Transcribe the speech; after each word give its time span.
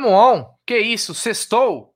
Tamo 0.00 0.12
on. 0.12 0.54
Que 0.64 0.78
isso? 0.78 1.14
Sextou? 1.14 1.94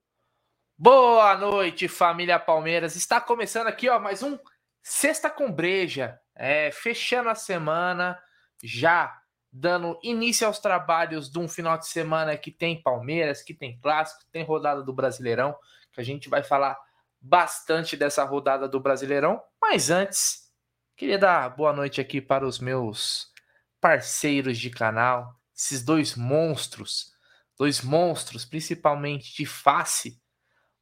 Boa 0.77 1.39
noite, 1.39 1.89
família 1.89 2.39
Palmeiras. 2.39 2.97
Está 2.97 3.19
começando 3.19 3.67
aqui, 3.67 3.89
ó, 3.89 3.99
mais 3.99 4.23
um 4.23 4.39
Sexta 4.83 5.31
com 5.31 5.51
Breja. 5.51 6.21
É, 6.35 6.71
fechando 6.71 7.31
a 7.31 7.35
semana, 7.35 8.23
já 8.63 9.19
dando 9.51 9.99
início 10.03 10.47
aos 10.47 10.59
trabalhos 10.59 11.31
de 11.31 11.39
um 11.39 11.49
final 11.49 11.79
de 11.79 11.89
semana 11.89 12.37
que 12.37 12.51
tem 12.51 12.83
Palmeiras, 12.83 13.43
que 13.43 13.55
tem 13.55 13.81
clássico, 13.81 14.21
tem 14.31 14.45
rodada 14.45 14.83
do 14.83 14.93
Brasileirão, 14.93 15.57
que 15.91 15.99
a 15.99 16.05
gente 16.05 16.29
vai 16.29 16.43
falar 16.43 16.79
bastante 17.19 17.97
dessa 17.97 18.23
rodada 18.23 18.69
do 18.69 18.81
Brasileirão. 18.81 19.43
Mas 19.59 19.89
antes, 19.89 20.53
queria 20.95 21.19
dar 21.19 21.49
boa 21.57 21.73
noite 21.73 22.03
aqui 22.03 22.21
para 22.21 22.47
os 22.47 22.59
meus 22.59 23.33
parceiros 23.81 24.59
de 24.59 24.69
canal, 24.69 25.41
esses 25.57 25.83
dois 25.83 26.15
monstros 26.15 27.14
dois 27.59 27.83
monstros, 27.83 28.45
principalmente 28.45 29.35
de 29.35 29.47
face. 29.47 30.19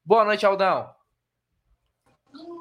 Boa 0.05 0.25
noite, 0.25 0.45
Aldão. 0.45 0.91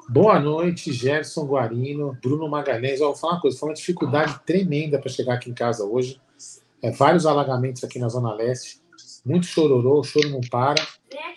Boa 0.08 0.38
noite, 0.38 0.92
Gerson 0.92 1.44
Guarino, 1.46 2.16
Bruno 2.20 2.48
Magalhães. 2.48 3.00
Eu 3.00 3.08
vou 3.08 3.16
falar 3.16 3.34
uma 3.34 3.40
coisa, 3.40 3.58
foi 3.58 3.68
uma 3.70 3.74
dificuldade 3.74 4.38
tremenda 4.44 4.98
para 4.98 5.10
chegar 5.10 5.34
aqui 5.34 5.50
em 5.50 5.54
casa 5.54 5.84
hoje. 5.84 6.20
É, 6.82 6.90
vários 6.90 7.24
alagamentos 7.24 7.82
aqui 7.84 7.98
na 7.98 8.08
Zona 8.08 8.34
Leste, 8.34 8.82
muito 9.24 9.46
chororô, 9.46 10.00
o 10.00 10.04
choro 10.04 10.28
não 10.28 10.40
para. 10.40 10.82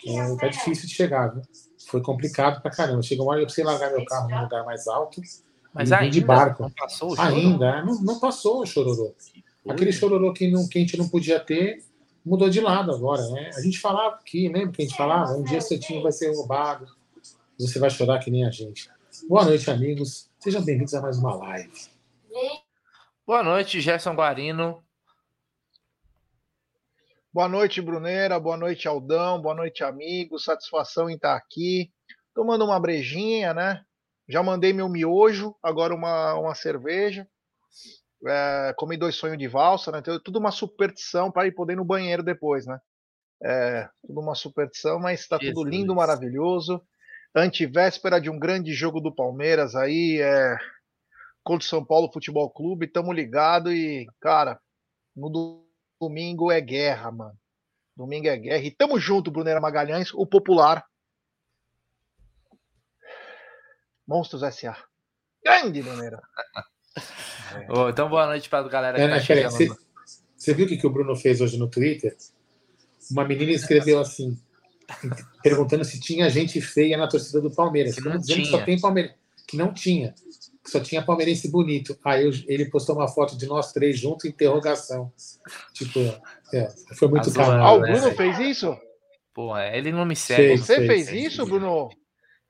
É, 0.06 0.36
tá 0.36 0.48
difícil 0.48 0.88
de 0.88 0.94
chegar, 0.94 1.28
viu? 1.28 1.42
Foi 1.88 2.02
complicado 2.02 2.60
pra 2.60 2.70
caramba. 2.70 3.00
Chega 3.02 3.22
uma 3.22 3.32
hora 3.32 3.40
eu 3.40 3.44
precisei 3.46 3.64
largar 3.64 3.92
meu 3.92 4.04
carro 4.04 4.28
num 4.28 4.42
lugar 4.42 4.64
mais 4.64 4.88
alto. 4.88 5.20
Mas 5.72 5.92
ainda 5.92 6.10
de 6.10 6.20
barco. 6.20 6.64
não 6.64 6.70
passou 6.70 7.12
o 7.12 7.16
choro? 7.16 7.28
Ainda, 7.28 7.82
não, 7.84 8.02
não 8.02 8.18
passou 8.18 8.62
o 8.62 8.66
chororô. 8.66 9.14
Aquele 9.68 9.92
chororô 9.92 10.32
que, 10.32 10.50
não, 10.50 10.68
que 10.68 10.78
a 10.78 10.80
gente 10.80 10.96
não 10.96 11.08
podia 11.08 11.38
ter, 11.38 11.84
mudou 12.26 12.50
de 12.50 12.60
lado 12.60 12.92
agora, 12.92 13.24
né? 13.28 13.50
A 13.54 13.60
gente 13.60 13.78
falava 13.78 14.16
aqui, 14.16 14.48
lembra 14.48 14.72
que 14.72 14.82
a 14.82 14.84
gente 14.84 14.96
falava? 14.96 15.32
Um 15.34 15.44
dia 15.44 15.60
seu 15.60 15.78
time 15.78 16.02
vai 16.02 16.10
ser 16.10 16.34
roubado, 16.34 16.84
você 17.56 17.78
vai 17.78 17.88
chorar 17.88 18.18
que 18.18 18.32
nem 18.32 18.44
a 18.44 18.50
gente. 18.50 18.90
Boa 19.28 19.44
noite, 19.44 19.70
amigos. 19.70 20.28
Sejam 20.40 20.64
bem-vindos 20.64 20.92
a 20.92 21.00
mais 21.00 21.18
uma 21.18 21.36
live. 21.36 21.70
Boa 23.24 23.44
noite, 23.44 23.80
Gerson 23.80 24.14
Guarino. 24.14 24.82
Boa 27.32 27.48
noite, 27.48 27.80
Bruneira. 27.80 28.40
Boa 28.40 28.56
noite, 28.56 28.88
Aldão. 28.88 29.40
Boa 29.40 29.54
noite, 29.54 29.84
amigos. 29.84 30.44
Satisfação 30.44 31.08
em 31.08 31.14
estar 31.14 31.36
aqui. 31.36 31.92
Tomando 32.34 32.64
uma 32.64 32.80
brejinha, 32.80 33.54
né? 33.54 33.84
Já 34.28 34.42
mandei 34.42 34.72
meu 34.72 34.88
miojo, 34.88 35.54
agora 35.62 35.94
uma, 35.94 36.34
uma 36.34 36.54
cerveja 36.56 37.26
é, 38.28 38.74
comi 38.76 38.96
dois 38.96 39.16
sonhos 39.16 39.38
de 39.38 39.48
valsa, 39.48 39.90
né? 39.92 39.98
Então, 39.98 40.20
tudo 40.20 40.38
uma 40.38 40.50
superstição 40.50 41.30
para 41.30 41.46
ir 41.46 41.52
poder 41.52 41.74
ir 41.74 41.76
no 41.76 41.84
banheiro 41.84 42.22
depois, 42.22 42.66
né? 42.66 42.78
É, 43.42 43.88
tudo 44.06 44.20
uma 44.20 44.34
superstição, 44.34 44.98
mas 44.98 45.20
está 45.20 45.38
tudo 45.38 45.64
lindo, 45.64 45.94
maravilhoso. 45.94 46.82
Antivéspera 47.34 48.20
de 48.20 48.30
um 48.30 48.38
grande 48.38 48.72
jogo 48.72 49.00
do 49.00 49.14
Palmeiras 49.14 49.74
aí, 49.74 50.20
é, 50.22 50.56
contra 51.44 51.64
o 51.64 51.68
São 51.68 51.84
Paulo 51.84 52.10
Futebol 52.12 52.50
Clube, 52.50 52.86
tamo 52.86 53.12
ligado 53.12 53.72
e, 53.72 54.06
cara, 54.20 54.58
no 55.14 55.62
domingo 56.00 56.50
é 56.50 56.60
guerra, 56.60 57.10
mano. 57.10 57.38
Domingo 57.96 58.28
é 58.28 58.36
guerra. 58.36 58.62
E 58.64 58.70
tamo 58.70 58.98
junto, 58.98 59.30
Brunera 59.30 59.60
Magalhães, 59.60 60.12
o 60.12 60.26
popular. 60.26 60.84
Monstros 64.06 64.42
S.A. 64.42 64.76
Grande, 65.42 65.82
Brunera. 65.82 66.20
Oh, 67.68 67.88
então, 67.88 68.08
boa 68.08 68.26
noite 68.26 68.48
para 68.48 68.64
a 68.64 68.68
galera 68.68 68.96
que 68.96 69.02
é, 69.02 69.08
tá 69.08 69.20
chegando. 69.20 69.50
Você, 69.52 69.68
você 70.36 70.54
viu 70.54 70.66
o 70.66 70.68
que, 70.68 70.76
que 70.76 70.86
o 70.86 70.90
Bruno 70.90 71.14
fez 71.16 71.40
hoje 71.40 71.58
no 71.58 71.68
Twitter? 71.68 72.16
Uma 73.10 73.24
menina 73.24 73.52
escreveu 73.52 74.00
assim, 74.00 74.38
perguntando 75.42 75.84
se 75.84 76.00
tinha 76.00 76.28
gente 76.28 76.60
feia 76.60 76.96
na 76.96 77.08
torcida 77.08 77.40
do 77.40 77.50
Palmeiras. 77.50 77.94
Que 77.94 78.00
não 78.00 78.18
dizendo 78.18 78.36
tinha. 78.36 78.44
que 78.44 78.50
só 78.50 78.64
tem 78.64 78.80
Palmeiras. 78.80 79.12
Que 79.46 79.56
não 79.56 79.72
tinha. 79.72 80.14
Que 80.64 80.70
só 80.70 80.80
tinha 80.80 81.00
palmeirense 81.00 81.48
bonito. 81.48 81.96
Aí 82.04 82.24
eu, 82.24 82.32
ele 82.48 82.64
postou 82.66 82.96
uma 82.96 83.06
foto 83.06 83.38
de 83.38 83.46
nós 83.46 83.72
três 83.72 83.98
juntos, 83.98 84.24
interrogação. 84.24 85.12
Tipo, 85.72 86.00
é, 86.52 86.68
foi 86.96 87.06
muito 87.06 87.32
Tá 87.32 87.44
zoando, 87.44 87.50
caro. 87.50 87.62
Ah, 87.62 87.72
o 87.74 87.80
né, 87.80 87.92
Bruno 87.92 88.04
velho? 88.04 88.16
fez 88.16 88.38
isso? 88.40 88.76
Pô, 89.32 89.56
é, 89.56 89.78
ele 89.78 89.92
não 89.92 90.04
me 90.04 90.16
segue. 90.16 90.42
Sei. 90.42 90.58
Você 90.58 90.74
fez, 90.76 90.86
fez 90.88 91.10
fez, 91.10 91.32
isso, 91.32 91.46
Bruno? 91.46 91.88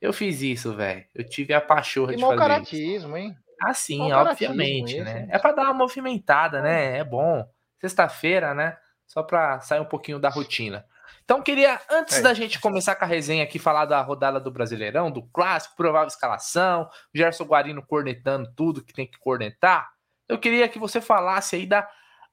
Eu 0.00 0.12
fiz 0.12 0.40
isso, 0.40 0.74
velho. 0.74 1.04
Eu 1.14 1.24
tive 1.24 1.52
a 1.52 1.60
pachorra 1.60 2.10
Que 2.12 2.16
de 2.16 2.22
mau 2.22 2.30
fazer 2.30 2.42
isso. 2.42 2.48
caratismo, 2.48 3.16
hein? 3.16 3.36
Ah, 3.60 3.72
sim, 3.74 4.12
obviamente, 4.12 5.00
né? 5.00 5.28
É 5.30 5.38
para 5.38 5.52
dar 5.52 5.62
uma 5.64 5.74
movimentada, 5.74 6.60
né? 6.60 6.98
É 6.98 7.04
bom. 7.04 7.48
Sexta-feira, 7.80 8.54
né? 8.54 8.76
Só 9.06 9.22
para 9.22 9.60
sair 9.60 9.80
um 9.80 9.84
pouquinho 9.84 10.18
da 10.18 10.28
rotina. 10.28 10.84
Então, 11.24 11.42
queria, 11.42 11.80
antes 11.90 12.18
É. 12.18 12.22
da 12.22 12.34
gente 12.34 12.60
começar 12.60 12.94
com 12.94 13.04
a 13.04 13.08
resenha 13.08 13.42
aqui, 13.44 13.58
falar 13.58 13.84
da 13.84 14.00
rodada 14.00 14.38
do 14.38 14.50
Brasileirão, 14.50 15.10
do 15.10 15.22
clássico, 15.28 15.76
provável 15.76 16.08
escalação, 16.08 16.88
Gerson 17.14 17.44
Guarino 17.44 17.84
cornetando 17.84 18.52
tudo 18.54 18.84
que 18.84 18.92
tem 18.92 19.06
que 19.06 19.18
cornetar. 19.18 19.90
Eu 20.28 20.38
queria 20.38 20.68
que 20.68 20.78
você 20.78 21.00
falasse 21.00 21.56
aí 21.56 21.66
da 21.66 21.88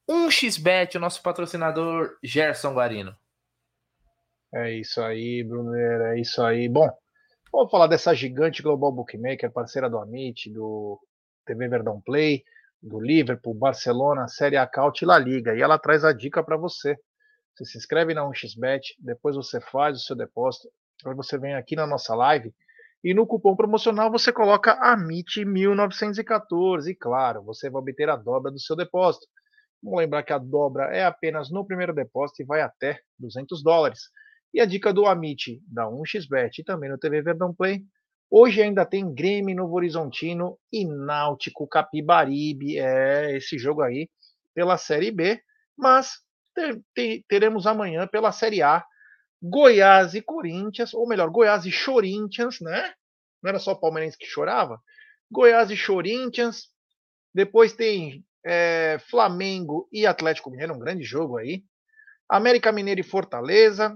1xBet, 0.09 0.95
o 0.95 1.00
nosso 1.00 1.22
patrocinador 1.22 2.17
Gerson 2.23 2.73
Guarino. 2.73 3.16
É 4.53 4.72
isso 4.72 5.01
aí, 5.01 5.44
Brunera, 5.44 6.16
é 6.16 6.22
isso 6.22 6.44
aí. 6.44 6.69
Bom, 6.69 6.88
vamos 7.51 7.72
falar 7.72 7.88
dessa 7.88 8.13
gigante 8.13 8.62
Global 8.62 8.91
Bookmaker, 8.91 9.51
parceira 9.51 9.89
do 9.89 9.97
Amit, 9.97 10.51
do 10.51 11.00
TV 11.45 11.67
Verdão 11.67 12.01
Play, 12.01 12.43
do 12.81 12.99
Liverpool, 12.99 13.53
Barcelona, 13.53 14.27
Série 14.27 14.57
A 14.57 14.67
Caut 14.67 15.01
e 15.01 15.07
La 15.07 15.17
Liga. 15.17 15.55
E 15.55 15.61
ela 15.61 15.79
traz 15.79 16.03
a 16.03 16.11
dica 16.11 16.43
para 16.43 16.57
você. 16.57 16.97
Você 17.55 17.65
se 17.65 17.77
inscreve 17.77 18.13
na 18.13 18.23
1xBet, 18.23 18.81
depois 18.99 19.35
você 19.35 19.61
faz 19.61 19.97
o 19.97 20.01
seu 20.01 20.15
depósito, 20.15 20.67
aí 21.05 21.13
você 21.13 21.37
vem 21.37 21.53
aqui 21.53 21.75
na 21.75 21.85
nossa 21.85 22.15
live 22.15 22.51
e 23.03 23.13
no 23.13 23.27
cupom 23.27 23.55
promocional 23.55 24.09
você 24.09 24.31
coloca 24.31 24.79
AMIT1914 24.95 26.87
e 26.87 26.95
claro, 26.95 27.43
você 27.43 27.69
vai 27.69 27.81
obter 27.81 28.09
a 28.09 28.15
dobra 28.15 28.49
do 28.49 28.59
seu 28.59 28.75
depósito. 28.77 29.27
Vamos 29.83 29.99
lembrar 29.99 30.23
que 30.23 30.31
a 30.31 30.37
dobra 30.37 30.85
é 30.85 31.03
apenas 31.03 31.51
no 31.51 31.65
primeiro 31.65 31.93
depósito 31.93 32.41
e 32.41 32.45
vai 32.45 32.61
até 32.61 33.01
200 33.19 33.61
dólares. 33.61 33.99
E 34.53 34.61
a 34.61 34.65
dica 34.65 34.93
do 34.93 35.05
Amit, 35.05 35.61
da 35.67 35.83
1xBet 35.85 36.59
e 36.59 36.63
também 36.63 36.89
no 36.89 36.97
TV 36.97 37.21
Verdão 37.21 37.53
Play, 37.53 37.83
hoje 38.33 38.61
ainda 38.63 38.85
tem 38.85 39.13
Grêmio 39.13 39.55
Novo 39.55 39.75
Horizontino 39.75 40.57
e 40.71 40.85
Náutico 40.85 41.67
Capibaribe, 41.67 42.79
é 42.79 43.38
esse 43.38 43.57
jogo 43.57 43.81
aí 43.81 44.09
pela 44.55 44.77
Série 44.77 45.11
B, 45.11 45.41
mas 45.77 46.13
ter- 46.55 46.81
te- 46.95 47.25
teremos 47.27 47.67
amanhã 47.67 48.07
pela 48.07 48.31
Série 48.31 48.61
A 48.63 48.83
Goiás 49.41 50.16
e 50.16 50.21
Corinthians, 50.21 50.94
ou 50.94 51.07
melhor, 51.07 51.29
Goiás 51.29 51.66
e 51.66 51.71
Corinthians, 51.85 52.59
né? 52.61 52.94
Não 53.41 53.49
era 53.49 53.59
só 53.59 53.73
o 53.73 53.79
palmeirense 53.79 54.17
que 54.17 54.25
chorava? 54.25 54.79
Goiás 55.31 55.69
e 55.71 55.85
Corinthians, 55.85 56.69
depois 57.33 57.73
tem 57.73 58.23
é, 58.45 58.97
Flamengo 59.09 59.88
e 59.91 60.05
Atlético 60.05 60.51
Mineiro, 60.51 60.73
um 60.75 60.79
grande 60.79 61.03
jogo 61.03 61.38
aí. 61.38 61.63
América 62.29 62.71
Mineiro 62.71 63.01
e 63.01 63.03
Fortaleza. 63.03 63.95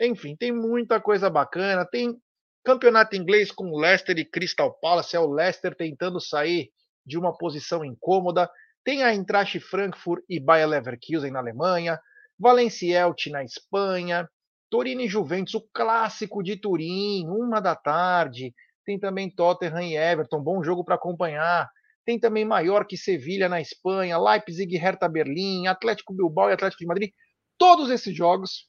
Enfim, 0.00 0.36
tem 0.36 0.52
muita 0.52 1.00
coisa 1.00 1.30
bacana. 1.30 1.86
Tem 1.86 2.16
campeonato 2.64 3.16
inglês 3.16 3.50
com 3.50 3.76
Leicester 3.76 4.18
e 4.18 4.24
Crystal 4.24 4.72
Palace. 4.80 5.16
É 5.16 5.20
o 5.20 5.30
Leicester 5.30 5.74
tentando 5.74 6.20
sair 6.20 6.70
de 7.04 7.18
uma 7.18 7.36
posição 7.36 7.84
incômoda. 7.84 8.50
Tem 8.84 9.02
a 9.02 9.12
Eintracht 9.12 9.58
Frankfurt 9.60 10.22
e 10.28 10.40
Bayer 10.40 10.68
Leverkusen 10.68 11.30
na 11.30 11.40
Alemanha. 11.40 12.00
Valencia 12.38 13.06
na 13.30 13.44
Espanha. 13.44 14.28
Torino 14.70 15.02
e 15.02 15.08
Juventus, 15.08 15.54
o 15.54 15.60
clássico 15.60 16.42
de 16.42 16.56
Turim, 16.56 17.26
uma 17.28 17.60
da 17.60 17.76
tarde. 17.76 18.54
Tem 18.86 18.98
também 18.98 19.30
Tottenham 19.30 19.82
e 19.82 19.96
Everton, 19.96 20.42
bom 20.42 20.62
jogo 20.62 20.82
para 20.82 20.94
acompanhar. 20.94 21.68
Tem 22.06 22.18
também 22.18 22.44
Mallorca 22.44 22.94
e 22.94 22.98
Sevilha 22.98 23.48
na 23.48 23.60
Espanha, 23.60 24.18
Leipzig 24.18 24.74
e 24.74 24.78
Hertha 24.78 25.08
Berlim, 25.08 25.66
Atlético 25.66 26.14
Bilbao 26.14 26.48
e 26.48 26.54
Atlético 26.54 26.80
de 26.80 26.86
Madrid. 26.86 27.10
Todos 27.58 27.90
esses 27.90 28.16
jogos 28.16 28.66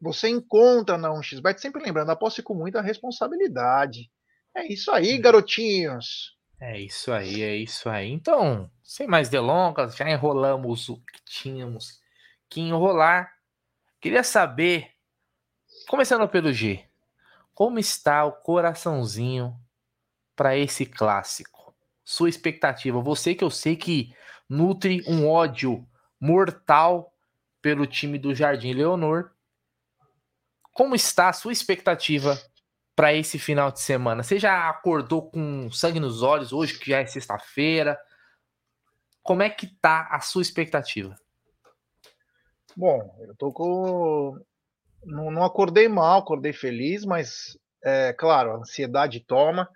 você 0.00 0.28
encontra 0.28 0.96
na 0.96 1.10
1xBet, 1.10 1.58
sempre 1.58 1.82
lembrando, 1.82 2.10
aposte 2.10 2.42
com 2.42 2.54
muita 2.54 2.80
responsabilidade. 2.80 4.10
É 4.56 4.66
isso 4.72 4.90
aí, 4.90 5.18
garotinhos. 5.18 6.36
É 6.60 6.78
isso 6.78 7.12
aí, 7.12 7.42
é 7.42 7.56
isso 7.56 7.88
aí. 7.88 8.10
Então, 8.10 8.70
sem 8.82 9.06
mais 9.06 9.28
delongas, 9.28 9.96
já 9.96 10.10
enrolamos 10.10 10.88
o 10.88 10.96
que 10.96 11.24
tínhamos 11.24 12.00
que 12.48 12.60
enrolar. 12.60 13.32
Queria 14.00 14.24
saber, 14.24 14.90
começando 15.88 16.28
pelo 16.28 16.52
G, 16.52 16.84
como 17.54 17.78
está 17.78 18.24
o 18.24 18.32
coraçãozinho 18.32 19.54
para 20.34 20.56
esse 20.56 20.84
clássico? 20.84 21.74
Sua 22.04 22.28
expectativa, 22.28 23.00
você 23.00 23.34
que 23.34 23.44
eu 23.44 23.50
sei 23.50 23.76
que 23.76 24.14
nutre 24.48 25.02
um 25.06 25.28
ódio 25.28 25.86
mortal 26.20 27.14
pelo 27.62 27.86
time 27.86 28.18
do 28.18 28.34
Jardim 28.34 28.72
Leonor. 28.72 29.30
Como 30.80 30.94
está 30.94 31.28
a 31.28 31.34
sua 31.34 31.52
expectativa 31.52 32.40
para 32.96 33.12
esse 33.12 33.38
final 33.38 33.70
de 33.70 33.80
semana? 33.80 34.22
Você 34.22 34.38
já 34.38 34.66
acordou 34.70 35.30
com 35.30 35.70
sangue 35.70 36.00
nos 36.00 36.22
olhos 36.22 36.54
hoje, 36.54 36.78
que 36.78 36.88
já 36.88 37.00
é 37.00 37.04
sexta-feira? 37.04 38.00
Como 39.22 39.42
é 39.42 39.50
que 39.50 39.66
tá 39.66 40.08
a 40.10 40.20
sua 40.20 40.40
expectativa? 40.40 41.14
Bom, 42.74 43.14
eu 43.20 43.36
tô 43.36 43.52
com. 43.52 44.40
Não, 45.04 45.30
não 45.30 45.44
acordei 45.44 45.86
mal, 45.86 46.20
acordei 46.20 46.54
feliz, 46.54 47.04
mas, 47.04 47.58
é 47.84 48.14
claro, 48.14 48.52
a 48.52 48.56
ansiedade 48.56 49.20
toma 49.20 49.68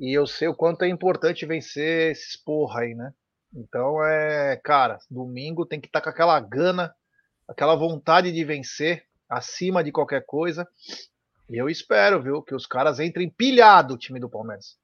e 0.00 0.16
eu 0.16 0.26
sei 0.26 0.48
o 0.48 0.56
quanto 0.56 0.82
é 0.82 0.88
importante 0.88 1.44
vencer 1.44 2.12
esses 2.12 2.38
porra 2.38 2.80
aí, 2.80 2.94
né? 2.94 3.12
Então 3.52 4.02
é, 4.02 4.56
cara, 4.64 4.98
domingo 5.10 5.66
tem 5.66 5.78
que 5.78 5.88
estar 5.88 6.00
tá 6.00 6.04
com 6.04 6.10
aquela 6.10 6.40
gana, 6.40 6.94
aquela 7.46 7.76
vontade 7.76 8.32
de 8.32 8.44
vencer, 8.46 9.07
acima 9.28 9.84
de 9.84 9.92
qualquer 9.92 10.24
coisa. 10.24 10.66
E 11.50 11.56
eu 11.56 11.68
espero, 11.68 12.22
viu, 12.22 12.42
que 12.42 12.54
os 12.54 12.66
caras 12.66 13.00
entrem 13.00 13.30
pilhado 13.30 13.94
o 13.94 13.98
time 13.98 14.20
do 14.20 14.28
Palmeiras. 14.28 14.76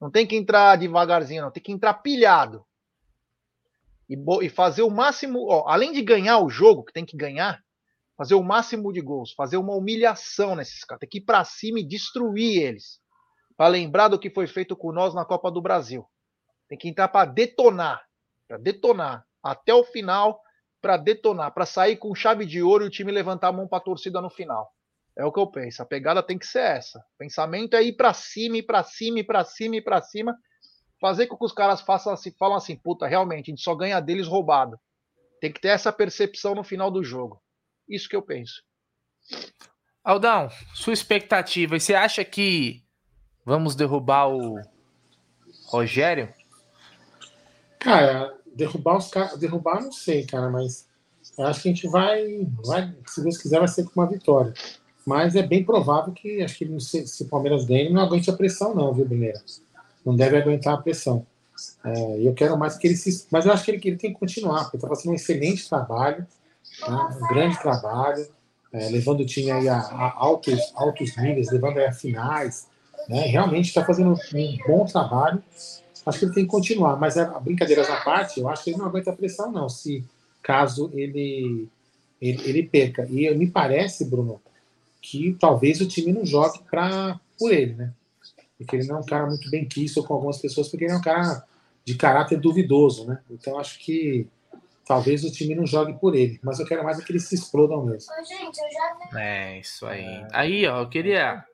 Não 0.00 0.10
tem 0.10 0.26
que 0.26 0.36
entrar 0.36 0.76
devagarzinho, 0.76 1.42
não, 1.42 1.50
tem 1.50 1.62
que 1.62 1.72
entrar 1.72 1.94
pilhado. 1.94 2.64
E, 4.08 4.16
e 4.42 4.48
fazer 4.48 4.82
o 4.82 4.90
máximo, 4.90 5.46
ó, 5.48 5.68
além 5.68 5.92
de 5.92 6.02
ganhar 6.02 6.38
o 6.38 6.48
jogo, 6.48 6.84
que 6.84 6.92
tem 6.92 7.04
que 7.04 7.16
ganhar, 7.16 7.62
fazer 8.16 8.34
o 8.34 8.42
máximo 8.42 8.92
de 8.92 9.00
gols, 9.00 9.32
fazer 9.32 9.56
uma 9.56 9.74
humilhação 9.74 10.56
nesses 10.56 10.84
caras, 10.84 11.00
tem 11.00 11.08
que 11.08 11.18
ir 11.18 11.24
pra 11.24 11.44
cima 11.44 11.78
e 11.80 11.86
destruir 11.86 12.62
eles. 12.62 12.98
Para 13.56 13.68
lembrar 13.68 14.08
do 14.08 14.18
que 14.18 14.30
foi 14.30 14.46
feito 14.46 14.74
com 14.74 14.90
nós 14.90 15.14
na 15.14 15.24
Copa 15.24 15.50
do 15.50 15.60
Brasil. 15.60 16.04
Tem 16.68 16.78
que 16.78 16.88
entrar 16.88 17.08
para 17.08 17.30
detonar, 17.30 18.02
para 18.48 18.58
detonar 18.58 19.24
até 19.42 19.74
o 19.74 19.84
final, 19.84 20.40
para 20.80 20.96
detonar, 20.96 21.52
para 21.52 21.66
sair 21.66 21.96
com 21.96 22.14
chave 22.14 22.46
de 22.46 22.62
ouro 22.62 22.84
e 22.84 22.86
o 22.86 22.90
time 22.90 23.12
levantar 23.12 23.48
a 23.48 23.52
mão 23.52 23.68
para 23.68 23.78
a 23.78 23.82
torcida 23.82 24.20
no 24.20 24.30
final. 24.30 24.72
É 25.16 25.24
o 25.24 25.32
que 25.32 25.38
eu 25.38 25.46
penso. 25.46 25.82
A 25.82 25.86
pegada 25.86 26.22
tem 26.22 26.38
que 26.38 26.46
ser 26.46 26.62
essa. 26.62 26.98
O 26.98 27.18
pensamento 27.18 27.74
é 27.74 27.82
ir 27.82 27.92
para 27.92 28.12
cima, 28.14 28.56
ir 28.56 28.62
para 28.62 28.82
cima, 28.82 29.18
ir 29.18 29.24
para 29.24 29.44
cima, 29.44 29.76
ir 29.76 29.82
para 29.82 30.00
cima. 30.00 30.36
Fazer 31.00 31.26
com 31.26 31.36
que 31.36 31.44
os 31.44 31.52
caras 31.52 31.80
façam 31.80 32.12
assim, 32.12 32.32
falam 32.38 32.56
assim, 32.56 32.76
puta, 32.76 33.06
realmente, 33.06 33.50
a 33.50 33.52
gente 33.52 33.62
só 33.62 33.74
ganha 33.74 34.00
deles 34.00 34.26
roubado. 34.26 34.78
Tem 35.40 35.52
que 35.52 35.60
ter 35.60 35.68
essa 35.68 35.92
percepção 35.92 36.54
no 36.54 36.64
final 36.64 36.90
do 36.90 37.02
jogo. 37.02 37.42
Isso 37.88 38.08
que 38.08 38.16
eu 38.16 38.22
penso. 38.22 38.62
Aldão, 40.02 40.48
sua 40.74 40.92
expectativa, 40.92 41.78
você 41.78 41.94
acha 41.94 42.24
que 42.24 42.82
vamos 43.44 43.74
derrubar 43.74 44.28
o 44.28 44.60
Rogério? 45.66 46.32
Cara, 47.78 48.38
derrubar 48.54 48.98
os 48.98 49.08
caras. 49.08 49.38
Derrubar 49.38 49.82
não 49.82 49.92
sei, 49.92 50.24
cara, 50.24 50.50
mas 50.50 50.86
eu 51.36 51.46
acho 51.46 51.62
que 51.62 51.68
a 51.68 51.72
gente 51.72 51.88
vai, 51.88 52.46
vai. 52.64 52.94
Se 53.06 53.22
Deus 53.22 53.38
quiser, 53.38 53.58
vai 53.58 53.68
ser 53.68 53.84
com 53.84 54.00
uma 54.00 54.08
vitória. 54.08 54.52
Mas 55.06 55.34
é 55.34 55.42
bem 55.42 55.64
provável 55.64 56.12
que 56.12 56.42
acho 56.42 56.58
que 56.58 56.80
se, 56.80 57.06
se 57.06 57.22
o 57.22 57.28
Palmeiras 57.28 57.64
ganha, 57.64 57.80
ele 57.80 57.94
não 57.94 58.02
aguente 58.02 58.30
a 58.30 58.36
pressão, 58.36 58.74
não, 58.74 58.92
viu, 58.92 59.08
Mineira? 59.08 59.40
Não 60.04 60.14
deve 60.14 60.36
aguentar 60.36 60.74
a 60.74 60.78
pressão. 60.82 61.26
É, 61.84 62.26
eu 62.26 62.32
quero 62.34 62.56
mais 62.56 62.76
que 62.76 62.86
ele 62.86 62.96
se. 62.96 63.26
Mas 63.30 63.46
eu 63.46 63.52
acho 63.52 63.64
que 63.64 63.70
ele, 63.70 63.80
ele 63.84 63.96
tem 63.96 64.12
que 64.12 64.18
continuar, 64.18 64.64
porque 64.64 64.76
está 64.76 64.88
fazendo 64.88 65.12
um 65.12 65.14
excelente 65.14 65.68
trabalho, 65.68 66.26
né, 66.86 67.08
um 67.20 67.28
grande 67.28 67.58
trabalho, 67.60 68.26
é, 68.72 68.88
levando 68.88 69.20
o 69.20 69.26
time 69.26 69.50
aí 69.50 69.68
a, 69.68 69.78
a, 69.78 70.14
altos, 70.16 70.72
altos 70.74 71.16
níveis, 71.16 71.50
levando 71.50 71.78
aí 71.78 71.86
a 71.86 71.92
finais. 71.92 72.68
Né, 73.08 73.22
realmente 73.22 73.66
está 73.66 73.84
fazendo 73.84 74.12
um 74.12 74.58
bom 74.66 74.84
trabalho 74.84 75.42
acho 76.06 76.18
que 76.18 76.24
ele 76.24 76.34
tem 76.34 76.44
que 76.44 76.50
continuar. 76.50 76.96
Mas 76.96 77.16
a, 77.16 77.38
brincadeiras 77.38 77.88
à 77.88 78.00
parte, 78.00 78.40
eu 78.40 78.48
acho 78.48 78.64
que 78.64 78.70
ele 78.70 78.78
não 78.78 78.86
aguenta 78.86 79.10
a 79.10 79.16
pressão, 79.16 79.50
não, 79.50 79.68
se 79.68 80.04
caso 80.42 80.90
ele, 80.94 81.68
ele, 82.20 82.42
ele 82.48 82.62
perca. 82.62 83.06
E 83.10 83.32
me 83.34 83.50
parece, 83.50 84.04
Bruno, 84.04 84.40
que 85.00 85.36
talvez 85.38 85.80
o 85.80 85.88
time 85.88 86.12
não 86.12 86.24
jogue 86.24 86.60
pra, 86.70 87.18
por 87.38 87.52
ele, 87.52 87.74
né? 87.74 87.92
Porque 88.58 88.76
ele 88.76 88.86
não 88.86 88.96
é 88.96 89.00
um 89.00 89.06
cara 89.06 89.26
muito 89.26 89.48
bem 89.50 89.64
quisto 89.64 90.04
com 90.04 90.14
algumas 90.14 90.38
pessoas, 90.38 90.68
porque 90.68 90.84
ele 90.84 90.92
é 90.92 90.96
um 90.96 91.00
cara 91.00 91.44
de 91.84 91.94
caráter 91.94 92.38
duvidoso, 92.38 93.06
né? 93.06 93.18
Então 93.30 93.58
acho 93.58 93.78
que 93.78 94.26
talvez 94.86 95.24
o 95.24 95.30
time 95.30 95.54
não 95.54 95.66
jogue 95.66 95.94
por 95.94 96.14
ele. 96.14 96.38
Mas 96.42 96.58
eu 96.58 96.66
quero 96.66 96.84
mais 96.84 96.98
é 96.98 97.02
que 97.02 97.12
eles 97.12 97.24
se 97.24 97.34
explodam 97.34 97.84
mesmo. 97.84 98.12
É, 99.16 99.58
isso 99.58 99.86
aí. 99.86 100.26
Aí, 100.32 100.66
ó, 100.66 100.82
eu 100.82 100.88
queria 100.88 101.44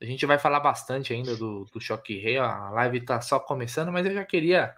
a 0.00 0.04
gente 0.04 0.26
vai 0.26 0.38
falar 0.38 0.60
bastante 0.60 1.12
ainda 1.12 1.36
do, 1.36 1.64
do 1.72 1.80
Choque 1.80 2.18
Rei. 2.18 2.38
A 2.38 2.70
live 2.70 3.00
tá 3.00 3.20
só 3.20 3.38
começando, 3.40 3.92
mas 3.92 4.06
eu 4.06 4.12
já 4.12 4.24
queria 4.24 4.74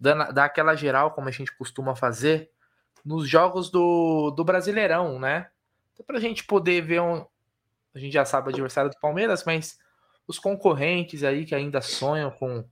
dar, 0.00 0.32
dar 0.32 0.44
aquela 0.44 0.74
geral, 0.74 1.12
como 1.12 1.28
a 1.28 1.32
gente 1.32 1.56
costuma 1.56 1.94
fazer, 1.94 2.50
nos 3.04 3.28
jogos 3.28 3.70
do, 3.70 4.30
do 4.32 4.44
Brasileirão, 4.44 5.18
né? 5.18 5.48
Então, 5.92 6.04
pra 6.04 6.20
gente 6.20 6.44
poder 6.44 6.82
ver 6.82 7.00
um. 7.00 7.24
A 7.94 7.98
gente 7.98 8.12
já 8.12 8.24
sabe 8.24 8.48
o 8.48 8.50
adversário 8.50 8.90
do 8.90 9.00
Palmeiras, 9.00 9.44
mas 9.44 9.78
os 10.26 10.38
concorrentes 10.38 11.22
aí 11.22 11.46
que 11.46 11.54
ainda 11.54 11.80
sonham 11.80 12.30
com, 12.30 12.68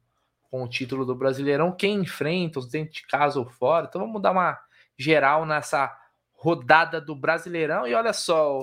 com 0.51 0.63
o 0.65 0.69
título 0.69 1.07
do 1.07 1.15
Brasileirão, 1.15 1.73
quem 1.73 2.01
enfrenta, 2.01 2.59
os 2.59 2.69
dentro 2.69 2.93
de 2.93 3.07
casa 3.07 3.39
ou 3.39 3.47
fora. 3.49 3.87
Então 3.89 4.01
vamos 4.01 4.21
dar 4.21 4.33
uma 4.33 4.59
geral 4.99 5.47
nessa 5.47 5.97
rodada 6.33 7.01
do 7.01 7.15
Brasileirão. 7.17 7.87
E 7.87 7.95
olha 7.95 8.13
só, 8.13 8.61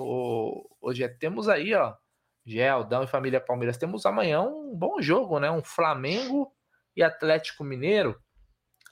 hoje 0.80 1.08
temos 1.08 1.48
aí, 1.48 1.74
ó, 1.74 1.94
Geldão 2.44 3.04
e 3.04 3.06
família 3.06 3.40
Palmeiras. 3.40 3.76
Temos 3.76 4.04
amanhã 4.04 4.42
um 4.42 4.74
bom 4.74 5.00
jogo, 5.00 5.38
né? 5.38 5.50
Um 5.50 5.62
Flamengo 5.62 6.52
e 6.96 7.02
Atlético 7.02 7.64
Mineiro. 7.64 8.18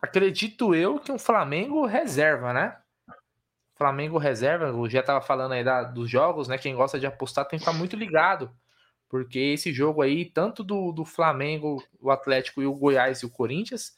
Acredito 0.00 0.75
eu 0.75 0.99
que 0.99 1.12
um 1.12 1.19
Flamengo 1.19 1.85
reserva, 1.85 2.52
né? 2.52 2.76
Flamengo 3.75 4.19
reserva, 4.19 4.73
o 4.73 4.88
já 4.88 5.02
tava 5.02 5.23
falando 5.23 5.52
aí 5.52 5.64
da, 5.64 5.82
dos 5.82 6.11
jogos, 6.11 6.49
né? 6.49 6.58
Quem 6.58 6.75
gosta 6.75 6.99
de 6.99 7.06
apostar 7.06 7.47
tem 7.47 7.58
que 7.58 7.64
estar 7.64 7.76
muito 7.76 7.97
ligado. 7.97 8.50
Porque 9.08 9.38
esse 9.38 9.73
jogo 9.73 10.03
aí, 10.03 10.25
tanto 10.25 10.62
do, 10.62 10.93
do 10.93 11.05
Flamengo, 11.05 11.82
o 11.99 12.11
Atlético 12.11 12.62
e 12.62 12.67
o 12.67 12.75
Goiás 12.75 13.23
e 13.23 13.26
o 13.26 13.31
Corinthians, 13.31 13.94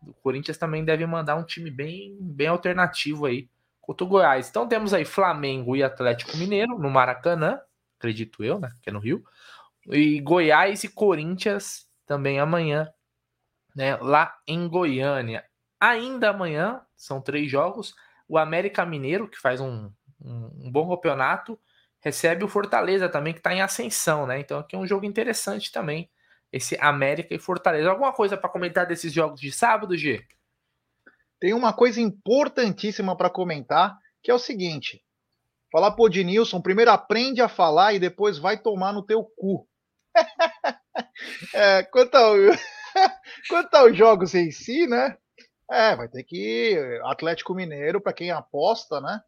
o 0.00 0.12
Corinthians 0.14 0.58
também 0.58 0.84
deve 0.84 1.04
mandar 1.06 1.36
um 1.36 1.44
time 1.44 1.70
bem, 1.70 2.16
bem 2.20 2.48
alternativo 2.48 3.26
aí 3.26 3.48
contra 3.80 4.04
o 4.04 4.08
Goiás. 4.08 4.48
Então 4.48 4.68
temos 4.68 4.94
aí 4.94 5.04
Flamengo 5.04 5.74
e 5.74 5.82
Atlético 5.82 6.36
Mineiro 6.36 6.78
no 6.78 6.90
Maracanã 6.90 7.60
acredito 8.02 8.42
eu, 8.42 8.58
né? 8.58 8.70
Que 8.82 8.90
é 8.90 8.92
no 8.92 8.98
Rio. 8.98 9.24
E 9.86 10.20
Goiás 10.20 10.82
e 10.82 10.88
Corinthians 10.88 11.86
também 12.04 12.40
amanhã, 12.40 12.92
né? 13.74 13.96
Lá 13.96 14.36
em 14.46 14.68
Goiânia. 14.68 15.44
Ainda 15.80 16.30
amanhã, 16.30 16.84
são 16.96 17.20
três 17.20 17.50
jogos. 17.50 17.94
O 18.28 18.36
América 18.36 18.84
Mineiro, 18.84 19.28
que 19.28 19.38
faz 19.38 19.60
um, 19.60 19.90
um, 20.20 20.66
um 20.66 20.70
bom 20.70 20.88
campeonato, 20.88 21.58
recebe 22.00 22.44
o 22.44 22.48
Fortaleza 22.48 23.08
também, 23.08 23.32
que 23.32 23.38
está 23.38 23.54
em 23.54 23.62
ascensão, 23.62 24.26
né? 24.26 24.40
Então 24.40 24.58
aqui 24.58 24.74
é 24.74 24.78
um 24.78 24.86
jogo 24.86 25.06
interessante 25.06 25.70
também. 25.70 26.10
Esse 26.52 26.76
América 26.80 27.34
e 27.34 27.38
Fortaleza. 27.38 27.88
Alguma 27.88 28.12
coisa 28.12 28.36
para 28.36 28.50
comentar 28.50 28.86
desses 28.86 29.12
jogos 29.12 29.40
de 29.40 29.50
sábado, 29.50 29.96
G? 29.96 30.24
Tem 31.40 31.54
uma 31.54 31.72
coisa 31.72 32.00
importantíssima 32.00 33.16
para 33.16 33.30
comentar, 33.30 33.98
que 34.22 34.30
é 34.30 34.34
o 34.34 34.38
seguinte: 34.38 35.02
Falar 35.72 35.92
pro 35.92 36.06
Ednilson, 36.06 36.60
primeiro 36.60 36.90
aprende 36.90 37.40
a 37.40 37.48
falar 37.48 37.94
e 37.94 37.98
depois 37.98 38.36
vai 38.36 38.60
tomar 38.60 38.92
no 38.92 39.02
teu 39.02 39.24
cu. 39.24 39.66
é, 41.54 41.82
quanto, 41.84 42.14
ao, 42.14 42.34
quanto 43.48 43.74
aos 43.74 43.96
jogos 43.96 44.34
em 44.34 44.50
si, 44.50 44.86
né? 44.86 45.16
É, 45.70 45.96
vai 45.96 46.08
ter 46.08 46.24
que 46.24 46.78
Atlético 47.04 47.54
Mineiro 47.54 48.02
para 48.02 48.12
quem 48.12 48.30
aposta, 48.30 49.00
né? 49.00 49.22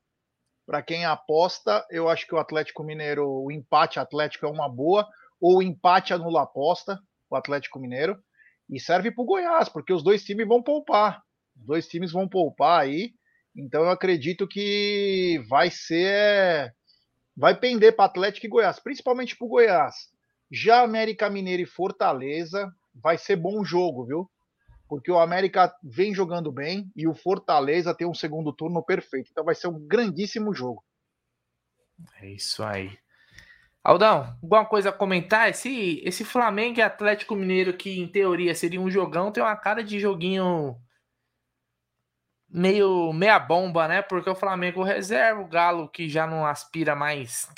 Para 0.67 0.83
quem 0.83 1.07
aposta, 1.07 1.87
eu 1.91 2.11
acho 2.11 2.27
que 2.27 2.35
o 2.35 2.39
Atlético 2.39 2.85
Mineiro, 2.85 3.27
o 3.27 3.51
empate 3.51 3.99
Atlético 3.99 4.45
é 4.45 4.49
uma 4.51 4.69
boa, 4.69 5.09
ou 5.41 5.59
o 5.59 5.63
empate 5.63 6.13
anula 6.13 6.43
aposta, 6.43 7.01
o 7.31 7.37
Atlético 7.37 7.79
Mineiro, 7.79 8.23
e 8.69 8.79
serve 8.79 9.11
para 9.11 9.23
o 9.23 9.27
Goiás, 9.27 9.71
porque 9.71 9.95
os 9.95 10.03
dois 10.03 10.23
times 10.23 10.47
vão 10.47 10.63
poupar. 10.63 11.23
Os 11.57 11.65
dois 11.65 11.89
times 11.89 12.13
vão 12.13 12.29
poupar 12.29 12.83
aí. 12.83 13.15
Então 13.57 13.83
eu 13.83 13.91
acredito 13.91 14.49
que 14.49 15.43
vai 15.49 15.71
ser. 15.71 16.75
Vai 17.37 17.59
pender 17.59 17.95
para 17.95 18.05
Atlético 18.05 18.47
e 18.47 18.49
Goiás, 18.49 18.79
principalmente 18.79 19.37
para 19.37 19.47
o 19.47 19.49
Goiás. 19.49 19.95
Já 20.51 20.83
América 20.83 21.29
Mineiro 21.29 21.63
e 21.63 21.67
Fortaleza 21.67 22.73
vai 22.95 23.19
ser 23.19 23.37
bom 23.37 23.65
jogo, 23.65 24.05
viu? 24.05 24.31
Porque 24.89 25.11
o 25.11 25.19
América 25.19 25.75
vem 25.83 26.15
jogando 26.15 26.53
bem 26.53 26.91
e 26.95 27.09
o 27.09 27.15
Fortaleza 27.15 27.95
tem 27.95 28.07
um 28.07 28.15
segundo 28.15 28.53
turno 28.53 28.83
perfeito. 28.85 29.31
Então 29.31 29.45
vai 29.45 29.55
ser 29.55 29.69
um 29.69 29.81
grandíssimo 29.81 30.55
jogo. 30.55 30.85
É 32.21 32.29
isso 32.29 32.63
aí. 32.63 32.97
Aldão, 33.83 34.37
alguma 34.43 34.65
coisa 34.65 34.89
a 34.89 34.93
comentar? 34.93 35.51
Esse, 35.51 36.01
esse 36.05 36.25
Flamengo 36.25 36.79
e 36.79 36.83
Atlético 36.83 37.35
Mineiro, 37.35 37.77
que 37.77 38.01
em 38.01 38.09
teoria 38.09 38.55
seria 38.55 38.81
um 38.81 38.91
jogão, 38.91 39.31
tem 39.31 39.43
uma 39.43 39.57
cara 39.57 39.83
de 39.85 40.01
joguinho 40.01 40.77
meio 42.55 43.13
meia 43.13 43.37
bomba, 43.37 43.89
né? 43.89 44.01
Porque 44.01 44.31
o 44.31 44.35
Flamengo 44.35 44.85
reserva, 44.85 45.41
o 45.41 45.49
Galo 45.49 45.89
que 45.89 46.09
já 46.09 46.25
não 46.25 46.47
aspira 46.47 46.95
mais 46.95 47.49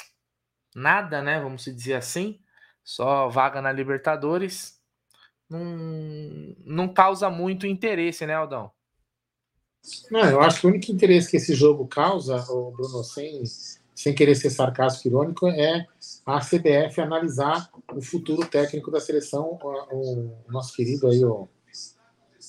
nada, 0.74 1.20
né? 1.20 1.38
Vamos 1.38 1.64
dizer 1.64 1.94
assim, 1.94 2.40
só 2.82 3.28
vaga 3.28 3.60
na 3.60 3.70
Libertadores, 3.70 4.80
não, 5.50 5.60
não 6.64 6.88
causa 6.88 7.28
muito 7.28 7.66
interesse, 7.66 8.24
né, 8.24 8.34
Aldão? 8.34 8.72
Não, 10.10 10.24
eu 10.24 10.40
acho 10.40 10.60
que 10.60 10.66
o 10.66 10.70
único 10.70 10.90
interesse 10.90 11.30
que 11.30 11.36
esse 11.36 11.54
jogo 11.54 11.86
causa, 11.86 12.44
o 12.50 12.72
Bruno, 12.72 13.04
sem, 13.04 13.42
sem 13.94 14.14
querer 14.14 14.34
ser 14.34 14.50
sarcástico 14.50 15.08
irônico, 15.08 15.46
é 15.46 15.86
a 16.24 16.40
CBF 16.40 17.00
analisar 17.00 17.70
o 17.94 18.00
futuro 18.00 18.46
técnico 18.48 18.90
da 18.90 18.98
seleção, 18.98 19.58
o, 19.62 20.42
o 20.48 20.52
nosso 20.52 20.74
querido 20.74 21.06
aí, 21.06 21.24
o 21.24 21.48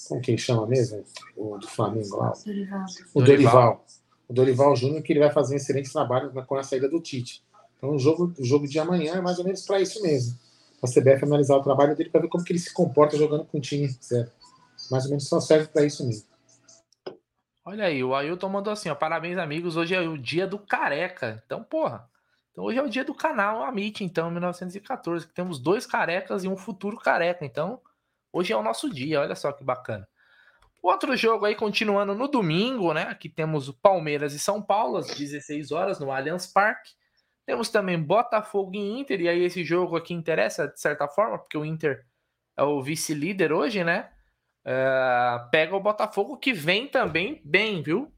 como 0.08 0.22
quem 0.22 0.38
chama 0.38 0.66
mesmo? 0.66 1.04
O 1.36 1.58
do 1.58 1.68
Flamengo 1.68 2.18
lá? 2.18 2.34
Dorival. 2.46 2.86
O 3.14 3.22
Dorival. 3.22 3.86
o 4.28 4.34
Dorival 4.34 4.76
Júnior 4.76 5.02
que 5.02 5.14
ele 5.14 5.20
vai 5.20 5.32
fazer 5.32 5.54
um 5.54 5.58
excelente 5.58 5.92
trabalho 5.92 6.32
com 6.46 6.56
a 6.56 6.64
saída 6.64 6.90
do 6.90 7.00
Tite. 7.00 7.44
Então 7.78 7.92
o 7.92 8.00
jogo, 8.00 8.34
o 8.40 8.44
jogo 8.44 8.68
de 8.68 8.80
amanhã 8.80 9.16
é 9.16 9.22
mais 9.22 9.38
ou 9.38 9.46
menos 9.46 9.66
para 9.66 9.80
isso 9.80 10.02
mesmo. 10.02 10.38
A 10.82 10.88
CBF 10.88 11.24
analisar 11.24 11.56
o 11.56 11.64
trabalho 11.64 11.96
dele 11.96 12.10
para 12.10 12.22
ver 12.22 12.28
como 12.28 12.44
que 12.44 12.52
ele 12.52 12.60
se 12.60 12.74
comporta 12.74 13.18
jogando 13.18 13.46
com 13.46 13.58
o 13.58 13.62
time 13.62 13.88
zero. 13.88 14.32
Mais 14.92 15.06
ou 15.06 15.10
menos 15.10 15.28
só 15.28 15.40
serve 15.40 15.68
para 15.68 15.86
isso 15.86 16.06
mesmo. 16.06 16.28
Olha 17.66 17.86
aí, 17.86 18.04
o 18.04 18.16
Ailton 18.16 18.48
mandou 18.48 18.72
assim, 18.72 18.90
ó, 18.90 18.96
parabéns 18.96 19.38
amigos, 19.38 19.76
hoje 19.76 19.94
é 19.94 20.00
o 20.00 20.18
dia 20.18 20.48
do 20.48 20.58
careca. 20.58 21.44
Então, 21.46 21.64
porra, 21.64 22.10
então 22.52 22.64
hoje 22.64 22.80
é 22.80 22.82
o 22.82 22.90
dia 22.90 23.04
do 23.04 23.14
canal 23.14 23.62
Amit, 23.62 24.04
então, 24.04 24.32
1914, 24.32 25.28
que 25.28 25.34
temos 25.34 25.60
dois 25.60 25.86
carecas 25.86 26.44
e 26.44 26.48
um 26.48 26.56
futuro 26.56 26.98
careca. 26.98 27.46
Então, 27.46 27.82
hoje 28.32 28.54
é 28.54 28.58
o 28.58 28.64
nosso 28.64 28.90
dia, 28.90 29.22
olha 29.22 29.36
só 29.36 29.52
que 29.52 29.64
bacana. 29.64 30.08
Outro 30.82 31.18
jogo 31.18 31.46
aí, 31.46 31.56
continuando 31.56 32.16
no 32.16 32.28
domingo, 32.28 32.94
né? 32.94 33.04
Aqui 33.04 33.28
temos 33.28 33.68
o 33.68 33.74
Palmeiras 33.74 34.34
e 34.34 34.40
São 34.40 34.62
Paulo, 34.62 34.98
às 34.98 35.08
16 35.08 35.72
horas, 35.72 36.00
no 36.00 36.12
Allianz 36.12 36.48
Parque. 36.48 36.92
Temos 37.46 37.70
também 37.70 38.02
Botafogo 38.02 38.72
e 38.76 39.00
Inter, 39.00 39.22
e 39.22 39.30
aí 39.30 39.44
esse 39.44 39.64
jogo 39.64 39.96
aqui 39.96 40.14
interessa 40.14 40.68
de 40.68 40.80
certa 40.80 41.08
forma, 41.08 41.38
porque 41.40 41.58
o 41.58 41.66
Inter 41.66 42.06
é 42.56 42.64
o 42.64 42.82
vice-líder 42.82 43.52
hoje, 43.52 43.84
né? 43.84 44.10
Uh, 44.66 45.50
pega 45.50 45.76
o 45.76 45.80
Botafogo 45.80 46.38
que 46.38 46.52
vem 46.52 46.88
também 46.88 47.42
bem, 47.46 47.82
viu? 47.82 48.14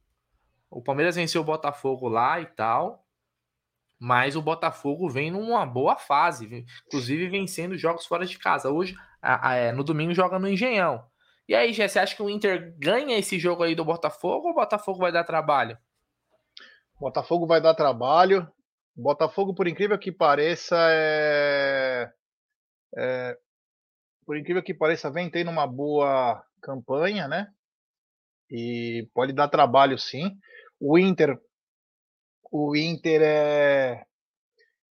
O 0.69 0.81
Palmeiras 0.81 1.15
venceu 1.15 1.41
o 1.41 1.45
Botafogo 1.45 2.07
lá 2.07 2.39
e 2.41 2.45
tal, 2.45 3.05
mas 3.99 4.35
o 4.35 4.41
Botafogo 4.41 5.09
vem 5.09 5.29
numa 5.31 5.65
boa 5.65 5.95
fase, 5.95 6.65
inclusive 6.87 7.27
vencendo 7.29 7.77
jogos 7.77 8.05
fora 8.05 8.25
de 8.25 8.37
casa. 8.37 8.69
Hoje, 8.69 8.95
a, 9.21 9.49
a, 9.49 9.55
é, 9.55 9.71
no 9.71 9.83
domingo, 9.83 10.13
joga 10.13 10.39
no 10.39 10.47
Engenhão. 10.47 11.03
E 11.47 11.55
aí, 11.55 11.73
Gé, 11.73 11.87
você 11.87 11.99
acha 11.99 12.15
que 12.15 12.21
o 12.21 12.29
Inter 12.29 12.75
ganha 12.77 13.17
esse 13.17 13.39
jogo 13.39 13.63
aí 13.63 13.73
do 13.73 13.83
Botafogo 13.83 14.47
ou 14.47 14.51
o 14.51 14.55
Botafogo 14.55 14.99
vai 14.99 15.11
dar 15.11 15.23
trabalho? 15.23 15.77
Botafogo 16.99 17.47
vai 17.47 17.59
dar 17.61 17.73
trabalho. 17.73 18.47
Botafogo, 18.95 19.55
por 19.55 19.67
incrível 19.67 19.97
que 19.97 20.11
pareça, 20.11 20.75
é... 20.91 22.11
é... 22.97 23.37
por 24.25 24.37
incrível 24.37 24.61
que 24.61 24.73
pareça, 24.73 25.09
vem 25.09 25.29
tendo 25.29 25.49
uma 25.49 25.65
boa 25.65 26.43
campanha, 26.61 27.27
né? 27.27 27.47
E 28.51 29.07
pode 29.13 29.33
dar 29.33 29.47
trabalho, 29.47 29.97
sim. 29.97 30.37
O 30.79 30.99
Inter, 30.99 31.39
o 32.51 32.75
Inter 32.75 33.21
é... 33.23 34.05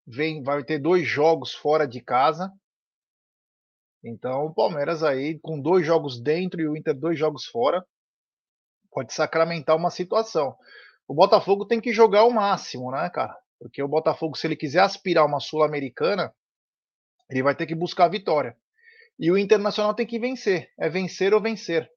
vem, 0.07 0.43
vai 0.43 0.65
ter 0.65 0.79
dois 0.79 1.07
jogos 1.07 1.55
fora 1.55 1.87
de 1.87 2.01
casa. 2.01 2.51
Então, 4.03 4.47
o 4.47 4.55
Palmeiras 4.55 5.03
aí 5.03 5.39
com 5.41 5.61
dois 5.61 5.85
jogos 5.87 6.21
dentro 6.21 6.61
e 6.61 6.69
o 6.69 6.77
Inter 6.77 6.95
dois 6.95 7.19
jogos 7.19 7.47
fora 7.47 7.85
pode 8.91 9.13
sacramentar 9.13 9.77
uma 9.77 9.91
situação. 9.91 10.57
O 11.07 11.15
Botafogo 11.15 11.67
tem 11.67 11.81
que 11.81 11.93
jogar 11.93 12.25
o 12.25 12.31
máximo, 12.31 12.91
né, 12.91 13.09
cara? 13.11 13.37
Porque 13.59 13.83
o 13.83 13.89
Botafogo, 13.89 14.37
se 14.37 14.47
ele 14.47 14.57
quiser 14.57 14.81
aspirar 14.81 15.27
uma 15.27 15.41
Sul-Americana, 15.41 16.33
ele 17.31 17.43
vai 17.43 17.55
ter 17.55 17.67
que 17.67 17.75
buscar 17.75 18.05
a 18.05 18.11
vitória. 18.11 18.57
E 19.19 19.31
o 19.31 19.39
Internacional 19.39 19.95
tem 19.95 20.07
que 20.07 20.19
vencer. 20.19 20.71
É 20.79 20.89
vencer 20.89 21.35
ou 21.35 21.41
vencer. 21.41 21.91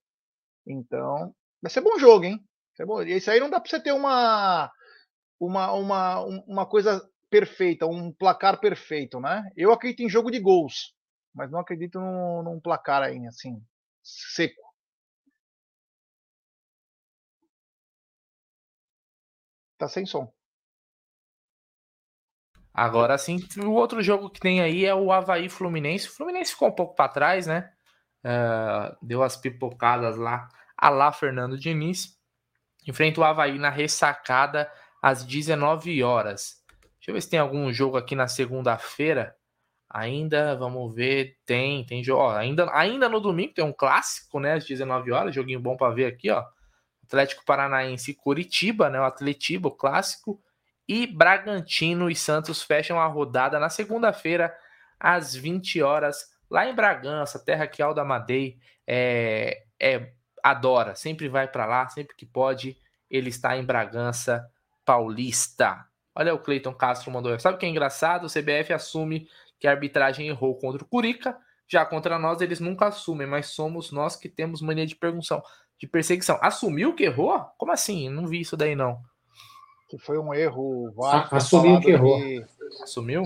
Então, 0.66 1.34
vai 1.60 1.70
ser 1.70 1.80
bom 1.80 1.98
jogo, 1.98 2.24
hein? 2.24 2.44
Vai 2.76 2.86
bom. 2.86 3.02
Isso 3.02 3.30
aí 3.30 3.38
não 3.38 3.50
dá 3.50 3.60
para 3.60 3.70
você 3.70 3.80
ter 3.80 3.92
uma, 3.92 4.70
uma, 5.38 5.72
uma, 5.72 6.20
uma 6.20 6.66
coisa 6.66 7.00
perfeita, 7.30 7.86
um 7.86 8.12
placar 8.12 8.60
perfeito, 8.60 9.20
né? 9.20 9.48
Eu 9.56 9.72
acredito 9.72 10.02
em 10.02 10.08
jogo 10.08 10.30
de 10.30 10.40
gols, 10.40 10.94
mas 11.34 11.50
não 11.50 11.60
acredito 11.60 12.00
num, 12.00 12.42
num 12.42 12.60
placar 12.60 13.02
aí, 13.02 13.26
assim, 13.26 13.62
seco. 14.02 14.62
Tá 19.78 19.88
sem 19.88 20.06
som. 20.06 20.32
Agora 22.74 23.18
sim, 23.18 23.38
o 23.58 23.72
outro 23.72 24.02
jogo 24.02 24.30
que 24.30 24.40
tem 24.40 24.62
aí 24.62 24.84
é 24.84 24.94
o 24.94 25.12
Havaí 25.12 25.48
Fluminense. 25.48 26.08
O 26.08 26.12
Fluminense 26.12 26.52
ficou 26.52 26.68
um 26.68 26.74
pouco 26.74 26.94
para 26.94 27.08
trás, 27.08 27.46
né? 27.46 27.70
Uh, 28.24 28.96
deu 29.02 29.22
as 29.22 29.36
pipocadas 29.36 30.16
lá 30.16 30.48
a 30.76 30.88
lá 30.88 31.12
Fernando 31.12 31.58
Diniz. 31.58 32.16
Enfrenta 32.86 33.20
o 33.20 33.24
Havaí 33.24 33.58
na 33.58 33.68
ressacada 33.68 34.70
às 35.02 35.24
19 35.24 36.02
horas. 36.02 36.62
Deixa 36.94 37.10
eu 37.10 37.14
ver 37.14 37.20
se 37.20 37.30
tem 37.30 37.38
algum 37.38 37.72
jogo 37.72 37.96
aqui 37.96 38.14
na 38.14 38.26
segunda-feira. 38.26 39.36
Ainda, 39.92 40.56
vamos 40.56 40.94
ver, 40.94 41.36
tem, 41.44 41.84
tem 41.84 42.02
jogo. 42.02 42.30
Ainda, 42.30 42.66
ainda 42.72 43.10
no 43.10 43.20
domingo 43.20 43.52
tem 43.52 43.64
um 43.64 43.72
clássico, 43.72 44.40
né? 44.40 44.54
Às 44.54 44.64
19 44.64 45.12
horas, 45.12 45.34
joguinho 45.34 45.60
bom 45.60 45.76
para 45.76 45.92
ver 45.92 46.06
aqui, 46.06 46.30
ó. 46.30 46.42
Atlético 47.04 47.44
Paranaense 47.44 48.12
e 48.12 48.14
Curitiba, 48.14 48.88
né? 48.88 48.98
O 48.98 49.04
Atletiba, 49.04 49.68
o 49.68 49.76
clássico. 49.76 50.40
E 50.88 51.06
Bragantino 51.06 52.08
e 52.08 52.16
Santos 52.16 52.62
fecham 52.62 52.98
a 52.98 53.06
rodada 53.06 53.60
na 53.60 53.68
segunda-feira, 53.68 54.56
às 54.98 55.34
20 55.34 55.82
horas, 55.82 56.24
lá 56.50 56.66
em 56.66 56.74
Bragança, 56.74 57.38
terra 57.38 57.66
que 57.66 57.82
Alda 57.82 58.04
Madei 58.04 58.58
é, 58.86 59.64
é, 59.78 60.12
adora, 60.42 60.94
sempre 60.94 61.28
vai 61.28 61.46
para 61.46 61.66
lá, 61.66 61.88
sempre 61.88 62.16
que 62.16 62.24
pode, 62.24 62.76
ele 63.10 63.28
está 63.28 63.56
em 63.56 63.64
Bragança 63.64 64.48
Paulista. 64.84 65.86
Olha 66.14 66.34
o 66.34 66.38
Cleiton 66.38 66.74
Castro 66.74 67.10
mandou. 67.10 67.38
Sabe 67.38 67.56
o 67.56 67.58
que 67.58 67.66
é 67.66 67.68
engraçado? 67.68 68.24
O 68.24 68.30
CBF 68.30 68.72
assume 68.72 69.28
que 69.62 69.68
a 69.68 69.70
arbitragem 69.70 70.28
errou 70.28 70.54
contra 70.56 70.82
o 70.82 70.86
Curica, 70.86 71.38
já 71.66 71.86
contra 71.86 72.18
nós 72.18 72.42
eles 72.42 72.60
nunca 72.60 72.88
assumem, 72.88 73.26
mas 73.26 73.46
somos 73.46 73.90
nós 73.92 74.16
que 74.16 74.28
temos 74.28 74.60
mania 74.60 74.84
de 74.84 74.96
pergunção, 74.96 75.42
de 75.78 75.86
perseguição. 75.86 76.36
Assumiu 76.42 76.94
que 76.94 77.04
errou? 77.04 77.38
Como 77.56 77.72
assim? 77.72 78.10
Não 78.10 78.26
vi 78.26 78.40
isso 78.40 78.56
daí 78.56 78.74
não 78.74 79.00
que 79.92 79.98
foi 79.98 80.18
um 80.18 80.32
erro. 80.32 80.90
Assumiu 81.30 81.78
que 81.78 81.90
errou. 81.90 82.18
Que... 82.18 82.42
Assumiu? 82.82 83.24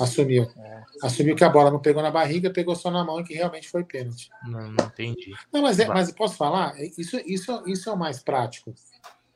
Assumiu. 0.00 0.44
É. 0.56 0.82
Assumiu 1.02 1.36
que 1.36 1.44
a 1.44 1.50
bola 1.50 1.70
não 1.70 1.80
pegou 1.80 2.02
na 2.02 2.10
barriga, 2.10 2.50
pegou 2.50 2.74
só 2.74 2.90
na 2.90 3.04
mão 3.04 3.20
e 3.20 3.24
que 3.24 3.34
realmente 3.34 3.68
foi 3.68 3.84
pênalti. 3.84 4.30
Não, 4.46 4.72
não 4.72 4.86
entendi. 4.86 5.34
Não, 5.52 5.60
mas, 5.60 5.78
é, 5.78 5.86
mas 5.86 6.10
posso 6.12 6.36
falar? 6.36 6.74
Isso, 6.96 7.20
isso, 7.26 7.62
isso 7.66 7.90
é 7.90 7.92
o 7.92 7.98
mais 7.98 8.22
prático. 8.22 8.74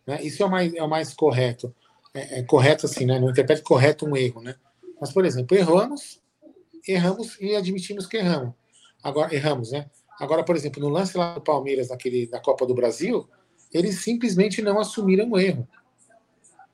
Né? 0.07 0.23
Isso 0.23 0.43
é 0.43 0.47
o 0.47 0.51
mais, 0.51 0.73
é 0.75 0.83
o 0.83 0.89
mais 0.89 1.13
correto. 1.13 1.75
É, 2.15 2.39
é 2.39 2.43
correto 2.43 2.87
assim, 2.87 3.05
né? 3.05 3.19
Não 3.19 3.29
interprete 3.29 3.63
correto 3.63 4.07
um 4.07 4.17
erro, 4.17 4.41
né? 4.41 4.55
Mas, 4.99 5.13
por 5.13 5.27
exemplo, 5.27 5.55
erramos, 5.57 6.22
erramos 6.87 7.39
e 7.41 7.55
admitimos 7.55 8.07
que 8.07 8.17
erramos. 8.17 8.55
Agora, 9.03 9.35
erramos, 9.35 9.73
né? 9.73 9.91
Agora, 10.19 10.45
por 10.45 10.55
exemplo, 10.55 10.81
no 10.81 10.89
lance 10.89 11.17
lá 11.17 11.35
do 11.35 11.41
Palmeiras, 11.41 11.89
naquele, 11.89 12.29
na 12.31 12.41
Copa 12.41 12.67
do 12.67 12.75
Brasil, 12.75 13.29
eles 13.73 14.01
simplesmente 14.01 14.63
não 14.63 14.79
assumiram 14.79 15.31
o 15.31 15.39
erro. 15.39 15.67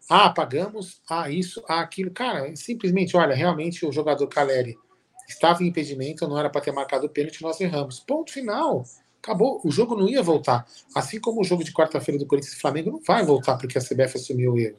Ah, 0.09 0.31
pagamos, 0.31 1.01
ah, 1.09 1.31
isso, 1.31 1.63
ah, 1.69 1.81
aquilo. 1.81 2.11
Cara, 2.11 2.55
simplesmente, 2.57 3.17
olha, 3.17 3.35
realmente 3.35 3.87
o 3.87 3.93
jogador 3.93 4.27
Caleri 4.27 4.77
estava 5.29 5.63
em 5.63 5.69
impedimento, 5.69 6.27
não 6.27 6.39
era 6.39 6.49
para 6.49 6.63
ter 6.63 6.73
marcado 6.73 7.07
o 7.07 7.11
pênalti, 7.11 7.43
nós 7.43 7.61
erramos. 7.61 8.01
Ponto 8.01 8.33
final. 8.33 8.85
Acabou. 9.23 9.61
O 9.65 9.71
jogo 9.71 9.95
não 9.95 10.09
ia 10.09 10.23
voltar. 10.23 10.67
Assim 10.95 11.21
como 11.21 11.41
o 11.41 11.45
jogo 11.45 11.63
de 11.63 11.73
quarta-feira 11.73 12.19
do 12.19 12.27
Corinthians 12.27 12.55
e 12.55 12.61
Flamengo 12.61 12.91
não 12.91 13.01
vai 13.01 13.25
voltar 13.25 13.59
porque 13.59 13.77
a 13.77 13.81
CBF 13.81 14.17
assumiu 14.17 14.53
o 14.53 14.59
erro. 14.59 14.79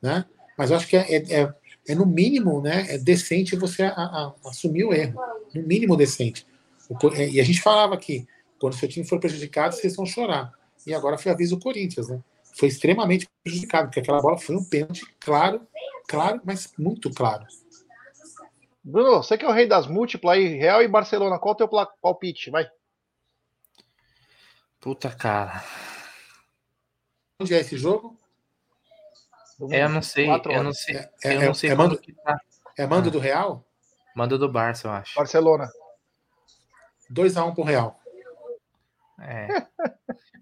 Né? 0.00 0.24
Mas 0.56 0.70
eu 0.70 0.76
acho 0.76 0.86
que 0.86 0.96
é, 0.96 1.16
é, 1.16 1.54
é, 1.88 1.94
no 1.94 2.06
mínimo 2.06 2.60
né, 2.60 2.86
é 2.88 2.98
decente 2.98 3.56
você 3.56 3.82
a, 3.82 3.92
a, 3.92 4.34
assumir 4.46 4.84
o 4.84 4.92
erro. 4.92 5.20
No 5.54 5.62
mínimo 5.62 5.96
decente. 5.96 6.46
O, 6.88 7.08
é, 7.14 7.28
e 7.28 7.40
a 7.40 7.44
gente 7.44 7.60
falava 7.60 7.94
aqui, 7.94 8.26
quando 8.58 8.74
o 8.74 8.76
seu 8.76 8.88
time 8.88 9.06
for 9.06 9.18
prejudicado, 9.18 9.74
vocês 9.74 9.96
vão 9.96 10.06
chorar. 10.06 10.52
E 10.86 10.94
agora 10.94 11.18
foi 11.18 11.32
aviso 11.32 11.56
do 11.56 11.62
Corinthians, 11.62 12.08
né? 12.08 12.20
foi 12.60 12.68
extremamente 12.68 13.28
prejudicado, 13.42 13.88
porque 13.88 14.00
aquela 14.00 14.20
bola 14.20 14.38
foi 14.38 14.56
um 14.56 14.64
pênalti 14.64 15.06
claro, 15.18 15.66
claro, 16.06 16.40
mas 16.44 16.72
muito 16.78 17.10
claro. 17.10 17.46
Bruno, 18.82 19.22
você 19.22 19.36
que 19.36 19.44
é 19.44 19.48
o 19.48 19.52
rei 19.52 19.66
das 19.66 19.86
múltiplas 19.86 20.36
aí, 20.36 20.58
Real 20.58 20.82
e 20.82 20.88
Barcelona, 20.88 21.38
qual 21.38 21.52
é 21.52 21.64
o 21.64 21.68
teu 21.68 21.88
palpite? 22.00 22.50
Vai. 22.50 22.68
Puta 24.80 25.10
cara. 25.10 25.64
Onde 27.40 27.54
é 27.54 27.60
esse 27.60 27.76
jogo? 27.76 28.18
É, 29.70 29.84
eu 29.84 29.88
não 29.88 30.02
sei, 30.02 30.28
eu 30.28 30.62
não 30.62 30.72
sei. 30.72 30.96
É, 30.96 31.10
é, 31.24 31.36
eu 31.36 31.46
não 31.46 31.54
sei 31.54 31.70
é, 31.70 31.74
mando, 31.74 32.00
tá. 32.24 32.40
é 32.78 32.86
mando 32.86 33.08
ah. 33.08 33.12
do 33.12 33.18
Real? 33.18 33.64
Mando 34.14 34.38
do 34.38 34.50
Barça, 34.50 34.88
eu 34.88 34.92
acho. 34.92 35.14
Barcelona. 35.14 35.68
2x1 37.12 37.48
um 37.48 37.54
pro 37.54 37.64
Real. 37.64 37.98
É. 39.20 39.48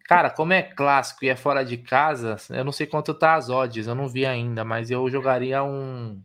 Cara, 0.08 0.30
como 0.30 0.52
é 0.52 0.62
clássico 0.62 1.24
e 1.24 1.28
é 1.28 1.36
fora 1.36 1.64
de 1.64 1.76
casa, 1.76 2.36
eu 2.50 2.64
não 2.64 2.72
sei 2.72 2.86
quanto 2.86 3.12
tá 3.12 3.34
as 3.34 3.50
odds, 3.50 3.86
eu 3.86 3.94
não 3.94 4.08
vi 4.08 4.24
ainda, 4.24 4.64
mas 4.64 4.90
eu 4.90 5.08
jogaria 5.10 5.62
um 5.62 6.22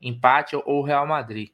empate 0.00 0.54
ou 0.54 0.82
Real 0.82 1.06
Madrid. 1.06 1.50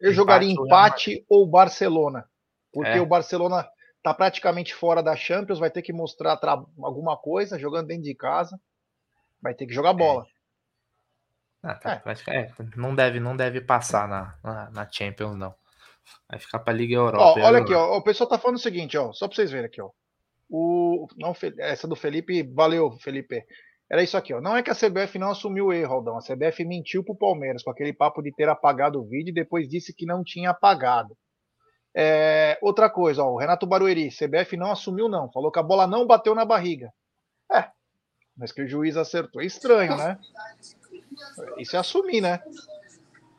Eu 0.00 0.10
empate 0.10 0.16
jogaria 0.16 0.50
empate 0.52 1.24
ou, 1.28 1.40
ou 1.40 1.46
Barcelona, 1.46 2.28
porque 2.72 2.90
é. 2.90 3.00
o 3.00 3.06
Barcelona 3.06 3.68
tá 4.02 4.12
praticamente 4.12 4.74
fora 4.74 5.02
da 5.02 5.14
Champions, 5.14 5.58
vai 5.58 5.70
ter 5.70 5.82
que 5.82 5.92
mostrar 5.92 6.40
alguma 6.80 7.16
coisa 7.16 7.58
jogando 7.58 7.86
dentro 7.88 8.04
de 8.04 8.14
casa, 8.14 8.60
vai 9.40 9.54
ter 9.54 9.66
que 9.66 9.74
jogar 9.74 9.92
bola. 9.92 10.26
Ah, 11.62 11.74
tá, 11.74 12.02
é. 12.28 12.36
é. 12.36 12.52
não 12.76 12.94
deve, 12.94 13.18
não 13.18 13.36
deve 13.36 13.60
passar 13.60 14.08
na, 14.08 14.38
na, 14.42 14.70
na 14.70 14.90
Champions 14.90 15.36
não. 15.36 15.54
Vai 16.28 16.38
ficar 16.38 16.60
para 16.60 16.72
Liga 16.72 16.94
Europa. 16.94 17.40
Ó, 17.40 17.44
olha 17.44 17.58
aqui, 17.58 17.74
ó, 17.74 17.96
o 17.96 18.02
pessoal 18.02 18.28
tá 18.28 18.38
falando 18.38 18.56
o 18.56 18.60
seguinte, 18.60 18.96
ó, 18.96 19.12
só 19.12 19.26
para 19.26 19.34
vocês 19.34 19.50
verem 19.50 19.66
aqui, 19.66 19.80
ó. 19.80 19.90
O, 20.50 21.06
não, 21.16 21.34
essa 21.58 21.86
do 21.86 21.96
Felipe, 21.96 22.42
valeu, 22.42 22.92
Felipe. 23.00 23.44
Era 23.90 24.02
isso 24.02 24.16
aqui, 24.16 24.32
ó. 24.32 24.40
Não 24.40 24.56
é 24.56 24.62
que 24.62 24.70
a 24.70 24.74
CBF 24.74 25.18
não 25.18 25.30
assumiu 25.30 25.66
o 25.66 25.72
erro, 25.72 25.94
Aldão. 25.94 26.16
A 26.16 26.22
CBF 26.22 26.64
mentiu 26.64 27.04
pro 27.04 27.16
Palmeiras 27.16 27.62
com 27.62 27.70
aquele 27.70 27.92
papo 27.92 28.22
de 28.22 28.32
ter 28.32 28.48
apagado 28.48 29.00
o 29.00 29.06
vídeo 29.06 29.30
e 29.30 29.34
depois 29.34 29.68
disse 29.68 29.94
que 29.94 30.06
não 30.06 30.22
tinha 30.22 30.50
apagado. 30.50 31.16
É, 31.94 32.58
outra 32.62 32.88
coisa, 32.88 33.22
ó, 33.24 33.32
o 33.32 33.38
Renato 33.38 33.66
Barueri, 33.66 34.08
CBF 34.10 34.56
não 34.56 34.70
assumiu, 34.70 35.08
não. 35.08 35.30
Falou 35.32 35.50
que 35.50 35.58
a 35.58 35.62
bola 35.62 35.86
não 35.86 36.06
bateu 36.06 36.34
na 36.34 36.44
barriga. 36.44 36.90
É, 37.52 37.68
mas 38.38 38.52
que 38.52 38.62
o 38.62 38.68
juiz 38.68 38.96
acertou. 38.96 39.42
É 39.42 39.46
estranho, 39.46 39.96
né? 39.96 40.16
Isso 41.58 41.74
é 41.76 41.78
assumir, 41.78 42.20
né? 42.20 42.40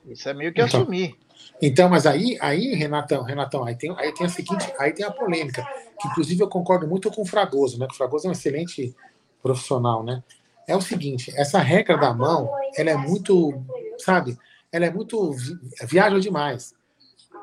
Isso 0.06 0.28
é 0.28 0.34
meio 0.34 0.54
que 0.54 0.62
então, 0.62 0.82
assumir. 0.82 1.18
Então, 1.62 1.90
mas 1.90 2.06
aí, 2.06 2.38
aí, 2.42 2.74
Renatão, 2.74 3.24
Renatão, 3.24 3.64
aí 3.64 3.76
tem, 3.76 3.94
aí 3.98 4.14
tem 4.14 4.26
a 4.26 4.30
seguinte, 4.30 4.74
aí 4.78 4.94
tem 4.94 5.06
a 5.06 5.12
polêmica, 5.12 5.66
que 6.00 6.08
inclusive 6.08 6.42
eu 6.42 6.50
concordo 6.50 6.88
muito 6.88 7.10
com 7.12 7.22
o 7.22 7.26
Fragoso, 7.26 7.80
né? 7.80 7.88
O 7.90 7.94
Fragoso 7.94 8.28
é 8.28 8.30
um 8.30 8.34
excelente 8.34 8.96
profissional, 9.42 10.04
né? 10.04 10.24
É 10.68 10.76
o 10.76 10.82
seguinte, 10.82 11.34
essa 11.36 11.60
regra 11.60 11.98
da 11.98 12.14
mão, 12.14 12.52
ela 12.76 12.92
é 12.92 12.96
muito, 12.96 13.62
sabe? 13.98 14.38
Ela 14.72 14.86
é 14.86 14.92
muito 14.92 15.36
viaja 15.84 16.20
demais. 16.20 16.74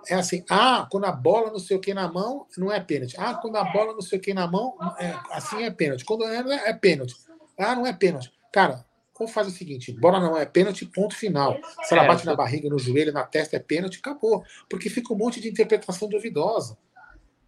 É 0.09 0.15
assim, 0.15 0.45
ah, 0.49 0.87
quando 0.91 1.05
a 1.05 1.13
bola 1.13 1.51
não 1.51 1.59
sei 1.59 1.77
o 1.77 1.81
que 1.81 1.93
na 1.93 2.07
mão, 2.07 2.47
não 2.57 2.71
é 2.71 2.79
pênalti. 2.79 3.17
Ah, 3.19 3.35
quando 3.35 3.57
a 3.57 3.65
bola 3.65 3.93
não 3.93 4.01
sei 4.01 4.19
o 4.19 4.23
que 4.23 4.33
na 4.33 4.47
mão, 4.47 4.77
é, 4.99 5.13
assim 5.33 5.65
é 5.65 5.71
pênalti. 5.71 6.05
Quando 6.05 6.25
é, 6.25 6.69
é 6.69 6.73
pênalti. 6.73 7.17
Ah, 7.59 7.75
não 7.75 7.87
é 7.87 7.93
pênalti. 7.93 8.31
Cara, 8.53 8.85
ou 9.19 9.29
faz 9.29 9.49
o 9.49 9.51
seguinte: 9.51 9.93
bola 9.93 10.21
não 10.21 10.37
é 10.37 10.45
pênalti, 10.45 10.87
ponto 10.87 11.15
final. 11.15 11.59
Se 11.83 11.95
ela 11.95 12.05
é, 12.05 12.09
bate 12.09 12.27
na 12.27 12.35
barriga, 12.35 12.69
no 12.69 12.79
joelho, 12.79 13.13
na 13.13 13.25
testa, 13.25 13.57
é 13.57 13.59
pênalti, 13.59 13.99
acabou. 13.99 14.45
Porque 14.69 14.91
fica 14.91 15.13
um 15.13 15.17
monte 15.17 15.41
de 15.41 15.49
interpretação 15.49 16.09
duvidosa. 16.09 16.77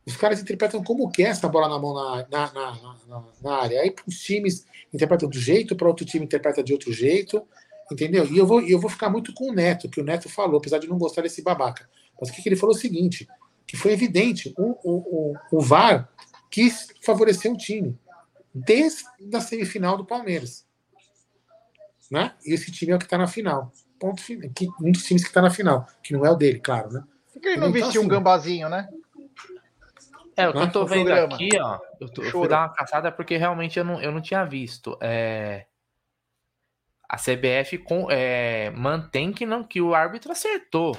Os 0.06 0.16
caras 0.16 0.40
interpretam 0.40 0.82
como 0.82 1.10
quer 1.10 1.24
essa 1.24 1.48
bola 1.48 1.68
na 1.68 1.78
mão 1.78 1.92
na, 1.92 2.26
na, 2.30 2.52
na, 2.52 3.24
na 3.42 3.54
área. 3.54 3.82
Aí 3.82 3.94
os 4.06 4.18
times 4.20 4.64
interpretam 4.92 5.28
de 5.28 5.36
um 5.36 5.40
jeito, 5.40 5.76
para 5.76 5.86
outro 5.86 6.06
time 6.06 6.24
interpreta 6.24 6.62
de 6.62 6.72
outro 6.72 6.92
jeito. 6.92 7.46
Entendeu? 7.92 8.26
E 8.26 8.36
eu 8.36 8.46
vou, 8.46 8.60
eu 8.60 8.78
vou 8.78 8.90
ficar 8.90 9.10
muito 9.10 9.32
com 9.32 9.50
o 9.50 9.52
Neto, 9.52 9.88
que 9.88 10.00
o 10.00 10.04
Neto 10.04 10.28
falou, 10.28 10.58
apesar 10.58 10.78
de 10.78 10.86
não 10.86 10.98
gostar 10.98 11.22
desse 11.22 11.42
babaca. 11.42 11.88
Mas 12.20 12.30
o 12.30 12.32
que, 12.32 12.42
que 12.42 12.48
ele 12.48 12.56
falou 12.56 12.74
é 12.74 12.78
o 12.78 12.80
seguinte: 12.80 13.26
que 13.66 13.76
foi 13.76 13.92
evidente, 13.92 14.52
o, 14.58 14.76
o, 14.82 15.32
o, 15.52 15.58
o 15.58 15.60
VAR 15.60 16.10
quis 16.50 16.88
favorecer 17.02 17.52
o 17.52 17.56
time 17.56 17.98
desde 18.64 19.04
a 19.34 19.40
semifinal 19.40 19.96
do 19.96 20.04
Palmeiras 20.04 20.68
né? 22.10 22.34
E 22.44 22.54
esse 22.54 22.72
time 22.72 22.92
é 22.92 22.96
o 22.96 22.98
que 22.98 23.04
está 23.04 23.18
na 23.18 23.26
final. 23.26 23.72
Ponto 23.98 24.20
final. 24.22 24.50
Que, 24.54 24.66
um 24.80 24.92
dos 24.92 25.04
times 25.04 25.22
que 25.22 25.28
está 25.28 25.42
na 25.42 25.50
final, 25.50 25.86
que 26.02 26.12
não 26.12 26.24
é 26.24 26.30
o 26.30 26.36
dele, 26.36 26.60
claro, 26.60 26.90
né? 26.90 27.04
Por 27.32 27.42
que 27.42 27.48
ele 27.48 27.56
não 27.58 27.68
então, 27.68 27.72
vestiu 27.72 28.00
assim, 28.00 28.06
um 28.06 28.08
gambazinho, 28.08 28.68
né? 28.68 28.88
É, 30.36 30.48
o 30.48 30.52
que 30.52 30.58
eu 30.58 30.72
tô 30.72 30.86
vendo 30.86 31.06
programa. 31.06 31.34
aqui, 31.34 31.48
ó. 31.60 31.78
Eu, 32.00 32.08
tô, 32.08 32.22
eu, 32.22 32.30
fui 32.30 32.48
dar 32.48 32.60
uma 32.60 32.72
caçada 32.72 33.10
porque 33.10 33.36
realmente 33.36 33.78
eu 33.78 33.84
não, 33.84 34.00
eu 34.00 34.12
não 34.12 34.20
tinha 34.20 34.44
visto. 34.44 34.96
É, 35.02 35.66
a 37.08 37.16
CBF 37.16 37.78
com, 37.78 38.08
é, 38.10 38.70
mantém 38.70 39.32
que, 39.32 39.44
não, 39.44 39.64
que 39.64 39.80
o 39.80 39.94
árbitro 39.94 40.30
acertou. 40.30 40.96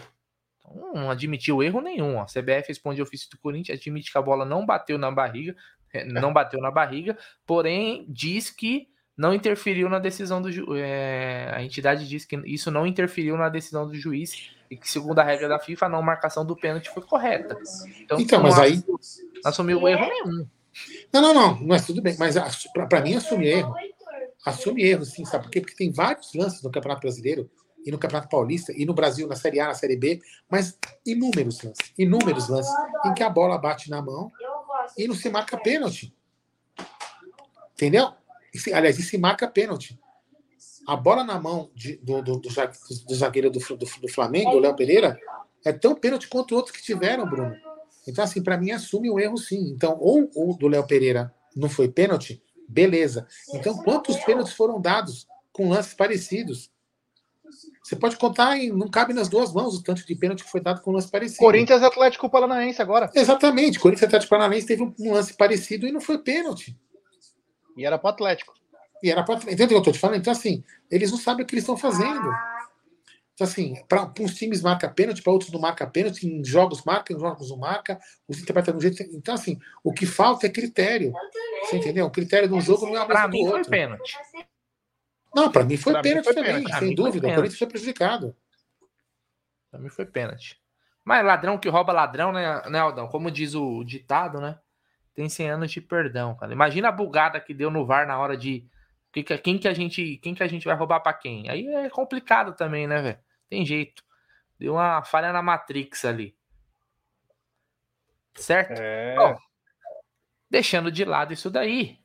Então, 0.59 0.93
não 0.93 1.09
admitiu 1.09 1.63
erro 1.63 1.79
nenhum. 1.79 2.19
A 2.19 2.25
CBF 2.25 2.67
responde 2.67 2.99
ao 2.99 3.07
ofício 3.07 3.29
do 3.29 3.39
Corinthians, 3.39 3.79
admite 3.79 4.11
que 4.11 4.17
a 4.17 4.21
bola 4.21 4.43
não 4.43 4.65
bateu 4.65 4.97
na 4.97 5.09
barriga, 5.09 5.55
não 6.05 6.33
bateu 6.33 6.59
na 6.59 6.71
barriga, 6.71 7.17
porém 7.45 8.05
diz 8.07 8.49
que 8.49 8.87
não 9.17 9.33
interferiu 9.33 9.89
na 9.89 9.99
decisão 9.99 10.41
do 10.41 10.51
juiz. 10.51 10.81
É, 10.81 11.51
a 11.53 11.61
entidade 11.61 12.07
diz 12.07 12.23
que 12.25 12.37
isso 12.45 12.71
não 12.71 12.87
interferiu 12.87 13.35
na 13.35 13.49
decisão 13.49 13.85
do 13.85 13.93
juiz 13.93 14.51
e 14.71 14.77
que, 14.77 14.89
segundo 14.89 15.19
a 15.19 15.23
regra 15.23 15.49
da 15.49 15.59
FIFA, 15.59 15.87
a 15.87 15.89
não 15.89 16.01
marcação 16.01 16.45
do 16.45 16.55
pênalti 16.55 16.89
foi 16.89 17.03
correta. 17.03 17.57
Então, 17.99 18.19
então 18.19 18.41
mas 18.41 18.57
aí. 18.57 18.81
Assumiu 19.43 19.87
erro 19.87 20.07
nenhum. 20.07 20.47
Não, 21.11 21.21
não, 21.21 21.33
não, 21.33 21.67
mas 21.67 21.85
tudo 21.85 22.01
bem. 22.01 22.15
Mas 22.17 22.35
para 22.73 23.01
mim, 23.01 23.15
assumir 23.15 23.47
erro. 23.47 23.73
Assume 24.45 24.83
erro, 24.83 25.03
sim, 25.03 25.25
sabe 25.25 25.43
por 25.43 25.51
quê? 25.51 25.59
Porque 25.59 25.75
tem 25.75 25.91
vários 25.91 26.33
lances 26.33 26.63
no 26.63 26.71
Campeonato 26.71 27.01
Brasileiro 27.01 27.49
e 27.85 27.91
no 27.91 27.97
Campeonato 27.97 28.29
Paulista 28.29 28.71
e 28.75 28.85
no 28.85 28.93
Brasil, 28.93 29.27
na 29.27 29.35
Série 29.35 29.59
A, 29.59 29.67
na 29.67 29.73
Série 29.73 29.97
B, 29.97 30.21
mas 30.49 30.77
inúmeros 31.05 31.61
lances, 31.61 31.93
inúmeros 31.97 32.47
lances 32.47 32.71
em 33.05 33.13
que 33.13 33.23
a 33.23 33.29
bola 33.29 33.57
bate 33.57 33.89
na 33.89 34.01
mão 34.01 34.31
e 34.97 35.07
não 35.07 35.15
se 35.15 35.29
marca 35.29 35.57
pênalti. 35.57 36.13
Entendeu? 37.73 38.11
Aliás, 38.73 38.99
isso 38.99 39.17
marca 39.19 39.47
pênalti. 39.47 39.99
A 40.87 40.95
bola 40.95 41.23
na 41.23 41.39
mão 41.39 41.69
de, 41.75 41.97
do, 41.97 42.21
do, 42.21 42.39
do, 42.39 42.49
do, 42.49 43.15
zagueiro 43.15 43.49
do, 43.49 43.59
do, 43.59 43.85
do 43.85 44.07
Flamengo, 44.07 44.51
o 44.51 44.59
Léo 44.59 44.75
Pereira, 44.75 45.19
é 45.63 45.71
tão 45.71 45.95
pênalti 45.95 46.27
quanto 46.27 46.55
outros 46.55 46.75
que 46.75 46.81
tiveram, 46.81 47.29
Bruno. 47.29 47.55
Então, 48.07 48.23
assim, 48.23 48.41
para 48.41 48.57
mim, 48.57 48.71
assume 48.71 49.09
um 49.09 49.19
erro 49.19 49.37
sim. 49.37 49.69
Então, 49.69 49.97
ou 49.99 50.29
o 50.35 50.53
do 50.53 50.67
Léo 50.67 50.87
Pereira 50.87 51.33
não 51.55 51.69
foi 51.69 51.89
pênalti, 51.89 52.41
beleza. 52.67 53.27
Então, 53.53 53.77
quantos 53.83 54.17
pênaltis 54.23 54.53
foram 54.53 54.81
dados 54.81 55.27
com 55.51 55.69
lances 55.69 55.93
parecidos? 55.93 56.71
Você 57.83 57.95
pode 57.95 58.17
contar 58.17 58.57
em. 58.57 58.71
Não 58.71 58.89
cabe 58.89 59.13
nas 59.13 59.29
duas 59.29 59.53
mãos 59.53 59.75
o 59.75 59.83
tanto 59.83 60.05
de 60.05 60.15
pênalti 60.15 60.43
que 60.43 60.51
foi 60.51 60.61
dado 60.61 60.81
com 60.81 60.91
um 60.91 60.93
lance 60.93 61.09
parecido. 61.09 61.39
Corinthians 61.39 61.83
Atlético 61.83 62.29
Paranaense 62.29 62.81
agora. 62.81 63.09
Exatamente. 63.13 63.79
Corinthians 63.79 64.07
Atlético 64.07 64.29
Paranaense 64.29 64.67
teve 64.67 64.83
um 64.83 65.13
lance 65.13 65.33
parecido 65.33 65.87
e 65.87 65.91
não 65.91 66.01
foi 66.01 66.17
pênalti. 66.19 66.77
E 67.75 67.85
era 67.85 67.97
para 67.97 68.11
Atlético. 68.11 68.53
E 69.01 69.09
era 69.09 69.23
para 69.23 69.35
Entendeu 69.35 69.65
o 69.65 69.67
que 69.67 69.73
eu 69.73 69.79
estou 69.79 69.93
te 69.93 69.99
falando? 69.99 70.17
Então, 70.17 70.31
assim, 70.31 70.63
eles 70.91 71.11
não 71.11 71.17
sabem 71.17 71.43
o 71.43 71.47
que 71.47 71.55
eles 71.55 71.63
estão 71.63 71.77
fazendo. 71.77 72.29
Então, 73.39 73.47
assim, 73.47 73.75
para 73.87 74.11
uns 74.19 74.35
times 74.35 74.61
marca 74.61 74.89
pênalti, 74.89 75.23
para 75.23 75.31
outros 75.31 75.49
não 75.49 75.61
marca 75.61 75.87
pênalti, 75.87 76.27
em 76.27 76.43
jogos 76.43 76.83
marca, 76.83 77.13
em 77.13 77.17
jogos 77.17 77.49
não 77.49 77.57
marca, 77.57 77.97
os 78.27 78.37
interpretam 78.37 78.73
de 78.73 78.77
um 78.77 78.81
jeito. 78.81 79.15
Então, 79.15 79.33
assim, 79.33 79.57
o 79.81 79.93
que 79.93 80.05
falta 80.05 80.45
é 80.45 80.49
critério. 80.49 81.13
Você 81.63 81.77
entendeu? 81.77 82.05
O 82.05 82.11
critério 82.11 82.49
de 82.49 82.53
um 82.53 82.59
jogo 82.59 82.85
não 82.85 82.97
é 82.97 82.99
a 82.99 83.05
Para 83.05 83.29
mim 83.29 83.47
foi 83.47 83.63
pênalti. 83.63 84.17
Não, 85.33 85.51
para 85.51 85.63
mim 85.63 85.77
foi 85.77 85.93
pra 85.93 86.01
pênalti 86.01 86.27
mim 86.27 86.33
foi 86.33 86.43
também, 86.43 86.63
pênalti. 86.63 86.79
sem 86.79 86.95
dúvida. 86.95 87.27
O 87.27 87.35
Corinthians 87.35 87.59
foi 87.59 87.67
prejudicado. 87.67 88.35
Para 89.69 89.79
mim 89.79 89.89
foi 89.89 90.05
pênalti. 90.05 90.59
Mas 91.05 91.25
ladrão 91.25 91.57
que 91.57 91.69
rouba 91.69 91.93
ladrão, 91.93 92.31
né, 92.31 92.61
né, 92.69 92.79
Aldão? 92.79 93.07
Como 93.07 93.31
diz 93.31 93.55
o 93.55 93.83
ditado, 93.83 94.39
né? 94.39 94.59
tem 95.19 95.27
100 95.27 95.49
anos 95.49 95.71
de 95.71 95.81
perdão, 95.81 96.33
cara. 96.33 96.53
Imagina 96.53 96.87
a 96.87 96.93
bugada 96.93 97.41
que 97.41 97.53
deu 97.53 97.69
no 97.69 97.85
VAR 97.85 98.07
na 98.07 98.17
hora 98.17 98.37
de 98.37 98.65
quem 99.43 99.57
que 99.59 99.67
a 99.67 99.73
gente, 99.73 100.17
quem 100.17 100.33
que 100.33 100.41
a 100.41 100.47
gente 100.47 100.63
vai 100.63 100.75
roubar 100.75 101.01
para 101.01 101.11
quem? 101.11 101.49
Aí 101.49 101.67
é 101.67 101.89
complicado 101.89 102.53
também, 102.53 102.87
né, 102.87 103.01
velho? 103.01 103.19
Tem 103.49 103.65
jeito. 103.65 104.01
Deu 104.57 104.75
uma 104.75 105.03
falha 105.03 105.33
na 105.33 105.41
Matrix 105.41 106.05
ali. 106.05 106.33
Certo? 108.33 108.79
É... 108.79 109.15
Bom, 109.17 109.37
deixando 110.49 110.89
de 110.89 111.03
lado 111.03 111.33
isso 111.33 111.49
daí. 111.49 111.98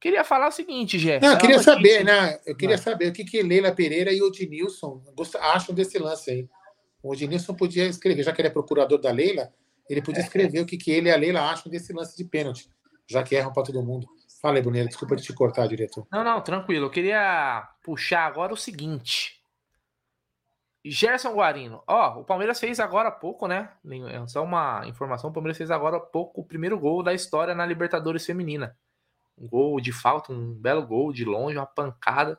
Queria 0.00 0.22
falar 0.22 0.48
o 0.48 0.52
seguinte, 0.52 0.96
Jeff. 0.98 1.24
Não, 1.24 1.32
eu 1.32 1.38
queria 1.38 1.58
saber, 1.60 2.04
né? 2.04 2.38
Eu 2.46 2.56
queria 2.56 2.76
Não. 2.76 2.82
saber 2.82 3.08
o 3.08 3.12
que, 3.12 3.24
que 3.24 3.42
Leila 3.42 3.72
Pereira 3.72 4.12
e 4.12 4.22
o 4.22 4.28
Odinilson 4.28 5.02
acham 5.40 5.74
desse 5.74 5.98
lance 5.98 6.30
aí. 6.30 6.48
O 7.02 7.10
Odinilson 7.10 7.54
podia 7.54 7.86
escrever, 7.86 8.22
já 8.22 8.32
que 8.32 8.40
ele 8.40 8.48
é 8.48 8.50
procurador 8.52 9.00
da 9.00 9.10
Leila, 9.10 9.52
ele 9.88 10.02
podia 10.02 10.22
escrever 10.22 10.60
o 10.60 10.66
que, 10.66 10.76
que 10.76 10.90
ele 10.90 11.08
e 11.08 11.12
a 11.12 11.16
Leila 11.16 11.50
acham 11.50 11.70
desse 11.70 11.92
lance 11.92 12.16
de 12.16 12.24
pênalti, 12.24 12.70
já 13.06 13.22
que 13.22 13.34
erram 13.34 13.52
para 13.52 13.64
todo 13.64 13.82
mundo. 13.82 14.06
Fala 14.40 14.56
aí, 14.56 14.62
Bruneiro, 14.62 14.88
desculpa 14.88 15.16
de 15.16 15.22
te 15.22 15.32
cortar, 15.32 15.66
diretor. 15.66 16.06
Não, 16.12 16.22
não, 16.22 16.40
tranquilo. 16.40 16.86
Eu 16.86 16.90
queria 16.90 17.68
puxar 17.82 18.24
agora 18.24 18.52
o 18.52 18.56
seguinte. 18.56 19.38
Gerson 20.84 21.32
Guarino. 21.34 21.82
Ó, 21.86 22.20
o 22.20 22.24
Palmeiras 22.24 22.60
fez 22.60 22.78
agora 22.78 23.08
há 23.08 23.12
pouco, 23.12 23.48
né? 23.48 23.70
É 24.12 24.26
só 24.28 24.44
uma 24.44 24.86
informação: 24.86 25.30
o 25.30 25.32
Palmeiras 25.32 25.58
fez 25.58 25.70
agora 25.72 25.96
há 25.96 26.00
pouco 26.00 26.40
o 26.40 26.44
primeiro 26.44 26.78
gol 26.78 27.02
da 27.02 27.12
história 27.12 27.54
na 27.54 27.66
Libertadores 27.66 28.24
Feminina. 28.24 28.76
Um 29.40 29.46
gol 29.46 29.80
de 29.80 29.92
falta, 29.92 30.32
um 30.32 30.52
belo 30.52 30.86
gol 30.86 31.12
de 31.12 31.24
longe, 31.24 31.56
uma 31.56 31.66
pancada. 31.66 32.38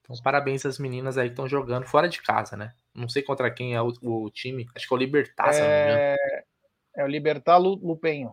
Então, 0.00 0.16
parabéns 0.22 0.64
às 0.64 0.78
meninas 0.78 1.18
aí 1.18 1.28
que 1.28 1.32
estão 1.32 1.48
jogando 1.48 1.86
fora 1.86 2.08
de 2.08 2.22
casa, 2.22 2.56
né? 2.56 2.72
Não 2.94 3.08
sei 3.08 3.22
contra 3.22 3.50
quem 3.50 3.74
é 3.74 3.82
o, 3.82 3.92
o 4.02 4.30
time. 4.30 4.66
Acho 4.74 4.86
que 4.86 4.94
é 4.94 4.96
o 4.96 4.98
Libertar, 4.98 5.50
é... 5.52 6.16
É 6.96 7.04
o 7.04 7.06
Libertar 7.08 7.58
Lupenho. 7.58 8.32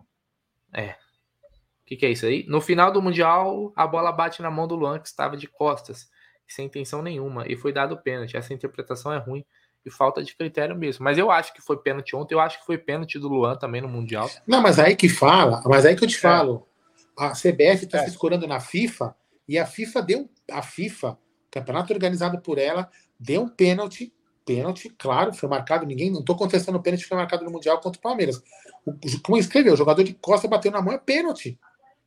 É. 0.72 0.90
O 0.90 1.86
que, 1.86 1.96
que, 1.96 2.06
é 2.06 2.10
isso 2.10 2.24
aí? 2.24 2.46
No 2.48 2.62
final 2.62 2.90
do 2.90 3.02
Mundial, 3.02 3.72
a 3.76 3.86
bola 3.86 4.10
bate 4.10 4.40
na 4.40 4.50
mão 4.50 4.66
do 4.66 4.74
Luan, 4.74 4.98
que 4.98 5.06
estava 5.06 5.36
de 5.36 5.46
costas, 5.46 6.08
sem 6.48 6.64
intenção 6.64 7.02
nenhuma, 7.02 7.44
e 7.46 7.56
foi 7.56 7.72
dado 7.74 7.98
pênalti. 7.98 8.36
Essa 8.36 8.54
interpretação 8.54 9.12
é 9.12 9.18
ruim 9.18 9.44
e 9.84 9.90
falta 9.90 10.22
de 10.22 10.34
critério 10.34 10.74
mesmo. 10.74 11.04
Mas 11.04 11.18
eu 11.18 11.30
acho 11.30 11.52
que 11.52 11.60
foi 11.60 11.76
pênalti 11.76 12.16
ontem, 12.16 12.34
eu 12.34 12.40
acho 12.40 12.58
que 12.58 12.64
foi 12.64 12.78
pênalti 12.78 13.18
do 13.18 13.28
Luan 13.28 13.56
também 13.56 13.82
no 13.82 13.88
Mundial. 13.88 14.30
Não, 14.46 14.62
mas 14.62 14.78
aí 14.78 14.96
que 14.96 15.10
fala, 15.10 15.62
mas 15.66 15.84
aí 15.84 15.94
que 15.94 16.04
eu 16.04 16.08
te 16.08 16.16
é. 16.16 16.20
falo. 16.20 16.66
A 17.16 17.30
CBF 17.30 17.84
está 17.84 17.98
é. 17.98 18.04
se 18.04 18.10
escorando 18.10 18.46
na 18.46 18.60
FIFA 18.60 19.14
e 19.48 19.58
a 19.58 19.66
FIFA 19.66 20.02
deu. 20.02 20.30
A 20.50 20.62
FIFA, 20.62 21.18
campeonato 21.50 21.92
organizado 21.92 22.40
por 22.40 22.58
ela, 22.58 22.90
deu 23.18 23.42
um 23.42 23.48
pênalti 23.48 24.12
pênalti, 24.44 24.90
claro, 24.90 25.32
foi 25.32 25.48
marcado. 25.48 25.86
Ninguém, 25.86 26.10
não 26.10 26.20
estou 26.20 26.36
contestando 26.36 26.78
o 26.78 26.82
pênalti, 26.82 27.06
foi 27.06 27.16
marcado 27.16 27.44
no 27.44 27.50
Mundial 27.50 27.80
contra 27.80 27.98
o 27.98 28.02
Palmeiras. 28.02 28.42
O, 28.84 28.92
como 29.22 29.38
escreveu, 29.38 29.72
o 29.74 29.76
jogador 29.76 30.04
de 30.04 30.14
costa 30.14 30.46
bateu 30.46 30.70
na 30.70 30.82
mão, 30.82 30.92
é 30.92 30.98
pênalti. 30.98 31.58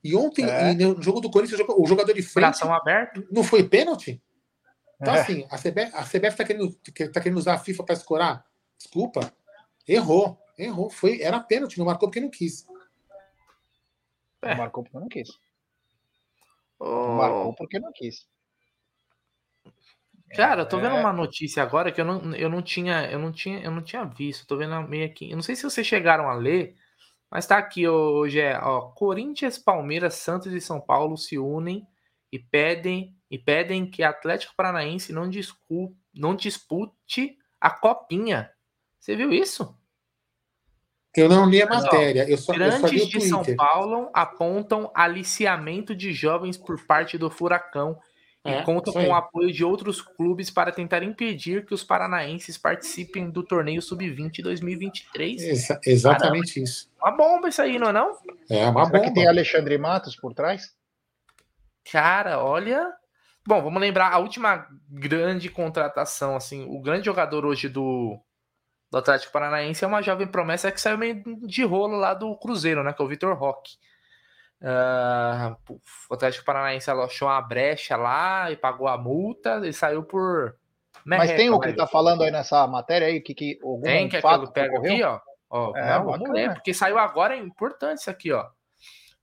E 0.03 0.15
ontem, 0.15 0.45
é. 0.45 0.73
no 0.73 1.01
jogo 1.01 1.19
do 1.19 1.29
Corinthians, 1.29 1.59
o 1.67 1.85
jogador 1.85 2.13
de 2.13 2.21
frente. 2.21 2.63
Aberto. 2.63 3.27
Não 3.31 3.43
foi 3.43 3.63
pênalti? 3.63 4.21
Então, 5.01 5.13
é. 5.13 5.19
assim, 5.19 5.45
a 5.49 5.57
CBF, 5.57 5.91
a 5.93 6.03
CBF 6.03 6.37
tá, 6.37 6.43
querendo, 6.43 6.73
tá 7.13 7.21
querendo 7.21 7.37
usar 7.37 7.55
a 7.55 7.59
FIFA 7.59 7.83
para 7.83 7.95
escorar. 7.95 8.45
Desculpa. 8.77 9.33
Errou. 9.87 10.37
Errou. 10.57 10.89
Foi, 10.89 11.21
era 11.21 11.39
pênalti, 11.39 11.77
não 11.77 11.85
marcou 11.85 12.07
porque 12.07 12.21
não 12.21 12.29
quis. 12.29 12.65
É. 14.51 14.55
Marcou 14.55 14.83
porque 14.83 14.99
não 14.99 15.07
quis. 15.07 15.29
Oh. 16.79 17.15
Marcou 17.15 17.53
porque 17.55 17.79
não 17.79 17.91
quis. 17.93 18.27
Cara, 20.36 20.63
eu 20.63 20.67
tô 20.67 20.77
vendo 20.77 20.95
é. 20.95 20.99
uma 20.99 21.13
notícia 21.13 21.63
agora 21.63 21.91
que 21.91 22.01
eu 22.01 22.05
não, 22.05 22.36
eu 22.36 22.49
não 22.49 22.62
tinha, 22.62 23.10
eu 23.10 23.17
não 23.17 23.31
tinha, 23.31 23.60
eu 23.60 23.71
não 23.71 23.81
tinha 23.81 24.03
visto. 24.03 24.45
Tô 24.45 24.57
vendo 24.57 24.81
meio 24.88 25.05
aqui. 25.05 25.29
Eu 25.29 25.36
não 25.36 25.43
sei 25.43 25.55
se 25.55 25.63
vocês 25.63 25.88
chegaram 25.88 26.29
a 26.29 26.33
ler, 26.33 26.75
mas 27.31 27.47
tá 27.47 27.57
aqui 27.57 27.88
hoje 27.88 28.39
é, 28.39 28.60
ó, 28.60 28.81
Corinthians, 28.91 29.57
Palmeiras, 29.57 30.15
Santos 30.15 30.51
e 30.53 30.60
São 30.60 30.81
Paulo 30.81 31.17
se 31.17 31.38
unem 31.38 31.88
e 32.31 32.38
pedem 32.39 33.15
e 33.29 33.38
pedem 33.38 33.89
que 33.89 34.03
Atlético 34.03 34.53
Paranaense 34.55 35.12
não, 35.13 35.29
discu, 35.29 35.95
não 36.13 36.36
dispute 36.36 37.38
a 37.60 37.69
copinha. 37.69 38.51
Você 38.99 39.15
viu 39.15 39.31
isso? 39.31 39.77
Eu 41.17 41.27
não 41.27 41.49
li 41.49 41.62
a 41.62 41.65
matéria. 41.65 42.30
Eu 42.30 42.38
só, 42.38 42.53
Grandes 42.53 42.80
eu 42.84 42.99
só 42.99 43.08
de 43.08 43.21
São 43.21 43.43
Paulo 43.56 44.10
apontam 44.13 44.91
aliciamento 44.93 45.95
de 45.95 46.13
jovens 46.13 46.56
por 46.56 46.80
parte 46.86 47.17
do 47.17 47.27
Furacão 47.27 47.97
e 48.45 48.51
é, 48.51 48.62
contam 48.62 48.93
com 48.93 49.08
o 49.08 49.15
apoio 49.15 49.51
de 49.51 49.63
outros 49.65 49.99
clubes 49.99 50.51
para 50.51 50.71
tentar 50.71 51.01
impedir 51.01 51.65
que 51.65 51.73
os 51.73 51.84
paranaenses 51.84 52.56
participem 52.56 53.32
do 53.32 53.43
torneio 53.43 53.82
Sub-20 53.82 54.43
2023. 54.43 55.41
Exa 55.41 55.80
exatamente 55.86 56.53
Caramba. 56.53 56.69
isso. 56.69 56.89
Uma 57.01 57.12
bomba 57.12 57.49
isso 57.49 57.62
aí, 57.63 57.80
não 57.80 57.89
é 57.89 57.93
não? 57.93 58.12
É 58.49 58.65
uma 58.67 58.86
Será 58.86 58.86
bomba. 58.86 58.99
que 58.99 59.13
tem 59.13 59.27
Alexandre 59.27 59.77
Matos 59.80 60.15
por 60.15 60.34
trás? 60.36 60.71
Cara, 61.91 62.39
olha... 62.43 62.93
Bom, 63.45 63.63
vamos 63.63 63.82
lembrar 63.82 64.12
a 64.12 64.17
última 64.19 64.67
grande 64.89 65.49
contratação, 65.49 66.36
assim, 66.36 66.65
o 66.69 66.82
grande 66.82 67.06
jogador 67.06 67.45
hoje 67.45 67.69
do, 67.69 68.19
do 68.89 68.97
Atlético 68.97 69.34
Paranaense 69.34 69.84
é 69.84 69.88
uma 69.88 70.02
jovem 70.02 70.28
promessa 70.28 70.71
que 70.71 70.80
saiu 70.80 70.97
meio 70.97 71.21
de 71.45 71.63
rolo 71.63 71.97
lá 71.97 72.13
do 72.13 72.36
Cruzeiro, 72.38 72.84
né? 72.84 72.93
Que 72.93 73.02
é 73.02 73.06
o 73.06 73.08
Vitor 73.08 73.36
Roque. 73.38 73.78
Uh, 74.60 75.56
o 76.10 76.13
Atlético 76.13 76.45
Paranaense 76.45 76.89
achou 76.89 77.28
uma 77.28 77.41
brecha 77.41 77.95
lá 77.95 78.50
e 78.50 78.56
pagou 78.56 78.88
a 78.88 78.97
multa 78.97 79.62
e 79.67 79.73
saiu 79.73 80.04
por. 80.04 80.56
Mas 81.06 81.32
tem 81.34 81.50
o 81.50 81.60
que 81.60 81.73
tá 81.73 81.86
falando 81.86 82.23
aí 82.23 82.32
nessa 82.32 82.65
matéria 82.65 83.08
aí? 83.08 83.21
Que, 83.21 83.34
que 83.34 83.60
algum 83.62 83.82
tem 83.82 84.10
que 84.10 84.19
fato 84.19 84.52
pega 84.52 84.78
aqui, 84.80 85.04
ó. 85.04 85.19
ó 85.50 85.78
é, 85.78 86.00
não, 86.00 86.06
vamos 86.06 86.30
ler, 86.30 86.54
porque 86.54 86.73
saiu 86.73 86.97
agora, 86.97 87.36
é 87.36 87.39
importante 87.39 88.00
isso 88.00 88.10
aqui, 88.10 88.32
ó. 88.32 88.45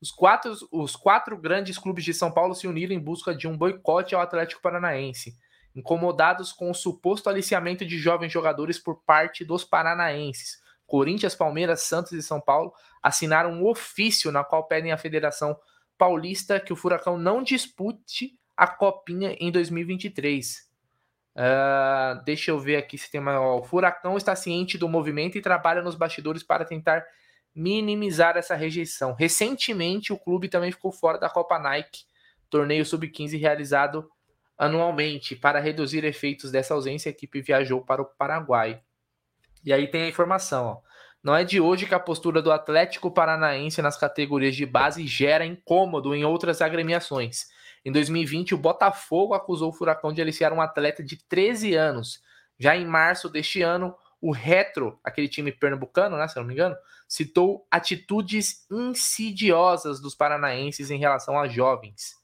Os 0.00 0.10
quatro, 0.10 0.54
os 0.70 0.94
quatro 0.94 1.36
grandes 1.36 1.78
clubes 1.78 2.04
de 2.04 2.14
São 2.14 2.30
Paulo 2.30 2.54
se 2.54 2.68
uniram 2.68 2.94
em 2.94 3.00
busca 3.00 3.34
de 3.34 3.48
um 3.48 3.56
boicote 3.56 4.14
ao 4.14 4.20
Atlético 4.20 4.62
Paranaense, 4.62 5.34
incomodados 5.74 6.52
com 6.52 6.70
o 6.70 6.74
suposto 6.74 7.28
aliciamento 7.28 7.84
de 7.84 7.98
jovens 7.98 8.32
jogadores 8.32 8.78
por 8.78 9.02
parte 9.02 9.44
dos 9.44 9.64
paranaenses. 9.64 10.62
Corinthians, 10.86 11.34
Palmeiras, 11.34 11.82
Santos 11.82 12.12
e 12.12 12.22
São 12.22 12.40
Paulo 12.40 12.72
assinaram 13.02 13.52
um 13.52 13.66
ofício 13.66 14.30
na 14.30 14.44
qual 14.44 14.64
pedem 14.64 14.92
à 14.92 14.96
Federação 14.96 15.56
Paulista 15.96 16.60
que 16.60 16.72
o 16.72 16.76
Furacão 16.76 17.16
não 17.16 17.42
dispute 17.42 18.38
a 18.56 18.66
Copinha 18.66 19.36
em 19.40 19.50
2023. 19.50 20.68
Uh, 21.36 21.40
ah, 21.40 22.22
deixa 22.24 22.50
eu 22.52 22.58
ver 22.60 22.76
aqui 22.76 22.96
se 22.96 23.10
tem 23.10 23.20
mais. 23.20 23.38
O 23.40 23.62
Furacão 23.62 24.16
está 24.16 24.36
ciente 24.36 24.78
do 24.78 24.88
movimento 24.88 25.36
e 25.36 25.42
trabalha 25.42 25.82
nos 25.82 25.96
bastidores 25.96 26.42
para 26.42 26.64
tentar 26.64 27.04
minimizar 27.54 28.36
essa 28.36 28.54
rejeição. 28.54 29.14
Recentemente, 29.14 30.12
o 30.12 30.18
clube 30.18 30.48
também 30.48 30.70
ficou 30.72 30.92
fora 30.92 31.18
da 31.18 31.28
Copa 31.28 31.58
Nike, 31.58 32.04
torneio 32.50 32.84
sub-15 32.84 33.38
realizado 33.38 34.08
anualmente. 34.58 35.36
Para 35.36 35.60
reduzir 35.60 36.04
efeitos 36.04 36.50
dessa 36.50 36.74
ausência, 36.74 37.08
a 37.08 37.12
equipe 37.12 37.40
viajou 37.40 37.82
para 37.82 38.02
o 38.02 38.06
Paraguai. 38.06 38.80
E 39.64 39.72
aí 39.72 39.86
tem 39.88 40.02
a 40.02 40.08
informação, 40.08 40.66
ó. 40.66 40.94
Não 41.22 41.34
é 41.34 41.42
de 41.42 41.58
hoje 41.58 41.86
que 41.86 41.94
a 41.94 41.98
postura 41.98 42.42
do 42.42 42.52
Atlético 42.52 43.10
Paranaense 43.10 43.80
nas 43.80 43.96
categorias 43.96 44.54
de 44.54 44.66
base 44.66 45.06
gera 45.06 45.46
incômodo 45.46 46.14
em 46.14 46.22
outras 46.22 46.60
agremiações. 46.60 47.46
Em 47.82 47.90
2020, 47.90 48.54
o 48.54 48.58
Botafogo 48.58 49.32
acusou 49.32 49.70
o 49.70 49.72
Furacão 49.72 50.12
de 50.12 50.20
aliciar 50.20 50.52
um 50.52 50.60
atleta 50.60 51.02
de 51.02 51.16
13 51.26 51.74
anos. 51.74 52.20
Já 52.58 52.76
em 52.76 52.84
março 52.84 53.30
deste 53.30 53.62
ano, 53.62 53.94
o 54.20 54.32
Retro, 54.32 54.98
aquele 55.02 55.28
time 55.28 55.50
pernambucano, 55.50 56.18
né, 56.18 56.28
se 56.28 56.36
não 56.36 56.44
me 56.44 56.52
engano, 56.52 56.76
citou 57.08 57.66
atitudes 57.70 58.66
insidiosas 58.70 60.00
dos 60.00 60.14
paranaenses 60.14 60.90
em 60.90 60.98
relação 60.98 61.38
a 61.38 61.48
jovens. 61.48 62.22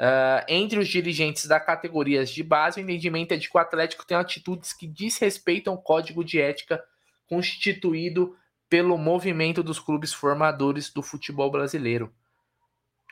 Uh, 0.00 0.42
entre 0.48 0.78
os 0.78 0.88
dirigentes 0.88 1.46
da 1.46 1.60
categorias 1.60 2.30
de 2.30 2.42
base, 2.42 2.80
o 2.80 2.82
entendimento 2.82 3.32
é 3.32 3.36
de 3.36 3.48
que 3.48 3.56
o 3.56 3.60
Atlético 3.60 4.04
tem 4.04 4.16
atitudes 4.16 4.72
que 4.72 4.86
desrespeitam 4.86 5.74
o 5.74 5.78
código 5.78 6.24
de 6.24 6.40
ética 6.40 6.82
constituído 7.28 8.36
pelo 8.68 8.98
movimento 8.98 9.62
dos 9.62 9.78
clubes 9.78 10.12
formadores 10.12 10.90
do 10.90 11.02
futebol 11.02 11.50
brasileiro. 11.50 12.12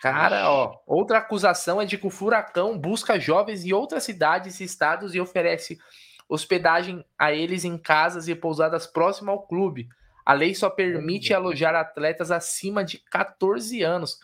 Cara, 0.00 0.50
ó, 0.50 0.80
outra 0.86 1.18
acusação 1.18 1.80
é 1.80 1.84
de 1.84 1.98
que 1.98 2.06
o 2.06 2.10
Furacão 2.10 2.78
busca 2.78 3.20
jovens 3.20 3.64
em 3.64 3.72
outras 3.72 4.02
cidades 4.02 4.58
e 4.58 4.64
estados 4.64 5.14
e 5.14 5.20
oferece 5.20 5.78
hospedagem 6.26 7.04
a 7.18 7.32
eles 7.32 7.64
em 7.64 7.76
casas 7.76 8.26
e 8.26 8.34
pousadas 8.34 8.86
próximas 8.86 9.34
ao 9.34 9.46
clube. 9.46 9.88
A 10.24 10.32
lei 10.32 10.54
só 10.54 10.70
permite 10.70 11.34
alojar 11.34 11.74
atletas 11.74 12.30
acima 12.30 12.82
de 12.82 12.98
14 12.98 13.82
anos. 13.82 14.18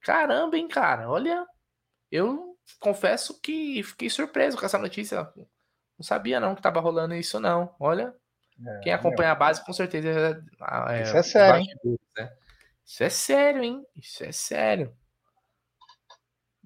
Caramba, 0.00 0.58
hein, 0.58 0.68
cara? 0.68 1.08
Olha, 1.08 1.46
eu 2.14 2.56
confesso 2.78 3.40
que 3.40 3.82
fiquei 3.82 4.08
surpreso 4.08 4.56
com 4.56 4.64
essa 4.64 4.78
notícia. 4.78 5.28
Não 5.98 6.04
sabia 6.04 6.38
não 6.38 6.54
que 6.54 6.62
tava 6.62 6.78
rolando 6.78 7.14
isso 7.16 7.40
não. 7.40 7.74
Olha, 7.80 8.14
é, 8.64 8.78
quem 8.84 8.92
acompanha 8.92 9.30
meu. 9.30 9.32
a 9.32 9.38
base 9.38 9.64
com 9.64 9.72
certeza 9.72 10.44
é, 10.88 11.02
Isso 11.02 11.16
é 11.16 11.22
sério, 11.24 11.60
hein? 11.60 11.98
Né? 12.16 12.32
Isso 12.86 13.02
é 13.02 13.10
sério, 13.10 13.64
hein? 13.64 13.86
Isso 13.96 14.24
é 14.24 14.30
sério. 14.30 14.96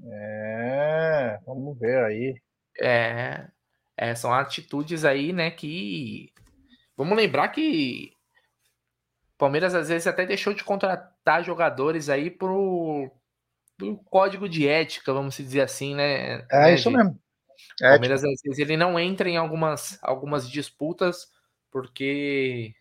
É, 0.05 1.39
vamos 1.47 1.79
ver 1.79 2.05
aí. 2.05 2.35
É, 2.79 3.49
é, 3.97 4.15
são 4.15 4.33
atitudes 4.33 5.05
aí, 5.05 5.33
né, 5.33 5.51
que. 5.51 6.31
Vamos 6.95 7.17
lembrar 7.17 7.49
que 7.49 8.13
o 9.35 9.39
Palmeiras 9.39 9.75
às 9.75 9.89
vezes 9.89 10.07
até 10.07 10.27
deixou 10.27 10.53
de 10.53 10.63
contratar 10.63 11.43
jogadores 11.43 12.09
aí 12.09 12.31
pro, 12.31 13.11
pro 13.79 13.97
código 14.05 14.49
de 14.49 14.69
ética, 14.69 15.12
vamos 15.12 15.37
dizer 15.37 15.62
assim, 15.62 15.95
né? 15.95 16.45
É 16.51 16.62
né, 16.64 16.75
isso 16.75 16.91
mesmo. 16.91 17.12
O 17.12 17.83
Palmeiras 17.83 18.23
às 18.23 18.43
vezes 18.45 18.59
ele 18.59 18.77
não 18.77 18.99
entra 18.99 19.29
em 19.29 19.37
algumas, 19.37 19.99
algumas 20.03 20.51
disputas 20.51 21.29
porque 21.71 22.75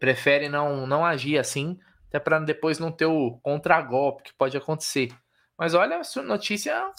prefere 0.00 0.48
não, 0.48 0.86
não 0.86 1.04
agir 1.04 1.38
assim, 1.38 1.78
até 2.08 2.18
para 2.18 2.40
depois 2.40 2.78
não 2.78 2.90
ter 2.90 3.06
o 3.06 3.38
contragolpe 3.42 4.24
que 4.24 4.34
pode 4.34 4.56
acontecer. 4.56 5.12
Mas 5.56 5.74
olha, 5.74 6.00
notícia 6.24 6.92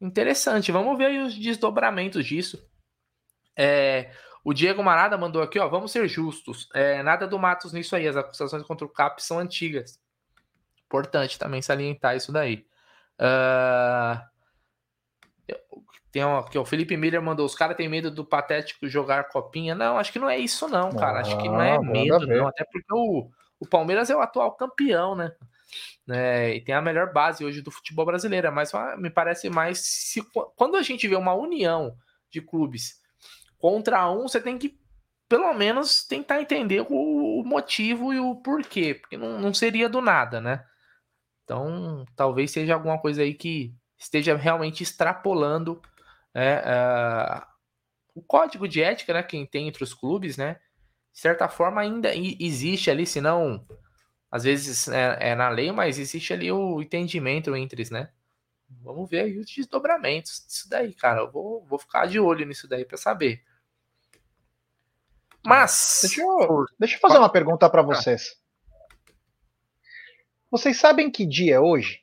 Interessante. 0.00 0.70
Vamos 0.70 0.96
ver 0.98 1.22
os 1.22 1.34
desdobramentos 1.34 2.24
disso. 2.24 2.62
É, 3.56 4.10
o 4.44 4.52
Diego 4.52 4.82
Marada 4.82 5.16
mandou 5.16 5.42
aqui, 5.42 5.58
ó. 5.58 5.68
Vamos 5.68 5.90
ser 5.90 6.06
justos. 6.08 6.68
É, 6.74 7.02
nada 7.02 7.26
do 7.26 7.38
Matos 7.38 7.72
nisso 7.72 7.96
aí. 7.96 8.06
As 8.06 8.16
acusações 8.16 8.62
contra 8.62 8.86
o 8.86 8.90
CAP 8.90 9.22
são 9.22 9.38
antigas. 9.38 9.98
Importante 10.86 11.38
também 11.38 11.60
salientar 11.60 12.16
isso 12.16 12.32
daí. 12.32 12.66
Uh, 13.20 14.20
tem 16.12 16.22
aqui, 16.22 16.58
o 16.58 16.64
Felipe 16.64 16.96
Miller 16.96 17.20
mandou: 17.20 17.44
os 17.44 17.54
caras 17.54 17.76
têm 17.76 17.88
medo 17.88 18.10
do 18.10 18.24
patético 18.24 18.88
jogar 18.88 19.28
copinha. 19.28 19.74
Não, 19.74 19.98
acho 19.98 20.12
que 20.12 20.18
não 20.18 20.30
é 20.30 20.38
isso, 20.38 20.68
não, 20.68 20.90
cara. 20.90 21.20
Acho 21.20 21.36
que 21.38 21.48
não 21.48 21.60
é 21.60 21.78
medo, 21.80 22.26
não. 22.26 22.48
Até 22.48 22.64
porque 22.64 22.92
o, 22.92 23.28
o 23.60 23.66
Palmeiras 23.66 24.10
é 24.10 24.16
o 24.16 24.20
atual 24.20 24.52
campeão, 24.56 25.14
né? 25.14 25.32
né, 26.06 26.54
e 26.54 26.60
tem 26.60 26.74
a 26.74 26.80
melhor 26.80 27.12
base 27.12 27.44
hoje 27.44 27.60
do 27.60 27.70
futebol 27.70 28.06
brasileiro, 28.06 28.52
mas 28.52 28.70
me 28.98 29.10
parece 29.10 29.50
mais 29.50 29.80
se 29.80 30.22
quando 30.54 30.76
a 30.76 30.82
gente 30.82 31.08
vê 31.08 31.16
uma 31.16 31.34
união 31.34 31.96
de 32.30 32.40
clubes 32.40 33.00
contra 33.58 34.08
um, 34.10 34.22
você 34.22 34.40
tem 34.40 34.56
que 34.56 34.78
pelo 35.28 35.52
menos 35.54 36.04
tentar 36.04 36.40
entender 36.40 36.86
o, 36.88 37.40
o 37.40 37.44
motivo 37.44 38.12
e 38.14 38.20
o 38.20 38.36
porquê, 38.36 38.94
porque 38.94 39.16
não, 39.16 39.40
não, 39.40 39.52
seria 39.52 39.88
do 39.88 40.00
nada, 40.00 40.40
né? 40.40 40.64
Então, 41.46 42.04
talvez 42.16 42.50
seja 42.50 42.74
alguma 42.74 42.98
coisa 42.98 43.22
aí 43.22 43.32
que 43.32 43.72
esteja 43.96 44.36
realmente 44.36 44.82
extrapolando 44.82 45.80
é, 46.34 47.40
o 48.12 48.20
código 48.20 48.66
de 48.66 48.82
ética, 48.82 49.14
né? 49.14 49.22
Quem 49.22 49.46
tem 49.46 49.68
entre 49.68 49.84
os 49.84 49.94
clubes, 49.94 50.36
né? 50.36 50.54
De 51.12 51.20
certa 51.20 51.48
forma, 51.48 51.80
ainda 51.80 52.10
existe 52.12 52.90
ali, 52.90 53.06
se 53.06 53.20
não 53.20 53.64
às 54.28 54.42
vezes 54.42 54.88
é, 54.88 55.18
é, 55.20 55.34
na 55.36 55.48
lei, 55.48 55.70
mas 55.70 56.00
existe 56.00 56.32
ali 56.32 56.50
o 56.50 56.82
entendimento 56.82 57.54
entre 57.54 57.76
eles, 57.76 57.90
né? 57.90 58.10
Vamos 58.82 59.08
ver 59.08 59.20
aí 59.20 59.38
os 59.38 59.46
desdobramentos 59.46 60.44
disso 60.44 60.68
daí, 60.68 60.92
cara. 60.92 61.20
Eu 61.20 61.30
vou, 61.30 61.64
vou 61.64 61.78
ficar 61.78 62.06
de 62.06 62.18
olho 62.18 62.44
nisso 62.44 62.66
daí 62.66 62.84
para 62.84 62.96
saber. 62.96 63.40
Mas. 65.44 66.00
Deixa 66.02 66.20
eu, 66.20 66.66
deixa 66.76 66.96
eu 66.96 67.00
fazer 67.00 67.18
uma 67.18 67.28
pergunta 67.28 67.70
para 67.70 67.82
vocês. 67.82 68.36
Vocês 70.48 70.78
sabem 70.78 71.10
que 71.10 71.26
dia 71.26 71.56
é 71.56 71.60
hoje? 71.60 72.00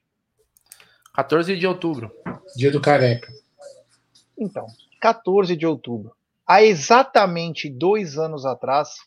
14 1.16 1.56
de 1.58 1.66
outubro. 1.66 2.12
Dia 2.58 2.70
do 2.70 2.82
careca. 2.82 3.32
Então, 4.38 4.68
14 5.00 5.56
de 5.56 5.66
outubro. 5.66 6.14
Há 6.46 6.62
exatamente 6.62 7.70
dois 7.70 8.18
anos 8.18 8.46
atrás, 8.46 8.98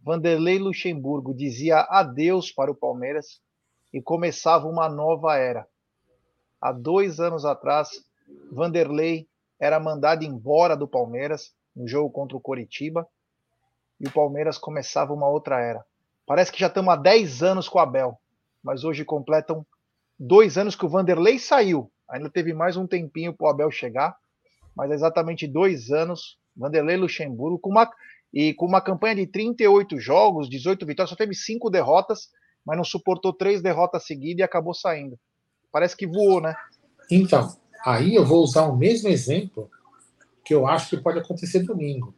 Vanderlei 0.00 0.60
Luxemburgo 0.60 1.34
dizia 1.34 1.80
adeus 1.80 2.52
para 2.52 2.70
o 2.70 2.76
Palmeiras 2.76 3.40
e 3.92 4.00
começava 4.00 4.68
uma 4.68 4.88
nova 4.88 5.36
era. 5.36 5.66
Há 6.60 6.70
dois 6.70 7.18
anos 7.18 7.44
atrás, 7.44 7.88
Vanderlei 8.52 9.26
era 9.58 9.80
mandado 9.80 10.22
embora 10.22 10.76
do 10.76 10.86
Palmeiras 10.86 11.52
no 11.74 11.88
jogo 11.88 12.08
contra 12.10 12.36
o 12.36 12.40
Coritiba 12.40 13.04
e 13.98 14.06
o 14.06 14.12
Palmeiras 14.12 14.58
começava 14.58 15.12
uma 15.12 15.28
outra 15.28 15.60
era. 15.60 15.84
Parece 16.24 16.52
que 16.52 16.60
já 16.60 16.68
estamos 16.68 16.94
há 16.94 16.96
10 16.96 17.42
anos 17.42 17.68
com 17.68 17.78
o 17.78 17.82
Abel, 17.82 18.16
mas 18.66 18.82
hoje 18.82 19.04
completam 19.04 19.64
dois 20.18 20.58
anos 20.58 20.74
que 20.74 20.84
o 20.84 20.88
Vanderlei 20.88 21.38
saiu. 21.38 21.88
Ainda 22.10 22.28
teve 22.28 22.52
mais 22.52 22.76
um 22.76 22.84
tempinho 22.84 23.32
para 23.32 23.46
o 23.46 23.48
Abel 23.48 23.70
chegar, 23.70 24.16
mas 24.74 24.90
exatamente 24.90 25.46
dois 25.46 25.92
anos. 25.92 26.36
Vanderlei 26.56 26.96
Luxemburgo, 26.96 27.60
com 27.60 27.70
uma, 27.70 27.88
e 28.34 28.52
com 28.54 28.66
uma 28.66 28.80
campanha 28.80 29.14
de 29.14 29.26
38 29.28 30.00
jogos, 30.00 30.50
18 30.50 30.84
vitórias, 30.84 31.10
só 31.10 31.16
teve 31.16 31.32
cinco 31.32 31.70
derrotas, 31.70 32.28
mas 32.66 32.76
não 32.76 32.82
suportou 32.82 33.32
três 33.32 33.62
derrotas 33.62 34.04
seguidas 34.04 34.40
e 34.40 34.42
acabou 34.42 34.74
saindo. 34.74 35.16
Parece 35.70 35.96
que 35.96 36.06
voou, 36.06 36.40
né? 36.40 36.56
Então, 37.08 37.56
aí 37.84 38.16
eu 38.16 38.26
vou 38.26 38.42
usar 38.42 38.64
o 38.64 38.76
mesmo 38.76 39.08
exemplo 39.08 39.70
que 40.44 40.52
eu 40.52 40.66
acho 40.66 40.90
que 40.90 41.02
pode 41.02 41.20
acontecer 41.20 41.60
domingo. 41.62 42.12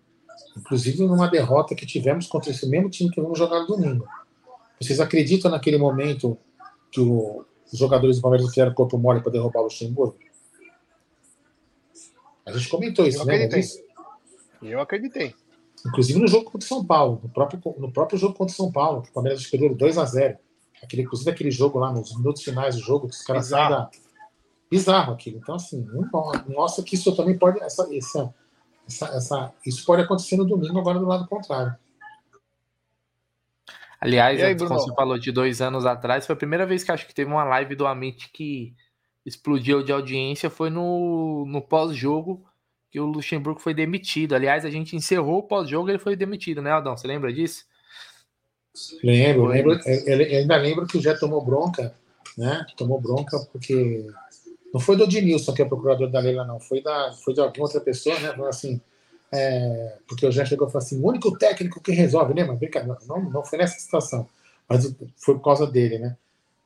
Inclusive 0.56 1.06
numa 1.06 1.28
derrota 1.28 1.74
que 1.74 1.84
tivemos 1.84 2.26
contra 2.26 2.50
esse 2.50 2.66
mesmo 2.66 2.88
time 2.88 3.10
que 3.10 3.20
vamos 3.20 3.38
jogar 3.38 3.66
domingo. 3.66 4.06
Vocês 4.80 5.00
acreditam 5.00 5.50
naquele 5.50 5.78
momento 5.78 6.38
que 6.90 7.00
o, 7.00 7.44
os 7.70 7.78
jogadores 7.78 8.16
do 8.16 8.22
Palmeiras 8.22 8.48
fizeram 8.48 8.72
corpo 8.72 8.98
mole 8.98 9.20
para 9.20 9.32
derrubar 9.32 9.60
o 9.60 9.64
Luxemburgo? 9.64 10.16
A 12.46 12.52
gente 12.52 12.68
comentou 12.68 13.06
isso, 13.06 13.24
né? 13.24 13.48
Eu 14.62 14.80
acreditei. 14.80 15.34
Inclusive 15.86 16.18
no 16.18 16.26
jogo 16.26 16.44
contra 16.46 16.64
o 16.64 16.68
São 16.68 16.84
Paulo, 16.84 17.20
no 17.22 17.28
próprio, 17.28 17.60
no 17.78 17.92
próprio 17.92 18.18
jogo 18.18 18.34
contra 18.34 18.52
o 18.52 18.56
São 18.56 18.72
Paulo, 18.72 19.04
o 19.08 19.12
Palmeiras 19.12 19.46
perdeu 19.46 19.74
2 19.74 19.98
a 19.98 20.04
0 20.04 20.38
aquele, 20.82 21.02
Inclusive 21.02 21.30
aquele 21.30 21.50
jogo 21.50 21.78
lá, 21.78 21.92
nos 21.92 22.16
minutos 22.16 22.42
finais 22.42 22.76
do 22.76 22.82
jogo, 22.82 23.08
que 23.08 23.14
os 23.14 23.22
caras 23.22 23.46
saem 23.46 23.70
da. 23.70 23.90
Bizarro 24.70 25.14
aquilo. 25.14 25.38
Então, 25.38 25.54
assim, 25.54 25.86
mostra 26.46 26.84
que 26.84 26.94
isso 26.94 27.16
também 27.16 27.38
pode. 27.38 27.58
Essa, 27.62 27.88
essa, 27.94 28.34
essa, 28.86 29.06
essa, 29.06 29.52
isso 29.64 29.84
pode 29.84 30.02
acontecer 30.02 30.36
no 30.36 30.44
domingo, 30.44 30.78
agora 30.78 30.98
do 30.98 31.06
lado 31.06 31.26
contrário. 31.26 31.74
Aliás, 34.00 34.42
aí, 34.42 34.56
quando 34.56 34.74
você 34.74 34.94
falou 34.94 35.18
de 35.18 35.32
dois 35.32 35.60
anos 35.60 35.84
atrás, 35.84 36.24
foi 36.24 36.34
a 36.34 36.36
primeira 36.36 36.64
vez 36.64 36.84
que 36.84 36.92
acho 36.92 37.06
que 37.06 37.14
teve 37.14 37.30
uma 37.30 37.44
live 37.44 37.74
do 37.74 37.86
Amit 37.86 38.30
que 38.32 38.74
explodiu 39.26 39.82
de 39.82 39.92
audiência, 39.92 40.48
foi 40.48 40.70
no, 40.70 41.44
no 41.46 41.60
pós-jogo 41.60 42.44
que 42.90 43.00
o 43.00 43.06
Luxemburgo 43.06 43.60
foi 43.60 43.74
demitido. 43.74 44.34
Aliás, 44.34 44.64
a 44.64 44.70
gente 44.70 44.96
encerrou 44.96 45.38
o 45.38 45.42
pós-jogo 45.42 45.90
ele 45.90 45.98
foi 45.98 46.16
demitido, 46.16 46.62
né, 46.62 46.70
Aldão? 46.70 46.96
Você 46.96 47.06
lembra 47.06 47.32
disso? 47.32 47.64
Lembro, 49.02 49.46
lembro. 49.46 49.78
Ele, 49.84 50.24
ainda 50.36 50.56
lembro 50.56 50.86
que 50.86 50.96
o 50.96 51.00
Jé 51.00 51.14
tomou 51.14 51.44
bronca, 51.44 51.94
né? 52.36 52.64
Tomou 52.76 53.00
bronca 53.00 53.38
porque 53.52 54.06
não 54.72 54.80
foi 54.80 54.96
do 54.96 55.04
Ednilson, 55.04 55.52
que 55.52 55.62
é 55.62 55.64
procurador 55.64 56.10
da 56.10 56.20
Leila, 56.20 56.46
não. 56.46 56.60
Foi, 56.60 56.82
da, 56.82 57.12
foi 57.12 57.34
de 57.34 57.40
alguma 57.40 57.66
outra 57.66 57.80
pessoa, 57.80 58.18
né? 58.20 58.34
Assim, 58.48 58.80
é, 59.32 59.98
porque 60.08 60.26
o 60.26 60.32
Jé 60.32 60.44
chegou 60.44 60.68
e 60.68 60.70
falou 60.70 60.84
assim: 60.84 61.00
o 61.00 61.06
único 61.06 61.36
técnico 61.36 61.80
que 61.80 61.92
resolve, 61.92 62.34
né? 62.34 62.44
Mas 62.44 62.58
brincadeira, 62.58 62.98
não, 63.06 63.22
não 63.22 63.44
foi 63.44 63.58
nessa 63.58 63.78
situação, 63.78 64.28
mas 64.68 64.94
foi 65.16 65.34
por 65.34 65.44
causa 65.44 65.66
dele, 65.66 65.98
né? 65.98 66.16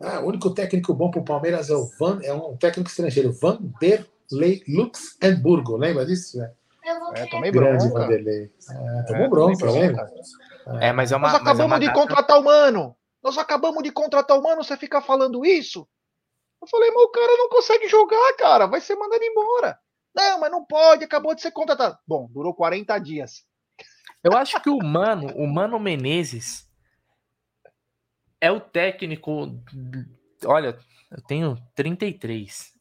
Ah, 0.00 0.20
o 0.20 0.26
único 0.26 0.50
técnico 0.50 0.94
bom 0.94 1.10
para 1.10 1.20
o 1.20 1.24
Palmeiras 1.24 1.70
é 1.70 1.74
o 1.74 1.86
Van, 1.98 2.20
é 2.22 2.32
um 2.32 2.56
técnico 2.56 2.90
estrangeiro, 2.90 3.32
Vanderlei 3.32 4.62
Luxemburgo, 4.68 5.76
lembra 5.76 6.04
disso? 6.04 6.38
Né? 6.38 6.50
É, 7.14 7.26
tomei 7.26 7.52
Grande 7.52 7.88
bronca. 7.88 8.00
Vanderlei. 8.00 8.50
É, 8.68 9.02
tomou 9.02 9.24
é, 9.24 9.28
bronca, 9.28 9.70
lembra? 9.70 10.10
É, 10.80 10.92
mas 10.92 11.12
é 11.12 11.16
uma. 11.16 11.28
Nós 11.28 11.40
acabamos 11.40 11.60
é 11.60 11.64
uma... 11.66 11.80
de 11.80 11.92
contratar 11.92 12.40
o 12.40 12.44
mano. 12.44 12.96
Nós 13.22 13.38
acabamos 13.38 13.82
de 13.82 13.92
contratar 13.92 14.36
o 14.36 14.42
mano, 14.42 14.64
você 14.64 14.76
fica 14.76 15.00
falando 15.00 15.46
isso? 15.46 15.86
Eu 16.60 16.68
falei, 16.68 16.90
mas 16.90 17.04
o 17.04 17.10
cara 17.10 17.36
não 17.36 17.48
consegue 17.48 17.88
jogar, 17.88 18.32
cara. 18.36 18.66
Vai 18.66 18.80
ser 18.80 18.96
mandado 18.96 19.22
embora. 19.22 19.78
Não, 20.14 20.40
mas 20.40 20.50
não 20.50 20.64
pode, 20.64 21.04
acabou 21.04 21.34
de 21.34 21.42
ser 21.42 21.50
contratado. 21.50 21.98
Bom, 22.06 22.28
durou 22.30 22.54
40 22.54 22.98
dias. 22.98 23.44
Eu 24.22 24.36
acho 24.36 24.60
que 24.60 24.70
o 24.70 24.78
Mano, 24.78 25.28
o 25.34 25.46
Mano 25.46 25.78
Menezes 25.78 26.70
é 28.40 28.50
o 28.50 28.60
técnico. 28.60 29.60
Olha, 30.44 30.78
eu 31.10 31.22
tenho 31.22 31.56
33. 31.74 32.72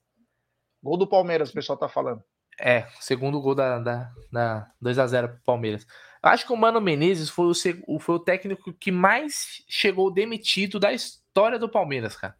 Gol 0.83 0.97
do 0.97 1.07
Palmeiras, 1.07 1.49
o 1.49 1.53
pessoal 1.53 1.77
tá 1.77 1.87
falando. 1.87 2.23
É, 2.59 2.87
segundo 2.99 3.41
gol 3.41 3.55
da, 3.55 3.79
da, 3.79 4.11
da 4.31 4.71
2x0 4.83 5.29
pro 5.29 5.43
Palmeiras. 5.43 5.85
Eu 6.23 6.29
acho 6.29 6.45
que 6.45 6.53
o 6.53 6.57
Mano 6.57 6.79
Menezes 6.79 7.29
foi 7.29 7.51
o, 7.87 7.99
foi 7.99 8.15
o 8.15 8.19
técnico 8.19 8.73
que 8.73 8.91
mais 8.91 9.63
chegou 9.67 10.13
demitido 10.13 10.79
da 10.79 10.91
história 10.91 11.57
do 11.57 11.69
Palmeiras, 11.69 12.15
cara. 12.15 12.35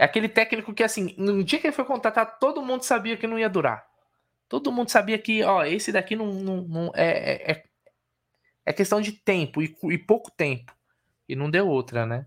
É 0.00 0.04
aquele 0.04 0.30
técnico 0.30 0.72
que, 0.72 0.82
assim, 0.82 1.14
no 1.18 1.44
dia 1.44 1.58
que 1.58 1.66
ele 1.66 1.76
foi 1.76 1.84
contratar, 1.84 2.38
todo 2.38 2.62
mundo 2.62 2.84
sabia 2.84 3.18
que 3.18 3.26
não 3.26 3.38
ia 3.38 3.50
durar. 3.50 3.84
Todo 4.48 4.72
mundo 4.72 4.88
sabia 4.88 5.18
que, 5.18 5.42
ó, 5.42 5.62
esse 5.62 5.92
daqui 5.92 6.16
não, 6.16 6.32
não, 6.32 6.56
não 6.62 6.92
é, 6.94 7.08
é, 7.08 7.52
é, 7.52 7.64
é 8.64 8.72
questão 8.72 8.98
de 8.98 9.12
tempo 9.12 9.60
e, 9.60 9.76
e 9.90 9.98
pouco 9.98 10.30
tempo. 10.30 10.74
E 11.28 11.36
não 11.36 11.50
deu 11.50 11.68
outra, 11.68 12.06
né? 12.06 12.24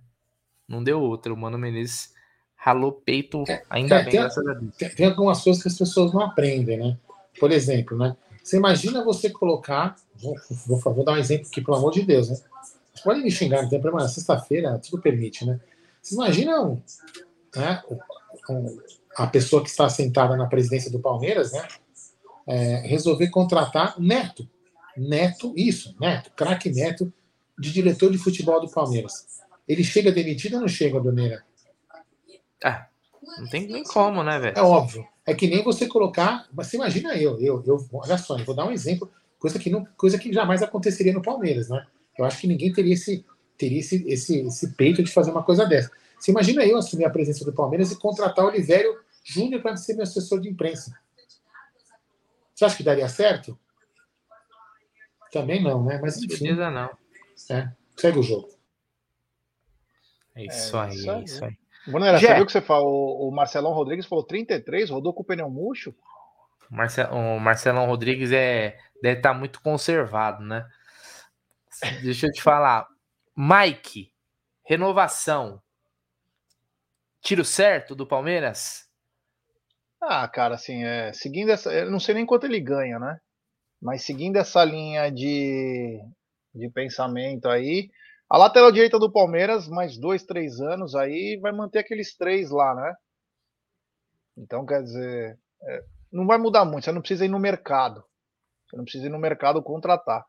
Não 0.68 0.84
deu 0.84 1.02
outra. 1.02 1.34
O 1.34 1.36
Mano 1.36 1.58
Menezes 1.58 2.14
ralou 2.56 2.92
peito 2.92 3.44
é, 3.48 3.64
ainda 3.68 3.96
é, 3.96 4.04
bem, 4.04 4.12
tem, 4.12 4.20
graças 4.20 4.48
a 4.48 4.54
Deus. 4.54 4.76
Tem, 4.76 4.90
tem, 4.90 5.06
algumas 5.08 5.44
coisas 5.44 5.64
que 5.64 5.70
as 5.70 5.78
pessoas 5.80 6.14
não 6.14 6.22
aprendem, 6.22 6.78
né? 6.78 6.96
Por 7.40 7.52
exemplo, 7.52 7.98
né? 7.98 8.16
Você 8.44 8.58
imagina 8.58 9.04
você 9.04 9.32
colocar. 9.32 9.96
Vou, 10.18 10.36
vou, 10.68 10.80
vou 10.80 11.04
dar 11.04 11.14
um 11.14 11.18
exemplo 11.18 11.48
aqui, 11.48 11.60
pelo 11.60 11.78
amor 11.78 11.92
de 11.92 12.04
Deus, 12.04 12.30
né? 12.30 12.38
Pode 13.04 13.24
me 13.24 13.32
xingar, 13.32 13.64
não 13.64 13.70
tem 13.70 13.82
problema. 13.82 14.08
Sexta-feira, 14.08 14.78
tudo 14.78 15.02
permite, 15.02 15.44
né? 15.44 15.60
Vocês 16.00 16.16
imaginam 16.16 16.80
né, 17.56 17.82
a 19.16 19.28
pessoa 19.28 19.64
que 19.64 19.70
está 19.70 19.90
sentada 19.90 20.36
na 20.36 20.48
presidência 20.48 20.92
do 20.92 21.00
Palmeiras, 21.00 21.52
né? 21.52 21.68
É, 22.46 22.88
resolver 22.88 23.30
contratar 23.30 24.00
Neto. 24.00 24.50
Neto, 24.98 25.54
isso, 25.56 25.96
Neto, 26.00 26.32
craque 26.36 26.70
Neto, 26.70 27.12
de 27.58 27.72
diretor 27.72 28.12
de 28.12 28.18
futebol 28.18 28.60
do 28.60 28.70
Palmeiras. 28.70 29.26
Ele 29.68 29.84
chega 29.84 30.12
demitido 30.12 30.56
ou 30.56 30.62
não 30.62 30.68
chega, 30.68 31.00
Doneira? 31.00 31.44
Ah, 32.64 32.88
não 33.38 33.48
tem 33.48 33.68
nem 33.68 33.84
como, 33.84 34.24
né, 34.24 34.40
velho? 34.40 34.58
É 34.58 34.62
óbvio. 34.62 35.08
É 35.26 35.34
que 35.34 35.48
nem 35.48 35.64
você 35.64 35.88
colocar. 35.88 36.48
Mas 36.52 36.68
você 36.68 36.78
imagina 36.78 37.16
eu, 37.16 37.40
eu, 37.40 37.64
eu 37.66 37.88
olha 37.94 38.18
só, 38.18 38.38
eu 38.38 38.46
vou 38.46 38.56
dar 38.56 38.66
um 38.66 38.72
exemplo, 38.72 39.10
coisa 39.40 39.58
que, 39.58 39.70
não, 39.70 39.86
coisa 39.98 40.18
que 40.18 40.34
jamais 40.34 40.62
aconteceria 40.62 41.14
no 41.14 41.22
Palmeiras, 41.22 41.70
né? 41.70 41.86
Eu 42.18 42.26
acho 42.26 42.40
que 42.40 42.48
ninguém 42.48 42.72
teria 42.72 42.94
esse, 42.94 43.26
teria 43.58 43.80
esse, 43.80 44.04
esse, 44.08 44.40
esse 44.42 44.74
peito 44.74 45.02
de 45.02 45.12
fazer 45.12 45.32
uma 45.32 45.44
coisa 45.44 45.66
dessa. 45.66 45.90
Você 46.24 46.32
imagina 46.32 46.66
eu 46.66 46.78
assumir 46.78 47.04
a 47.04 47.10
presença 47.10 47.44
do 47.44 47.52
Palmeiras 47.52 47.92
e 47.92 48.00
contratar 48.00 48.46
o 48.46 48.48
Olivério 48.48 48.98
Júnior 49.26 49.62
para 49.62 49.76
ser 49.76 49.94
meu 49.94 50.04
assessor 50.04 50.40
de 50.40 50.48
imprensa. 50.48 50.98
Você 52.56 52.64
acha 52.64 52.78
que 52.78 52.84
daria 52.84 53.10
certo? 53.10 53.60
Também 55.34 55.62
não, 55.62 55.84
né? 55.84 56.00
Mas 56.02 56.16
enfim. 56.16 56.30
Certeza 56.30 56.72
não. 56.72 56.98
É, 57.52 57.70
segue 57.98 58.20
o 58.20 58.24
jogo. 58.24 58.48
É 60.34 60.46
isso 60.46 60.78
aí, 60.78 60.92
é 60.92 60.94
isso 60.94 61.12
aí. 61.12 61.20
É 61.20 61.24
isso 61.26 61.46
aí. 61.46 61.58
Bonera, 61.88 62.18
você 62.18 62.34
viu 62.36 62.46
que 62.46 62.54
você 62.54 62.62
falou? 62.62 63.28
O 63.28 63.30
Marcelão 63.30 63.74
Rodrigues 63.74 64.06
falou 64.06 64.24
33, 64.24 64.92
rodou 64.92 65.14
com 65.14 65.24
o 65.24 65.26
pneu 65.26 65.50
murcho? 65.50 65.94
O 67.12 67.40
Marcelão 67.42 67.86
Rodrigues 67.86 68.32
é, 68.32 68.78
deve 69.02 69.18
estar 69.18 69.34
tá 69.34 69.38
muito 69.38 69.60
conservado, 69.60 70.42
né? 70.42 70.66
Deixa 72.02 72.28
eu 72.28 72.32
te 72.32 72.42
falar. 72.42 72.88
Mike, 73.36 74.14
renovação. 74.64 75.62
Tiro 77.24 77.46
certo 77.46 77.96
do 77.96 78.06
Palmeiras? 78.06 78.86
Ah, 80.02 80.28
cara, 80.28 80.56
assim, 80.56 80.84
é, 80.84 81.14
seguindo 81.14 81.52
essa. 81.52 81.72
Eu 81.72 81.90
não 81.90 82.00
sei 82.00 82.14
nem 82.16 82.26
quanto 82.26 82.46
ele 82.46 82.60
ganha, 82.60 83.00
né? 83.00 83.18
Mas 83.82 84.04
seguindo 84.04 84.36
essa 84.36 84.64
linha 84.66 85.10
de, 85.10 86.02
de 86.54 86.70
pensamento 86.70 87.48
aí, 87.48 87.90
a 88.30 88.38
lateral 88.38 88.74
direita 88.74 89.00
do 89.00 89.12
Palmeiras, 89.12 89.70
mais 89.70 89.98
dois, 89.98 90.24
três 90.24 90.60
anos 90.60 90.96
aí, 90.96 91.40
vai 91.42 91.54
manter 91.54 91.80
aqueles 91.80 92.14
três 92.18 92.52
lá, 92.52 92.76
né? 92.76 92.94
Então, 94.38 94.66
quer 94.66 94.84
dizer, 94.84 95.40
é, 95.64 95.84
não 96.12 96.28
vai 96.28 96.38
mudar 96.38 96.66
muito. 96.66 96.84
Você 96.84 96.92
não 96.92 97.02
precisa 97.02 97.24
ir 97.24 97.30
no 97.30 97.40
mercado. 97.40 98.04
Você 98.68 98.76
não 98.76 98.84
precisa 98.84 99.06
ir 99.06 99.10
no 99.10 99.20
mercado 99.20 99.64
contratar. 99.64 100.26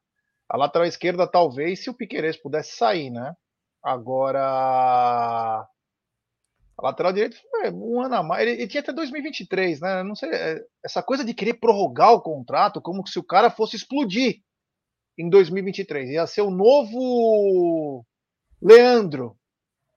A 0.48 0.56
lateral 0.56 0.86
esquerda, 0.86 1.26
talvez, 1.26 1.82
se 1.82 1.90
o 1.90 1.94
Piqueires 1.94 2.36
pudesse 2.36 2.76
sair, 2.76 3.10
né? 3.10 3.34
Agora, 3.82 5.66
lateral 6.82 7.12
direita 7.12 7.36
foi 7.50 7.70
um 7.70 8.00
ano 8.00 8.14
a 8.16 8.22
mais. 8.22 8.42
Ele, 8.42 8.62
ele, 8.62 8.68
tinha 8.68 8.80
até 8.80 8.92
2023, 8.92 9.80
né? 9.80 10.02
Não 10.02 10.14
sei. 10.14 10.30
É, 10.30 10.64
essa 10.84 11.02
coisa 11.02 11.24
de 11.24 11.34
querer 11.34 11.54
prorrogar 11.54 12.12
o 12.12 12.20
contrato 12.20 12.80
como 12.80 13.06
se 13.06 13.18
o 13.18 13.24
cara 13.24 13.50
fosse 13.50 13.76
explodir 13.76 14.42
em 15.16 15.28
2023. 15.28 16.10
Ia 16.10 16.26
ser 16.26 16.42
o 16.42 16.50
novo 16.50 18.04
Leandro. 18.60 19.36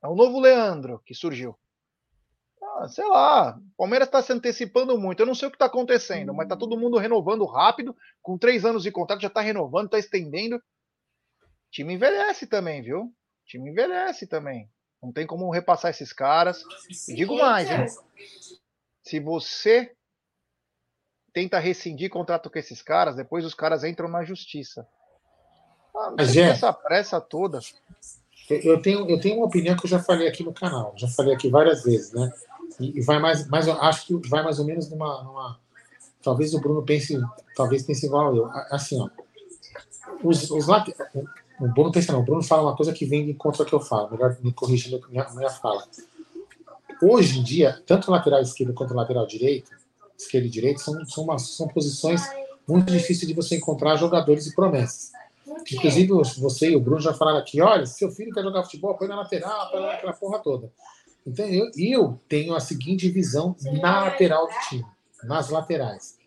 É 0.04 0.08
o 0.08 0.16
novo 0.16 0.40
Leandro 0.40 1.02
que 1.06 1.13
surgiu. 1.13 1.58
Ah, 2.62 2.88
sei 2.88 3.06
lá, 3.06 3.58
o 3.58 3.78
Palmeiras 3.78 4.08
está 4.08 4.22
se 4.22 4.32
antecipando 4.32 5.00
muito. 5.00 5.20
Eu 5.20 5.26
não 5.26 5.34
sei 5.34 5.48
o 5.48 5.52
que 5.52 5.56
está 5.56 5.66
acontecendo, 5.66 6.34
mas 6.34 6.46
está 6.46 6.56
todo 6.56 6.78
mundo 6.78 6.98
renovando 6.98 7.46
rápido. 7.46 7.96
Com 8.22 8.38
três 8.38 8.66
anos 8.66 8.84
de 8.84 8.92
contrato, 8.92 9.22
já 9.22 9.28
está 9.28 9.42
renovando, 9.42 9.86
está 9.86 9.98
estendendo. 9.98 10.58
O 10.58 10.62
time 11.72 11.96
envelhece 11.96 12.46
também, 12.46 12.82
viu? 12.82 13.12
time 13.48 13.72
envelhece 13.72 14.28
também. 14.28 14.70
Não 15.01 15.12
tem 15.12 15.27
como 15.27 15.49
repassar 15.51 15.91
esses 15.91 16.12
caras. 16.12 16.63
E 17.07 17.13
digo 17.13 17.38
mais, 17.38 17.69
hein? 17.69 17.86
Se 19.03 19.19
você 19.19 19.91
tenta 21.33 21.60
rescindir 21.60 22.10
contrato 22.10 22.49
com 22.49 22.57
esses 22.57 22.81
caras, 22.81 23.15
depois 23.15 23.45
os 23.45 23.53
caras 23.53 23.83
entram 23.83 24.10
na 24.10 24.23
justiça. 24.23 24.88
Ah, 25.95 26.13
Mas 26.17 26.36
é, 26.36 26.41
essa 26.41 26.73
pressa 26.73 27.21
toda. 27.21 27.60
Eu 28.49 28.81
tenho, 28.81 29.10
eu 29.10 29.19
tenho 29.19 29.38
uma 29.38 29.45
opinião 29.45 29.75
que 29.75 29.86
eu 29.86 29.89
já 29.89 29.99
falei 29.99 30.27
aqui 30.27 30.43
no 30.43 30.53
canal, 30.53 30.93
já 30.95 31.07
falei 31.07 31.33
aqui 31.33 31.49
várias 31.49 31.83
vezes, 31.83 32.13
né? 32.13 32.31
E, 32.79 33.01
vai 33.01 33.19
mais, 33.19 33.47
mais, 33.47 33.67
acho 33.67 34.07
que 34.07 34.29
vai 34.29 34.43
mais 34.43 34.60
ou 34.60 34.65
menos 34.65 34.89
numa, 34.89 35.23
numa 35.23 35.60
talvez 36.21 36.53
o 36.53 36.60
Bruno 36.60 36.83
pense, 36.83 37.19
talvez 37.55 37.83
pense 37.83 38.05
igual 38.05 38.36
eu. 38.36 38.49
Assim, 38.71 38.99
ó, 38.99 39.10
os, 40.23 40.49
os 40.49 40.65
o 41.60 41.67
Bruno 41.67 41.91
pensa 41.91 42.13
não, 42.13 42.20
o 42.20 42.24
Bruno 42.24 42.43
fala 42.43 42.63
uma 42.63 42.76
coisa 42.76 42.93
que 42.93 43.06
vem 43.06 43.26
de 43.26 43.34
contra 43.34 43.63
o 43.63 43.65
que 43.65 43.74
eu 43.74 43.80
falo, 43.80 44.12
melhor 44.12 44.38
me 44.41 44.54
corrigindo 44.54 45.04
a 45.04 45.08
minha, 45.10 45.28
minha 45.34 45.50
fala. 45.50 45.84
Hoje 47.02 47.39
em 47.39 47.43
dia, 47.43 47.82
tanto 47.86 48.12
lateral 48.12 48.41
esquerdo 48.41 48.74
quanto 48.74 48.93
lateral 48.93 49.26
direito, 49.26 49.72
esquerdo 50.17 50.46
e 50.46 50.50
direito, 50.50 50.80
são, 50.80 51.06
são, 51.06 51.38
são 51.39 51.67
posições 51.67 52.22
muito 52.67 52.91
difíceis 52.91 53.28
de 53.28 53.34
você 53.34 53.56
encontrar 53.58 53.96
jogadores 53.96 54.46
e 54.48 54.56
promessas. 54.56 55.12
Inclusive, 55.72 56.12
você 56.39 56.72
e 56.72 56.76
o 56.76 56.80
Bruno 56.80 57.00
já 57.00 57.13
falaram 57.13 57.39
aqui: 57.39 57.62
olha, 57.62 57.86
seu 57.86 58.12
filho 58.12 58.34
quer 58.34 58.43
jogar 58.43 58.63
futebol, 58.63 58.96
põe 58.96 59.08
na 59.08 59.15
lateral, 59.15 59.72
põe 59.72 59.86
aquela 59.86 60.13
porra 60.13 60.39
toda. 60.39 60.72
Então, 61.26 61.46
eu, 61.46 61.72
eu 61.78 62.20
tenho 62.28 62.56
a 62.56 62.60
seguinte 62.60 63.10
visão 63.10 63.56
na 63.82 64.06
lateral 64.06 64.48
do 64.48 64.54
time, 64.70 64.86
nas 65.24 65.50
laterais. 65.50 66.17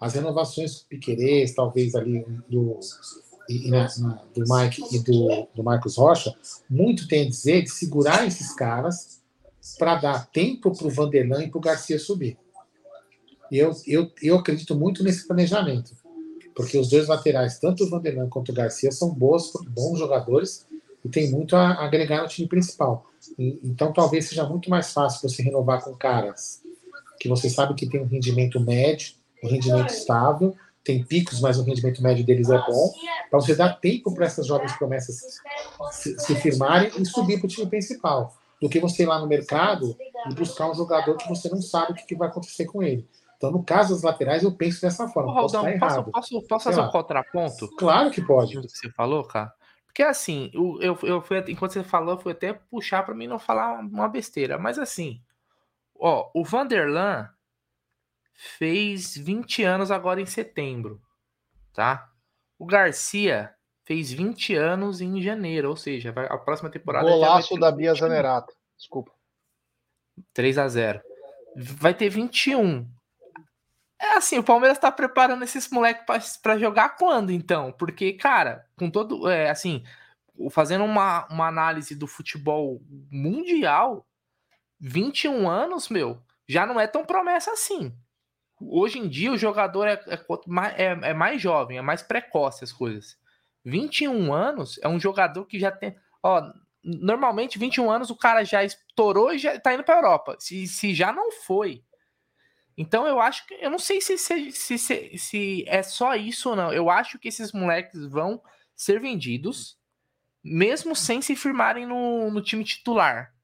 As 0.00 0.14
renovações 0.14 0.82
Piquerez, 0.82 1.54
talvez 1.54 1.94
ali 1.94 2.24
do, 2.48 2.78
e, 3.48 3.70
na, 3.70 3.88
na, 3.98 4.22
do 4.34 4.44
Mike 4.46 4.82
e 4.92 4.98
do, 4.98 5.48
do 5.54 5.62
Marcos 5.62 5.96
Rocha, 5.96 6.34
muito 6.68 7.06
tem 7.08 7.26
a 7.26 7.28
dizer 7.28 7.62
de 7.62 7.70
segurar 7.70 8.26
esses 8.26 8.54
caras 8.54 9.20
para 9.78 9.96
dar 9.96 10.26
tempo 10.30 10.76
para 10.76 10.86
o 10.86 10.90
Vanderlan 10.90 11.44
e 11.44 11.50
para 11.50 11.58
o 11.58 11.60
Garcia 11.60 11.98
subir. 11.98 12.38
Eu, 13.50 13.72
eu, 13.86 14.10
eu 14.22 14.38
acredito 14.38 14.74
muito 14.74 15.02
nesse 15.04 15.26
planejamento, 15.26 15.92
porque 16.54 16.78
os 16.78 16.88
dois 16.88 17.08
laterais, 17.08 17.58
tanto 17.58 17.84
o 17.84 17.90
Vanderlan 17.90 18.28
quanto 18.28 18.50
o 18.50 18.54
Garcia, 18.54 18.90
são 18.90 19.12
bons, 19.12 19.52
bons 19.68 19.98
jogadores 19.98 20.66
e 21.04 21.08
tem 21.08 21.30
muito 21.30 21.54
a 21.54 21.84
agregar 21.84 22.22
no 22.22 22.28
time 22.28 22.48
principal. 22.48 23.06
E, 23.38 23.60
então 23.62 23.92
talvez 23.92 24.28
seja 24.28 24.44
muito 24.44 24.68
mais 24.68 24.92
fácil 24.92 25.28
você 25.28 25.42
renovar 25.42 25.82
com 25.82 25.94
caras 25.94 26.62
que 27.18 27.28
você 27.28 27.48
sabe 27.48 27.74
que 27.74 27.86
tem 27.86 28.00
um 28.00 28.06
rendimento 28.06 28.60
médio, 28.60 29.14
um 29.42 29.48
rendimento 29.48 29.90
estável, 29.90 30.54
tem 30.86 31.04
picos, 31.04 31.40
mas 31.40 31.58
o 31.58 31.64
rendimento 31.64 32.00
médio 32.00 32.24
deles 32.24 32.48
é 32.48 32.58
bom, 32.58 32.92
para 33.28 33.40
você 33.40 33.56
dar 33.56 33.80
tempo 33.80 34.14
para 34.14 34.26
essas 34.26 34.46
jovens 34.46 34.72
promessas 34.74 35.40
se, 35.90 36.16
se 36.18 36.34
firmarem 36.36 36.92
e 36.96 37.04
subir 37.04 37.38
para 37.38 37.46
o 37.46 37.48
time 37.48 37.66
principal, 37.66 38.34
do 38.62 38.68
que 38.68 38.78
você 38.78 39.02
ir 39.02 39.06
lá 39.06 39.18
no 39.18 39.26
mercado 39.26 39.96
e 40.30 40.34
buscar 40.34 40.70
um 40.70 40.74
jogador 40.74 41.16
que 41.16 41.28
você 41.28 41.48
não 41.48 41.60
sabe 41.60 41.92
o 41.92 41.94
que, 41.96 42.06
que 42.06 42.14
vai 42.14 42.28
acontecer 42.28 42.66
com 42.66 42.82
ele. 42.82 43.06
Então, 43.36 43.50
no 43.50 43.62
caso 43.62 43.92
das 43.92 44.02
laterais, 44.02 44.44
eu 44.44 44.52
penso 44.52 44.80
dessa 44.80 45.08
forma. 45.08 45.34
Posso 45.34 45.56
Rodão, 45.56 45.70
estar 45.70 45.86
errado. 45.86 46.10
Posso, 46.10 46.30
posso, 46.34 46.46
posso 46.46 46.64
fazer 46.64 46.80
um 46.80 46.88
contraponto? 46.88 47.68
Claro 47.76 48.10
que 48.10 48.22
pode. 48.22 48.58
Que 48.60 48.68
você 48.68 48.88
falou, 48.90 49.24
cara? 49.24 49.52
Porque 49.84 50.02
assim, 50.02 50.50
eu, 50.54 50.78
eu, 50.80 50.98
eu 51.02 51.20
fui, 51.20 51.42
enquanto 51.48 51.72
você 51.72 51.82
falou, 51.82 52.14
eu 52.14 52.18
fui 52.18 52.32
até 52.32 52.52
puxar 52.52 53.02
para 53.02 53.14
mim 53.14 53.26
não 53.26 53.38
falar 53.38 53.80
uma 53.80 54.08
besteira. 54.08 54.56
Mas 54.56 54.78
assim, 54.78 55.20
ó, 55.98 56.30
o 56.34 56.44
Vanderlan 56.44 57.28
fez 58.36 59.16
20 59.16 59.64
anos 59.64 59.90
agora 59.90 60.20
em 60.20 60.26
setembro, 60.26 61.00
tá? 61.72 62.10
O 62.58 62.66
Garcia 62.66 63.54
fez 63.84 64.12
20 64.12 64.54
anos 64.54 65.00
em 65.00 65.20
janeiro, 65.22 65.70
ou 65.70 65.76
seja, 65.76 66.10
a 66.10 66.38
próxima 66.38 66.70
temporada. 66.70 67.08
Golaço 67.08 67.58
da 67.58 67.72
Bia 67.72 67.94
Zanerato. 67.94 68.54
Desculpa. 68.76 69.12
3 70.32 70.58
a 70.58 70.68
0 70.68 71.00
Vai 71.56 71.94
ter 71.94 72.08
21. 72.08 72.86
É 73.98 74.16
assim, 74.16 74.38
o 74.38 74.44
Palmeiras 74.44 74.78
tá 74.78 74.92
preparando 74.92 75.42
esses 75.42 75.70
moleques 75.70 76.36
para 76.36 76.58
jogar 76.58 76.96
quando, 76.96 77.30
então? 77.30 77.72
Porque, 77.72 78.12
cara, 78.12 78.66
com 78.76 78.90
todo. 78.90 79.28
É, 79.28 79.48
assim, 79.48 79.82
fazendo 80.50 80.84
uma, 80.84 81.26
uma 81.28 81.46
análise 81.46 81.94
do 81.94 82.06
futebol 82.06 82.82
mundial, 83.10 84.06
21 84.78 85.48
anos, 85.48 85.88
meu, 85.88 86.22
já 86.46 86.66
não 86.66 86.78
é 86.78 86.86
tão 86.86 87.06
promessa 87.06 87.52
assim. 87.52 87.96
Hoje 88.60 88.98
em 88.98 89.08
dia 89.08 89.32
o 89.32 89.38
jogador 89.38 89.86
é, 89.86 90.00
é, 90.06 90.84
é, 90.84 91.10
é 91.10 91.14
mais 91.14 91.40
jovem, 91.40 91.78
é 91.78 91.82
mais 91.82 92.02
precoce 92.02 92.64
as 92.64 92.72
coisas. 92.72 93.18
21 93.64 94.32
anos 94.32 94.78
é 94.82 94.88
um 94.88 94.98
jogador 94.98 95.44
que 95.44 95.58
já 95.58 95.70
tem. 95.70 95.96
Ó, 96.22 96.42
normalmente, 96.82 97.58
21 97.58 97.90
anos 97.90 98.10
o 98.10 98.16
cara 98.16 98.44
já 98.44 98.64
estourou 98.64 99.32
e 99.32 99.38
já 99.38 99.58
tá 99.58 99.74
indo 99.74 99.82
pra 99.82 99.96
Europa. 99.96 100.36
Se, 100.38 100.66
se 100.66 100.94
já 100.94 101.12
não 101.12 101.32
foi. 101.32 101.84
Então 102.76 103.06
eu 103.06 103.20
acho 103.20 103.46
que. 103.46 103.54
Eu 103.54 103.70
não 103.70 103.78
sei 103.78 104.00
se, 104.00 104.16
se, 104.16 104.52
se, 104.52 105.18
se, 105.18 105.64
é 105.66 105.82
só 105.82 106.14
isso 106.14 106.50
ou 106.50 106.56
não. 106.56 106.72
Eu 106.72 106.88
acho 106.88 107.18
que 107.18 107.28
esses 107.28 107.52
moleques 107.52 108.06
vão 108.06 108.40
ser 108.74 109.00
vendidos, 109.00 109.78
mesmo 110.44 110.94
sem 110.94 111.20
se 111.20 111.34
firmarem 111.34 111.86
no, 111.86 112.30
no 112.30 112.42
time 112.42 112.62
titular. 112.62 113.34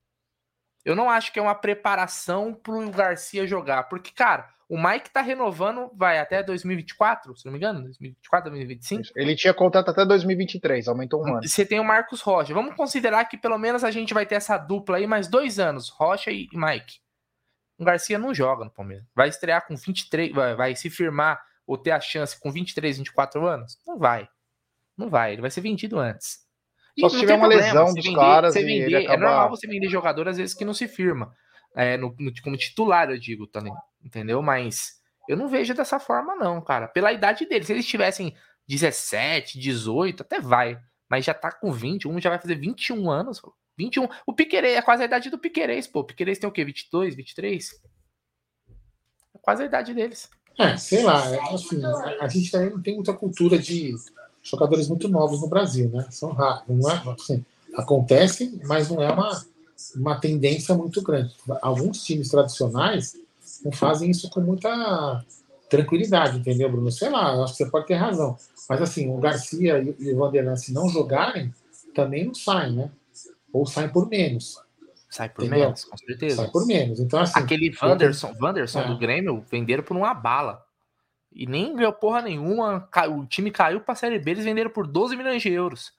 Eu 0.85 0.94
não 0.94 1.09
acho 1.09 1.33
que 1.33 1.38
é 1.38 1.42
uma 1.42 1.55
preparação 1.55 2.55
pro 2.55 2.90
Garcia 2.90 3.46
jogar. 3.46 3.85
Porque, 3.85 4.11
cara, 4.11 4.53
o 4.72 4.82
Mike 4.82 5.11
tá 5.11 5.20
renovando, 5.20 5.90
vai 5.94 6.18
até 6.18 6.42
2024, 6.42 7.37
se 7.37 7.44
não 7.44 7.52
me 7.52 7.58
engano, 7.58 7.82
2024, 7.82 8.50
2025. 8.52 9.02
Ele 9.14 9.37
tinha 9.37 9.52
contrato 9.52 9.90
até 9.90 10.02
2023, 10.02 10.88
aumentou 10.88 11.20
um 11.20 11.28
ano. 11.28 11.46
Você 11.46 11.66
tem 11.66 11.78
o 11.78 11.85
Marcos 11.85 12.22
Rocha. 12.22 12.54
Vamos 12.54 12.74
considerar 12.74 13.26
que 13.26 13.37
pelo 13.37 13.58
menos 13.58 13.85
a 13.85 13.90
gente 13.90 14.14
vai 14.14 14.24
ter 14.24 14.37
essa 14.37 14.56
dupla 14.56 14.96
aí 14.96 15.06
mais 15.06 15.28
dois 15.28 15.58
anos, 15.58 15.90
Rocha 15.90 16.30
e 16.30 16.48
Mike. 16.54 17.00
O 17.76 17.85
Garcia 17.85 18.18
não 18.18 18.32
joga 18.32 18.64
no 18.64 18.70
Palmeiras. 18.70 19.04
Vai 19.14 19.28
estrear 19.28 19.66
com 19.66 19.76
23, 19.76 20.32
vai, 20.32 20.54
vai 20.54 20.74
se 20.74 20.88
firmar 20.88 21.38
ou 21.66 21.76
ter 21.76 21.90
a 21.90 22.00
chance 22.00 22.40
com 22.40 22.50
23, 22.50 22.96
24 22.96 23.46
anos? 23.46 23.78
Não 23.87 23.98
vai. 23.98 24.26
Não 24.96 25.11
vai, 25.11 25.35
ele 25.35 25.42
vai 25.42 25.50
ser 25.50 25.61
vendido 25.61 25.98
antes. 25.98 26.46
Só 26.98 27.11
se 27.11 27.18
tiver 27.18 27.35
uma 27.35 27.46
problema, 27.46 27.66
lesão 27.66 27.92
dos 27.92 28.02
vender, 28.06 28.16
caras. 28.16 28.54
Vender, 28.54 28.96
acabar... 28.96 29.12
É 29.12 29.16
normal 29.18 29.50
você 29.50 29.66
vender 29.66 29.90
jogador 29.90 30.28
às 30.28 30.38
vezes 30.38 30.54
que 30.54 30.64
não 30.64 30.72
se 30.72 30.88
firma. 30.88 31.30
É, 31.74 31.96
no, 31.96 32.14
no, 32.18 32.32
como 32.42 32.56
titular, 32.56 33.11
eu 33.11 33.18
digo 33.18 33.46
também 33.46 33.72
entendeu? 34.04 34.42
Mas 34.42 35.00
eu 35.28 35.37
não 35.37 35.48
vejo 35.48 35.74
dessa 35.74 35.98
forma, 35.98 36.35
não, 36.35 36.61
cara. 36.61 36.88
Pela 36.88 37.12
idade 37.12 37.46
deles. 37.46 37.66
Se 37.66 37.72
eles 37.72 37.87
tivessem 37.87 38.35
17, 38.68 39.58
18, 39.58 40.22
até 40.22 40.40
vai. 40.40 40.80
Mas 41.08 41.24
já 41.24 41.35
tá 41.35 41.52
com 41.52 41.72
20, 41.72 42.08
um 42.08 42.20
já 42.20 42.30
vai 42.30 42.38
fazer 42.38 42.54
21 42.56 43.11
anos. 43.11 43.40
21. 43.78 44.08
O 44.26 44.32
Piquerez 44.32 44.76
é 44.76 44.82
quase 44.82 45.02
a 45.02 45.06
idade 45.06 45.30
do 45.30 45.38
Piquerez, 45.38 45.87
pô. 45.87 46.00
O 46.00 46.04
Piquerez 46.04 46.38
tem 46.38 46.48
o 46.48 46.52
quê? 46.52 46.64
22, 46.64 47.14
23? 47.14 47.82
É 49.35 49.38
quase 49.40 49.62
a 49.62 49.66
idade 49.66 49.94
deles. 49.94 50.28
É, 50.58 50.76
sei 50.76 51.02
lá. 51.02 51.26
É, 51.30 51.40
assim, 51.54 51.80
a, 52.20 52.28
gente 52.28 52.50
também 52.50 52.70
não 52.70 52.82
tem 52.82 52.94
muita 52.94 53.14
cultura 53.14 53.58
de 53.58 53.94
jogadores 54.42 54.88
muito 54.88 55.08
novos 55.08 55.40
no 55.40 55.48
Brasil, 55.48 55.88
né? 55.90 56.06
São 56.11 56.32
raros. 56.32 56.64
Não 56.68 56.90
é, 56.90 57.02
assim, 58.22 58.61
mas 58.64 58.90
não 58.90 59.02
é 59.02 59.11
uma, 59.11 59.30
uma 59.94 60.18
tendência 60.18 60.74
muito 60.74 61.02
grande. 61.02 61.34
Alguns 61.60 62.04
times 62.04 62.28
tradicionais 62.28 63.16
não 63.64 63.72
fazem 63.72 64.10
isso 64.10 64.28
com 64.30 64.40
muita 64.40 65.24
tranquilidade, 65.68 66.38
entendeu, 66.38 66.70
Bruno? 66.70 66.90
Sei 66.90 67.08
lá, 67.08 67.33
acho 67.42 67.52
que 67.56 67.64
você 67.64 67.70
pode 67.70 67.87
ter 67.87 67.94
razão. 67.94 68.37
Mas 68.68 68.83
assim, 68.83 69.08
o 69.08 69.18
Garcia 69.18 69.78
e 69.98 70.12
o 70.12 70.16
Vanderlan, 70.18 70.56
se 70.56 70.72
não 70.72 70.88
jogarem, 70.88 71.52
também 71.94 72.26
não 72.26 72.35
saem, 72.35 72.74
né? 72.74 72.90
Ou 73.52 73.66
saem 73.66 73.88
por 73.88 74.08
menos. 74.08 74.58
Sai 75.10 75.28
por 75.28 75.44
entendeu? 75.44 75.66
menos, 75.66 75.85
com 75.85 75.96
certeza. 75.96 76.37
Sai 76.37 76.50
por 76.50 76.66
menos. 76.66 77.00
Então, 77.00 77.20
assim, 77.20 77.38
Aquele 77.38 77.70
Wanderson, 77.83 78.35
Wanderson 78.40 78.80
é. 78.80 78.88
do 78.88 78.98
Grêmio 78.98 79.44
venderam 79.50 79.83
por 79.83 79.96
uma 79.96 80.14
bala. 80.14 80.64
E 81.35 81.46
nem 81.46 81.74
ganhou 81.74 81.92
porra 81.92 82.22
nenhuma. 82.22 82.88
O 83.10 83.26
time 83.26 83.50
caiu 83.50 83.80
pra 83.80 83.94
Série 83.94 84.18
B, 84.18 84.30
eles 84.33 84.44
venderam 84.44 84.70
por 84.70 84.87
12 84.87 85.16
milhões 85.16 85.42
de 85.42 85.50
euros. 85.50 85.92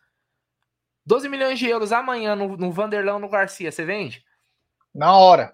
12 1.06 1.30
milhões 1.30 1.60
de 1.60 1.68
euros 1.68 1.91
amanhã 1.91 2.36
no, 2.36 2.56
no 2.56 2.72
Vanderlão 2.72 3.20
no 3.20 3.30
Garcia, 3.30 3.72
você 3.72 3.84
vende? 3.84 4.24
Na 4.93 5.18
hora. 5.18 5.54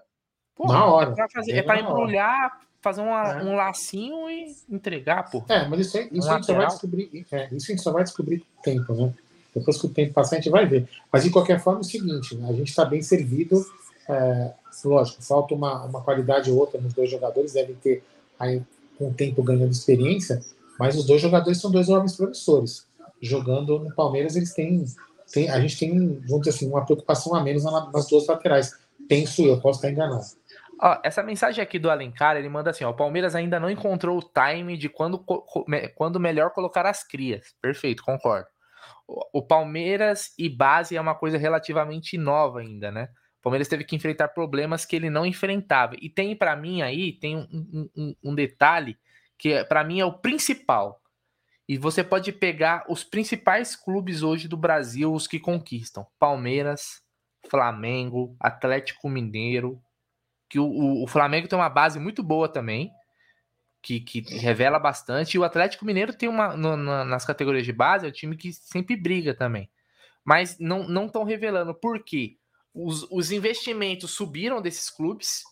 Porra, 0.54 0.74
na 0.74 0.86
hora. 0.86 1.10
É 1.10 1.14
pra, 1.14 1.28
fazer, 1.28 1.52
é 1.52 1.62
pra 1.62 1.80
embrulhar, 1.80 2.60
fazer 2.80 3.00
uma, 3.00 3.32
é. 3.32 3.42
um 3.42 3.56
lacinho 3.56 4.30
e 4.30 4.54
entregar, 4.68 5.30
pô. 5.30 5.44
É, 5.48 5.66
mas 5.66 5.80
isso, 5.80 5.98
aí, 5.98 6.08
isso 6.12 6.28
um 6.28 6.30
a 6.30 6.34
gente 6.36 6.46
só 6.46 6.54
vai 6.54 6.66
descobrir. 6.66 7.26
É, 7.32 7.48
isso 7.54 7.66
a 7.66 7.74
gente 7.74 7.82
só 7.82 7.92
vai 7.92 8.04
descobrir 8.04 8.38
com 8.38 8.60
o 8.60 8.62
tempo, 8.62 8.94
né? 8.94 9.14
Depois 9.54 9.80
que 9.80 9.86
o 9.86 9.90
tempo 9.90 10.12
passar, 10.12 10.36
a 10.36 10.40
gente 10.40 10.50
vai 10.50 10.66
ver. 10.66 10.88
Mas 11.12 11.24
de 11.24 11.30
qualquer 11.30 11.60
forma 11.60 11.80
é 11.80 11.82
o 11.82 11.84
seguinte, 11.84 12.36
né? 12.36 12.48
a 12.48 12.52
gente 12.52 12.68
está 12.68 12.84
bem 12.84 13.02
servido. 13.02 13.64
É, 14.08 14.52
lógico, 14.84 15.22
falta 15.22 15.54
uma, 15.54 15.84
uma 15.84 16.02
qualidade 16.02 16.50
ou 16.50 16.58
outra 16.58 16.80
nos 16.80 16.92
dois 16.92 17.10
jogadores, 17.10 17.52
devem 17.52 17.74
ter 17.76 18.02
aí 18.38 18.62
com 18.98 19.08
o 19.08 19.14
tempo 19.14 19.42
ganhando 19.42 19.70
experiência, 19.70 20.40
mas 20.78 20.96
os 20.96 21.06
dois 21.06 21.20
jogadores 21.20 21.60
são 21.60 21.70
dois 21.70 21.88
homens 21.88 22.16
promissores. 22.16 22.86
Jogando 23.20 23.78
no 23.78 23.94
Palmeiras, 23.94 24.36
eles 24.36 24.52
têm, 24.52 24.84
têm 25.32 25.50
a 25.50 25.60
gente 25.60 25.78
tem, 25.78 26.20
vamos 26.20 26.40
dizer 26.40 26.50
assim, 26.50 26.68
uma 26.68 26.84
preocupação 26.84 27.34
a 27.34 27.42
menos 27.42 27.64
nas 27.64 28.06
duas 28.08 28.26
laterais. 28.26 28.72
Penso 29.08 29.42
eu, 29.42 29.60
posso 29.60 29.78
estar 29.78 29.90
enganado. 29.90 30.22
Ó, 30.82 30.98
essa 31.04 31.22
mensagem 31.22 31.62
aqui 31.62 31.78
do 31.78 31.90
Alencar, 31.90 32.36
ele 32.36 32.48
manda 32.48 32.70
assim: 32.70 32.84
ó, 32.84 32.90
o 32.90 32.96
Palmeiras 32.96 33.34
ainda 33.34 33.60
não 33.60 33.70
encontrou 33.70 34.18
o 34.18 34.22
time 34.22 34.76
de 34.76 34.88
quando, 34.88 35.24
quando 35.94 36.20
melhor 36.20 36.50
colocar 36.52 36.86
as 36.86 37.06
crias. 37.06 37.54
Perfeito, 37.60 38.02
concordo. 38.02 38.46
o 39.32 39.42
Palmeiras 39.42 40.32
e 40.38 40.48
base 40.48 40.96
é 40.96 41.00
uma 41.00 41.14
coisa 41.14 41.36
relativamente 41.36 42.16
nova 42.16 42.60
ainda, 42.60 42.90
né? 42.90 43.08
O 43.40 43.42
Palmeiras 43.42 43.68
teve 43.68 43.84
que 43.84 43.96
enfrentar 43.96 44.28
problemas 44.28 44.84
que 44.84 44.94
ele 44.94 45.08
não 45.10 45.24
enfrentava. 45.24 45.94
E 46.00 46.08
tem 46.10 46.36
para 46.36 46.54
mim 46.54 46.82
aí, 46.82 47.12
tem 47.12 47.36
um, 47.36 47.88
um, 47.96 48.14
um 48.22 48.34
detalhe 48.34 48.98
que 49.38 49.64
para 49.64 49.82
mim 49.82 50.00
é 50.00 50.04
o 50.04 50.12
principal. 50.12 50.99
E 51.70 51.78
você 51.78 52.02
pode 52.02 52.32
pegar 52.32 52.84
os 52.88 53.04
principais 53.04 53.76
clubes 53.76 54.24
hoje 54.24 54.48
do 54.48 54.56
Brasil, 54.56 55.14
os 55.14 55.28
que 55.28 55.38
conquistam: 55.38 56.04
Palmeiras, 56.18 57.00
Flamengo, 57.48 58.34
Atlético 58.40 59.08
Mineiro. 59.08 59.80
Que 60.48 60.58
o, 60.58 60.64
o, 60.64 61.04
o 61.04 61.06
Flamengo 61.06 61.46
tem 61.46 61.56
uma 61.56 61.68
base 61.68 62.00
muito 62.00 62.24
boa 62.24 62.48
também, 62.48 62.90
que, 63.80 64.00
que 64.00 64.20
revela 64.36 64.80
bastante. 64.80 65.34
E 65.34 65.38
o 65.38 65.44
Atlético 65.44 65.84
Mineiro 65.84 66.12
tem 66.12 66.28
uma. 66.28 66.56
No, 66.56 66.76
na, 66.76 67.04
nas 67.04 67.24
categorias 67.24 67.64
de 67.64 67.72
base, 67.72 68.04
é 68.04 68.08
um 68.08 68.12
time 68.12 68.36
que 68.36 68.52
sempre 68.52 68.96
briga 68.96 69.32
também. 69.32 69.70
Mas 70.24 70.58
não 70.58 71.06
estão 71.06 71.22
revelando 71.22 71.72
por 71.72 72.02
quê? 72.02 72.36
Os, 72.74 73.04
os 73.12 73.30
investimentos 73.30 74.10
subiram 74.10 74.60
desses 74.60 74.90
clubes. 74.90 75.44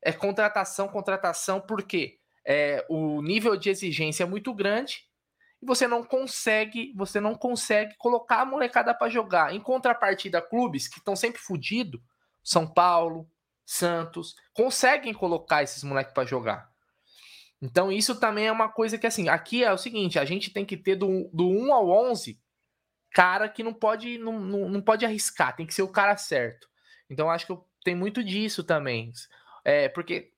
É 0.00 0.12
contratação, 0.12 0.88
contratação, 0.88 1.60
porque 1.60 2.16
é, 2.42 2.86
o 2.88 3.20
nível 3.20 3.54
de 3.54 3.68
exigência 3.68 4.22
é 4.22 4.26
muito 4.26 4.54
grande 4.54 5.11
e 5.62 5.66
você 5.66 5.86
não 5.86 6.02
consegue, 6.02 6.92
você 6.96 7.20
não 7.20 7.36
consegue 7.36 7.94
colocar 7.96 8.40
a 8.40 8.44
molecada 8.44 8.92
para 8.92 9.08
jogar. 9.08 9.54
Em 9.54 9.60
contrapartida, 9.60 10.42
clubes 10.42 10.88
que 10.88 10.98
estão 10.98 11.14
sempre 11.14 11.40
fudidos, 11.40 12.00
São 12.42 12.66
Paulo, 12.66 13.30
Santos, 13.64 14.34
conseguem 14.52 15.14
colocar 15.14 15.62
esses 15.62 15.84
moleques 15.84 16.12
para 16.12 16.26
jogar. 16.26 16.68
Então 17.60 17.92
isso 17.92 18.18
também 18.18 18.48
é 18.48 18.52
uma 18.52 18.68
coisa 18.68 18.98
que 18.98 19.06
assim, 19.06 19.28
aqui 19.28 19.62
é 19.62 19.72
o 19.72 19.78
seguinte, 19.78 20.18
a 20.18 20.24
gente 20.24 20.50
tem 20.52 20.64
que 20.64 20.76
ter 20.76 20.96
do, 20.96 21.30
do 21.32 21.48
1 21.48 21.72
ao 21.72 21.88
11 22.10 22.40
cara 23.12 23.48
que 23.48 23.62
não 23.62 23.72
pode 23.72 24.18
não, 24.18 24.40
não, 24.40 24.68
não 24.68 24.82
pode 24.82 25.04
arriscar, 25.04 25.54
tem 25.54 25.64
que 25.64 25.74
ser 25.74 25.82
o 25.82 25.92
cara 25.92 26.16
certo. 26.16 26.66
Então 27.08 27.30
acho 27.30 27.46
que 27.46 27.56
tem 27.84 27.94
muito 27.94 28.24
disso 28.24 28.64
também. 28.64 29.12
É, 29.64 29.88
porque 29.88 30.32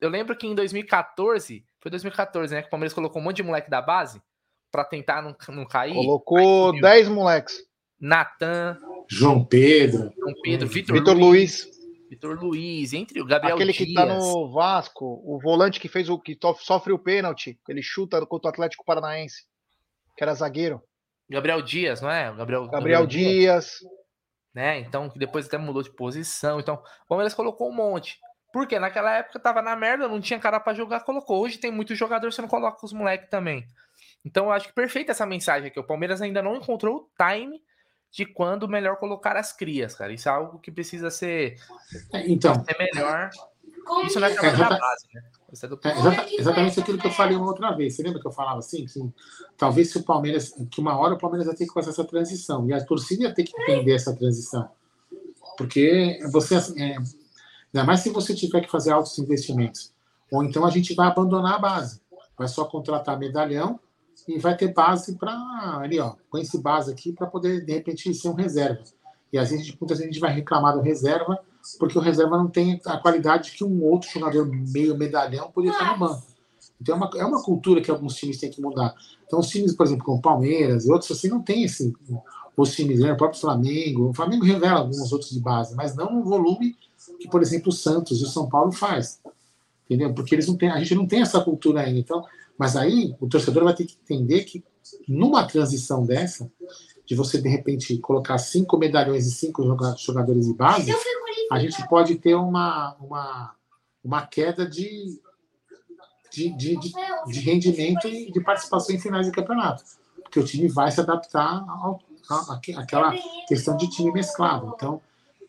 eu 0.00 0.08
lembro 0.08 0.36
que 0.36 0.46
em 0.46 0.54
2014, 0.54 1.66
foi 1.80 1.90
2014, 1.90 2.54
né, 2.54 2.62
que 2.62 2.68
o 2.68 2.70
Palmeiras 2.70 2.94
colocou 2.94 3.20
um 3.20 3.24
monte 3.24 3.36
de 3.36 3.42
moleque 3.42 3.68
da 3.68 3.82
base 3.82 4.22
para 4.70 4.84
tentar 4.84 5.22
não, 5.22 5.36
não 5.48 5.66
cair. 5.66 5.94
Colocou 5.94 6.78
10 6.80 7.08
moleques. 7.08 7.58
Natan, 8.00 8.78
João 9.08 9.44
Pedro, 9.44 10.10
João 10.16 10.34
Pedro, 10.42 10.68
Vitor, 10.68 10.96
Vitor 10.96 11.16
Luiz. 11.16 11.68
Vitor 12.08 12.42
Luiz, 12.42 12.92
entre 12.92 13.20
o 13.20 13.26
Gabriel 13.26 13.54
Aquele 13.54 13.72
Dias. 13.72 13.88
que 13.88 13.94
tá 13.94 14.06
no 14.06 14.50
Vasco, 14.52 15.22
o 15.24 15.38
volante 15.38 15.78
que 15.78 15.88
fez 15.88 16.08
o 16.08 16.18
que 16.18 16.36
sofre 16.58 16.92
o 16.92 16.98
pênalti, 16.98 17.60
ele 17.68 17.82
chuta 17.82 18.24
contra 18.26 18.48
o 18.48 18.52
Atlético 18.52 18.84
Paranaense, 18.84 19.44
que 20.16 20.24
era 20.24 20.34
zagueiro. 20.34 20.82
Gabriel 21.28 21.62
Dias, 21.62 22.00
não 22.00 22.10
é? 22.10 22.24
Gabriel, 22.24 22.62
Gabriel, 22.62 22.70
Gabriel 22.70 23.06
Dias. 23.06 23.78
Dias. 23.78 23.90
Né? 24.52 24.80
Então, 24.80 25.08
que 25.08 25.18
depois 25.18 25.46
até 25.46 25.56
mudou 25.56 25.82
de 25.82 25.94
posição. 25.94 26.58
Então, 26.58 26.74
o 27.04 27.08
Palmeiras 27.08 27.34
colocou 27.34 27.68
um 27.68 27.74
monte. 27.74 28.18
Porque 28.52 28.80
naquela 28.80 29.18
época 29.18 29.38
tava 29.38 29.62
na 29.62 29.76
merda, 29.76 30.08
não 30.08 30.20
tinha 30.20 30.40
cara 30.40 30.58
para 30.58 30.74
jogar, 30.74 31.00
colocou. 31.00 31.40
Hoje 31.40 31.58
tem 31.58 31.70
muito 31.70 31.94
jogador, 31.94 32.32
você 32.32 32.42
não 32.42 32.48
coloca 32.48 32.84
os 32.84 32.92
moleques 32.92 33.30
também. 33.30 33.64
Então 34.24 34.46
eu 34.46 34.52
acho 34.52 34.68
que 34.68 34.74
perfeita 34.74 35.12
essa 35.12 35.26
mensagem 35.26 35.68
aqui. 35.68 35.80
O 35.80 35.84
Palmeiras 35.84 36.20
ainda 36.20 36.42
não 36.42 36.56
encontrou 36.56 36.96
o 36.96 37.10
time 37.16 37.62
de 38.10 38.26
quando 38.26 38.68
melhor 38.68 38.96
colocar 38.96 39.36
as 39.36 39.52
crias, 39.52 39.94
cara. 39.94 40.12
Isso 40.12 40.28
é 40.28 40.32
algo 40.32 40.58
que 40.58 40.70
precisa 40.70 41.10
ser, 41.10 41.56
é, 42.12 42.28
então, 42.30 42.54
ser 42.64 42.76
melhor. 42.78 43.30
Isso 44.04 44.20
não 44.20 44.28
é 44.28 44.32
é, 44.32 44.56
da 44.56 44.68
base, 44.68 45.06
né? 45.14 45.22
É 45.62 45.66
do... 45.66 45.80
é, 45.82 46.34
exatamente 46.34 46.80
aquilo 46.80 46.98
que 46.98 47.06
eu 47.06 47.10
falei 47.12 47.36
uma 47.36 47.46
outra 47.46 47.72
vez. 47.72 47.96
Você 47.96 48.02
lembra 48.02 48.20
que 48.20 48.26
eu 48.26 48.32
falava 48.32 48.58
assim? 48.58 48.86
Que 48.86 49.00
talvez 49.56 49.90
se 49.90 49.98
o 49.98 50.02
Palmeiras, 50.02 50.54
que 50.70 50.80
uma 50.80 50.96
hora 50.96 51.14
o 51.14 51.18
Palmeiras 51.18 51.46
vai 51.46 51.56
ter 51.56 51.66
que 51.66 51.72
fazer 51.72 51.90
essa 51.90 52.04
transição. 52.04 52.68
E 52.68 52.72
a 52.72 52.84
torcida 52.84 53.24
ia 53.24 53.34
ter 53.34 53.44
que 53.44 53.60
entender 53.62 53.94
essa 53.94 54.14
transição. 54.14 54.70
Porque 55.56 56.18
você, 56.30 56.56
é, 56.56 56.96
ainda 56.96 57.84
mais 57.84 58.00
se 58.00 58.10
você 58.10 58.34
tiver 58.34 58.60
que 58.60 58.70
fazer 58.70 58.92
altos 58.92 59.18
investimentos. 59.18 59.92
Ou 60.30 60.44
então 60.44 60.64
a 60.64 60.70
gente 60.70 60.94
vai 60.94 61.08
abandonar 61.08 61.54
a 61.54 61.58
base. 61.58 62.00
Vai 62.36 62.48
só 62.48 62.64
contratar 62.64 63.18
medalhão 63.18 63.80
e 64.34 64.38
vai 64.38 64.56
ter 64.56 64.72
base 64.72 65.16
para 65.16 65.32
ali, 65.78 65.98
ó, 65.98 66.14
põe 66.30 66.42
esse 66.42 66.58
base 66.58 66.90
aqui 66.90 67.12
para 67.12 67.26
poder 67.26 67.64
de 67.64 67.72
repente 67.72 68.12
ser 68.14 68.28
um 68.28 68.34
reserva. 68.34 68.82
E 69.32 69.38
às 69.38 69.50
vezes, 69.50 69.66
muitas 69.80 69.98
vezes 69.98 70.04
a 70.04 70.12
gente 70.12 70.20
vai 70.20 70.32
reclamar 70.32 70.74
do 70.74 70.82
reserva 70.82 71.38
porque 71.78 71.98
o 71.98 72.00
reserva 72.00 72.38
não 72.38 72.48
tem 72.48 72.80
a 72.86 72.96
qualidade 72.98 73.52
que 73.52 73.62
um 73.62 73.84
outro 73.84 74.10
jogador 74.10 74.46
meio 74.46 74.96
medalhão 74.96 75.50
poderia 75.50 75.76
estar 75.76 75.92
no 75.92 75.98
banco. 75.98 76.26
Então 76.80 76.94
é 76.94 76.98
uma, 76.98 77.10
é 77.16 77.24
uma 77.24 77.42
cultura 77.42 77.80
que 77.80 77.90
alguns 77.90 78.14
times 78.16 78.38
têm 78.38 78.50
que 78.50 78.60
mudar. 78.60 78.94
Então 79.26 79.38
os 79.40 79.48
times, 79.48 79.74
por 79.74 79.84
exemplo, 79.84 80.04
como 80.04 80.22
Palmeiras 80.22 80.86
e 80.86 80.92
outros 80.92 81.10
assim, 81.10 81.28
não 81.28 81.42
tem 81.42 81.64
esse 81.64 81.94
os 82.56 82.74
times, 82.74 83.00
né, 83.00 83.12
o 83.12 83.16
próprio 83.16 83.40
Flamengo, 83.40 84.10
o 84.10 84.14
Flamengo 84.14 84.44
revela 84.44 84.80
alguns 84.80 85.12
outros 85.12 85.30
de 85.30 85.40
base, 85.40 85.74
mas 85.74 85.94
não 85.96 86.12
no 86.12 86.22
volume 86.22 86.76
que, 87.18 87.28
por 87.28 87.40
exemplo, 87.40 87.70
o 87.70 87.72
Santos 87.72 88.20
e 88.20 88.24
o 88.24 88.26
São 88.26 88.48
Paulo 88.48 88.70
faz. 88.72 89.18
Entendeu? 89.86 90.12
Porque 90.12 90.34
eles 90.34 90.46
não 90.46 90.56
têm, 90.56 90.70
a 90.70 90.78
gente 90.78 90.94
não 90.94 91.06
tem 91.06 91.22
essa 91.22 91.40
cultura 91.40 91.80
ainda. 91.80 91.98
Então, 91.98 92.24
mas 92.60 92.76
aí 92.76 93.16
o 93.18 93.26
torcedor 93.26 93.64
vai 93.64 93.72
ter 93.72 93.86
que 93.86 93.96
entender 94.02 94.44
que 94.44 94.62
numa 95.08 95.46
transição 95.46 96.04
dessa, 96.04 96.52
de 97.06 97.14
você 97.14 97.40
de 97.40 97.48
repente 97.48 97.96
colocar 97.96 98.36
cinco 98.36 98.76
medalhões 98.76 99.26
e 99.26 99.30
cinco 99.30 99.62
jogadores 99.96 100.46
de 100.46 100.52
base, 100.52 100.94
a 101.50 101.58
gente 101.58 101.88
pode 101.88 102.16
ter 102.16 102.34
uma, 102.34 102.94
uma, 103.00 103.54
uma 104.04 104.26
queda 104.26 104.68
de, 104.68 105.18
de, 106.30 106.50
de, 106.50 106.76
de, 106.76 106.92
de 107.28 107.40
rendimento 107.40 108.06
e 108.06 108.30
de 108.30 108.40
participação 108.42 108.94
em 108.94 109.00
finais 109.00 109.24
de 109.24 109.32
campeonato. 109.32 109.82
Porque 110.22 110.38
o 110.38 110.44
time 110.44 110.68
vai 110.68 110.90
se 110.90 111.00
adaptar 111.00 111.64
ao, 111.66 111.98
àquela 112.76 113.14
questão 113.48 113.74
de 113.74 113.88
time 113.88 114.12
mesclado. 114.12 114.74
Então, 114.76 115.00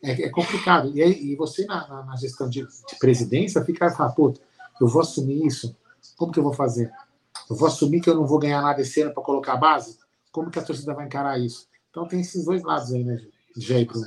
é, 0.02 0.14
é 0.14 0.30
complicado. 0.30 0.90
E, 0.96 1.04
aí, 1.04 1.34
e 1.34 1.36
você, 1.36 1.66
na, 1.66 2.06
na, 2.06 2.16
gestão 2.16 2.50
de, 2.50 2.62
de, 2.62 2.96
presidência, 2.98 3.66
fica 3.66 3.88
e 3.88 3.92
fala, 3.98 4.14
pô, 4.14 4.34
eu 4.80 4.88
vou 4.88 5.02
assumir 5.02 5.46
isso, 5.46 5.76
como 6.22 6.32
que 6.32 6.38
eu 6.38 6.44
vou 6.44 6.54
fazer? 6.54 6.92
Eu 7.50 7.56
vou 7.56 7.68
assumir 7.68 8.00
que 8.00 8.08
eu 8.08 8.14
não 8.14 8.28
vou 8.28 8.38
ganhar 8.38 8.62
nada 8.62 8.80
esse 8.80 9.02
ano 9.02 9.12
para 9.12 9.24
colocar 9.24 9.54
a 9.54 9.58
base? 9.58 9.98
Como 10.32 10.52
que 10.52 10.60
a 10.60 10.62
torcida 10.62 10.94
vai 10.94 11.08
encarar 11.08 11.40
isso? 11.40 11.68
Então 11.90 12.08
tem 12.08 12.22
esses 12.22 12.46
dois 12.46 12.62
lados 12.62 12.94
aí, 12.94 13.04
né, 13.04 13.20
Gé 13.58 13.80
e 13.80 13.86
Bruno? 13.86 14.06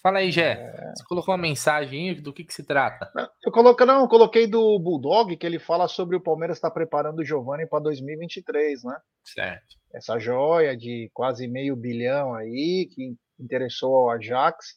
Fala 0.00 0.18
aí, 0.18 0.30
Gé. 0.30 0.92
Você 0.94 1.04
colocou 1.04 1.34
uma 1.34 1.40
mensagem 1.40 2.14
do 2.22 2.32
que, 2.32 2.44
que 2.44 2.54
se 2.54 2.62
trata? 2.62 3.10
Eu 3.44 3.50
coloquei, 3.50 3.84
não, 3.84 4.02
eu 4.02 4.08
coloquei 4.08 4.46
do 4.46 4.78
Bulldog, 4.78 5.36
que 5.36 5.44
ele 5.44 5.58
fala 5.58 5.88
sobre 5.88 6.14
o 6.14 6.20
Palmeiras 6.20 6.58
estar 6.58 6.68
tá 6.68 6.74
preparando 6.74 7.18
o 7.18 7.24
Giovanni 7.24 7.66
para 7.66 7.82
2023, 7.82 8.84
né? 8.84 8.96
Certo. 9.24 9.74
Essa 9.92 10.16
joia 10.20 10.76
de 10.76 11.10
quase 11.12 11.48
meio 11.48 11.74
bilhão 11.74 12.34
aí, 12.34 12.88
que 12.88 13.16
interessou 13.40 13.96
ao 13.96 14.10
Ajax. 14.10 14.76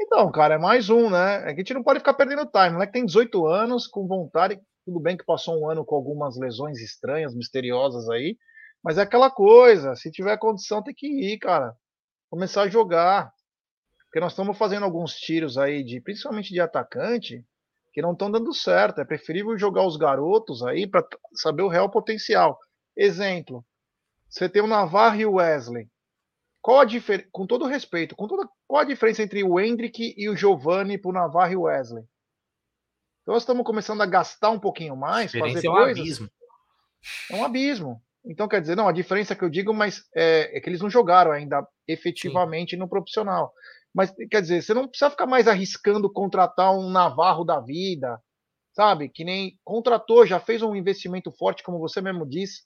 Então, 0.00 0.30
cara, 0.30 0.54
é 0.54 0.58
mais 0.58 0.88
um, 0.88 1.10
né? 1.10 1.42
É 1.42 1.54
que 1.54 1.60
a 1.60 1.64
gente 1.64 1.74
não 1.74 1.82
pode 1.82 1.98
ficar 1.98 2.14
perdendo 2.14 2.46
time. 2.46 2.78
Né? 2.78 2.86
Tem 2.86 3.04
18 3.04 3.46
anos, 3.46 3.86
com 3.86 4.06
vontade. 4.06 4.60
Tudo 4.84 5.00
bem 5.00 5.16
que 5.16 5.24
passou 5.24 5.60
um 5.60 5.68
ano 5.68 5.84
com 5.84 5.94
algumas 5.94 6.36
lesões 6.38 6.80
estranhas, 6.80 7.34
misteriosas 7.34 8.08
aí. 8.08 8.36
Mas 8.82 8.98
é 8.98 9.02
aquela 9.02 9.30
coisa. 9.30 9.94
Se 9.94 10.10
tiver 10.10 10.36
condição, 10.38 10.82
tem 10.82 10.94
que 10.94 11.06
ir, 11.06 11.38
cara. 11.38 11.74
Começar 12.30 12.62
a 12.62 12.68
jogar. 12.68 13.32
Porque 14.06 14.20
nós 14.20 14.32
estamos 14.32 14.56
fazendo 14.56 14.84
alguns 14.84 15.14
tiros 15.14 15.58
aí, 15.58 15.84
de, 15.84 16.00
principalmente 16.00 16.52
de 16.52 16.60
atacante, 16.60 17.44
que 17.92 18.02
não 18.02 18.12
estão 18.12 18.30
dando 18.30 18.52
certo. 18.54 19.00
É 19.00 19.04
preferível 19.04 19.56
jogar 19.58 19.86
os 19.86 19.96
garotos 19.96 20.62
aí 20.62 20.86
para 20.86 21.06
saber 21.34 21.62
o 21.62 21.68
real 21.68 21.90
potencial. 21.90 22.58
Exemplo. 22.96 23.64
Você 24.28 24.48
tem 24.48 24.62
o 24.62 24.66
Navarro 24.66 25.20
e 25.20 25.26
o 25.26 25.34
Wesley. 25.34 25.88
Qual 26.62 26.80
a 26.80 26.84
diferença, 26.84 27.28
com 27.32 27.46
todo 27.46 27.66
respeito, 27.66 28.14
com 28.14 28.28
toda, 28.28 28.48
qual 28.66 28.82
a 28.82 28.84
diferença 28.84 29.22
entre 29.22 29.42
o 29.42 29.58
Hendrick 29.58 30.14
e 30.16 30.28
o 30.28 30.36
Giovanni 30.36 30.98
para 30.98 31.08
o 31.08 31.14
Navarro 31.14 31.52
e 31.52 31.56
o 31.56 31.62
Wesley? 31.62 32.04
Então 33.30 33.36
nós 33.36 33.44
estamos 33.44 33.64
começando 33.64 34.00
a 34.00 34.06
gastar 34.06 34.50
um 34.50 34.58
pouquinho 34.58 34.96
mais, 34.96 35.30
fazer 35.30 35.64
é 35.64 35.70
um 35.70 35.74
coisas. 35.74 36.00
Abismo. 36.00 36.30
É 37.30 37.36
um 37.36 37.44
abismo. 37.44 38.02
Então 38.24 38.48
quer 38.48 38.60
dizer, 38.60 38.76
não, 38.76 38.88
a 38.88 38.92
diferença 38.92 39.36
que 39.36 39.44
eu 39.44 39.48
digo, 39.48 39.72
mas 39.72 40.04
é, 40.12 40.58
é 40.58 40.60
que 40.60 40.68
eles 40.68 40.80
não 40.80 40.90
jogaram 40.90 41.30
ainda 41.30 41.64
efetivamente 41.86 42.70
Sim. 42.72 42.78
no 42.78 42.88
profissional. 42.88 43.54
Mas 43.94 44.12
quer 44.28 44.42
dizer, 44.42 44.60
você 44.64 44.74
não 44.74 44.88
precisa 44.88 45.12
ficar 45.12 45.28
mais 45.28 45.46
arriscando 45.46 46.12
contratar 46.12 46.72
um 46.72 46.90
Navarro 46.90 47.44
da 47.44 47.60
vida, 47.60 48.20
sabe? 48.72 49.08
Que 49.08 49.22
nem 49.22 49.56
contratou, 49.62 50.26
já 50.26 50.40
fez 50.40 50.60
um 50.60 50.74
investimento 50.74 51.30
forte, 51.30 51.62
como 51.62 51.78
você 51.78 52.00
mesmo 52.00 52.28
disse, 52.28 52.64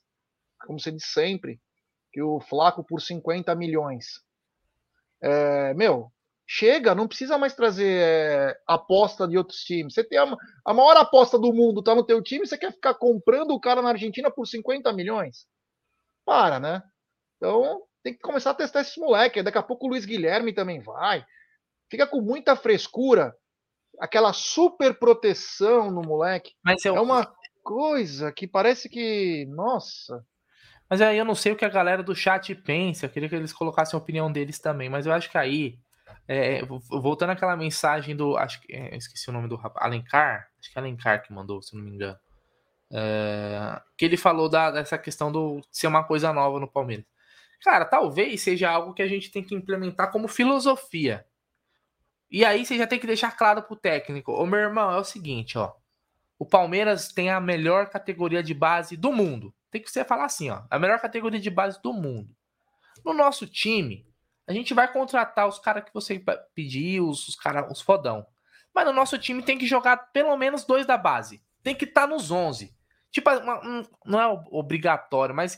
como 0.65 0.79
você 0.79 0.91
diz 0.91 1.05
sempre 1.05 1.61
que 2.11 2.23
o 2.23 2.39
Flaco 2.39 2.83
por 2.83 2.99
50 2.99 3.53
milhões. 3.53 4.19
É, 5.21 5.75
meu, 5.75 6.11
chega, 6.47 6.95
não 6.95 7.07
precisa 7.07 7.37
mais 7.37 7.53
trazer 7.53 8.01
é, 8.01 8.57
aposta 8.67 9.27
de 9.27 9.37
outros 9.37 9.59
times. 9.59 9.93
Você 9.93 10.03
tem 10.03 10.17
a, 10.17 10.25
a 10.65 10.73
maior 10.73 10.95
aposta 10.97 11.39
do 11.39 11.53
mundo, 11.53 11.83
tá 11.83 11.95
no 11.95 12.05
teu 12.05 12.21
time, 12.21 12.45
você 12.45 12.57
quer 12.57 12.71
ficar 12.71 12.93
comprando 12.93 13.51
o 13.51 13.59
cara 13.59 13.81
na 13.81 13.89
Argentina 13.89 14.29
por 14.29 14.45
50 14.45 14.91
milhões? 14.93 15.47
Para, 16.25 16.59
né? 16.59 16.83
Então, 17.37 17.81
tem 18.03 18.13
que 18.13 18.19
começar 18.19 18.51
a 18.51 18.55
testar 18.55 18.81
esses 18.81 18.97
moleques. 18.97 19.43
Daqui 19.43 19.57
a 19.57 19.63
pouco 19.63 19.87
o 19.87 19.89
Luiz 19.89 20.05
Guilherme 20.05 20.53
também 20.53 20.81
vai. 20.81 21.25
Fica 21.89 22.05
com 22.05 22.21
muita 22.21 22.55
frescura, 22.55 23.35
aquela 23.99 24.33
super 24.33 24.97
proteção 24.97 25.91
no 25.91 26.01
moleque. 26.01 26.51
Mas 26.63 26.83
eu... 26.85 26.95
É 26.95 27.01
uma 27.01 27.31
coisa 27.63 28.31
que 28.31 28.47
parece 28.47 28.87
que, 28.87 29.45
nossa, 29.47 30.23
Mas 30.87 31.01
aí 31.01 31.17
eu 31.17 31.25
não 31.25 31.33
sei 31.33 31.51
o 31.51 31.55
que 31.55 31.65
a 31.65 31.69
galera 31.69 32.03
do 32.03 32.15
chat 32.15 32.53
pensa. 32.53 33.07
Eu 33.07 33.09
queria 33.09 33.27
que 33.27 33.35
eles 33.35 33.51
colocassem 33.51 33.97
a 33.97 34.01
opinião 34.01 34.31
deles 34.31 34.59
também. 34.59 34.87
Mas 34.87 35.07
eu 35.07 35.13
acho 35.13 35.29
que 35.29 35.37
aí, 35.37 35.79
é, 36.27 36.61
voltando 36.89 37.31
àquela 37.31 37.55
mensagem 37.55 38.15
do. 38.15 38.37
Acho 38.37 38.61
que. 38.61 38.73
É, 38.73 38.95
esqueci 38.95 39.29
o 39.29 39.33
nome 39.33 39.47
do 39.47 39.55
rapaz. 39.55 39.85
Alencar? 39.85 40.49
Acho 40.59 40.71
que 40.71 40.77
é 40.77 40.81
Alencar 40.81 41.23
que 41.23 41.33
mandou, 41.33 41.61
se 41.61 41.75
não 41.75 41.83
me 41.83 41.91
engano. 41.91 42.17
É, 42.91 43.81
que 43.97 44.05
ele 44.05 44.17
falou 44.17 44.49
da, 44.49 44.71
dessa 44.71 44.97
questão 44.97 45.31
do 45.31 45.61
ser 45.71 45.87
uma 45.87 46.03
coisa 46.03 46.31
nova 46.33 46.59
no 46.59 46.67
Palmeiras. 46.67 47.05
Cara, 47.63 47.85
talvez 47.85 48.41
seja 48.41 48.69
algo 48.69 48.93
que 48.93 49.01
a 49.01 49.07
gente 49.07 49.31
tem 49.31 49.43
que 49.43 49.55
implementar 49.55 50.11
como 50.11 50.27
filosofia. 50.27 51.25
E 52.29 52.43
aí 52.43 52.65
você 52.65 52.77
já 52.77 52.87
tem 52.87 52.99
que 52.99 53.07
deixar 53.07 53.35
claro 53.35 53.63
pro 53.63 53.75
técnico: 53.75 54.31
Ô 54.31 54.45
meu 54.45 54.59
irmão, 54.59 54.91
é 54.91 54.97
o 54.97 55.03
seguinte, 55.03 55.57
ó. 55.57 55.73
O 56.37 56.45
Palmeiras 56.45 57.09
tem 57.13 57.29
a 57.29 57.39
melhor 57.39 57.89
categoria 57.89 58.43
de 58.43 58.53
base 58.53 58.97
do 58.97 59.11
mundo. 59.11 59.53
Tem 59.71 59.81
que 59.81 59.89
você 59.89 60.03
falar 60.03 60.25
assim, 60.25 60.49
ó, 60.49 60.63
a 60.69 60.77
melhor 60.77 60.99
categoria 60.99 61.39
de 61.39 61.49
base 61.49 61.81
do 61.81 61.93
mundo. 61.93 62.35
No 63.05 63.13
nosso 63.13 63.47
time, 63.47 64.05
a 64.47 64.53
gente 64.53 64.73
vai 64.73 64.91
contratar 64.91 65.47
os 65.47 65.59
caras 65.59 65.83
que 65.83 65.93
você 65.93 66.23
pediu, 66.53 67.07
os, 67.07 67.27
os 67.27 67.35
caras, 67.35 67.69
os 67.71 67.81
fodão. 67.81 68.25
Mas 68.73 68.85
no 68.85 68.93
nosso 68.93 69.17
time 69.17 69.41
tem 69.41 69.57
que 69.57 69.65
jogar 69.65 69.97
pelo 70.11 70.35
menos 70.37 70.65
dois 70.65 70.85
da 70.85 70.97
base. 70.97 71.43
Tem 71.63 71.73
que 71.73 71.85
estar 71.85 72.01
tá 72.01 72.07
nos 72.07 72.29
11. 72.31 72.75
Tipo, 73.11 73.29
não 74.05 74.21
é 74.21 74.27
obrigatório, 74.51 75.33
mas 75.33 75.57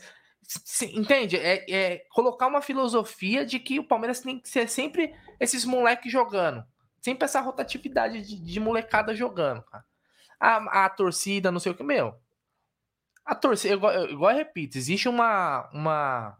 entende? 0.94 1.36
É, 1.36 1.66
é, 1.70 1.98
colocar 2.10 2.46
uma 2.46 2.62
filosofia 2.62 3.44
de 3.44 3.58
que 3.58 3.78
o 3.78 3.84
Palmeiras 3.84 4.20
tem 4.20 4.38
que 4.38 4.48
ser 4.48 4.68
sempre 4.68 5.14
esses 5.40 5.64
moleques 5.64 6.10
jogando. 6.10 6.64
Sempre 7.00 7.24
essa 7.24 7.40
rotatividade 7.40 8.22
de, 8.22 8.40
de 8.40 8.60
molecada 8.60 9.14
jogando, 9.14 9.62
cara. 9.62 9.84
A, 10.40 10.84
a 10.84 10.88
torcida, 10.88 11.50
não 11.50 11.58
sei 11.60 11.72
o 11.72 11.74
que, 11.74 11.82
meu 11.82 12.18
a 13.28 13.34
torcida, 13.34 13.74
igual, 13.74 14.08
igual 14.08 14.30
eu 14.30 14.38
repito, 14.38 14.78
existe 14.78 15.06
uma, 15.06 15.68
uma 15.70 16.38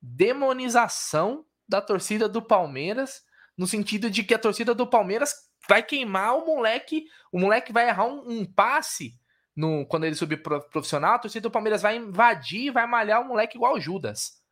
demonização 0.00 1.44
da 1.68 1.80
torcida 1.80 2.28
do 2.28 2.42
Palmeiras, 2.42 3.22
no 3.56 3.66
sentido 3.66 4.10
de 4.10 4.22
que 4.22 4.34
a 4.34 4.38
torcida 4.38 4.74
do 4.74 4.86
Palmeiras 4.86 5.34
vai 5.68 5.82
queimar 5.82 6.36
o 6.36 6.46
moleque, 6.46 7.04
o 7.32 7.38
moleque 7.38 7.72
vai 7.72 7.88
errar 7.88 8.06
um, 8.06 8.40
um 8.40 8.44
passe 8.44 9.18
no, 9.56 9.86
quando 9.86 10.04
ele 10.04 10.16
subir 10.16 10.42
pro 10.42 10.60
profissional, 10.68 11.14
a 11.14 11.18
torcida 11.18 11.42
do 11.42 11.50
Palmeiras 11.50 11.82
vai 11.82 11.96
invadir, 11.96 12.72
vai 12.72 12.86
malhar 12.86 13.20
o 13.22 13.28
moleque 13.28 13.56
igual 13.56 13.74
o 13.74 13.80
Judas. 13.80 14.42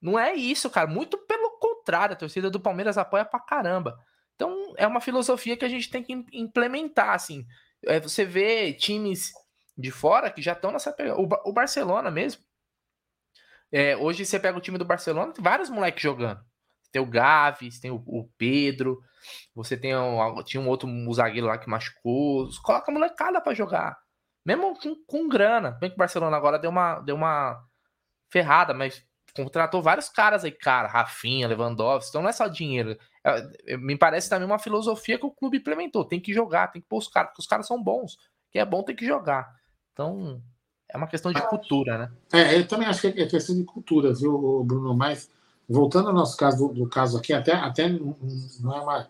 Não 0.00 0.18
é 0.18 0.34
isso, 0.34 0.68
cara. 0.68 0.86
Muito 0.86 1.16
pelo 1.18 1.58
contrário, 1.58 2.14
a 2.14 2.18
torcida 2.18 2.50
do 2.50 2.60
Palmeiras 2.60 2.98
apoia 2.98 3.24
pra 3.24 3.40
caramba. 3.40 3.98
Então, 4.34 4.74
é 4.76 4.86
uma 4.86 5.00
filosofia 5.00 5.56
que 5.56 5.64
a 5.64 5.68
gente 5.68 5.90
tem 5.90 6.02
que 6.02 6.12
implementar, 6.32 7.10
assim. 7.10 7.46
É, 7.84 8.00
você 8.00 8.24
vê 8.24 8.72
times 8.72 9.32
de 9.76 9.90
fora 9.90 10.30
que 10.30 10.42
já 10.42 10.52
estão 10.52 10.72
nessa 10.72 10.92
pegada. 10.92 11.18
O, 11.20 11.28
o 11.44 11.52
Barcelona 11.52 12.10
mesmo. 12.10 12.42
É, 13.72 13.96
hoje 13.96 14.24
você 14.24 14.38
pega 14.38 14.56
o 14.56 14.60
time 14.60 14.78
do 14.78 14.84
Barcelona, 14.84 15.32
tem 15.32 15.42
vários 15.42 15.68
moleques 15.68 16.02
jogando. 16.02 16.40
Tem 16.92 17.02
o 17.02 17.06
Gavi, 17.06 17.68
tem 17.80 17.90
o, 17.90 18.02
o 18.06 18.28
Pedro, 18.38 19.00
você 19.54 19.76
tem 19.76 19.96
um, 19.96 20.42
tinha 20.44 20.60
um 20.60 20.68
outro 20.68 20.88
zagueiro 21.12 21.46
lá 21.46 21.58
que 21.58 21.68
machucou. 21.68 22.48
Coloca 22.62 22.90
a 22.90 22.94
molecada 22.94 23.40
para 23.40 23.54
jogar. 23.54 23.96
Mesmo 24.44 24.78
com, 24.78 24.94
com 25.06 25.28
grana. 25.28 25.72
Bem 25.72 25.90
que 25.90 25.96
o 25.96 25.98
Barcelona 25.98 26.36
agora 26.36 26.58
deu 26.58 26.70
uma, 26.70 27.00
deu 27.00 27.16
uma 27.16 27.60
ferrada, 28.30 28.72
mas 28.72 29.04
contratou 29.34 29.82
vários 29.82 30.08
caras 30.08 30.44
aí, 30.44 30.52
cara. 30.52 30.88
Rafinha, 30.88 31.48
Lewandowski. 31.48 32.10
Então 32.10 32.22
não 32.22 32.28
é 32.28 32.32
só 32.32 32.46
dinheiro. 32.46 32.96
É, 33.24 33.74
é, 33.74 33.76
me 33.76 33.98
parece 33.98 34.30
também 34.30 34.46
uma 34.46 34.58
filosofia 34.58 35.18
que 35.18 35.26
o 35.26 35.32
clube 35.32 35.58
implementou. 35.58 36.04
Tem 36.04 36.20
que 36.20 36.32
jogar, 36.32 36.68
tem 36.68 36.80
que 36.80 36.88
pôr 36.88 36.98
os 36.98 37.08
caras, 37.08 37.30
porque 37.30 37.42
os 37.42 37.46
caras 37.46 37.66
são 37.66 37.82
bons. 37.82 38.16
Quem 38.50 38.62
é 38.62 38.64
bom 38.64 38.82
tem 38.82 38.94
que 38.94 39.06
jogar. 39.06 39.48
Então, 39.92 40.40
é 40.96 40.98
uma 40.98 41.06
questão 41.06 41.32
de 41.32 41.40
cultura, 41.42 41.98
né? 41.98 42.10
É, 42.32 42.58
eu 42.58 42.66
também 42.66 42.88
acho 42.88 43.00
que 43.00 43.20
é 43.20 43.26
questão 43.26 43.54
de 43.54 43.64
cultura, 43.64 44.12
viu, 44.12 44.64
Bruno? 44.64 44.94
Mas, 44.94 45.30
voltando 45.68 46.08
ao 46.08 46.14
nosso 46.14 46.36
caso, 46.36 46.68
do, 46.68 46.74
do 46.74 46.88
caso 46.88 47.18
aqui, 47.18 47.32
até, 47.32 47.52
até 47.52 47.88
não 47.88 48.76
é 48.76 48.80
uma. 48.80 49.08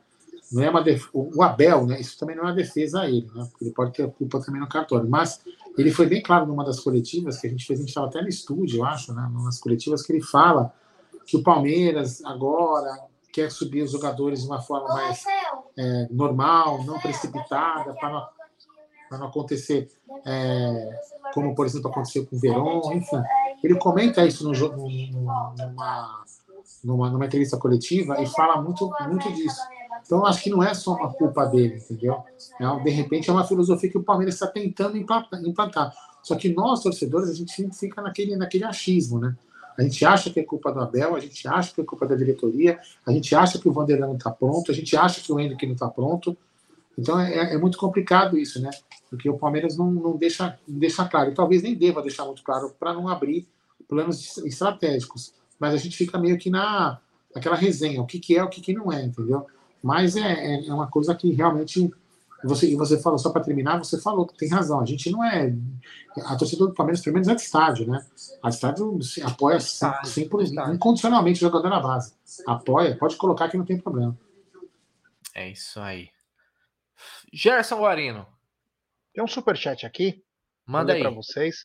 Não 0.52 0.62
é 0.62 0.70
uma 0.70 0.80
def... 0.80 1.08
O 1.12 1.42
Abel, 1.42 1.86
né? 1.86 2.00
Isso 2.00 2.16
também 2.16 2.36
não 2.36 2.44
é 2.44 2.46
uma 2.46 2.54
defesa 2.54 3.00
a 3.00 3.08
ele, 3.08 3.28
né? 3.34 3.48
Porque 3.50 3.64
ele 3.64 3.72
pode 3.72 3.92
ter 3.92 4.08
culpa 4.12 4.40
também 4.40 4.60
no 4.60 4.68
cartório. 4.68 5.08
Mas 5.08 5.40
ele 5.76 5.90
foi 5.90 6.06
bem 6.06 6.22
claro 6.22 6.46
numa 6.46 6.64
das 6.64 6.78
coletivas 6.78 7.40
que 7.40 7.48
a 7.48 7.50
gente 7.50 7.66
fez, 7.66 7.80
a 7.80 7.82
gente 7.82 7.88
estava 7.88 8.06
até 8.06 8.22
no 8.22 8.28
estúdio, 8.28 8.78
eu 8.78 8.84
acho, 8.84 9.12
né? 9.12 9.28
Nas 9.44 9.58
coletivas 9.58 10.02
que 10.02 10.12
ele 10.12 10.22
fala 10.22 10.72
que 11.26 11.36
o 11.36 11.42
Palmeiras 11.42 12.24
agora 12.24 12.96
quer 13.32 13.50
subir 13.50 13.82
os 13.82 13.90
jogadores 13.90 14.42
de 14.42 14.46
uma 14.46 14.62
forma 14.62 14.88
mais 14.88 15.24
é, 15.76 16.06
normal, 16.10 16.84
não 16.84 16.98
precipitada, 17.00 17.92
para 17.94 18.28
para 19.08 19.18
não 19.18 19.28
acontecer 19.28 19.88
é, 20.24 21.00
como, 21.32 21.54
por 21.54 21.66
exemplo, 21.66 21.90
aconteceu 21.90 22.26
com 22.26 22.36
o 22.36 22.38
Verón, 22.38 22.92
enfim. 22.92 23.22
Ele 23.62 23.76
comenta 23.76 24.24
isso 24.24 24.44
no, 24.44 24.52
numa, 24.52 26.24
numa, 26.84 27.10
numa 27.10 27.26
entrevista 27.26 27.56
coletiva 27.56 28.20
e 28.22 28.26
fala 28.26 28.60
muito, 28.60 28.90
muito 29.08 29.32
disso. 29.32 29.60
Então, 30.04 30.24
acho 30.24 30.42
que 30.42 30.50
não 30.50 30.62
é 30.62 30.72
só 30.72 30.94
uma 30.94 31.12
culpa 31.12 31.44
dele, 31.46 31.76
entendeu? 31.76 32.22
É, 32.60 32.82
de 32.82 32.90
repente, 32.90 33.28
é 33.28 33.32
uma 33.32 33.44
filosofia 33.44 33.90
que 33.90 33.98
o 33.98 34.02
Palmeiras 34.02 34.34
está 34.34 34.46
tentando 34.46 34.96
implantar. 34.96 35.92
Só 36.22 36.36
que 36.36 36.48
nós, 36.48 36.82
torcedores, 36.82 37.30
a 37.30 37.34
gente 37.34 37.68
fica 37.72 38.00
naquele, 38.02 38.36
naquele 38.36 38.64
achismo, 38.64 39.18
né? 39.18 39.36
A 39.78 39.82
gente 39.82 40.04
acha 40.04 40.30
que 40.30 40.40
é 40.40 40.42
culpa 40.42 40.72
do 40.72 40.80
Abel, 40.80 41.14
a 41.14 41.20
gente 41.20 41.46
acha 41.46 41.74
que 41.74 41.80
é 41.80 41.84
culpa 41.84 42.06
da 42.06 42.14
diretoria, 42.14 42.80
a 43.04 43.12
gente 43.12 43.34
acha 43.34 43.58
que 43.58 43.68
o 43.68 43.72
Vanderlei 43.72 44.08
não 44.08 44.16
está 44.16 44.30
pronto, 44.30 44.70
a 44.72 44.74
gente 44.74 44.96
acha 44.96 45.20
que 45.20 45.30
o 45.30 45.38
Henrique 45.38 45.66
não 45.66 45.74
está 45.74 45.88
pronto. 45.88 46.36
Então 46.98 47.20
é, 47.20 47.54
é, 47.54 47.58
muito 47.58 47.76
complicado 47.76 48.38
isso, 48.38 48.60
né? 48.60 48.70
Porque 49.08 49.28
o 49.28 49.38
Palmeiras 49.38 49.76
não, 49.76 49.90
não, 49.90 50.16
deixa, 50.16 50.58
deixa 50.66 51.04
claro, 51.06 51.30
e 51.30 51.34
talvez 51.34 51.62
nem 51.62 51.74
deva 51.74 52.02
deixar 52.02 52.24
muito 52.24 52.42
claro 52.42 52.74
para 52.78 52.92
não 52.92 53.08
abrir 53.08 53.46
planos 53.88 54.38
estratégicos. 54.38 55.32
Mas 55.58 55.74
a 55.74 55.76
gente 55.76 55.96
fica 55.96 56.18
meio 56.18 56.38
que 56.38 56.50
na 56.50 57.00
naquela 57.36 57.54
resenha, 57.54 58.00
o 58.00 58.06
que, 58.06 58.18
que 58.18 58.36
é, 58.36 58.42
o 58.42 58.48
que, 58.48 58.62
que 58.62 58.72
não 58.72 58.90
é, 58.90 59.04
entendeu? 59.04 59.46
Mas 59.82 60.16
é, 60.16 60.32
é, 60.32 60.66
é 60.66 60.74
uma 60.74 60.88
coisa 60.88 61.14
que 61.14 61.30
realmente. 61.32 61.90
Você, 62.44 62.70
e 62.70 62.76
você 62.76 63.00
falou, 63.00 63.18
só 63.18 63.30
para 63.30 63.42
terminar, 63.42 63.78
você 63.78 64.00
falou 64.00 64.26
que 64.26 64.36
tem 64.36 64.48
razão. 64.48 64.80
A 64.80 64.84
gente 64.84 65.10
não 65.10 65.24
é. 65.24 65.54
A 66.24 66.36
torcida 66.36 66.66
do 66.66 66.72
Palmeiras, 66.72 67.02
pelo 67.02 67.14
menos, 67.14 67.28
é 67.28 67.34
de 67.34 67.42
estádio, 67.42 67.86
né? 67.86 68.04
A 68.42 68.48
estádio 68.48 69.02
se 69.02 69.22
apoia 69.22 69.58
sempre, 69.60 70.44
incondicionalmente 70.72 71.38
o 71.38 71.48
jogador 71.48 71.68
na 71.68 71.80
base. 71.80 72.12
Apoia, 72.46 72.96
pode 72.96 73.16
colocar 73.16 73.48
que 73.48 73.56
não 73.56 73.64
tem 73.64 73.78
problema. 73.78 74.16
É 75.34 75.50
isso 75.50 75.80
aí. 75.80 76.08
Gerson 77.32 77.78
Guarino. 77.78 78.26
Tem 79.16 79.24
um 79.24 79.26
superchat 79.26 79.86
aqui. 79.86 80.22
Manda 80.66 80.92
aí 80.92 81.00
para 81.00 81.08
vocês. 81.08 81.64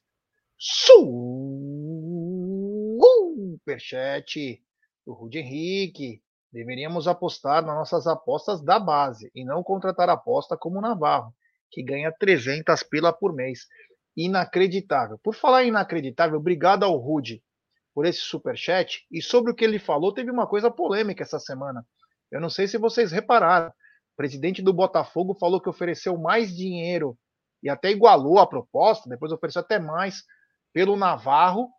Superchat 2.98 4.64
do 5.06 5.12
Rude 5.12 5.40
Henrique. 5.40 6.22
Deveríamos 6.50 7.10
apostar 7.10 7.62
nas 7.66 7.76
nossas 7.76 8.08
apostas 8.08 8.64
da 8.64 8.80
base 8.80 9.30
e 9.36 9.44
não 9.44 9.62
contratar 9.64 10.08
aposta 10.10 10.56
como 10.56 10.78
o 10.78 10.82
Navarro, 10.82 11.36
que 11.70 11.84
ganha 11.84 12.10
300 12.18 12.84
pila 12.84 13.12
por 13.12 13.36
mês. 13.36 13.68
Inacreditável. 14.16 15.20
Por 15.22 15.36
falar 15.36 15.66
inacreditável, 15.66 16.38
obrigado 16.38 16.84
ao 16.84 16.96
Rude 16.96 17.44
por 17.94 18.06
esse 18.06 18.22
superchat. 18.22 19.06
E 19.12 19.22
sobre 19.22 19.52
o 19.52 19.56
que 19.56 19.66
ele 19.66 19.78
falou, 19.78 20.14
teve 20.14 20.32
uma 20.32 20.48
coisa 20.48 20.72
polêmica 20.72 21.24
essa 21.24 21.38
semana. 21.38 21.86
Eu 22.32 22.40
não 22.40 22.50
sei 22.50 22.66
se 22.66 22.78
vocês 22.78 23.12
repararam 23.12 23.74
presidente 24.16 24.62
do 24.62 24.72
Botafogo 24.72 25.36
falou 25.40 25.60
que 25.60 25.68
ofereceu 25.68 26.16
mais 26.18 26.56
dinheiro 26.56 27.18
e 27.62 27.70
até 27.70 27.92
igualou 27.92 28.40
a 28.40 28.48
proposta, 28.48 29.10
depois 29.10 29.32
ofereceu 29.32 29.62
até 29.62 29.80
mais 29.80 30.24
pelo 30.74 30.96
Navarro. 30.96 31.70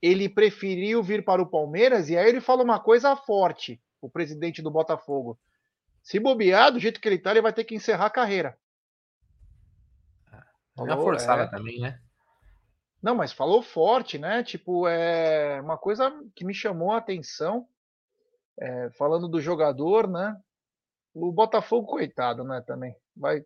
Ele 0.00 0.28
preferiu 0.28 1.02
vir 1.02 1.24
para 1.24 1.40
o 1.40 1.48
Palmeiras 1.48 2.08
e 2.08 2.16
aí 2.16 2.28
ele 2.28 2.40
falou 2.40 2.64
uma 2.64 2.80
coisa 2.80 3.14
forte, 3.16 3.80
o 4.00 4.10
presidente 4.10 4.60
do 4.60 4.70
Botafogo. 4.70 5.38
Se 6.02 6.18
bobear, 6.18 6.72
do 6.72 6.80
jeito 6.80 7.00
que 7.00 7.08
ele 7.08 7.16
está, 7.16 7.30
ele 7.30 7.40
vai 7.40 7.52
ter 7.52 7.64
que 7.64 7.74
encerrar 7.74 8.06
a 8.06 8.10
carreira. 8.10 8.58
Falou, 10.74 11.02
forçada 11.02 11.42
é... 11.44 11.46
também, 11.46 11.80
né? 11.80 12.00
Não, 13.02 13.14
mas 13.14 13.32
falou 13.32 13.62
forte, 13.62 14.16
né? 14.16 14.42
Tipo, 14.44 14.86
é 14.86 15.60
uma 15.60 15.76
coisa 15.76 16.12
que 16.34 16.44
me 16.44 16.54
chamou 16.54 16.92
a 16.92 16.98
atenção, 16.98 17.68
é, 18.58 18.90
falando 18.90 19.28
do 19.28 19.40
jogador, 19.40 20.08
né? 20.08 20.40
O 21.12 21.32
Botafogo, 21.32 21.86
coitado, 21.86 22.44
né, 22.44 22.62
também. 22.66 22.96
Vai. 23.14 23.44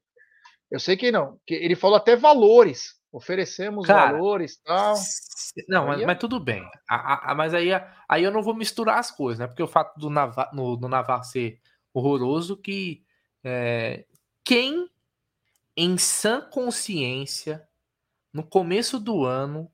Eu 0.70 0.80
sei 0.80 0.96
que 0.96 1.12
não. 1.12 1.38
Que 1.46 1.54
ele 1.54 1.76
falou 1.76 1.96
até 1.96 2.16
valores. 2.16 2.96
Oferecemos 3.12 3.86
Cara, 3.86 4.12
valores 4.12 4.58
tal. 4.62 4.94
Não, 5.68 5.86
mas, 5.86 6.02
é... 6.02 6.06
mas, 6.06 6.18
tudo 6.18 6.38
bem. 6.38 6.68
A, 6.88 7.32
a, 7.32 7.34
mas 7.34 7.54
aí, 7.54 7.68
aí 8.08 8.22
eu 8.22 8.30
não 8.30 8.42
vou 8.42 8.54
misturar 8.54 8.98
as 8.98 9.10
coisas, 9.10 9.38
né? 9.38 9.46
Porque 9.46 9.62
o 9.62 9.68
fato 9.68 9.98
do 9.98 10.10
Navarro, 10.10 10.54
no, 10.54 10.76
no 10.76 10.88
Navarro 10.88 11.24
ser 11.24 11.60
horroroso, 11.94 12.56
que 12.56 13.02
é, 13.42 14.04
quem 14.44 14.90
em 15.76 15.96
sã 15.96 16.40
consciência, 16.40 17.66
no 18.32 18.42
começo 18.42 19.00
do 19.00 19.24
ano, 19.24 19.70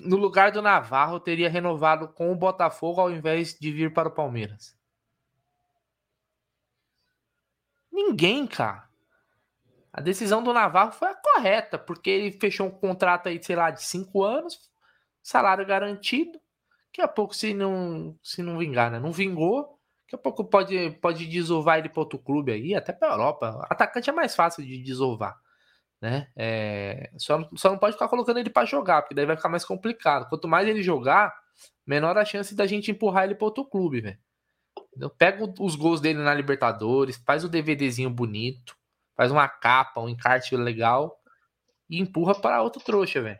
no 0.00 0.16
lugar 0.16 0.50
do 0.50 0.60
Navarro, 0.60 1.20
teria 1.20 1.48
renovado 1.48 2.08
com 2.08 2.32
o 2.32 2.36
Botafogo 2.36 3.00
ao 3.00 3.10
invés 3.10 3.56
de 3.58 3.70
vir 3.70 3.92
para 3.92 4.08
o 4.08 4.12
Palmeiras? 4.12 4.76
Ninguém, 7.92 8.46
cara. 8.46 8.89
A 9.92 10.00
decisão 10.00 10.42
do 10.42 10.52
Navarro 10.52 10.92
foi 10.92 11.08
a 11.08 11.14
correta, 11.14 11.78
porque 11.78 12.10
ele 12.10 12.32
fechou 12.32 12.68
um 12.68 12.70
contrato 12.70 13.28
aí, 13.28 13.42
sei 13.42 13.56
lá, 13.56 13.70
de 13.70 13.82
cinco 13.82 14.22
anos, 14.22 14.70
salário 15.22 15.66
garantido. 15.66 16.38
Daqui 16.86 17.02
a 17.02 17.08
pouco, 17.08 17.34
se 17.34 17.52
não, 17.54 18.16
se 18.22 18.42
não 18.42 18.58
vingar, 18.58 18.90
né? 18.90 19.00
Não 19.00 19.12
vingou, 19.12 19.78
daqui 20.04 20.14
a 20.14 20.18
pouco 20.18 20.44
pode, 20.44 20.90
pode 21.00 21.26
desovar 21.26 21.78
ele 21.78 21.88
para 21.88 22.00
outro 22.00 22.18
clube 22.18 22.52
aí, 22.52 22.74
até 22.74 22.92
para 22.92 23.12
Europa. 23.12 23.66
Atacante 23.68 24.10
é 24.10 24.12
mais 24.12 24.34
fácil 24.34 24.64
de 24.64 24.78
desovar, 24.82 25.36
né? 26.00 26.28
É, 26.36 27.10
só, 27.16 27.48
só 27.56 27.70
não 27.70 27.78
pode 27.78 27.94
ficar 27.94 28.08
colocando 28.08 28.38
ele 28.38 28.50
para 28.50 28.66
jogar, 28.66 29.02
porque 29.02 29.14
daí 29.14 29.26
vai 29.26 29.36
ficar 29.36 29.48
mais 29.48 29.64
complicado. 29.64 30.28
Quanto 30.28 30.48
mais 30.48 30.68
ele 30.68 30.82
jogar, 30.82 31.34
menor 31.86 32.16
a 32.16 32.24
chance 32.24 32.54
da 32.54 32.66
gente 32.66 32.90
empurrar 32.90 33.24
ele 33.24 33.34
para 33.34 33.46
outro 33.46 33.64
clube, 33.64 34.00
velho. 34.00 34.18
Pega 35.18 35.44
os 35.60 35.74
gols 35.76 36.00
dele 36.00 36.20
na 36.20 36.34
Libertadores, 36.34 37.16
faz 37.24 37.44
o 37.44 37.48
DVDzinho 37.48 38.10
bonito, 38.10 38.76
faz 39.20 39.30
uma 39.30 39.46
capa, 39.46 40.00
um 40.00 40.08
encarte 40.08 40.56
legal 40.56 41.20
e 41.90 42.00
empurra 42.00 42.34
para 42.34 42.62
outro 42.62 42.82
trouxa, 42.82 43.20
velho. 43.20 43.38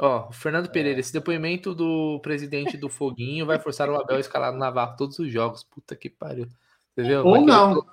Ó, 0.00 0.30
Fernando 0.30 0.66
é. 0.66 0.68
Pereira, 0.68 1.00
esse 1.00 1.12
depoimento 1.12 1.74
do 1.74 2.20
presidente 2.22 2.76
do 2.76 2.88
Foguinho 2.88 3.44
vai 3.44 3.58
forçar 3.58 3.90
o 3.90 3.96
Abel 3.96 4.18
a 4.18 4.20
escalar 4.20 4.52
no 4.52 4.58
Navarro 4.60 4.96
todos 4.96 5.18
os 5.18 5.32
jogos. 5.32 5.64
Puta 5.64 5.96
que 5.96 6.08
pariu. 6.08 6.46
Entendeu? 6.92 7.26
Ou 7.26 7.40
não. 7.40 7.84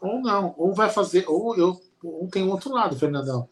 Ou 0.00 0.22
não. 0.22 0.54
Ou 0.56 0.72
vai 0.72 0.88
fazer. 0.88 1.26
Ou 1.28 1.54
eu. 1.58 1.78
Ou 2.02 2.26
tem 2.26 2.48
outro 2.48 2.72
lado, 2.72 2.96
Fernandão. 2.96 3.46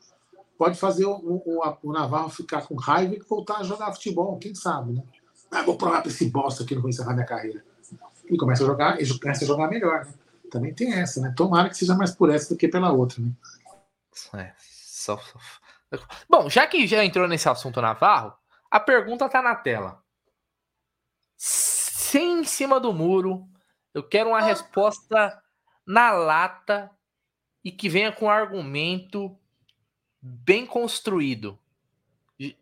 Pode 0.57 0.79
fazer 0.79 1.05
o, 1.05 1.13
o, 1.13 1.61
o 1.83 1.93
Navarro 1.93 2.31
ficar 2.31 2.67
com 2.67 2.75
raiva 2.75 3.17
e 3.17 3.19
voltar 3.19 3.59
a 3.59 3.65
jogar 3.65 3.93
futebol. 3.93 4.39
Quem 4.39 4.55
sabe, 4.55 4.95
né? 4.95 5.03
Ah, 5.51 5.63
vou 5.63 5.77
provar 5.77 6.01
pra 6.01 6.11
esse 6.11 6.31
bosta 6.31 6.63
aqui, 6.63 6.75
não 6.75 6.81
vou 6.81 6.89
encerrar 6.89 7.13
minha 7.13 7.27
carreira. 7.27 7.63
E 8.31 8.39
começa 8.39 8.63
a 8.63 8.67
jogar, 8.67 9.03
e 9.03 9.19
começa 9.19 9.45
a 9.45 9.47
jogar 9.47 9.69
melhor, 9.69 10.07
né? 10.07 10.15
Também 10.51 10.75
tem 10.75 10.93
essa, 10.93 11.21
né? 11.21 11.33
Tomara 11.37 11.69
que 11.69 11.77
seja 11.77 11.95
mais 11.95 12.15
por 12.15 12.31
essa 12.31 12.53
do 12.53 12.59
que 12.59 12.69
pela 12.69 12.93
outra, 12.93 13.23
né? 13.23 13.33
É, 14.35 14.53
só, 14.59 15.17
só 15.17 15.39
Bom, 16.29 16.49
já 16.49 16.67
que 16.67 16.87
já 16.87 17.05
entrou 17.05 17.27
nesse 17.27 17.49
assunto 17.49 17.81
Navarro, 17.81 18.35
a 18.71 18.79
pergunta 18.79 19.29
tá 19.29 19.43
na 19.43 19.55
tela. 19.55 20.03
Sem 21.37 22.41
em 22.41 22.45
cima 22.45 22.79
do 22.79 22.93
muro, 22.93 23.49
eu 23.93 24.03
quero 24.03 24.31
uma 24.31 24.41
resposta 24.41 25.43
na 25.87 26.13
lata 26.13 26.91
e 27.65 27.73
que 27.73 27.89
venha 27.89 28.13
com 28.13 28.27
um 28.27 28.31
argumento 28.31 29.37
bem 30.21 30.65
construído. 30.65 31.59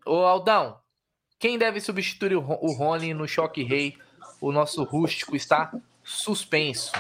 Ô 0.07 0.25
Aldão, 0.25 0.81
quem 1.39 1.59
deve 1.59 1.81
substituir 1.81 2.37
o 2.37 2.73
Rony 2.73 3.13
no 3.15 3.29
choque 3.29 3.63
rei? 3.63 3.99
O 4.41 4.53
nosso 4.53 4.83
rústico 4.85 5.37
está 5.37 5.73
suspenso. 6.03 6.93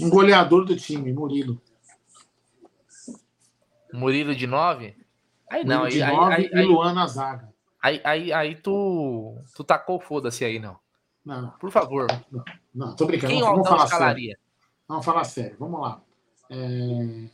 Um 0.00 0.10
goleador 0.10 0.64
do 0.64 0.76
time, 0.76 1.12
Murilo. 1.12 1.60
Murilo 3.92 4.34
de 4.34 4.46
9? 4.46 4.96
Aí 5.50 5.64
não, 5.64 5.84
aí, 5.84 6.00
aí, 6.00 6.16
aí, 6.16 6.50
aí, 6.54 6.62
e 6.62 6.66
Luan 6.66 6.92
na 6.92 7.06
zaga. 7.06 7.52
Aí, 7.82 8.00
aí, 8.04 8.32
aí 8.32 8.54
tu, 8.54 9.36
tu 9.54 9.64
tacou 9.64 9.98
foda-se 9.98 10.44
aí, 10.44 10.58
não. 10.58 10.78
Não. 11.24 11.50
Por 11.52 11.70
favor. 11.70 12.06
Não, 12.30 12.44
não 12.74 12.96
tô 12.96 13.06
brincando. 13.06 13.32
Quem 13.32 13.42
vamos, 13.42 13.68
falar 13.68 13.84
escalaria? 13.84 14.36
Sério. 14.36 14.40
Vamos 14.86 15.04
falar 15.04 15.24
sério. 15.24 15.56
Vamos 15.58 15.80
lá. 15.80 16.02
É... 16.50 17.28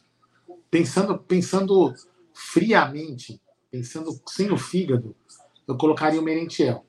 Pensando, 0.70 1.18
pensando 1.18 1.94
friamente, 2.32 3.40
pensando 3.70 4.10
sem 4.28 4.50
o 4.50 4.58
fígado, 4.58 5.14
eu 5.66 5.76
colocaria 5.76 6.20
o 6.20 6.24
Merentiel. 6.24 6.84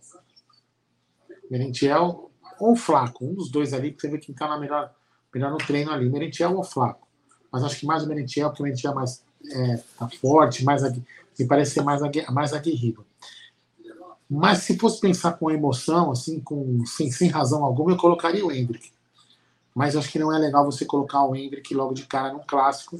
Merentiel 1.49 2.31
ou 2.59 2.75
Flaco, 2.75 3.25
um 3.25 3.33
dos 3.33 3.49
dois 3.49 3.73
ali, 3.73 3.91
que 3.91 4.01
você 4.01 4.09
vê 4.09 4.17
quem 4.17 4.33
tá 4.33 4.47
na 4.47 4.59
melhor, 4.59 4.93
melhor 5.37 5.51
no 5.51 5.57
treino 5.57 5.91
ali. 5.91 6.09
Merentiel 6.09 6.55
ou 6.55 6.63
Flaco. 6.63 7.07
Mas 7.51 7.63
acho 7.63 7.79
que 7.79 7.85
mais 7.85 8.03
o 8.03 8.07
Merentiel, 8.07 8.49
porque 8.49 8.61
o 8.61 8.65
Merentiel 8.65 8.91
é 8.91 8.95
mais 8.95 9.23
é, 9.51 9.79
tá 9.97 10.09
forte, 10.21 10.63
mais, 10.63 10.81
me 10.83 11.47
parece 11.47 11.71
ser 11.71 11.81
mais, 11.81 12.01
mais 12.29 12.53
aguerrido. 12.53 13.05
Mas 14.29 14.59
se 14.59 14.77
fosse 14.77 14.99
pensar 14.99 15.33
com 15.33 15.49
emoção, 15.49 16.11
assim, 16.11 16.39
com, 16.39 16.85
sem, 16.85 17.09
sem 17.09 17.29
razão 17.29 17.63
alguma, 17.63 17.91
eu 17.91 17.97
colocaria 17.97 18.45
o 18.45 18.51
Hendrick. 18.51 18.91
Mas 19.73 19.95
acho 19.95 20.11
que 20.11 20.19
não 20.19 20.33
é 20.33 20.37
legal 20.37 20.65
você 20.65 20.83
colocar 20.85 21.23
o 21.23 21.35
Hendrick 21.35 21.73
logo 21.73 21.93
de 21.93 22.05
cara 22.05 22.33
num 22.33 22.41
clássico. 22.45 22.97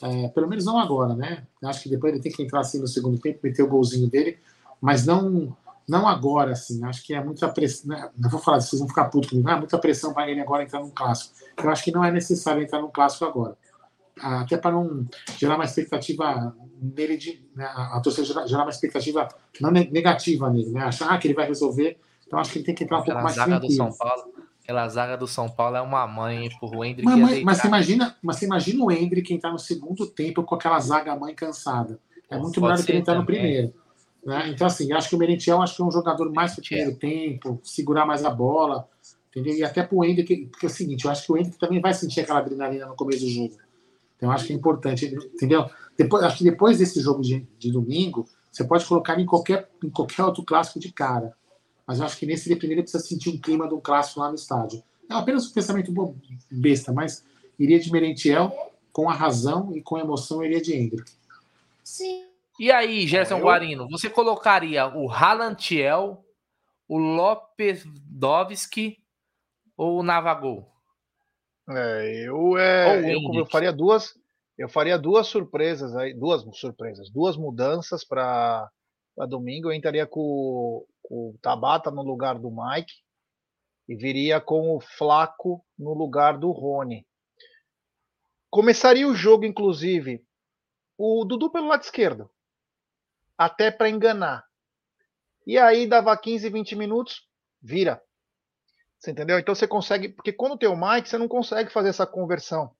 É, 0.00 0.28
pelo 0.28 0.46
menos 0.46 0.64
não 0.64 0.78
agora, 0.78 1.14
né? 1.14 1.44
Acho 1.64 1.82
que 1.82 1.88
depois 1.88 2.12
ele 2.12 2.22
tem 2.22 2.30
que 2.30 2.42
entrar 2.42 2.60
assim 2.60 2.78
no 2.78 2.86
segundo 2.86 3.18
tempo, 3.18 3.40
meter 3.42 3.62
o 3.62 3.68
golzinho 3.68 4.08
dele, 4.08 4.38
mas 4.80 5.04
não 5.04 5.56
não 5.88 6.06
agora, 6.06 6.52
assim. 6.52 6.84
Acho 6.84 7.04
que 7.04 7.14
é 7.14 7.24
muita 7.24 7.48
pressão. 7.48 7.88
Né? 7.88 8.10
Não 8.16 8.28
vou 8.28 8.40
falar, 8.40 8.60
vocês 8.60 8.78
vão 8.78 8.88
ficar 8.88 9.06
putos 9.06 9.30
comigo. 9.30 9.48
Não 9.48 9.56
é 9.56 9.58
muita 9.58 9.78
pressão 9.78 10.12
para 10.12 10.30
ele 10.30 10.40
agora 10.40 10.62
entrar 10.62 10.80
num 10.80 10.90
clássico. 10.90 11.34
Eu 11.56 11.70
acho 11.70 11.82
que 11.82 11.90
não 11.90 12.04
é 12.04 12.12
necessário 12.12 12.62
entrar 12.62 12.80
num 12.80 12.90
clássico 12.90 13.24
agora 13.24 13.56
até 14.20 14.56
para 14.56 14.72
não 14.72 15.06
gerar 15.38 15.54
uma 15.54 15.64
expectativa 15.64 16.54
nele 16.80 17.16
de 17.16 17.42
né, 17.54 17.64
a 17.64 18.00
torcida 18.00 18.26
gerar, 18.26 18.46
gerar 18.46 18.62
uma 18.62 18.70
expectativa 18.70 19.28
não 19.60 19.70
negativa 19.70 20.50
nele, 20.50 20.70
né? 20.70 20.82
Achar 20.82 21.10
ah, 21.10 21.18
que 21.18 21.26
ele 21.26 21.34
vai 21.34 21.46
resolver. 21.46 21.98
Então 22.26 22.38
acho 22.38 22.52
que 22.52 22.58
ele 22.58 22.64
tem 22.64 22.74
que 22.74 22.84
entrar 22.84 23.00
um 23.00 23.04
pouco 23.04 23.22
mais 23.22 23.34
zaga 23.34 23.58
tranquilo. 23.58 23.72
do 23.72 23.76
São 23.76 23.92
Paulo, 23.96 24.32
aquela 24.62 24.88
zaga 24.88 25.16
do 25.16 25.26
São 25.26 25.48
Paulo 25.48 25.76
é 25.76 25.80
uma 25.80 26.06
mãe 26.06 26.48
por 26.60 26.74
o 26.74 26.84
Hendrick. 26.84 27.04
Mas, 27.04 27.18
mas, 27.18 27.42
mas, 27.42 27.58
você 27.58 27.66
imagina, 27.66 28.16
mas 28.22 28.36
você 28.36 28.46
imagina 28.46 28.84
o 28.84 28.92
Hendrick 28.92 29.32
entrar 29.32 29.50
no 29.50 29.58
segundo 29.58 30.06
tempo 30.06 30.42
com 30.42 30.54
aquela 30.54 30.78
zaga 30.80 31.16
mãe 31.16 31.34
cansada. 31.34 31.98
É 32.30 32.36
muito 32.36 32.60
melhor 32.60 32.76
do 32.76 32.84
que 32.84 32.92
ele 32.92 32.98
entrar 32.98 33.14
no 33.14 33.24
primeiro. 33.24 33.72
Né? 34.24 34.50
Então, 34.50 34.66
assim, 34.66 34.92
acho 34.92 35.08
que 35.08 35.16
o 35.16 35.18
Merentiel 35.18 35.62
acho 35.62 35.76
que 35.76 35.82
é 35.82 35.84
um 35.84 35.90
jogador 35.90 36.30
mais 36.32 36.54
para 36.54 36.62
o 36.62 36.64
primeiro 36.64 36.96
tempo, 36.96 37.60
segurar 37.62 38.04
mais 38.04 38.24
a 38.24 38.30
bola, 38.30 38.88
entendeu? 39.30 39.54
E 39.54 39.64
até 39.64 39.82
para 39.82 39.96
o 39.96 40.04
Hendrick, 40.04 40.46
porque 40.46 40.66
é 40.66 40.68
o 40.68 40.72
seguinte, 40.72 41.04
eu 41.04 41.10
acho 41.10 41.24
que 41.24 41.32
o 41.32 41.36
Hendrick 41.36 41.58
também 41.58 41.80
vai 41.80 41.94
sentir 41.94 42.20
aquela 42.20 42.40
adrenalina 42.40 42.86
no 42.86 42.96
começo 42.96 43.24
do 43.24 43.30
jogo. 43.30 43.56
Então, 44.16 44.30
acho 44.30 44.46
que 44.46 44.52
é 44.52 44.56
importante, 44.56 45.06
entendeu? 45.06 45.66
Depois, 45.96 46.24
acho 46.24 46.38
que 46.38 46.44
depois 46.44 46.78
desse 46.78 47.00
jogo 47.00 47.22
de, 47.22 47.46
de 47.58 47.70
domingo, 47.70 48.26
você 48.50 48.64
pode 48.64 48.84
colocar 48.84 49.18
em 49.18 49.24
qualquer, 49.24 49.70
em 49.82 49.90
qualquer 49.90 50.24
outro 50.24 50.42
clássico 50.42 50.80
de 50.80 50.92
cara. 50.92 51.32
Mas 51.86 52.00
eu 52.00 52.04
acho 52.04 52.18
que 52.18 52.26
nesse 52.26 52.48
de 52.48 52.56
primeiro 52.56 52.82
precisa 52.82 53.02
sentir 53.02 53.30
um 53.30 53.38
clima 53.38 53.66
de 53.66 53.74
um 53.74 53.80
clássico 53.80 54.20
lá 54.20 54.28
no 54.28 54.34
estádio. 54.34 54.82
É 55.08 55.14
apenas 55.14 55.46
um 55.46 55.52
pensamento 55.52 56.16
besta, 56.50 56.92
mas 56.92 57.24
iria 57.58 57.78
de 57.80 57.90
Merentiel 57.90 58.52
com 58.92 59.08
a 59.08 59.14
razão 59.14 59.74
e 59.74 59.80
com 59.80 59.96
a 59.96 60.00
emoção 60.00 60.44
iria 60.44 60.60
de 60.60 60.74
Hendrick. 60.74 61.10
Sim. 61.82 62.27
E 62.58 62.72
aí, 62.72 63.06
Gerson 63.06 63.38
eu... 63.38 63.42
Guarino, 63.42 63.88
você 63.88 64.10
colocaria 64.10 64.86
o 64.86 65.06
Ralantiel, 65.06 66.24
o 66.88 66.98
Lopes 66.98 67.84
Dovski 68.04 68.98
ou 69.76 70.00
o 70.00 70.02
Navagol? 70.02 70.68
É, 71.70 72.24
eu, 72.26 72.56
é, 72.56 73.14
eu, 73.14 73.20
eu, 73.34 73.46
faria 73.46 73.72
duas, 73.72 74.14
eu 74.56 74.68
faria 74.68 74.98
duas 74.98 75.26
surpresas 75.26 75.94
aí, 75.94 76.14
duas 76.14 76.42
surpresas, 76.58 77.10
duas 77.10 77.36
mudanças 77.36 78.04
para 78.04 78.68
domingo. 79.28 79.68
Eu 79.68 79.74
entraria 79.74 80.06
com, 80.06 80.84
com, 81.02 81.30
o 81.30 81.38
Tabata 81.40 81.90
no 81.90 82.02
lugar 82.02 82.38
do 82.38 82.50
Mike 82.50 82.92
e 83.88 83.94
viria 83.94 84.40
com 84.40 84.74
o 84.74 84.80
Flaco 84.80 85.64
no 85.78 85.94
lugar 85.94 86.38
do 86.38 86.50
Rony. 86.50 87.06
Começaria 88.50 89.06
o 89.06 89.14
jogo, 89.14 89.44
inclusive, 89.44 90.24
o 90.96 91.24
Dudu 91.24 91.50
pelo 91.50 91.68
lado 91.68 91.82
esquerdo, 91.82 92.30
até 93.38 93.70
para 93.70 93.88
enganar. 93.88 94.44
E 95.46 95.56
aí 95.56 95.86
dava 95.86 96.16
15, 96.16 96.50
20 96.50 96.76
minutos, 96.76 97.26
vira 97.62 98.02
você 98.98 99.12
entendeu? 99.12 99.38
Então 99.38 99.54
você 99.54 99.66
consegue, 99.66 100.08
porque 100.08 100.32
quando 100.32 100.58
tem 100.58 100.68
o 100.68 100.76
Mike, 100.76 101.08
você 101.08 101.16
não 101.16 101.28
consegue 101.28 101.70
fazer 101.70 101.90
essa 101.90 102.06
conversão. 102.06 102.74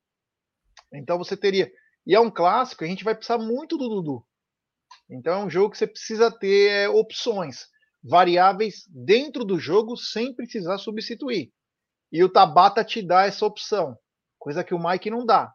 Então 0.93 1.17
você 1.17 1.37
teria. 1.37 1.71
E 2.07 2.15
é 2.15 2.21
um 2.21 2.31
clássico, 2.31 2.83
a 2.83 2.87
gente 2.87 3.05
vai 3.05 3.15
precisar 3.15 3.39
muito 3.39 3.77
do 3.77 3.89
Dudu. 3.89 4.27
Então 5.09 5.33
é 5.35 5.45
um 5.45 5.51
jogo 5.51 5.71
que 5.71 5.79
você 5.79 5.87
precisa 5.87 6.31
ter 6.31 6.71
é, 6.71 6.89
opções, 6.89 7.67
variáveis 8.03 8.85
dentro 8.89 9.45
do 9.45 9.59
jogo 9.61 9.97
sem 9.97 10.35
precisar 10.35 10.79
substituir. 10.79 11.53
E 12.11 12.25
o 12.25 12.29
Tabata 12.29 12.83
te 12.83 13.03
dá 13.03 13.27
essa 13.27 13.45
opção, 13.45 13.97
coisa 14.39 14.65
que 14.65 14.75
o 14.75 14.83
Mike 14.83 15.11
não 15.11 15.25
dá. 15.25 15.53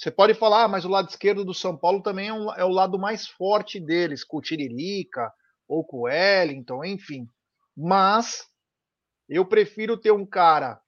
Você 0.00 0.10
pode 0.10 0.32
falar, 0.32 0.64
ah, 0.64 0.68
mas 0.68 0.86
o 0.86 0.88
lado 0.88 1.10
esquerdo 1.10 1.44
do 1.44 1.52
São 1.52 1.76
Paulo 1.76 2.02
também 2.02 2.28
é, 2.28 2.32
um, 2.32 2.50
é 2.54 2.64
o 2.64 2.70
lado 2.70 2.98
mais 2.98 3.28
forte 3.28 3.78
deles, 3.78 4.24
com 4.24 4.38
o 4.38 4.40
Tiririca 4.40 5.30
ou 5.68 5.84
com 5.84 5.98
o 5.98 6.02
Wellington, 6.04 6.82
enfim. 6.86 7.28
Mas 7.76 8.46
eu 9.28 9.44
prefiro 9.44 9.98
ter 9.98 10.10
um 10.10 10.24
cara 10.24 10.80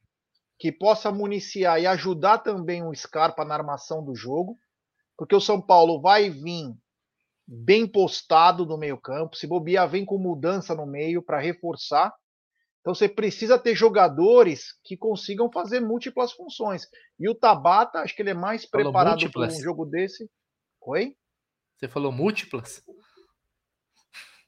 que 0.59 0.73
possa 0.73 1.13
municiar 1.13 1.79
e 1.79 1.87
ajudar 1.87 2.39
também 2.39 2.83
o 2.83 2.95
Scarpa 2.95 3.45
na 3.45 3.53
armação 3.53 4.03
do 4.03 4.15
jogo, 4.15 4.57
porque 5.15 5.37
o 5.37 5.41
São 5.43 5.61
Paulo 5.61 6.01
vai 6.01 6.31
vir 6.31 6.75
bem 7.47 7.87
postado 7.87 8.65
no 8.65 8.79
meio-campo, 8.79 9.37
se 9.37 9.47
bobear, 9.47 9.91
vem 9.91 10.07
com 10.07 10.17
mudança 10.17 10.75
no 10.75 10.87
meio 10.87 11.23
para 11.23 11.39
reforçar. 11.39 12.15
Então 12.83 12.95
você 12.95 13.09
precisa 13.09 13.57
ter 13.57 13.77
jogadores 13.77 14.75
que 14.85 14.97
consigam 14.97 15.51
fazer 15.51 15.81
múltiplas 15.81 16.33
funções. 16.33 16.89
E 17.19 17.29
o 17.29 17.35
Tabata, 17.35 18.01
acho 18.01 18.15
que 18.15 18.23
ele 18.23 18.31
é 18.31 18.35
mais 18.35 18.65
falou 18.65 18.87
preparado 18.87 19.31
para 19.31 19.47
um 19.47 19.61
jogo 19.61 19.87
desse. 19.87 20.29
Oi? 20.81 21.15
Você 21.79 21.89
falou 21.89 22.11
múltiplas? 22.11 22.83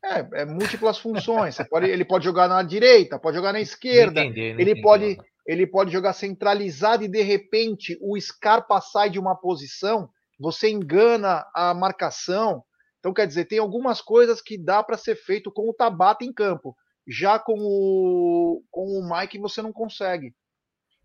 É, 0.04 0.42
é 0.42 0.44
múltiplas 0.44 0.98
funções. 0.98 1.56
Pode, 1.70 1.88
ele 1.88 2.04
pode 2.04 2.24
jogar 2.24 2.48
na 2.48 2.62
direita, 2.62 3.20
pode 3.20 3.36
jogar 3.36 3.52
na 3.52 3.60
esquerda. 3.60 4.20
Não 4.20 4.30
entendi, 4.30 4.52
não 4.52 4.60
ele 4.60 4.82
pode 4.82 5.16
ele 5.46 5.66
pode 5.66 5.92
jogar 5.92 6.14
centralizado 6.14 7.04
e 7.04 7.08
de 7.08 7.22
repente 7.22 7.98
o 8.00 8.18
Scarpa 8.18 8.80
sai 8.80 9.10
de 9.10 9.18
uma 9.18 9.36
posição, 9.36 10.08
você 10.38 10.70
engana 10.70 11.46
a 11.54 11.74
marcação. 11.74 12.64
Então, 12.98 13.12
quer 13.12 13.26
dizer, 13.26 13.44
tem 13.44 13.58
algumas 13.58 14.00
coisas 14.00 14.40
que 14.40 14.56
dá 14.56 14.82
para 14.82 14.96
ser 14.96 15.14
feito 15.14 15.52
com 15.52 15.68
o 15.68 15.74
Tabata 15.74 16.24
em 16.24 16.32
campo. 16.32 16.74
Já 17.06 17.38
com 17.38 17.54
o, 17.58 18.62
com 18.70 18.86
o 18.86 19.08
Mike 19.08 19.38
você 19.38 19.60
não 19.60 19.72
consegue. 19.72 20.34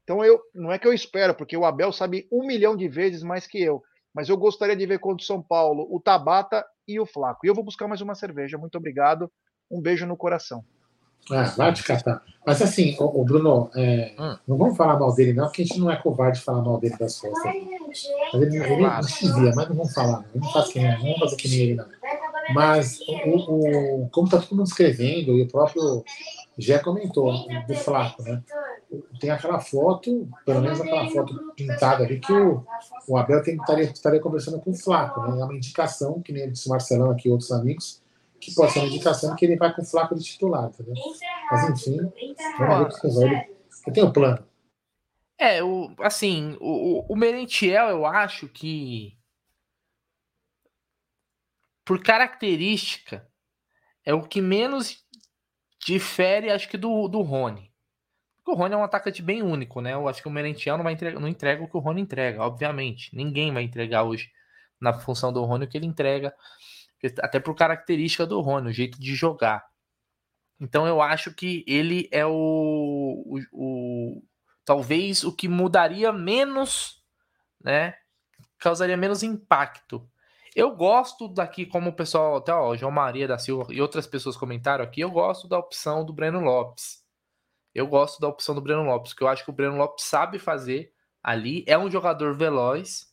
Então, 0.03 0.23
eu 0.23 0.41
não 0.55 0.71
é 0.71 0.79
que 0.79 0.87
eu 0.87 0.93
espero, 0.93 1.35
porque 1.35 1.55
o 1.55 1.65
Abel 1.65 1.91
sabe 1.91 2.27
um 2.31 2.45
milhão 2.45 2.75
de 2.75 2.87
vezes 2.87 3.21
mais 3.21 3.45
que 3.45 3.61
eu. 3.61 3.83
Mas 4.13 4.27
eu 4.27 4.37
gostaria 4.37 4.75
de 4.75 4.85
ver 4.85 4.99
contra 4.99 5.21
o 5.21 5.25
São 5.25 5.41
Paulo 5.41 5.87
o 5.89 5.99
Tabata 5.99 6.65
e 6.87 6.99
o 6.99 7.05
Flaco. 7.05 7.45
E 7.45 7.47
eu 7.47 7.53
vou 7.53 7.63
buscar 7.63 7.87
mais 7.87 8.01
uma 8.01 8.15
cerveja. 8.15 8.57
Muito 8.57 8.75
obrigado. 8.75 9.31
Um 9.69 9.79
beijo 9.79 10.07
no 10.07 10.17
coração. 10.17 10.65
Ah, 11.31 11.43
vai 11.55 11.73
te 11.73 11.83
catar. 11.83 12.23
Mas 12.45 12.59
assim, 12.61 12.95
o, 12.99 13.21
o 13.21 13.23
Bruno, 13.23 13.69
é, 13.75 14.15
hum. 14.17 14.37
não 14.47 14.57
vamos 14.57 14.75
falar 14.75 14.97
mal 14.97 15.13
dele, 15.13 15.33
não, 15.33 15.45
porque 15.45 15.61
a 15.61 15.65
gente 15.65 15.79
não 15.79 15.91
é 15.91 15.95
covarde 15.95 16.39
de 16.39 16.43
falar 16.43 16.63
mal 16.63 16.79
dele 16.79 16.97
das 16.97 17.19
costas. 17.19 17.43
Mas 17.43 18.33
ele, 18.33 18.57
ele 18.57 18.81
não 18.81 19.01
via, 19.39 19.51
mas 19.55 19.69
não 19.69 19.75
vamos 19.75 19.93
falar, 19.93 20.21
não. 20.21 20.25
Ele 20.33 20.43
não 20.43 20.51
faz 20.51 20.69
que 20.69 20.79
nem, 20.79 20.91
não 20.91 21.01
vamos 21.01 21.19
fazer 21.19 21.35
que 21.35 21.47
nem 21.49 21.59
ele, 21.59 21.75
não. 21.75 21.85
Mas 22.53 22.99
o, 23.25 24.03
o, 24.03 24.09
como 24.09 24.27
está 24.27 24.39
todo 24.39 24.55
mundo 24.55 24.67
escrevendo, 24.67 25.33
e 25.33 25.43
o 25.43 25.47
próprio 25.47 26.03
Gé 26.57 26.79
comentou 26.79 27.47
do 27.67 27.75
Flaco, 27.75 28.23
né? 28.23 28.43
Tem 29.19 29.29
aquela 29.29 29.59
foto, 29.59 30.27
pelo 30.45 30.61
menos 30.61 30.81
aquela 30.81 31.09
foto 31.09 31.53
pintada 31.55 32.03
ali, 32.03 32.19
que 32.19 32.33
o, 32.33 32.65
o 33.07 33.17
Abel 33.17 33.43
tem, 33.43 33.55
estaria, 33.55 33.85
estaria 33.85 34.19
conversando 34.19 34.59
com 34.59 34.71
o 34.71 34.75
Flaco, 34.75 35.21
né? 35.21 35.39
É 35.39 35.43
uma 35.43 35.55
indicação, 35.55 36.21
que 36.21 36.33
nem 36.33 36.51
disse 36.51 36.67
o 36.67 36.71
Marcelão 36.71 37.11
aqui 37.11 37.27
e 37.27 37.31
outros 37.31 37.51
amigos, 37.51 38.01
que 38.39 38.53
pode 38.53 38.71
ser 38.71 38.79
uma 38.79 38.87
indicação 38.87 39.35
que 39.35 39.45
ele 39.45 39.57
vai 39.57 39.73
com 39.73 39.81
o 39.81 39.85
Flaco 39.85 40.15
de 40.15 40.23
titular, 40.23 40.69
entendeu? 40.69 40.95
Mas 41.51 41.69
enfim, 41.69 41.97
vamos 42.57 43.01
ver 43.01 43.03
o. 43.03 43.59
Eu 43.87 43.93
tenho 43.93 44.07
um 44.07 44.11
plano. 44.11 44.43
É, 45.37 45.63
o, 45.63 45.91
assim, 45.99 46.57
o, 46.59 47.05
o 47.07 47.15
Merentiel, 47.15 47.87
eu 47.89 48.05
acho 48.05 48.47
que 48.49 49.17
por 51.89 52.03
característica 52.03 53.27
é 54.05 54.13
o 54.13 54.21
que 54.21 54.41
menos 54.41 55.03
difere, 55.83 56.51
acho 56.51 56.69
que 56.69 56.77
do, 56.77 57.07
do 57.07 57.21
Rony. 57.21 57.73
Porque 58.37 58.51
o 58.51 58.53
Rony 58.53 58.75
é 58.75 58.77
um 58.77 58.83
atacante 58.83 59.23
bem 59.23 59.41
único, 59.41 59.81
né? 59.81 59.95
Eu 59.95 60.07
acho 60.07 60.21
que 60.21 60.27
o 60.27 60.31
Merentiel 60.31 60.77
não 60.77 60.83
vai 60.83 60.93
entregar, 60.93 61.19
não 61.19 61.27
entrega 61.27 61.63
o 61.63 61.67
que 61.67 61.75
o 61.75 61.79
Rony 61.79 62.01
entrega, 62.01 62.43
obviamente. 62.43 63.09
Ninguém 63.15 63.51
vai 63.51 63.63
entregar 63.63 64.03
hoje 64.03 64.29
na 64.79 64.93
função 64.93 65.33
do 65.33 65.43
Rony 65.43 65.65
o 65.65 65.67
que 65.67 65.79
ele 65.79 65.87
entrega 65.87 66.31
até 67.23 67.39
por 67.39 67.55
característica 67.55 68.23
do 68.23 68.39
Rony, 68.39 68.69
o 68.69 68.71
jeito 68.71 69.01
de 69.01 69.15
jogar. 69.15 69.65
Então 70.59 70.85
eu 70.85 71.01
acho 71.01 71.33
que 71.33 71.65
ele 71.67 72.07
é 72.11 72.23
o, 72.23 72.31
o, 72.31 73.39
o 73.51 74.23
talvez 74.63 75.23
o 75.23 75.35
que 75.35 75.47
mudaria 75.47 76.13
menos, 76.13 77.03
né? 77.59 77.95
Causaria 78.59 78.95
menos 78.95 79.23
impacto. 79.23 80.07
Eu 80.55 80.75
gosto 80.75 81.27
daqui, 81.27 81.65
como 81.65 81.89
o 81.89 81.93
pessoal, 81.93 82.37
até 82.37 82.53
o 82.53 82.75
João 82.75 82.91
Maria 82.91 83.27
da 83.27 83.37
Silva 83.37 83.71
e 83.73 83.81
outras 83.81 84.07
pessoas 84.07 84.35
comentaram 84.35 84.83
aqui, 84.83 85.01
eu 85.01 85.11
gosto 85.11 85.47
da 85.47 85.57
opção 85.57 86.03
do 86.03 86.11
Breno 86.11 86.39
Lopes. 86.39 87.03
Eu 87.73 87.87
gosto 87.87 88.19
da 88.19 88.27
opção 88.27 88.55
do 88.55 88.61
Breno 88.61 88.83
Lopes, 88.83 89.13
que 89.13 89.21
eu 89.21 89.27
acho 89.27 89.43
que 89.43 89.49
o 89.49 89.53
Breno 89.53 89.77
Lopes 89.77 90.05
sabe 90.05 90.39
fazer 90.39 90.91
ali. 91.21 91.63
É 91.67 91.77
um 91.77 91.89
jogador 91.89 92.35
veloz 92.35 93.11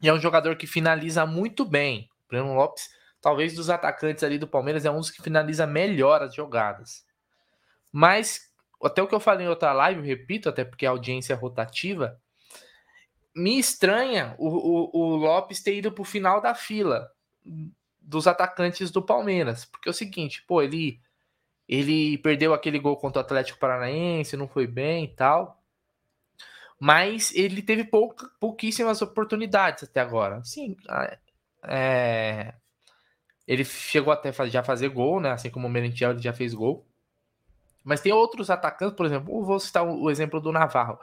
e 0.00 0.08
é 0.08 0.12
um 0.12 0.18
jogador 0.18 0.56
que 0.56 0.66
finaliza 0.66 1.26
muito 1.26 1.64
bem. 1.64 2.08
Breno 2.28 2.54
Lopes, 2.54 2.88
talvez 3.20 3.54
dos 3.54 3.68
atacantes 3.68 4.24
ali 4.24 4.38
do 4.38 4.48
Palmeiras, 4.48 4.84
é 4.84 4.90
um 4.90 4.98
dos 4.98 5.10
que 5.10 5.22
finaliza 5.22 5.66
melhor 5.66 6.22
as 6.22 6.34
jogadas. 6.34 7.04
Mas, 7.92 8.50
até 8.82 9.02
o 9.02 9.06
que 9.06 9.14
eu 9.14 9.20
falei 9.20 9.46
em 9.46 9.50
outra 9.50 9.72
live, 9.74 10.00
repito, 10.00 10.48
até 10.48 10.64
porque 10.64 10.86
a 10.86 10.90
audiência 10.90 11.34
é 11.34 11.36
rotativa, 11.36 12.18
me 13.34 13.58
estranha 13.58 14.34
o, 14.38 14.48
o, 14.48 14.90
o 14.92 15.16
Lopes 15.16 15.62
ter 15.62 15.76
ido 15.76 15.90
para 15.90 16.02
o 16.02 16.06
final 16.06 16.40
da 16.40 16.54
fila 16.54 17.10
dos 18.00 18.26
atacantes 18.26 18.90
do 18.90 19.02
Palmeiras. 19.02 19.64
Porque 19.64 19.88
é 19.88 19.90
o 19.90 19.94
seguinte, 19.94 20.42
pô, 20.46 20.60
ele, 20.60 21.00
ele 21.68 22.18
perdeu 22.18 22.52
aquele 22.52 22.78
gol 22.78 22.96
contra 22.96 23.20
o 23.20 23.24
Atlético 23.24 23.58
Paranaense, 23.58 24.36
não 24.36 24.48
foi 24.48 24.66
bem 24.66 25.04
e 25.04 25.08
tal. 25.08 25.62
Mas 26.78 27.32
ele 27.34 27.62
teve 27.62 27.84
pouca, 27.84 28.28
pouquíssimas 28.40 29.00
oportunidades 29.00 29.84
até 29.84 30.00
agora. 30.00 30.42
Sim, 30.42 30.76
é, 31.64 32.54
ele 33.46 33.64
chegou 33.64 34.12
até 34.12 34.32
já 34.48 34.62
fazer 34.62 34.88
gol, 34.88 35.20
né? 35.20 35.30
Assim 35.30 35.48
como 35.48 35.68
o 35.68 35.70
Merentiel 35.70 36.10
ele 36.10 36.22
já 36.22 36.32
fez 36.32 36.52
gol. 36.52 36.84
Mas 37.84 38.00
tem 38.00 38.12
outros 38.12 38.50
atacantes, 38.50 38.96
por 38.96 39.06
exemplo, 39.06 39.44
vou 39.44 39.58
citar 39.58 39.84
o 39.84 40.10
exemplo 40.10 40.40
do 40.40 40.52
Navarro, 40.52 40.98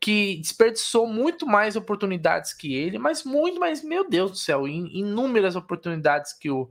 que 0.00 0.36
desperdiçou 0.36 1.06
muito 1.06 1.46
mais 1.46 1.76
oportunidades 1.76 2.52
que 2.52 2.74
ele, 2.74 2.98
mas 2.98 3.24
muito 3.24 3.58
mais, 3.58 3.82
meu 3.82 4.08
Deus 4.08 4.30
do 4.30 4.36
céu, 4.36 4.68
inúmeras 4.68 5.56
oportunidades 5.56 6.32
que 6.32 6.50
o, 6.50 6.70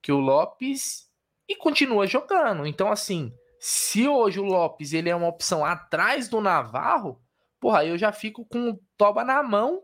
que 0.00 0.12
o 0.12 0.18
Lopes 0.18 1.08
e 1.48 1.56
continua 1.56 2.06
jogando. 2.06 2.66
Então, 2.66 2.92
assim, 2.92 3.32
se 3.58 4.06
hoje 4.06 4.38
o 4.38 4.44
Lopes 4.44 4.92
ele 4.92 5.10
é 5.10 5.16
uma 5.16 5.28
opção 5.28 5.64
atrás 5.64 6.28
do 6.28 6.40
Navarro, 6.40 7.20
porra, 7.58 7.84
eu 7.84 7.98
já 7.98 8.12
fico 8.12 8.44
com 8.44 8.70
o 8.70 8.80
Toba 8.96 9.24
na 9.24 9.42
mão 9.42 9.82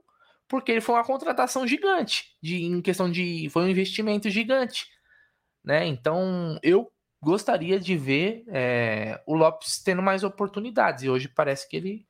porque 0.48 0.70
ele 0.70 0.80
foi 0.80 0.94
uma 0.94 1.04
contratação 1.04 1.66
gigante, 1.66 2.36
de, 2.40 2.62
em 2.62 2.80
questão 2.80 3.10
de 3.10 3.48
foi 3.50 3.64
um 3.64 3.68
investimento 3.68 4.30
gigante, 4.30 4.86
né? 5.64 5.84
Então 5.86 6.58
eu 6.62 6.90
gostaria 7.20 7.80
de 7.80 7.96
ver 7.96 8.44
é, 8.48 9.20
o 9.26 9.34
Lopes 9.34 9.82
tendo 9.82 10.00
mais 10.00 10.22
oportunidades 10.22 11.02
e 11.02 11.10
hoje 11.10 11.28
parece 11.28 11.68
que 11.68 11.76
ele 11.76 12.05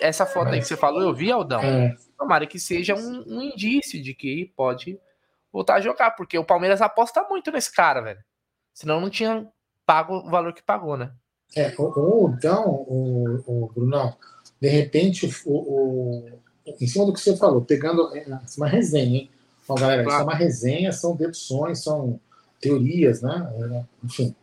essa 0.00 0.26
foto 0.26 0.48
aí 0.48 0.60
que 0.60 0.66
você 0.66 0.76
falou, 0.76 1.02
eu 1.02 1.14
vi, 1.14 1.30
Aldão. 1.30 1.62
É. 1.62 1.96
Tomara 2.16 2.46
que 2.46 2.58
seja 2.58 2.94
um, 2.94 3.24
um, 3.26 3.42
indício 3.42 4.02
de 4.02 4.14
que 4.14 4.52
pode 4.56 4.98
voltar 5.52 5.76
a 5.76 5.80
jogar, 5.80 6.12
porque 6.12 6.38
o 6.38 6.44
Palmeiras 6.44 6.82
aposta 6.82 7.26
muito 7.28 7.50
nesse 7.50 7.72
cara, 7.72 8.00
velho. 8.00 8.20
Senão 8.74 9.00
não 9.00 9.10
tinha 9.10 9.46
pago 9.86 10.14
o 10.14 10.30
valor 10.30 10.52
que 10.52 10.62
pagou, 10.62 10.96
né? 10.96 11.12
É, 11.56 11.72
ou, 11.78 12.30
então, 12.36 12.84
o, 12.86 13.42
o 13.46 13.72
Bruno, 13.74 14.14
de 14.60 14.68
repente 14.68 15.26
o, 15.46 15.52
o, 15.52 16.28
em 16.80 16.86
cima 16.86 17.06
do 17.06 17.12
que 17.12 17.20
você 17.20 17.36
falou, 17.36 17.62
pegando. 17.62 18.14
É, 18.14 18.20
é 18.20 18.38
uma 18.56 18.68
resenha, 18.68 19.18
hein? 19.18 19.30
Galera, 19.68 20.02
claro. 20.02 20.08
isso 20.08 20.20
é 20.20 20.24
uma 20.24 20.34
resenha, 20.34 20.92
são 20.92 21.16
deduções, 21.16 21.82
são 21.82 22.18
teorias, 22.60 23.22
né? 23.22 23.52
É, 23.60 23.84
enfim. 24.04 24.34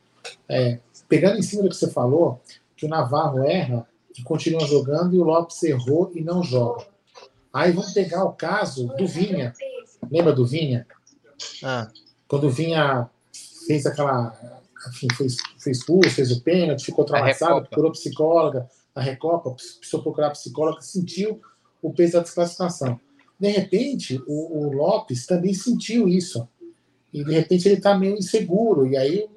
É, 0.47 0.79
pegando 1.07 1.37
em 1.37 1.41
cima 1.41 1.63
do 1.63 1.69
que 1.69 1.75
você 1.75 1.89
falou, 1.89 2.41
que 2.75 2.85
o 2.85 2.89
Navarro 2.89 3.43
erra 3.43 3.87
e 4.17 4.23
continua 4.23 4.65
jogando 4.65 5.15
e 5.15 5.19
o 5.19 5.23
Lopes 5.23 5.61
errou 5.63 6.11
e 6.13 6.21
não 6.21 6.43
joga. 6.43 6.85
Aí 7.53 7.71
vamos 7.71 7.93
pegar 7.93 8.23
o 8.23 8.33
caso 8.33 8.87
do 8.97 9.07
Vinha. 9.07 9.53
Lembra 10.11 10.33
do 10.33 10.45
Vinha? 10.45 10.85
Ah. 11.63 11.89
Quando 12.27 12.47
o 12.47 12.49
Vinha 12.49 13.09
fez 13.65 13.85
aquela. 13.85 14.37
Enfim, 14.89 15.07
fez, 15.15 15.37
fez 15.59 15.77
expulso, 15.77 16.11
fez 16.11 16.31
o 16.31 16.41
pênalti, 16.41 16.85
ficou 16.85 17.05
traumatizado, 17.05 17.67
procurou 17.67 17.91
psicóloga, 17.91 18.69
na 18.95 19.01
Recopa, 19.01 19.51
precisou 19.51 20.01
procurar 20.01 20.29
psicóloga, 20.31 20.81
sentiu 20.81 21.41
o 21.81 21.91
peso 21.91 22.13
da 22.13 22.19
desclassificação. 22.21 22.99
De 23.39 23.49
repente, 23.49 24.21
o, 24.27 24.59
o 24.59 24.73
Lopes 24.73 25.25
também 25.25 25.53
sentiu 25.53 26.07
isso. 26.07 26.47
E 27.11 27.23
de 27.23 27.33
repente 27.33 27.67
ele 27.67 27.75
está 27.75 27.97
meio 27.97 28.15
inseguro. 28.15 28.87
E 28.87 28.95
aí, 28.95 29.27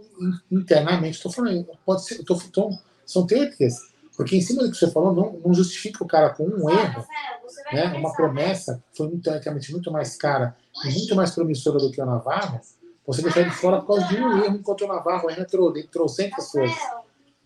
internamente, 0.50 1.16
estou 1.16 1.32
falando, 1.32 1.66
pode 1.84 2.04
ser, 2.04 2.22
tô, 2.24 2.36
tô, 2.52 2.70
são 3.06 3.26
teorias. 3.26 3.76
Porque 4.18 4.34
em 4.34 4.40
cima 4.40 4.64
do 4.64 4.70
que 4.72 4.76
você 4.76 4.90
falou, 4.90 5.14
não, 5.14 5.40
não 5.46 5.54
justifica 5.54 6.02
o 6.02 6.06
cara 6.06 6.30
com 6.30 6.42
um 6.42 6.68
erro, 6.68 7.06
né, 7.72 7.84
uma 7.96 8.12
promessa 8.12 8.82
que 8.90 8.98
foi 8.98 9.16
teoricamente 9.18 9.70
muito 9.70 9.92
mais 9.92 10.16
cara 10.16 10.56
e 10.84 10.90
muito 10.90 11.14
mais 11.14 11.30
promissora 11.30 11.78
do 11.78 11.88
que 11.92 12.02
o 12.02 12.04
Navarro, 12.04 12.60
você 13.06 13.22
deixar 13.22 13.44
de 13.44 13.52
fora 13.52 13.80
por 13.80 13.86
causa 13.86 14.08
de 14.08 14.16
um 14.20 14.44
erro, 14.44 14.56
enquanto 14.56 14.84
o 14.84 14.88
Navarro 14.88 15.30
erra 15.30 15.46
trocentas 15.88 16.50
coisas. 16.50 16.76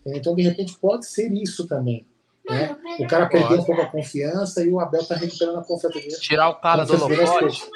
Então, 0.03 0.35
de 0.35 0.41
repente, 0.41 0.75
pode 0.79 1.05
ser 1.05 1.31
isso 1.31 1.67
também. 1.67 2.07
Né? 2.49 2.75
O 2.99 3.07
cara 3.07 3.27
perdeu 3.27 3.59
um 3.59 3.63
pouco 3.63 3.81
a 3.83 3.85
confiança 3.85 4.65
e 4.65 4.69
o 4.69 4.79
Abel 4.79 5.01
está 5.01 5.15
recuperando 5.15 5.59
a 5.59 5.63
confiança 5.63 5.99
dele. 5.99 6.17
Tirar 6.17 6.49
o 6.49 6.55
cara 6.55 6.85
do 6.85 6.93
holofote. 6.93 7.69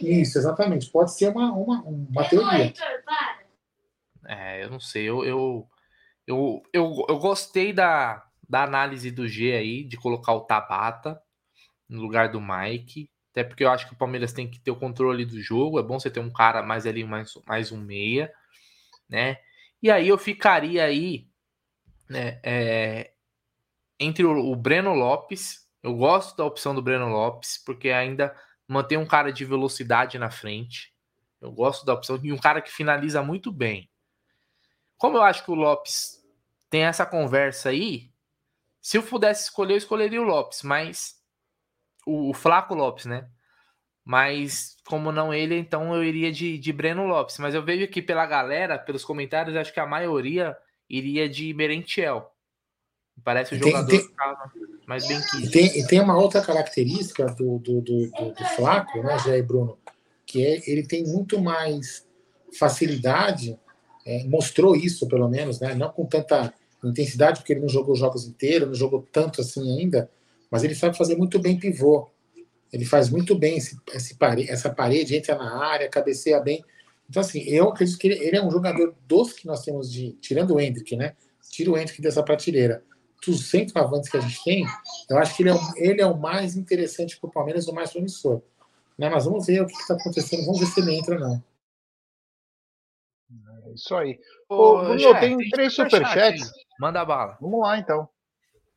Isso, 0.00 0.38
exatamente. 0.38 0.88
Pode 0.90 1.12
ser 1.12 1.30
uma, 1.30 1.52
uma, 1.52 1.82
uma 1.82 2.24
teoria. 2.28 2.72
É, 4.26 4.64
eu 4.64 4.70
não 4.70 4.78
sei. 4.78 5.02
Eu, 5.02 5.24
eu, 5.24 5.68
eu, 6.24 6.62
eu, 6.72 7.04
eu 7.08 7.18
gostei 7.18 7.72
da, 7.72 8.24
da 8.54 8.62
análise 8.62 9.10
do 9.10 9.26
G 9.26 9.52
aí, 9.52 9.82
de 9.82 9.96
colocar 9.96 10.32
o 10.32 10.42
Tabata 10.42 11.20
no 11.88 12.00
lugar 12.00 12.28
do 12.28 12.40
Mike. 12.40 13.10
Até 13.32 13.42
porque 13.42 13.64
eu 13.64 13.70
acho 13.70 13.88
que 13.88 13.94
o 13.94 13.98
Palmeiras 13.98 14.32
tem 14.32 14.48
que 14.48 14.60
ter 14.60 14.70
o 14.70 14.78
controle 14.78 15.24
do 15.24 15.42
jogo. 15.42 15.80
É 15.80 15.82
bom 15.82 15.98
você 15.98 16.08
ter 16.08 16.20
um 16.20 16.32
cara 16.32 16.62
mais 16.62 16.86
ali, 16.86 17.02
mais, 17.02 17.32
mais 17.48 17.72
um 17.72 17.80
meia, 17.80 18.32
né? 19.08 19.38
E 19.82 19.90
aí 19.90 20.06
eu 20.06 20.16
ficaria 20.16 20.84
aí, 20.84 21.26
né? 22.08 22.38
É, 22.44 23.10
entre 23.98 24.24
o, 24.24 24.52
o 24.52 24.54
Breno 24.54 24.94
Lopes, 24.94 25.68
eu 25.82 25.92
gosto 25.96 26.36
da 26.36 26.44
opção 26.44 26.76
do 26.76 26.80
Breno 26.80 27.08
Lopes, 27.08 27.58
porque 27.58 27.90
ainda 27.90 28.36
mantém 28.68 28.96
um 28.96 29.06
cara 29.06 29.32
de 29.32 29.44
velocidade 29.44 30.16
na 30.16 30.30
frente. 30.30 30.94
Eu 31.40 31.50
gosto 31.50 31.84
da 31.84 31.92
opção 31.92 32.20
e 32.22 32.32
um 32.32 32.38
cara 32.38 32.62
que 32.62 32.70
finaliza 32.70 33.20
muito 33.20 33.50
bem. 33.50 33.90
Como 34.96 35.16
eu 35.16 35.22
acho 35.24 35.44
que 35.44 35.50
o 35.50 35.56
Lopes 35.56 36.24
tem 36.70 36.82
essa 36.82 37.04
conversa 37.04 37.70
aí, 37.70 38.13
se 38.84 38.98
eu 38.98 39.02
pudesse 39.02 39.44
escolher, 39.44 39.72
eu 39.72 39.78
escolheria 39.78 40.20
o 40.20 40.26
Lopes, 40.26 40.62
mas 40.62 41.14
o, 42.06 42.28
o 42.28 42.34
Flaco 42.34 42.74
Lopes, 42.74 43.06
né? 43.06 43.26
Mas, 44.04 44.76
como 44.84 45.10
não 45.10 45.32
ele, 45.32 45.56
então 45.56 45.94
eu 45.94 46.04
iria 46.04 46.30
de, 46.30 46.58
de 46.58 46.70
Breno 46.70 47.06
Lopes. 47.06 47.38
Mas 47.38 47.54
eu 47.54 47.64
vejo 47.64 47.82
aqui 47.82 48.02
pela 48.02 48.26
galera, 48.26 48.78
pelos 48.78 49.02
comentários, 49.02 49.56
acho 49.56 49.72
que 49.72 49.80
a 49.80 49.86
maioria 49.86 50.54
iria 50.86 51.26
de 51.26 51.54
Merentiel. 51.54 52.30
Parece 53.24 53.54
o 53.54 53.58
tem, 53.58 53.72
jogador 53.72 53.88
tem, 53.88 54.06
mais 54.86 55.08
bem 55.08 55.18
que. 55.30 55.46
E 55.46 55.50
tem, 55.50 55.78
e 55.78 55.86
tem 55.86 56.00
uma 56.00 56.18
outra 56.18 56.42
característica 56.42 57.24
do, 57.24 57.58
do, 57.58 57.80
do, 57.80 58.10
do, 58.10 58.32
do 58.34 58.44
Flaco, 58.54 59.02
né, 59.02 59.18
Jair 59.20 59.46
Bruno? 59.46 59.78
Que 60.26 60.44
é 60.44 60.70
ele 60.70 60.86
tem 60.86 61.04
muito 61.04 61.40
mais 61.40 62.06
facilidade, 62.58 63.58
é, 64.04 64.24
mostrou 64.24 64.76
isso 64.76 65.08
pelo 65.08 65.26
menos, 65.26 65.58
né? 65.58 65.74
Não 65.74 65.90
com 65.90 66.04
tanta 66.04 66.52
intensidade, 66.90 67.40
porque 67.40 67.52
ele 67.52 67.60
não 67.60 67.68
jogou 67.68 67.94
jogos 67.94 68.26
inteiros, 68.26 68.68
não 68.68 68.74
jogou 68.74 69.06
tanto 69.12 69.40
assim 69.40 69.78
ainda, 69.78 70.10
mas 70.50 70.64
ele 70.64 70.74
sabe 70.74 70.96
fazer 70.96 71.16
muito 71.16 71.38
bem 71.38 71.58
pivô. 71.58 72.08
Ele 72.72 72.84
faz 72.84 73.08
muito 73.08 73.38
bem 73.38 73.56
esse, 73.56 73.76
esse 73.92 74.16
parede, 74.16 74.50
essa 74.50 74.68
parede, 74.68 75.16
entra 75.16 75.36
na 75.36 75.64
área, 75.64 75.88
cabeceia 75.88 76.40
bem. 76.40 76.64
Então, 77.08 77.20
assim, 77.20 77.40
eu 77.42 77.68
acredito 77.68 77.98
que 77.98 78.08
ele, 78.08 78.24
ele, 78.24 78.36
é 78.36 78.44
um 78.44 78.50
jogador 78.50 78.94
dos 79.06 79.32
que 79.32 79.46
nós 79.46 79.62
temos 79.62 79.92
de. 79.92 80.12
Tirando 80.14 80.54
o 80.54 80.60
Hendrick, 80.60 80.96
né? 80.96 81.14
Tira 81.50 81.70
o 81.70 81.78
Hendrick 81.78 82.00
dessa 82.02 82.22
prateleira. 82.22 82.82
Dos 83.24 83.48
centroavantes 83.48 84.10
que 84.10 84.16
a 84.16 84.20
gente 84.20 84.42
tem, 84.42 84.66
eu 85.08 85.16
acho 85.18 85.36
que 85.36 85.42
ele 85.42 85.50
é, 85.50 85.54
o, 85.54 85.58
ele 85.76 86.00
é 86.00 86.06
o 86.06 86.18
mais 86.18 86.56
interessante 86.56 87.18
para 87.18 87.28
o 87.28 87.32
Palmeiras, 87.32 87.68
o 87.68 87.72
mais 87.72 87.92
promissor. 87.92 88.42
Né? 88.98 89.08
Mas 89.08 89.24
vamos 89.24 89.46
ver 89.46 89.62
o 89.62 89.66
que 89.66 89.72
está 89.74 89.94
acontecendo, 89.94 90.44
vamos 90.44 90.60
ver 90.60 90.66
se 90.66 90.80
ele 90.80 90.94
entra 90.94 91.14
ou 91.14 91.20
não. 91.20 91.44
É 93.66 93.72
isso 93.72 93.94
aí. 93.94 94.18
Ô, 94.48 94.54
Ô 94.54 94.78
Bruno, 94.80 95.20
tem, 95.20 95.36
tem 95.36 95.50
três 95.50 95.72
superchats. 95.72 96.50
Manda 96.78 97.04
bala. 97.04 97.38
Vamos 97.40 97.60
lá, 97.60 97.78
então. 97.78 98.08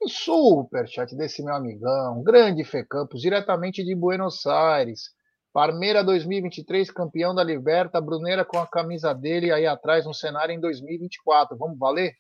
Um 0.02 0.08
superchat 0.08 1.16
desse 1.16 1.44
meu 1.44 1.56
amigão, 1.56 2.22
grande 2.22 2.64
Fê 2.64 2.86
Campos, 2.86 3.20
diretamente 3.20 3.84
de 3.84 3.96
Buenos 3.96 4.46
Aires. 4.46 5.10
Parmeira 5.52 6.04
2023, 6.04 6.92
campeão 6.92 7.34
da 7.34 7.44
Liberta, 7.44 8.00
Bruneira 8.00 8.46
com 8.46 8.60
a 8.60 8.68
camisa 8.68 9.12
dele 9.12 9.52
aí 9.52 9.66
atrás 9.66 10.06
no 10.06 10.14
cenário 10.14 10.54
em 10.54 10.60
2024. 10.60 11.58
Vamos 11.58 11.80
valer? 11.80 12.14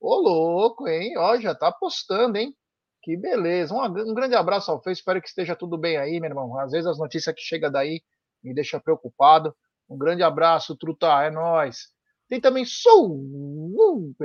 Ô, 0.00 0.16
louco, 0.16 0.88
hein? 0.88 1.16
Ó, 1.16 1.38
já 1.38 1.54
tá 1.54 1.68
apostando, 1.68 2.36
hein? 2.36 2.52
Que 3.00 3.16
beleza. 3.16 3.72
Um, 3.72 3.84
um 3.84 4.14
grande 4.14 4.34
abraço 4.34 4.72
ao 4.72 4.82
Fê, 4.82 4.90
espero 4.90 5.22
que 5.22 5.28
esteja 5.28 5.54
tudo 5.54 5.78
bem 5.78 5.96
aí, 5.98 6.18
meu 6.18 6.30
irmão. 6.30 6.58
Às 6.58 6.72
vezes 6.72 6.88
as 6.88 6.98
notícias 6.98 7.32
que 7.32 7.42
chegam 7.42 7.70
daí 7.70 8.02
me 8.42 8.52
deixam 8.52 8.80
preocupado. 8.80 9.54
Um 9.88 9.96
grande 9.96 10.24
abraço, 10.24 10.76
Truta, 10.76 11.22
é 11.22 11.30
nós. 11.30 11.90
Tem 12.30 12.40
também 12.40 12.64
superchat 12.64 14.22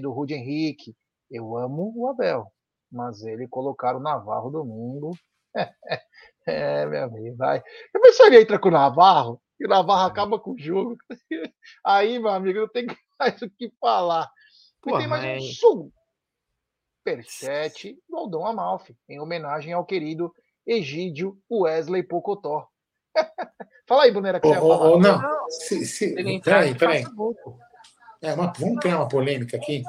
do 0.00 0.10
Rude 0.10 0.32
Henrique. 0.32 0.96
Eu 1.30 1.58
amo 1.58 1.92
o 1.94 2.08
Abel, 2.08 2.50
mas 2.90 3.22
ele 3.22 3.46
colocar 3.46 3.94
o 3.94 4.00
Navarro 4.00 4.50
domingo. 4.50 5.10
é, 6.48 6.86
meu 6.86 7.04
amigo, 7.04 7.36
vai. 7.36 7.62
Eu 7.94 8.00
pensaria 8.00 8.40
entra 8.40 8.58
com 8.58 8.70
o 8.70 8.72
Navarro, 8.72 9.38
e 9.60 9.66
o 9.66 9.68
Navarro 9.68 10.08
é. 10.08 10.10
acaba 10.10 10.38
com 10.38 10.52
o 10.52 10.58
jogo. 10.58 10.96
Aí, 11.84 12.18
meu 12.18 12.30
amigo, 12.30 12.60
não 12.60 12.68
tem 12.68 12.86
mais 13.20 13.42
o 13.42 13.50
que 13.50 13.70
falar. 13.78 14.30
Pô, 14.80 14.96
e 14.96 14.98
tem 15.00 15.06
mais 15.06 15.22
mas... 15.22 15.44
um 15.64 15.90
superchat 17.04 17.98
do 18.08 18.16
Aldão 18.16 18.46
Amalfi, 18.46 18.96
em 19.06 19.20
homenagem 19.20 19.74
ao 19.74 19.84
querido 19.84 20.32
Egídio 20.66 21.38
Wesley 21.50 22.02
Pocotó. 22.02 22.66
Fala 23.86 24.02
aí, 24.04 24.10
Bonera, 24.10 24.38
que 24.40 24.46
oh, 24.46 24.58
oh, 24.60 24.92
oh, 24.92 24.98
não, 24.98 25.20
se, 25.48 25.86
se... 25.86 26.14
peraí, 26.40 26.74
peraí. 26.74 27.04
É 28.20 28.34
uma, 28.34 28.52
vamos 28.52 28.80
criar 28.80 28.98
uma 28.98 29.08
polêmica 29.08 29.56
aqui. 29.56 29.82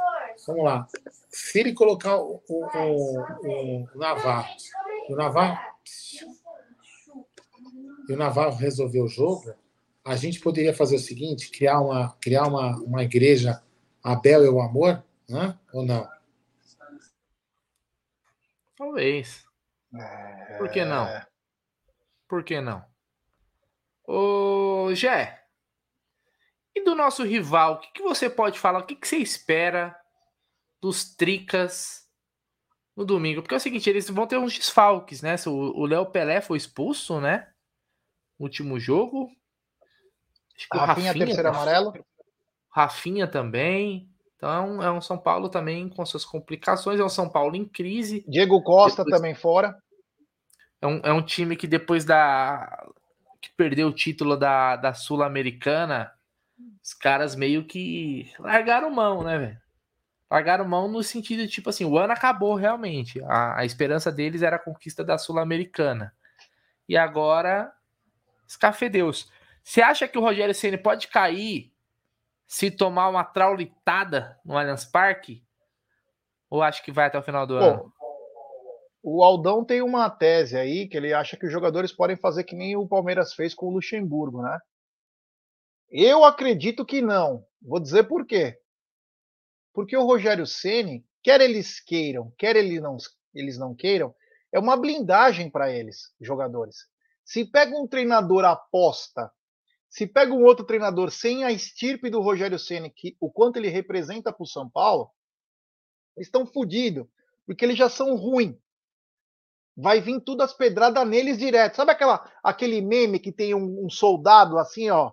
Vamos 0.47 0.63
lá. 0.63 0.87
Se 1.29 1.59
ele 1.59 1.73
colocar 1.73 2.17
o, 2.17 2.41
o, 2.47 2.65
o, 2.75 3.83
o 3.83 3.97
Navarro, 3.97 4.55
o 5.09 5.15
Navarro, 5.15 5.59
e 8.07 8.13
o 8.13 8.17
Navarro 8.17 8.55
resolver 8.55 9.01
o 9.01 9.07
jogo, 9.07 9.53
a 10.03 10.15
gente 10.15 10.39
poderia 10.39 10.73
fazer 10.73 10.95
o 10.95 10.99
seguinte: 10.99 11.51
criar 11.51 11.79
uma, 11.79 12.15
criar 12.21 12.47
uma, 12.47 12.75
uma 12.77 13.03
igreja 13.03 13.61
Abel 14.03 14.45
e 14.45 14.49
o 14.49 14.61
Amor, 14.61 15.03
né? 15.27 15.57
ou 15.73 15.85
não? 15.85 16.07
Talvez. 18.75 19.45
Por 20.57 20.69
que 20.69 20.85
não? 20.85 21.05
É. 21.05 21.27
Por 22.27 22.43
que 22.43 22.61
não? 22.61 22.88
Ô, 24.11 24.93
Jé, 24.95 25.39
e 26.75 26.83
do 26.83 26.95
nosso 26.95 27.23
rival, 27.23 27.73
o 27.73 27.79
que, 27.79 27.91
que 27.93 28.01
você 28.01 28.29
pode 28.29 28.59
falar? 28.59 28.79
O 28.79 28.85
que, 28.85 28.95
que 28.95 29.07
você 29.07 29.17
espera 29.17 29.95
dos 30.81 31.13
Tricas 31.15 32.07
no 32.95 33.05
domingo. 33.05 33.41
Porque 33.41 33.53
é 33.53 33.57
o 33.57 33.61
seguinte, 33.61 33.89
eles 33.89 34.09
vão 34.09 34.27
ter 34.27 34.37
uns 34.37 34.57
desfalques, 34.57 35.21
né? 35.21 35.35
O 35.45 35.85
Léo 35.85 36.05
Pelé 36.07 36.41
foi 36.41 36.57
expulso, 36.57 37.21
né? 37.21 37.47
No 38.39 38.45
último 38.45 38.79
jogo. 38.79 39.29
Acho 40.55 40.69
que 40.69 40.77
Rafinha, 40.77 41.07
Rafinha 41.07 41.25
terceiro 41.25 41.49
amarelo. 41.49 41.93
Rafinha 42.69 43.27
também. 43.27 44.09
Então 44.35 44.81
é 44.81 44.91
um 44.91 45.01
São 45.01 45.17
Paulo 45.17 45.49
também 45.49 45.87
com 45.87 46.05
suas 46.05 46.25
complicações. 46.25 46.99
É 46.99 47.03
um 47.03 47.09
São 47.09 47.29
Paulo 47.29 47.55
em 47.55 47.65
crise. 47.65 48.25
Diego 48.27 48.61
Costa 48.63 49.03
depois... 49.03 49.21
também 49.21 49.35
fora. 49.35 49.77
É 50.81 50.87
um, 50.87 50.99
é 51.03 51.13
um 51.13 51.21
time 51.21 51.55
que 51.55 51.67
depois 51.67 52.03
da. 52.03 52.87
Que 53.41 53.49
perdeu 53.51 53.87
o 53.87 53.93
título 53.93 54.37
da, 54.37 54.75
da 54.75 54.93
Sul-Americana, 54.93 56.11
os 56.83 56.93
caras 56.93 57.35
meio 57.35 57.63
que 57.65 58.31
largaram 58.39 58.89
mão, 58.89 59.23
né, 59.23 59.37
velho? 59.37 59.69
largaram 60.29 60.65
mão 60.65 60.87
no 60.87 61.01
sentido 61.01 61.41
de, 61.41 61.47
tipo 61.47 61.69
assim, 61.69 61.85
o 61.85 61.97
ano 61.97 62.13
acabou 62.13 62.53
realmente. 62.55 63.21
A, 63.23 63.59
a 63.59 63.65
esperança 63.65 64.11
deles 64.11 64.41
era 64.43 64.57
a 64.57 64.59
conquista 64.59 65.03
da 65.03 65.17
Sul-Americana. 65.17 66.13
E 66.87 66.95
agora, 66.95 67.71
escafedeus. 68.47 69.31
Você 69.63 69.81
acha 69.81 70.07
que 70.07 70.17
o 70.17 70.21
Rogério 70.21 70.53
Ceni 70.53 70.77
pode 70.77 71.07
cair 71.07 71.73
se 72.47 72.69
tomar 72.69 73.09
uma 73.09 73.23
traulitada 73.23 74.39
no 74.45 74.57
Allianz 74.57 74.85
Parque? 74.85 75.43
Ou 76.49 76.61
acha 76.61 76.81
que 76.81 76.91
vai 76.91 77.07
até 77.07 77.17
o 77.17 77.23
final 77.23 77.45
do 77.45 77.57
Pô, 77.57 77.63
ano? 77.63 77.93
O 79.01 79.23
Aldão 79.23 79.63
tem 79.63 79.81
uma 79.81 80.09
tese 80.09 80.57
aí 80.57 80.87
que 80.87 80.97
ele 80.97 81.13
acha 81.13 81.37
que 81.37 81.45
os 81.45 81.51
jogadores 81.51 81.91
podem 81.91 82.17
fazer 82.17 82.43
que 82.43 82.55
nem 82.55 82.75
o 82.75 82.87
Palmeiras 82.87 83.33
fez 83.33 83.53
com 83.53 83.67
o 83.67 83.71
Luxemburgo, 83.71 84.41
né? 84.41 84.59
Eu 85.89 86.23
acredito 86.23 86.85
que 86.85 87.01
não. 87.01 87.45
Vou 87.61 87.79
dizer 87.79 88.03
por 88.03 88.25
quê. 88.25 88.59
Porque 89.73 89.95
o 89.95 90.05
Rogério 90.05 90.45
Ceni, 90.45 91.05
quer 91.23 91.39
eles 91.41 91.79
queiram, 91.79 92.33
quer 92.37 92.55
ele 92.55 92.79
não, 92.79 92.97
eles 93.33 93.57
não 93.57 93.73
queiram, 93.73 94.13
é 94.51 94.59
uma 94.59 94.75
blindagem 94.75 95.49
para 95.49 95.71
eles, 95.71 96.13
jogadores. 96.19 96.77
Se 97.23 97.45
pega 97.45 97.75
um 97.77 97.87
treinador 97.87 98.43
aposta, 98.43 99.31
se 99.89 100.05
pega 100.05 100.33
um 100.33 100.43
outro 100.43 100.65
treinador 100.65 101.11
sem 101.11 101.43
a 101.43 101.51
estirpe 101.51 102.09
do 102.09 102.21
Rogério 102.21 102.59
Ceni, 102.59 102.89
que 102.89 103.15
o 103.19 103.31
quanto 103.31 103.57
ele 103.57 103.69
representa 103.69 104.31
para 104.31 104.43
o 104.43 104.47
São 104.47 104.69
Paulo, 104.69 105.09
eles 106.15 106.27
estão 106.27 106.45
fodidos, 106.45 107.07
porque 107.45 107.63
eles 107.63 107.77
já 107.77 107.89
são 107.89 108.15
ruins. 108.15 108.55
Vai 109.81 110.01
vir 110.01 110.19
tudo 110.19 110.41
as 110.41 110.53
pedradas 110.53 111.07
neles 111.07 111.37
direto. 111.37 111.75
Sabe 111.75 111.91
aquela, 111.91 112.29
aquele 112.43 112.81
meme 112.81 113.17
que 113.17 113.31
tem 113.31 113.55
um, 113.55 113.85
um 113.85 113.89
soldado 113.89 114.57
assim, 114.57 114.89
ó, 114.89 115.11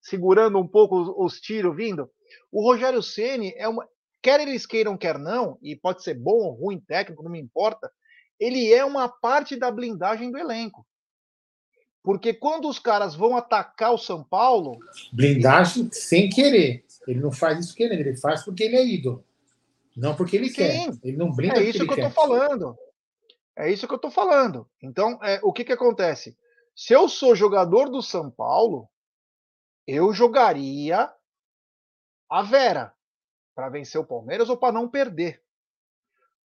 segurando 0.00 0.58
um 0.58 0.66
pouco 0.66 0.98
os, 0.98 1.34
os 1.34 1.40
tiros 1.40 1.76
vindo? 1.76 2.10
O 2.50 2.62
Rogério 2.62 3.02
Ceni 3.02 3.52
é 3.56 3.68
uma, 3.68 3.86
quer 4.22 4.40
eles 4.40 4.64
queiram, 4.64 4.96
quer 4.96 5.18
não, 5.18 5.58
e 5.60 5.76
pode 5.76 6.02
ser 6.02 6.14
bom 6.14 6.38
ou 6.38 6.52
ruim 6.52 6.80
técnico, 6.80 7.22
não 7.22 7.30
me 7.30 7.40
importa, 7.40 7.90
ele 8.40 8.72
é 8.72 8.84
uma 8.84 9.08
parte 9.08 9.54
da 9.54 9.70
blindagem 9.70 10.30
do 10.30 10.38
elenco. 10.38 10.86
Porque 12.02 12.32
quando 12.32 12.68
os 12.68 12.78
caras 12.78 13.14
vão 13.14 13.36
atacar 13.36 13.92
o 13.92 13.98
São 13.98 14.22
Paulo. 14.22 14.78
Blindagem 15.12 15.90
sem 15.92 16.30
querer. 16.30 16.84
Ele 17.06 17.20
não 17.20 17.32
faz 17.32 17.58
isso 17.58 17.74
querendo, 17.74 18.00
ele 18.00 18.16
faz 18.16 18.44
porque 18.44 18.64
ele 18.64 18.76
é 18.76 18.86
ídolo. 18.86 19.24
Não 19.96 20.14
porque 20.14 20.36
ele 20.36 20.48
Sim, 20.48 20.54
quer. 20.54 20.98
Ele 21.02 21.16
não 21.16 21.32
brinda 21.32 21.58
É 21.58 21.64
isso 21.64 21.84
que 21.84 22.00
eu 22.00 22.06
estou 22.06 22.10
falando. 22.10 22.78
É 23.56 23.70
isso 23.70 23.86
que 23.86 23.94
eu 23.94 23.96
estou 23.96 24.10
falando. 24.10 24.68
Então, 24.82 25.18
é, 25.22 25.40
o 25.42 25.52
que, 25.52 25.64
que 25.64 25.72
acontece? 25.72 26.36
Se 26.74 26.92
eu 26.92 27.08
sou 27.08 27.34
jogador 27.34 27.88
do 27.88 28.02
São 28.02 28.30
Paulo, 28.30 28.88
eu 29.86 30.12
jogaria 30.12 31.10
a 32.28 32.42
Vera 32.42 32.94
para 33.54 33.70
vencer 33.70 33.98
o 33.98 34.06
Palmeiras 34.06 34.50
ou 34.50 34.56
para 34.58 34.72
não 34.72 34.88
perder. 34.88 35.42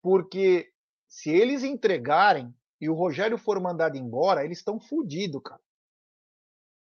Porque 0.00 0.72
se 1.08 1.30
eles 1.30 1.64
entregarem 1.64 2.54
e 2.80 2.88
o 2.88 2.94
Rogério 2.94 3.36
for 3.36 3.61
mandado 3.61 3.96
embora, 3.96 4.44
eles 4.44 4.58
estão 4.58 4.78
fodidos, 4.78 5.42
cara. 5.42 5.61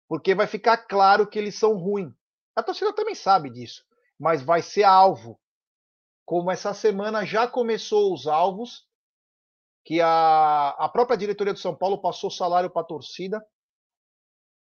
Porque 0.07 0.33
vai 0.33 0.47
ficar 0.47 0.77
claro 0.77 1.27
que 1.27 1.37
eles 1.37 1.55
são 1.55 1.77
ruins. 1.77 2.13
A 2.55 2.63
torcida 2.63 2.93
também 2.93 3.15
sabe 3.15 3.49
disso, 3.49 3.85
mas 4.17 4.41
vai 4.41 4.61
ser 4.61 4.83
alvo. 4.83 5.39
Como 6.25 6.49
essa 6.49 6.73
semana 6.73 7.25
já 7.25 7.47
começou 7.47 8.13
os 8.13 8.27
alvos, 8.27 8.87
que 9.83 10.01
a, 10.01 10.69
a 10.69 10.89
própria 10.89 11.17
diretoria 11.17 11.53
do 11.53 11.59
São 11.59 11.75
Paulo 11.75 11.97
passou 12.01 12.31
salário 12.31 12.69
para 12.69 12.81
a 12.81 12.85
torcida 12.85 13.45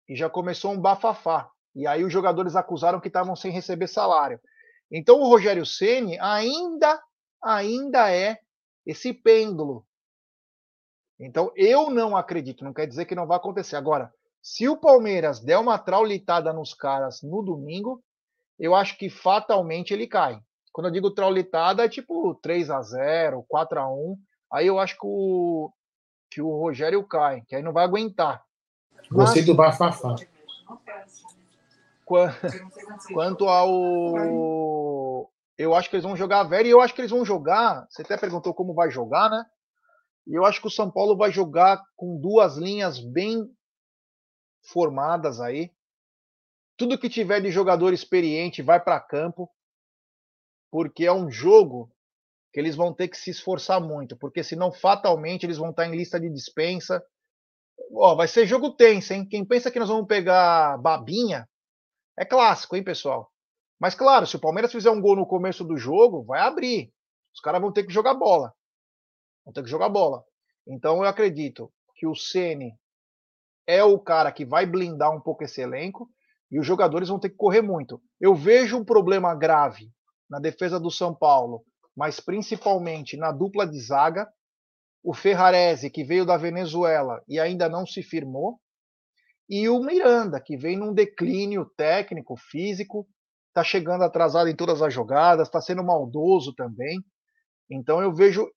e 0.07 0.15
já 0.15 0.29
começou 0.29 0.71
um 0.71 0.79
bafafá. 0.79 1.49
E 1.75 1.87
aí 1.87 2.03
os 2.03 2.11
jogadores 2.11 2.55
acusaram 2.55 2.99
que 2.99 3.07
estavam 3.07 3.35
sem 3.35 3.51
receber 3.51 3.87
salário. 3.87 4.39
Então 4.91 5.19
o 5.19 5.27
Rogério 5.27 5.65
Ceni 5.65 6.19
ainda 6.19 7.01
ainda 7.41 8.11
é 8.11 8.39
esse 8.85 9.13
pêndulo. 9.13 9.85
Então, 11.19 11.51
eu 11.55 11.89
não 11.89 12.17
acredito, 12.17 12.63
não 12.63 12.73
quer 12.73 12.87
dizer 12.87 13.05
que 13.05 13.15
não 13.15 13.27
vai 13.27 13.37
acontecer. 13.37 13.75
Agora, 13.75 14.11
se 14.41 14.67
o 14.67 14.75
Palmeiras 14.75 15.39
der 15.39 15.57
uma 15.57 15.77
traulitada 15.77 16.51
nos 16.51 16.73
caras 16.73 17.21
no 17.21 17.43
domingo, 17.43 18.03
eu 18.57 18.73
acho 18.73 18.97
que 18.97 19.09
fatalmente 19.09 19.93
ele 19.93 20.07
cai. 20.07 20.41
Quando 20.71 20.87
eu 20.87 20.91
digo 20.91 21.11
traulitada, 21.11 21.85
é 21.85 21.89
tipo 21.89 22.33
3 22.35 22.69
a 22.71 22.81
0 22.81 23.45
4 23.47 23.79
a 23.79 23.93
1 23.93 24.17
Aí 24.51 24.67
eu 24.67 24.79
acho 24.79 24.95
que 24.95 25.05
o, 25.05 25.71
que 26.29 26.41
o 26.41 26.49
Rogério 26.59 27.03
cai, 27.03 27.41
que 27.47 27.55
aí 27.55 27.63
não 27.63 27.71
vai 27.71 27.85
aguentar. 27.85 28.43
Gostei 29.09 29.43
do 29.43 29.55
bafafá. 29.55 30.15
Quanto 33.13 33.47
ao. 33.47 35.31
Eu 35.57 35.75
acho 35.75 35.89
que 35.89 35.95
eles 35.95 36.03
vão 36.03 36.17
jogar 36.17 36.43
velho 36.43 36.67
e 36.67 36.71
eu 36.71 36.81
acho 36.81 36.93
que 36.93 37.01
eles 37.01 37.11
vão 37.11 37.23
jogar. 37.23 37.87
Você 37.89 38.01
até 38.01 38.17
perguntou 38.17 38.53
como 38.53 38.73
vai 38.73 38.89
jogar, 38.91 39.29
né? 39.29 39.45
E 40.27 40.33
eu 40.33 40.45
acho 40.45 40.59
que 40.59 40.67
o 40.67 40.71
São 40.71 40.89
Paulo 40.89 41.15
vai 41.15 41.31
jogar 41.31 41.81
com 41.95 42.19
duas 42.19 42.57
linhas 42.57 42.99
bem 42.99 43.49
formadas 44.61 45.39
aí. 45.39 45.71
Tudo 46.77 46.97
que 46.97 47.09
tiver 47.09 47.41
de 47.41 47.51
jogador 47.51 47.93
experiente 47.93 48.61
vai 48.61 48.79
para 48.79 48.99
campo, 48.99 49.49
porque 50.71 51.05
é 51.05 51.13
um 51.13 51.29
jogo 51.29 51.91
que 52.51 52.59
eles 52.59 52.75
vão 52.75 52.93
ter 52.93 53.07
que 53.07 53.17
se 53.17 53.29
esforçar 53.29 53.79
muito, 53.79 54.17
porque 54.17 54.43
senão 54.43 54.71
fatalmente 54.71 55.45
eles 55.45 55.57
vão 55.57 55.69
estar 55.69 55.85
em 55.85 55.95
lista 55.95 56.19
de 56.19 56.29
dispensa. 56.29 57.03
Ó, 57.93 58.15
vai 58.15 58.27
ser 58.27 58.45
jogo 58.45 58.71
tenso, 58.71 59.13
hein? 59.13 59.25
Quem 59.27 59.45
pensa 59.45 59.71
que 59.71 59.79
nós 59.79 59.89
vamos 59.89 60.07
pegar 60.07 60.77
babinha, 60.77 61.47
é 62.17 62.25
clássico, 62.25 62.75
hein, 62.75 62.83
pessoal? 62.83 63.31
Mas 63.79 63.95
claro, 63.95 64.27
se 64.27 64.35
o 64.35 64.39
Palmeiras 64.39 64.71
fizer 64.71 64.91
um 64.91 65.01
gol 65.01 65.15
no 65.15 65.25
começo 65.25 65.63
do 65.63 65.77
jogo, 65.77 66.23
vai 66.23 66.41
abrir. 66.41 66.93
Os 67.33 67.39
caras 67.39 67.61
vão 67.61 67.71
ter 67.71 67.83
que 67.83 67.93
jogar 67.93 68.13
bola. 68.13 68.53
Vão 69.45 69.53
ter 69.53 69.63
que 69.63 69.69
jogar 69.69 69.89
bola. 69.89 70.23
Então 70.67 70.97
eu 70.97 71.09
acredito 71.09 71.71
que 71.95 72.05
o 72.05 72.15
Ceni 72.15 72.77
é 73.65 73.83
o 73.83 73.97
cara 73.97 74.31
que 74.31 74.45
vai 74.45 74.65
blindar 74.65 75.15
um 75.15 75.21
pouco 75.21 75.43
esse 75.43 75.61
elenco 75.61 76.09
e 76.51 76.59
os 76.59 76.67
jogadores 76.67 77.09
vão 77.09 77.19
ter 77.19 77.29
que 77.29 77.37
correr 77.37 77.61
muito. 77.61 78.01
Eu 78.19 78.35
vejo 78.35 78.77
um 78.77 78.85
problema 78.85 79.33
grave 79.33 79.89
na 80.29 80.39
defesa 80.39 80.79
do 80.79 80.91
São 80.91 81.15
Paulo 81.15 81.65
mas 81.95 82.19
principalmente 82.19 83.17
na 83.17 83.31
dupla 83.31 83.67
de 83.67 83.79
zaga. 83.79 84.27
O 85.03 85.13
Ferrarese, 85.13 85.89
que 85.89 86.03
veio 86.03 86.25
da 86.25 86.37
Venezuela 86.37 87.23
e 87.27 87.39
ainda 87.39 87.67
não 87.67 87.87
se 87.87 88.03
firmou, 88.03 88.59
e 89.49 89.67
o 89.67 89.79
Miranda, 89.79 90.39
que 90.39 90.55
vem 90.55 90.77
num 90.77 90.93
declínio 90.93 91.65
técnico, 91.75 92.37
físico, 92.37 93.05
está 93.49 93.63
chegando 93.63 94.03
atrasado 94.03 94.47
em 94.47 94.55
todas 94.55 94.81
as 94.81 94.93
jogadas, 94.93 95.47
está 95.47 95.59
sendo 95.59 95.83
maldoso 95.83 96.53
também. 96.55 97.03
Então 97.69 98.01
eu 98.01 98.13
vejo 98.13 98.49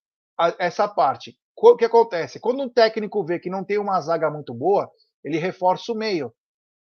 essa 0.57 0.87
parte. 0.87 1.37
O 1.57 1.75
que 1.75 1.83
acontece? 1.83 2.39
Quando 2.39 2.63
um 2.63 2.69
técnico 2.69 3.25
vê 3.25 3.39
que 3.39 3.49
não 3.49 3.63
tem 3.63 3.77
uma 3.77 3.99
zaga 3.99 4.29
muito 4.31 4.53
boa, 4.53 4.89
ele 5.23 5.37
reforça 5.37 5.91
o 5.91 5.97
meio. 5.97 6.33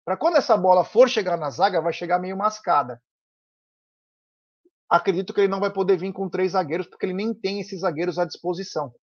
Para 0.04 0.16
quando 0.16 0.36
essa 0.36 0.56
bola 0.56 0.82
for 0.82 1.08
chegar 1.08 1.36
na 1.36 1.50
zaga, 1.50 1.80
vai 1.80 1.92
chegar 1.92 2.18
meio 2.18 2.36
mascada 2.36 3.00
acredito 4.92 5.32
que 5.32 5.40
ele 5.40 5.48
não 5.48 5.58
vai 5.58 5.72
poder 5.72 5.96
vir 5.96 6.12
com 6.12 6.28
três 6.28 6.52
zagueiros, 6.52 6.86
porque 6.86 7.06
ele 7.06 7.14
nem 7.14 7.32
tem 7.32 7.60
esses 7.60 7.80
zagueiros 7.80 8.18
à 8.18 8.26
disposição. 8.26 8.94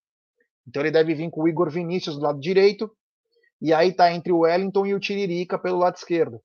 Então 0.66 0.82
ele 0.82 0.92
deve 0.92 1.14
vir 1.16 1.28
com 1.30 1.42
o 1.42 1.48
Igor 1.48 1.68
Vinícius 1.68 2.14
do 2.14 2.22
lado 2.22 2.38
direito, 2.38 2.96
e 3.60 3.74
aí 3.74 3.92
tá 3.92 4.12
entre 4.12 4.32
o 4.32 4.40
Wellington 4.40 4.86
e 4.86 4.94
o 4.94 5.00
Tiririca 5.00 5.58
pelo 5.58 5.78
lado 5.78 5.96
esquerdo. 5.96 6.40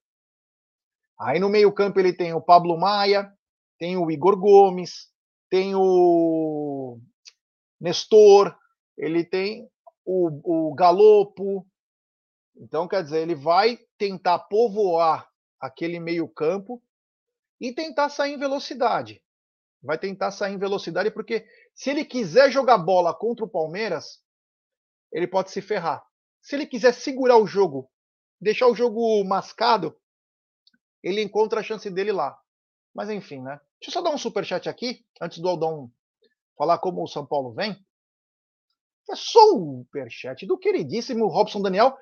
Aí 1.19 1.39
no 1.39 1.47
meio-campo 1.47 1.99
ele 1.99 2.11
tem 2.11 2.33
o 2.33 2.41
Pablo 2.41 2.75
Maia, 2.77 3.31
tem 3.77 3.95
o 3.97 4.09
Igor 4.09 4.35
Gomes, 4.35 5.11
tem 5.47 5.75
o 5.75 6.99
Nestor, 7.79 8.57
ele 8.97 9.23
tem 9.23 9.69
o, 10.03 10.69
o 10.69 10.73
Galopo. 10.73 11.67
Então, 12.57 12.87
quer 12.87 13.03
dizer, 13.03 13.21
ele 13.21 13.35
vai 13.35 13.77
tentar 13.97 14.39
povoar 14.39 15.29
aquele 15.59 15.99
meio-campo 15.99 16.81
e 17.61 17.71
tentar 17.71 18.09
sair 18.09 18.33
em 18.33 18.39
velocidade 18.39 19.21
vai 19.85 19.97
tentar 19.97 20.31
sair 20.31 20.53
em 20.53 20.57
velocidade, 20.57 21.11
porque 21.11 21.47
se 21.73 21.89
ele 21.89 22.03
quiser 22.03 22.51
jogar 22.51 22.77
bola 22.77 23.13
contra 23.13 23.45
o 23.45 23.49
Palmeiras, 23.49 24.21
ele 25.11 25.27
pode 25.27 25.51
se 25.51 25.61
ferrar. 25.61 26.05
Se 26.41 26.55
ele 26.55 26.65
quiser 26.65 26.93
segurar 26.93 27.37
o 27.37 27.47
jogo, 27.47 27.89
deixar 28.39 28.67
o 28.67 28.75
jogo 28.75 29.23
mascado, 29.23 29.95
ele 31.01 31.21
encontra 31.21 31.59
a 31.59 31.63
chance 31.63 31.89
dele 31.89 32.11
lá. 32.11 32.37
Mas 32.93 33.09
enfim, 33.09 33.41
né? 33.41 33.59
Deixa 33.79 33.89
eu 33.89 33.93
só 33.93 34.01
dar 34.01 34.09
um 34.09 34.17
super 34.17 34.43
chat 34.43 34.67
aqui, 34.67 35.05
antes 35.21 35.39
do 35.39 35.47
Aldão 35.47 35.91
falar 36.57 36.77
como 36.79 37.03
o 37.03 37.07
São 37.07 37.25
Paulo 37.25 37.53
vem. 37.53 37.75
É 39.09 39.15
só 39.15 39.53
um 39.53 39.83
superchat 39.83 40.45
do 40.45 40.57
queridíssimo 40.57 41.27
Robson 41.27 41.61
Daniel, 41.61 41.95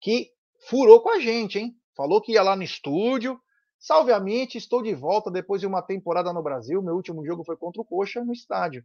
que 0.00 0.32
furou 0.68 1.02
com 1.02 1.10
a 1.10 1.18
gente, 1.18 1.58
hein? 1.58 1.76
Falou 1.96 2.20
que 2.20 2.32
ia 2.32 2.42
lá 2.42 2.54
no 2.56 2.62
estúdio, 2.62 3.40
Salve 3.82 4.12
a 4.12 4.20
mente, 4.20 4.56
estou 4.56 4.80
de 4.80 4.94
volta 4.94 5.28
depois 5.28 5.60
de 5.60 5.66
uma 5.66 5.82
temporada 5.82 6.32
no 6.32 6.40
Brasil. 6.40 6.80
Meu 6.80 6.94
último 6.94 7.26
jogo 7.26 7.42
foi 7.42 7.56
contra 7.56 7.82
o 7.82 7.84
Coxa 7.84 8.24
no 8.24 8.32
estádio. 8.32 8.84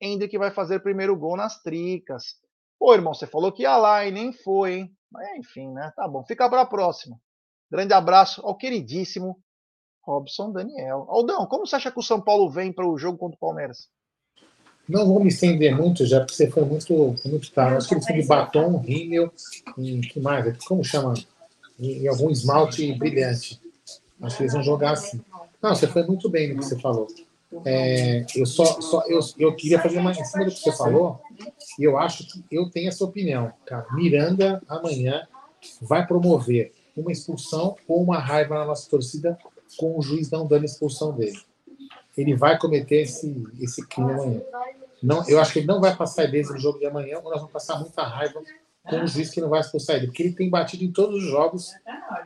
Hendrick 0.00 0.38
vai 0.38 0.52
fazer 0.52 0.78
primeiro 0.78 1.16
gol 1.16 1.36
nas 1.36 1.60
tricas. 1.60 2.36
Pô, 2.78 2.94
irmão, 2.94 3.12
você 3.12 3.26
falou 3.26 3.50
que 3.50 3.62
ia 3.62 3.76
lá 3.76 4.06
e 4.06 4.12
nem 4.12 4.32
foi, 4.32 4.74
hein? 4.74 4.96
Mas 5.10 5.26
enfim, 5.38 5.72
né? 5.72 5.92
Tá 5.96 6.06
bom. 6.06 6.22
Fica 6.22 6.48
para 6.48 6.60
a 6.60 6.66
próxima. 6.66 7.20
Grande 7.68 7.92
abraço 7.92 8.40
ao 8.46 8.56
queridíssimo 8.56 9.42
Robson 10.04 10.52
Daniel. 10.52 11.06
Aldão, 11.08 11.44
como 11.46 11.66
você 11.66 11.74
acha 11.74 11.90
que 11.90 11.98
o 11.98 12.02
São 12.02 12.20
Paulo 12.20 12.48
vem 12.48 12.72
para 12.72 12.86
o 12.86 12.96
jogo 12.96 13.18
contra 13.18 13.34
o 13.34 13.40
Palmeiras? 13.40 13.88
Não 14.88 15.04
vou 15.04 15.18
me 15.18 15.30
estender 15.30 15.76
muito, 15.76 16.06
já 16.06 16.20
porque 16.20 16.34
você 16.34 16.48
foi 16.48 16.64
muito, 16.64 17.16
muito 17.26 17.50
tarde. 17.50 17.78
Acho 17.78 17.88
que 17.88 17.94
eles 17.96 18.06
de 18.06 18.28
batom, 18.28 18.78
rímel 18.78 19.32
e 19.76 20.00
que 20.00 20.20
mais? 20.20 20.64
Como 20.64 20.84
chama? 20.84 21.14
E, 21.76 22.02
e 22.02 22.08
algum 22.08 22.30
esmalte 22.30 22.92
brilhante. 22.94 23.60
Acho 24.22 24.36
que 24.36 24.42
eles 24.42 24.52
vão 24.52 24.62
jogar 24.62 24.92
assim. 24.92 25.20
Não, 25.62 25.74
você 25.74 25.86
foi 25.86 26.04
muito 26.04 26.28
bem 26.28 26.48
no 26.48 26.58
que 26.58 26.64
você 26.64 26.78
falou. 26.78 27.08
É, 27.64 28.26
eu 28.36 28.44
só, 28.44 28.80
só 28.80 29.02
eu, 29.06 29.20
eu 29.38 29.56
queria 29.56 29.80
fazer 29.80 29.98
uma 29.98 30.12
em 30.12 30.24
cima 30.24 30.44
do 30.44 30.50
que 30.50 30.60
você 30.60 30.72
falou, 30.72 31.18
e 31.78 31.84
eu 31.84 31.98
acho 31.98 32.26
que 32.26 32.44
eu 32.50 32.68
tenho 32.68 32.88
essa 32.88 33.04
opinião, 33.04 33.52
cara. 33.64 33.86
Miranda 33.92 34.62
amanhã 34.68 35.26
vai 35.80 36.06
promover 36.06 36.72
uma 36.94 37.10
expulsão 37.10 37.76
ou 37.86 38.02
uma 38.02 38.18
raiva 38.18 38.58
na 38.58 38.66
nossa 38.66 38.88
torcida 38.90 39.38
com 39.78 39.98
o 39.98 40.02
juiz 40.02 40.30
não 40.30 40.46
dando 40.46 40.64
expulsão 40.64 41.12
dele. 41.12 41.40
Ele 42.16 42.34
vai 42.34 42.58
cometer 42.58 43.02
esse, 43.02 43.46
esse 43.60 43.86
crime 43.86 44.12
amanhã. 44.12 44.42
Não, 45.02 45.26
eu 45.28 45.40
acho 45.40 45.52
que 45.52 45.60
ele 45.60 45.66
não 45.66 45.80
vai 45.80 45.96
passar 45.96 46.26
desde 46.26 46.52
no 46.52 46.58
jogo 46.58 46.78
de 46.78 46.86
amanhã, 46.86 47.18
ou 47.18 47.30
nós 47.30 47.36
vamos 47.36 47.52
passar 47.52 47.78
muita 47.78 48.02
raiva 48.02 48.42
com 48.82 49.04
o 49.04 49.06
juiz 49.06 49.30
que 49.30 49.40
não 49.40 49.48
vai 49.48 49.60
expulsar 49.60 49.96
ele, 49.96 50.06
porque 50.06 50.22
ele 50.22 50.32
tem 50.32 50.50
batido 50.50 50.82
em 50.82 50.90
todos 50.90 51.22
os 51.22 51.30
jogos 51.30 51.72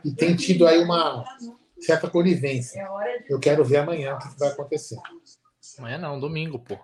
e 0.03 0.11
tem 0.11 0.35
tido 0.35 0.65
aí 0.65 0.81
uma, 0.81 1.23
certa 1.85 2.09
conivência. 2.09 2.81
É 2.81 3.25
Eu 3.29 3.39
quero 3.39 3.63
ver 3.63 3.77
amanhã 3.77 4.15
o 4.15 4.19
que 4.19 4.39
vai 4.39 4.49
acontecer. 4.49 4.97
Amanhã 5.77 5.97
não, 5.97 6.19
domingo, 6.19 6.59
pô. 6.59 6.77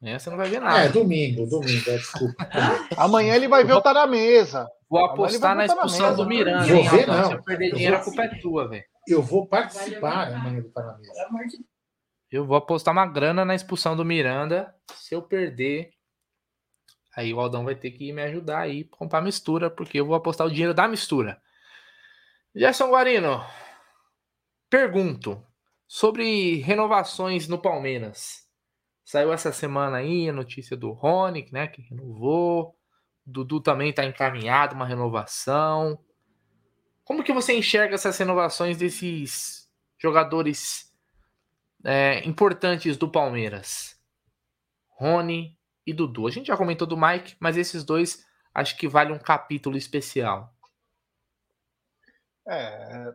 Amanhã 0.00 0.18
você 0.18 0.30
não 0.30 0.36
vai 0.36 0.48
ver 0.48 0.60
nada. 0.60 0.84
É, 0.84 0.88
domingo, 0.88 1.46
domingo, 1.46 1.90
é, 1.90 1.96
desculpa. 1.96 2.48
amanhã 2.96 3.34
ele 3.34 3.48
vai 3.48 3.64
ver 3.64 3.72
o 3.72 3.80
Tá 3.80 3.92
na 3.92 4.06
Mesa. 4.06 4.68
Vou 4.88 5.04
apostar 5.04 5.56
na 5.56 5.66
expulsão 5.66 6.14
do 6.14 6.26
Miranda. 6.26 6.66
Vou 6.66 6.84
ver, 6.84 7.06
não. 7.06 7.26
Se 7.26 7.32
eu 7.32 7.42
perder 7.42 7.74
dinheiro, 7.74 7.96
a 7.96 8.00
culpa 8.04 8.22
é 8.22 8.28
tua, 8.40 8.68
velho. 8.68 8.84
Eu 9.06 9.22
vou 9.22 9.46
participar 9.46 10.32
amanhã 10.32 10.60
do 10.60 10.70
Tá 10.70 10.82
na 10.82 10.98
Mesa. 10.98 11.12
Eu 12.30 12.44
vou 12.44 12.56
apostar 12.56 12.92
uma 12.92 13.06
grana 13.06 13.44
na 13.44 13.54
expulsão 13.54 13.96
do 13.96 14.04
Miranda. 14.04 14.72
Se 14.94 15.14
eu 15.14 15.22
perder, 15.22 15.90
aí 17.16 17.34
o 17.34 17.40
Aldão 17.40 17.64
vai 17.64 17.74
ter 17.74 17.90
que 17.90 18.12
me 18.12 18.22
ajudar 18.22 18.60
aí 18.60 18.84
pra 18.84 18.98
comprar 18.98 19.20
mistura, 19.20 19.68
porque 19.70 19.98
eu 19.98 20.06
vou 20.06 20.14
apostar 20.14 20.46
o 20.46 20.50
dinheiro 20.50 20.74
da 20.74 20.86
mistura. 20.86 21.40
Gerson 22.54 22.90
Guarino, 22.90 23.44
Pergunto 24.70 25.42
sobre 25.86 26.56
renovações 26.56 27.48
no 27.48 27.58
Palmeiras. 27.58 28.46
Saiu 29.02 29.32
essa 29.32 29.50
semana 29.50 29.98
aí 29.98 30.28
a 30.28 30.32
notícia 30.32 30.76
do 30.76 30.92
Rony, 30.92 31.48
né, 31.50 31.66
que 31.66 31.80
renovou. 31.80 32.76
Dudu 33.24 33.60
também 33.60 33.90
está 33.90 34.04
encaminhado 34.04 34.74
uma 34.74 34.86
renovação. 34.86 35.98
Como 37.04 37.24
que 37.24 37.32
você 37.32 37.56
enxerga 37.56 37.94
essas 37.94 38.18
renovações 38.18 38.76
desses 38.76 39.66
jogadores 39.98 40.92
é, 41.84 42.26
importantes 42.28 42.98
do 42.98 43.10
Palmeiras? 43.10 43.98
Rony 44.88 45.58
e 45.86 45.94
Dudu. 45.94 46.26
A 46.26 46.30
gente 46.30 46.48
já 46.48 46.56
comentou 46.56 46.86
do 46.86 46.96
Mike, 46.96 47.36
mas 47.40 47.56
esses 47.56 47.82
dois 47.84 48.26
acho 48.54 48.76
que 48.76 48.86
vale 48.86 49.12
um 49.12 49.18
capítulo 49.18 49.78
especial. 49.78 50.54
É, 52.46 53.14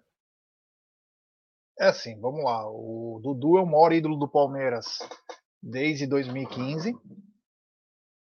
é 1.83 1.89
assim, 1.89 2.17
vamos 2.19 2.43
lá. 2.43 2.65
O 2.69 3.19
Dudu 3.21 3.57
é 3.57 3.61
o 3.61 3.65
maior 3.65 3.91
ídolo 3.91 4.17
do 4.17 4.27
Palmeiras 4.27 4.99
desde 5.61 6.07
2015. 6.07 6.95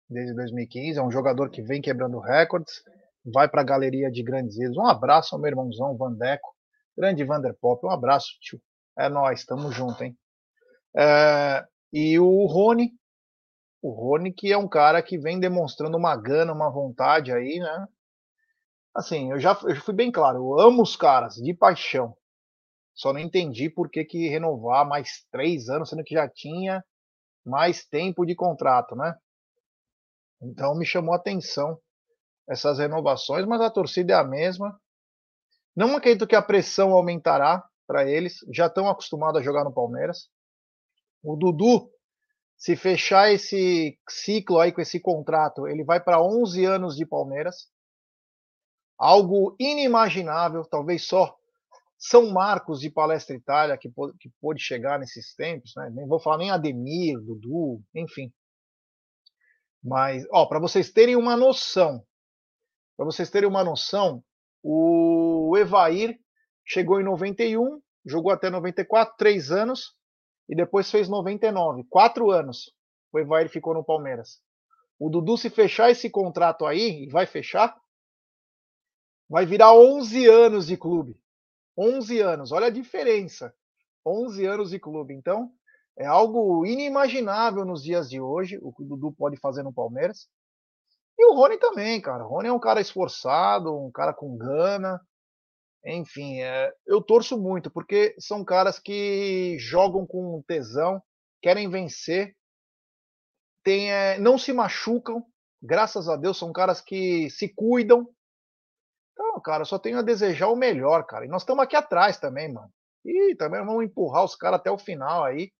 Desde 0.08 0.34
2015. 0.34 0.98
É 0.98 1.02
um 1.02 1.10
jogador 1.10 1.50
que 1.50 1.60
vem 1.60 1.82
quebrando 1.82 2.20
recordes. 2.20 2.82
Vai 3.24 3.48
para 3.48 3.62
a 3.62 3.64
galeria 3.64 4.10
de 4.10 4.22
grandes 4.22 4.56
ídolos. 4.56 4.78
Um 4.78 4.86
abraço 4.86 5.34
ao 5.34 5.40
meu 5.40 5.50
irmãozão 5.50 5.96
Vandeco. 5.96 6.48
Grande 6.96 7.24
Vanderpop. 7.24 7.84
Um 7.84 7.90
abraço, 7.90 8.28
tio. 8.40 8.60
É 8.96 9.08
nós, 9.08 9.40
estamos 9.40 9.74
junto, 9.74 10.02
hein? 10.04 10.16
É, 10.96 11.64
e 11.92 12.18
o 12.18 12.46
Rony 12.46 12.92
O 13.82 13.90
Rony, 13.90 14.32
que 14.32 14.52
é 14.52 14.58
um 14.58 14.68
cara 14.68 15.02
que 15.02 15.18
vem 15.18 15.40
demonstrando 15.40 15.96
uma 15.96 16.16
gana, 16.16 16.52
uma 16.52 16.70
vontade 16.70 17.32
aí, 17.32 17.58
né? 17.58 17.86
Assim, 18.94 19.30
eu 19.32 19.40
já, 19.40 19.58
eu 19.64 19.76
fui 19.76 19.94
bem 19.94 20.10
claro, 20.10 20.38
eu 20.38 20.60
amo 20.60 20.82
os 20.82 20.96
caras, 20.96 21.34
de 21.34 21.54
paixão. 21.54 22.16
Só 23.00 23.14
não 23.14 23.20
entendi 23.20 23.70
por 23.70 23.88
que, 23.88 24.04
que 24.04 24.28
renovar 24.28 24.86
mais 24.86 25.24
três 25.32 25.70
anos, 25.70 25.88
sendo 25.88 26.04
que 26.04 26.12
já 26.12 26.28
tinha 26.28 26.84
mais 27.42 27.82
tempo 27.86 28.26
de 28.26 28.34
contrato, 28.34 28.94
né? 28.94 29.16
Então 30.42 30.74
me 30.74 30.84
chamou 30.84 31.14
a 31.14 31.16
atenção 31.16 31.80
essas 32.46 32.78
renovações, 32.78 33.46
mas 33.46 33.62
a 33.62 33.70
torcida 33.70 34.12
é 34.12 34.16
a 34.16 34.22
mesma. 34.22 34.78
Não 35.74 35.96
acredito 35.96 36.26
que 36.26 36.36
a 36.36 36.42
pressão 36.42 36.92
aumentará 36.92 37.64
para 37.86 38.06
eles, 38.06 38.40
já 38.52 38.66
estão 38.66 38.86
acostumados 38.86 39.40
a 39.40 39.42
jogar 39.42 39.64
no 39.64 39.72
Palmeiras. 39.72 40.28
O 41.22 41.36
Dudu, 41.36 41.90
se 42.54 42.76
fechar 42.76 43.32
esse 43.32 43.98
ciclo 44.10 44.58
aí 44.58 44.72
com 44.72 44.82
esse 44.82 45.00
contrato, 45.00 45.66
ele 45.66 45.84
vai 45.84 46.04
para 46.04 46.22
11 46.22 46.66
anos 46.66 46.96
de 46.96 47.06
Palmeiras. 47.06 47.66
Algo 48.98 49.56
inimaginável, 49.58 50.66
talvez 50.66 51.06
só 51.06 51.39
São 52.02 52.30
Marcos 52.30 52.80
de 52.80 52.88
Palestra 52.88 53.36
Itália 53.36 53.76
que 53.76 53.90
pôde, 53.90 54.16
que 54.18 54.30
pôde 54.40 54.62
chegar 54.62 54.98
nesses 54.98 55.34
tempos, 55.34 55.74
né? 55.76 55.90
Nem 55.90 56.08
vou 56.08 56.18
falar 56.18 56.38
nem 56.38 56.50
Ademir, 56.50 57.20
Dudu, 57.20 57.82
enfim. 57.94 58.32
Mas, 59.84 60.26
ó, 60.32 60.46
para 60.46 60.58
vocês 60.58 60.90
terem 60.90 61.14
uma 61.14 61.36
noção, 61.36 62.02
para 62.96 63.04
vocês 63.04 63.28
terem 63.28 63.46
uma 63.46 63.62
noção, 63.62 64.24
o 64.62 65.54
Evair 65.58 66.18
chegou 66.64 67.02
em 67.02 67.04
91, 67.04 67.82
jogou 68.06 68.32
até 68.32 68.48
94, 68.48 69.14
três 69.18 69.50
anos, 69.50 69.94
e 70.48 70.56
depois 70.56 70.90
fez 70.90 71.06
99, 71.06 71.84
quatro 71.84 72.30
anos. 72.30 72.74
O 73.12 73.18
Evair 73.18 73.50
ficou 73.50 73.74
no 73.74 73.84
Palmeiras. 73.84 74.40
O 74.98 75.10
Dudu, 75.10 75.36
se 75.36 75.50
fechar 75.50 75.90
esse 75.90 76.08
contrato 76.08 76.64
aí, 76.64 77.04
e 77.04 77.08
vai 77.10 77.26
fechar, 77.26 77.78
vai 79.28 79.44
virar 79.44 79.74
11 79.74 80.26
anos 80.26 80.66
de 80.66 80.78
clube. 80.78 81.20
11 81.76 82.20
anos, 82.20 82.52
olha 82.52 82.66
a 82.66 82.70
diferença. 82.70 83.54
11 84.04 84.46
anos 84.46 84.70
de 84.70 84.78
clube. 84.78 85.14
Então, 85.14 85.52
é 85.98 86.06
algo 86.06 86.64
inimaginável 86.64 87.64
nos 87.64 87.82
dias 87.82 88.08
de 88.08 88.20
hoje, 88.20 88.58
o 88.62 88.72
que 88.72 88.82
o 88.82 88.86
Dudu 88.86 89.12
pode 89.12 89.36
fazer 89.36 89.62
no 89.62 89.72
Palmeiras. 89.72 90.28
E 91.18 91.26
o 91.26 91.34
Rony 91.34 91.58
também, 91.58 92.00
cara. 92.00 92.24
O 92.24 92.28
Rony 92.28 92.48
é 92.48 92.52
um 92.52 92.58
cara 92.58 92.80
esforçado, 92.80 93.76
um 93.76 93.90
cara 93.90 94.14
com 94.14 94.36
gana. 94.36 95.00
Enfim, 95.84 96.40
é, 96.40 96.72
eu 96.86 97.02
torço 97.02 97.38
muito, 97.38 97.70
porque 97.70 98.14
são 98.18 98.44
caras 98.44 98.78
que 98.78 99.56
jogam 99.58 100.06
com 100.06 100.42
tesão, 100.46 101.02
querem 101.40 101.70
vencer, 101.70 102.36
tem, 103.62 103.90
é, 103.92 104.18
não 104.18 104.38
se 104.38 104.52
machucam, 104.52 105.24
graças 105.62 106.08
a 106.08 106.16
Deus, 106.16 106.38
são 106.38 106.52
caras 106.52 106.80
que 106.80 107.28
se 107.30 107.48
cuidam. 107.48 108.08
Então, 109.20 109.38
cara, 109.42 109.66
só 109.66 109.78
tenho 109.78 109.98
a 109.98 110.02
desejar 110.02 110.48
o 110.48 110.56
melhor, 110.56 111.04
cara. 111.04 111.26
E 111.26 111.28
nós 111.28 111.42
estamos 111.42 111.62
aqui 111.62 111.76
atrás 111.76 112.16
também, 112.16 112.50
mano. 112.50 112.70
E 113.04 113.34
também 113.36 113.62
vamos 113.64 113.84
empurrar 113.84 114.24
os 114.24 114.34
caras 114.34 114.58
até 114.58 114.70
o 114.70 114.78
final 114.78 115.24
aí. 115.24 115.52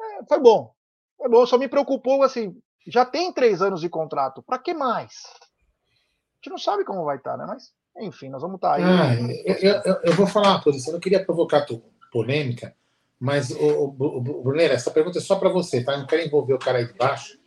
É, 0.00 0.24
foi 0.28 0.40
bom. 0.40 0.74
Foi 1.16 1.28
bom, 1.28 1.46
só 1.46 1.56
me 1.56 1.68
preocupou 1.68 2.24
assim. 2.24 2.60
Já 2.84 3.06
tem 3.06 3.32
três 3.32 3.62
anos 3.62 3.80
de 3.80 3.88
contrato, 3.88 4.42
para 4.42 4.58
que 4.58 4.74
mais? 4.74 5.12
A 5.14 6.36
gente 6.36 6.50
não 6.50 6.58
sabe 6.58 6.84
como 6.84 7.04
vai 7.04 7.16
estar, 7.16 7.32
tá, 7.32 7.36
né? 7.38 7.46
Mas, 7.46 7.72
enfim, 7.96 8.28
nós 8.28 8.42
vamos 8.42 8.56
estar 8.56 8.70
tá 8.70 8.74
aí. 8.74 8.82
Ah, 8.82 9.14
eu, 9.46 9.72
eu, 9.84 10.00
eu, 10.02 10.12
vou 10.14 10.26
falar 10.26 10.50
uma 10.50 10.62
coisa, 10.62 10.88
eu 10.88 10.94
não 10.94 11.00
queria 11.00 11.24
provocar 11.24 11.64
polêmica, 12.10 12.74
mas, 13.18 13.50
o, 13.52 13.84
o, 13.84 14.42
Brunera, 14.42 14.74
essa 14.74 14.90
pergunta 14.90 15.18
é 15.18 15.22
só 15.22 15.36
para 15.36 15.48
você, 15.48 15.82
tá? 15.82 15.92
Eu 15.92 16.00
não 16.00 16.06
quero 16.06 16.22
envolver 16.22 16.54
o 16.54 16.58
cara 16.58 16.78
aí 16.78 16.86
de 16.86 16.92
baixo, 16.92 17.38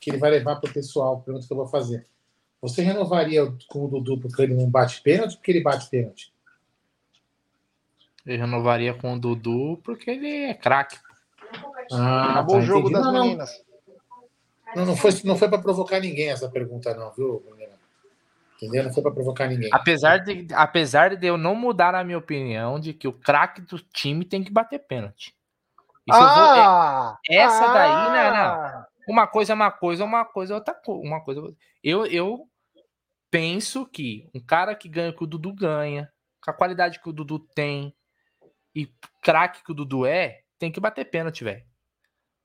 que 0.00 0.10
ele 0.10 0.18
vai 0.18 0.30
levar 0.30 0.56
para 0.56 0.70
o 0.70 0.72
pessoal, 0.72 1.22
pergunta 1.22 1.46
que 1.46 1.52
eu 1.52 1.56
vou 1.56 1.66
fazer. 1.66 2.06
Você 2.60 2.82
renovaria 2.82 3.42
com 3.68 3.84
o 3.84 3.88
Dudu 3.88 4.18
porque 4.18 4.42
ele 4.42 4.54
não 4.54 4.68
bate 4.68 5.00
pênalti 5.02 5.32
ou 5.32 5.36
porque 5.36 5.50
ele 5.52 5.62
bate 5.62 5.88
pênalti? 5.88 6.32
Eu 8.24 8.38
renovaria 8.38 8.92
com 8.94 9.14
o 9.14 9.18
Dudu 9.18 9.80
porque 9.84 10.10
ele 10.10 10.28
é 10.28 10.54
craque. 10.54 10.98
Ah, 11.92 12.32
Acabou 12.32 12.56
tá, 12.56 12.62
o 12.62 12.64
jogo 12.64 12.88
entendi. 12.88 13.04
das 13.04 13.12
não, 13.12 13.24
meninas. 13.24 13.64
Não, 14.74 14.86
não 14.86 14.96
foi, 14.96 15.12
não 15.24 15.36
foi 15.36 15.48
para 15.48 15.62
provocar 15.62 16.00
ninguém 16.00 16.30
essa 16.30 16.48
pergunta, 16.48 16.94
não, 16.94 17.12
viu, 17.12 17.42
Entendeu? 18.56 18.84
Não 18.84 18.92
foi 18.92 19.02
para 19.02 19.12
provocar 19.12 19.46
ninguém. 19.46 19.68
Apesar 19.72 20.18
de, 20.18 20.46
apesar 20.54 21.14
de 21.14 21.26
eu 21.26 21.36
não 21.36 21.54
mudar 21.54 21.94
a 21.94 22.02
minha 22.02 22.16
opinião 22.16 22.80
de 22.80 22.94
que 22.94 23.06
o 23.06 23.12
craque 23.12 23.60
do 23.60 23.78
time 23.78 24.24
tem 24.24 24.42
que 24.42 24.50
bater 24.50 24.78
pênalti. 24.78 25.36
Isso 26.08 26.18
ah, 26.18 27.18
vou, 27.28 27.36
é, 27.36 27.38
essa 27.38 27.64
ah, 27.64 27.72
daí, 27.72 28.32
não, 28.32 28.78
não. 28.78 28.85
Uma 29.06 29.26
coisa 29.26 29.52
é 29.52 29.54
uma 29.54 29.70
coisa, 29.70 30.04
uma 30.04 30.24
coisa 30.24 30.54
é 30.54 30.56
outra 30.56 30.74
coisa. 30.74 31.06
Uma 31.06 31.20
coisa. 31.22 31.56
Eu, 31.82 32.06
eu 32.06 32.48
penso 33.30 33.86
que 33.86 34.28
um 34.34 34.40
cara 34.40 34.74
que 34.74 34.88
ganha 34.88 35.12
que 35.12 35.22
o 35.22 35.26
Dudu 35.26 35.52
ganha, 35.52 36.12
com 36.42 36.50
a 36.50 36.54
qualidade 36.54 37.00
que 37.00 37.08
o 37.08 37.12
Dudu 37.12 37.38
tem 37.38 37.94
e 38.74 38.92
craque 39.22 39.64
que 39.64 39.72
o 39.72 39.74
Dudu 39.74 40.04
é, 40.06 40.42
tem 40.58 40.70
que 40.70 40.80
bater 40.80 41.10
pênalti, 41.10 41.44
velho. 41.44 41.64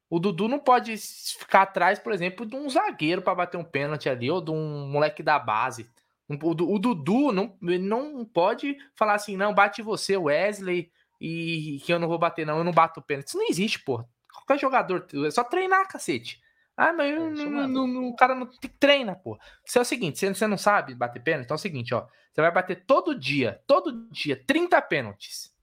O 0.09 0.19
Dudu 0.19 0.47
não 0.47 0.59
pode 0.59 0.95
ficar 0.97 1.61
atrás, 1.61 1.97
por 1.97 2.11
exemplo, 2.11 2.45
de 2.45 2.55
um 2.55 2.69
zagueiro 2.69 3.21
para 3.21 3.35
bater 3.35 3.57
um 3.57 3.63
pênalti 3.63 4.09
ali, 4.09 4.29
ou 4.29 4.41
de 4.41 4.51
um 4.51 4.87
moleque 4.87 5.23
da 5.23 5.39
base. 5.39 5.89
O, 6.27 6.53
Dudu 6.79 7.31
não, 7.31 7.57
não 7.61 8.25
pode 8.25 8.77
falar 8.95 9.15
assim, 9.15 9.35
não, 9.35 9.53
bate 9.53 9.81
você, 9.81 10.17
Wesley, 10.17 10.91
e 11.19 11.81
que 11.85 11.93
eu 11.93 11.99
não 11.99 12.07
vou 12.07 12.17
bater, 12.17 12.45
não, 12.45 12.57
eu 12.57 12.63
não 12.63 12.71
bato 12.71 13.01
pênalti. 13.01 13.27
Isso 13.27 13.37
não 13.37 13.47
existe, 13.49 13.79
porra. 13.79 14.07
Qualquer 14.33 14.59
jogador, 14.59 15.07
é 15.25 15.31
só 15.31 15.43
treinar, 15.43 15.87
cacete. 15.87 16.41
Ah, 16.75 16.93
mas 16.93 17.11
é 17.11 17.19
não, 17.19 18.07
o 18.07 18.15
cara 18.15 18.33
não 18.33 18.49
treina, 18.79 19.15
pô. 19.15 19.37
Isso 19.65 19.77
é 19.77 19.81
o 19.81 19.85
seguinte, 19.85 20.17
você, 20.17 20.33
você 20.33 20.47
não 20.47 20.57
sabe 20.57 20.95
bater 20.95 21.21
pênalti, 21.21 21.45
então 21.45 21.55
é 21.55 21.59
o 21.59 21.61
seguinte, 21.61 21.93
ó. 21.93 22.07
Você 22.31 22.41
vai 22.41 22.51
bater 22.51 22.85
todo 22.85 23.17
dia, 23.17 23.61
todo 23.67 24.09
dia, 24.09 24.41
30 24.45 24.81
pênaltis. 24.81 25.53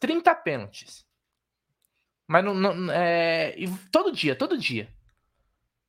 30 0.00 0.34
pênaltis. 0.36 1.06
Mas 2.26 2.44
não, 2.44 2.54
não 2.54 2.92
é, 2.92 3.54
todo 3.92 4.12
dia, 4.12 4.34
todo 4.34 4.56
dia. 4.56 4.88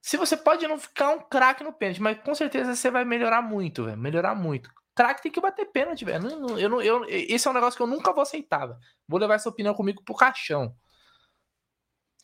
Se 0.02 0.18
você 0.18 0.36
pode 0.36 0.68
não 0.68 0.80
ficar 0.80 1.12
um 1.12 1.20
craque 1.20 1.64
no 1.64 1.72
pênalti, 1.72 2.02
mas 2.02 2.20
com 2.20 2.34
certeza 2.34 2.76
você 2.76 2.90
vai 2.90 3.06
melhorar 3.06 3.42
muito, 3.42 3.86
velho. 3.86 3.98
Melhorar 3.98 4.36
muito. 4.36 4.70
Craque 4.96 5.22
tem 5.22 5.32
que 5.32 5.40
bater 5.40 5.66
pênalti, 5.68 6.04
velho. 6.04 6.28
Eu, 6.58 6.60
eu, 6.60 6.82
eu, 6.82 7.06
esse 7.08 7.48
é 7.48 7.52
um 7.52 7.54
negócio 7.54 7.78
que 7.78 7.84
eu 7.84 7.88
nunca 7.88 8.12
vou 8.12 8.24
aceitar. 8.24 8.76
Vou 9.08 9.20
levar 9.20 9.36
essa 9.36 9.50
opinião 9.50 9.74
comigo 9.74 10.04
pro 10.04 10.16
caixão. 10.16 10.76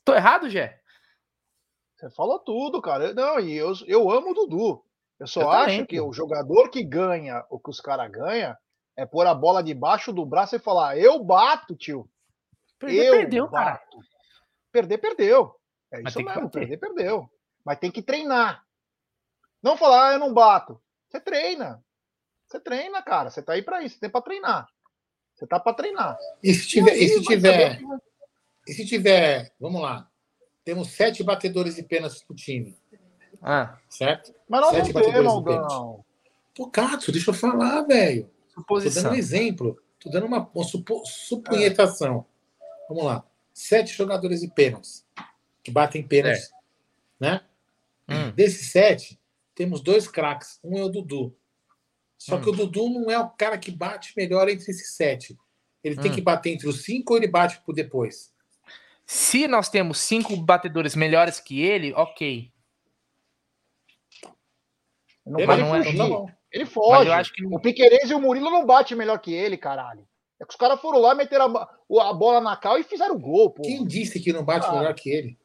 Tô 0.03 0.13
errado, 0.13 0.49
Jé? 0.49 0.81
Você 1.97 2.11
falou 2.11 2.37
tudo, 2.39 2.79
cara. 2.79 3.13
Não, 3.13 3.39
e 3.39 3.55
eu, 3.55 3.73
eu 3.87 4.09
amo 4.11 4.29
o 4.29 4.33
Dudu. 4.33 4.83
Eu 5.19 5.25
só 5.25 5.41
eu 5.41 5.49
acho 5.49 5.65
também, 5.65 5.85
que 5.85 5.99
pô. 5.99 6.07
o 6.07 6.13
jogador 6.13 6.69
que 6.69 6.83
ganha 6.83 7.43
o 7.49 7.59
que 7.59 7.71
os 7.71 7.81
caras 7.81 8.11
ganham 8.11 8.55
é 8.95 9.05
pôr 9.05 9.25
a 9.25 9.33
bola 9.33 9.63
debaixo 9.63 10.13
do 10.13 10.23
braço 10.25 10.55
e 10.55 10.59
falar: 10.59 10.97
eu 10.97 11.23
bato, 11.23 11.75
tio. 11.75 12.07
Perder, 12.77 13.05
eu 13.05 13.13
perdeu, 13.13 13.47
bato. 13.47 13.97
cara. 13.97 14.07
Perder, 14.71 14.97
perdeu. 14.99 15.55
É 15.91 16.01
Mas 16.01 16.13
isso 16.13 16.23
mesmo, 16.23 16.49
perder, 16.49 16.77
perdeu. 16.77 17.27
Mas 17.65 17.79
tem 17.79 17.89
que 17.89 18.03
treinar. 18.03 18.63
Não 19.61 19.75
falar, 19.75 20.09
ah, 20.09 20.13
eu 20.13 20.19
não 20.19 20.33
bato. 20.33 20.79
Você 21.09 21.19
treina. 21.19 21.83
Você 22.45 22.59
treina, 22.59 23.01
cara. 23.01 23.31
Você 23.31 23.41
tá 23.41 23.53
aí 23.53 23.63
para 23.63 23.81
isso. 23.81 23.99
Tem 23.99 24.09
para 24.09 24.21
treinar. 24.21 24.69
Você 25.33 25.47
tá 25.47 25.59
para 25.59 25.73
treinar. 25.73 26.17
E 26.43 26.53
se 26.53 26.67
tiver, 26.67 26.95
e, 26.95 26.99
aí, 26.99 27.05
e 27.05 27.09
se 27.09 27.21
tiver, 27.23 27.79
e 28.67 28.73
se 28.73 28.85
tiver, 28.85 29.51
vamos 29.59 29.81
lá. 29.81 30.07
Temos 30.67 30.89
sete 30.89 31.23
batedores 31.23 31.77
de 31.77 31.83
pênalti 31.83 32.25
pro 32.25 32.35
time. 32.35 32.77
Ah. 33.41 33.79
Certo? 33.87 34.35
Mas 34.49 34.59
não 34.59 34.71
sete 34.71 34.91
batedores 34.91 35.31
de 35.31 35.43
pênalti. 35.45 36.03
Pô, 36.53 36.69
Cato, 36.69 37.09
deixa 37.09 37.29
eu 37.29 37.33
falar, 37.33 37.83
velho. 37.83 38.29
Tô 38.67 38.77
dando 38.77 39.11
um 39.11 39.15
exemplo. 39.15 39.81
Tô 39.97 40.09
dando 40.09 40.25
uma, 40.25 40.51
uma 40.53 40.65
supo, 40.65 41.05
supunhetação. 41.05 42.25
Vamos 42.89 43.05
lá. 43.05 43.25
Sete 43.53 43.93
jogadores 43.93 44.41
de 44.41 44.49
pênaltis 44.49 45.05
que 45.63 45.71
batem 45.71 46.05
pênaltis, 46.05 46.51
é. 46.51 46.51
né? 47.17 47.41
Hum. 48.09 48.31
Desses 48.31 48.69
sete, 48.69 49.17
temos 49.55 49.79
dois 49.79 50.05
craques. 50.05 50.59
Um 50.61 50.77
é 50.77 50.83
o 50.83 50.89
Dudu. 50.89 51.33
Só 52.17 52.35
hum. 52.35 52.41
que 52.41 52.49
o 52.49 52.51
Dudu 52.51 52.89
não 52.89 53.09
é 53.09 53.17
o 53.17 53.29
cara 53.29 53.57
que 53.57 53.71
bate 53.71 54.11
melhor 54.17 54.49
entre 54.49 54.69
esses 54.69 54.97
sete. 54.97 55.39
Ele 55.81 55.97
hum. 55.97 56.01
tem 56.01 56.11
que 56.11 56.19
bater 56.19 56.49
entre 56.49 56.67
os 56.67 56.83
cinco 56.83 57.13
ou 57.13 57.19
ele 57.19 57.29
bate 57.29 57.61
por 57.61 57.73
depois? 57.73 58.35
Se 59.09 59.47
nós 59.47 59.69
temos 59.69 59.99
cinco 59.99 60.35
batedores 60.35 60.93
melhores 60.93 61.39
que 61.39 61.61
ele, 61.61 61.93
ok. 61.93 62.51
Não 65.25 65.39
ele, 65.39 65.55
não 65.55 65.75
é, 65.75 65.93
não. 65.93 66.27
ele 66.51 66.65
foge. 66.65 67.31
Que... 67.31 67.45
O 67.45 67.57
Piqueires 67.57 68.09
e 68.09 68.13
o 68.13 68.19
Murilo 68.19 68.49
não 68.49 68.65
bate 68.65 68.93
melhor 68.95 69.17
que 69.19 69.33
ele, 69.33 69.55
caralho. 69.55 70.05
É 70.39 70.45
que 70.45 70.51
os 70.51 70.57
caras 70.57 70.81
foram 70.81 70.99
lá, 70.99 71.15
meteram 71.15 71.55
a, 71.57 72.09
a 72.09 72.13
bola 72.13 72.41
na 72.41 72.57
cal 72.57 72.77
e 72.77 72.83
fizeram 72.83 73.17
gol, 73.17 73.49
pô. 73.49 73.61
Quem 73.61 73.85
disse 73.85 74.19
que 74.19 74.33
não 74.33 74.43
bate 74.43 74.67
ah. 74.67 74.73
melhor 74.73 74.93
que 74.93 75.09
ele? 75.09 75.37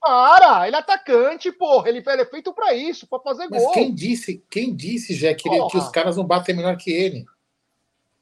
Para, 0.00 0.66
ele 0.66 0.74
é 0.74 0.78
atacante, 0.78 1.52
porra. 1.52 1.90
Ele, 1.90 2.02
ele 2.04 2.22
é 2.22 2.26
feito 2.26 2.52
para 2.54 2.72
isso, 2.72 3.06
para 3.06 3.20
fazer 3.20 3.46
Mas 3.50 3.62
gol. 3.62 3.72
quem 3.72 3.94
disse, 3.94 4.42
quem 4.50 4.74
disse, 4.74 5.14
Jé, 5.14 5.34
que, 5.34 5.48
que, 5.48 5.76
os 5.76 5.88
caras 5.90 6.16
não 6.16 6.24
batem 6.24 6.56
melhor 6.56 6.78
que 6.78 6.90
ele? 6.90 7.26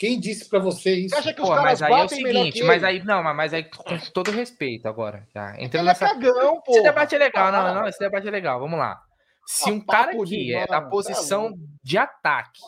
Quem 0.01 0.19
disse 0.19 0.49
para 0.49 0.59
você 0.59 0.95
isso? 0.95 1.15
Você 1.15 1.21
acha 1.21 1.35
que 1.35 1.43
os 1.43 1.47
Pô, 1.47 1.55
caras 1.55 1.79
mas 1.79 1.83
aí 1.83 1.93
é 1.93 2.05
o 2.05 2.09
seguinte, 2.09 2.63
mas 2.63 2.83
aí 2.83 3.05
não, 3.05 3.23
mas 3.23 3.53
aí 3.53 3.65
com 3.65 3.99
todo 4.15 4.31
respeito 4.31 4.89
agora, 4.89 5.29
já. 5.35 5.61
Entrando 5.61 5.85
nessa... 5.85 6.07
é 6.07 6.09
cagão, 6.09 6.59
pô. 6.63 6.73
Esse 6.73 6.83
debate 6.83 7.15
é 7.15 7.19
legal, 7.19 7.53
não, 7.53 7.75
não, 7.75 7.87
esse 7.87 7.99
debate 7.99 8.27
é 8.27 8.31
legal. 8.31 8.59
Vamos 8.59 8.79
lá. 8.79 8.99
Se 9.47 9.69
ah, 9.69 9.75
um 9.75 9.81
cara 9.85 10.17
que 10.25 10.55
é 10.55 10.67
da 10.67 10.81
posição 10.81 11.53
de 11.83 11.99
ataque, 11.99 12.63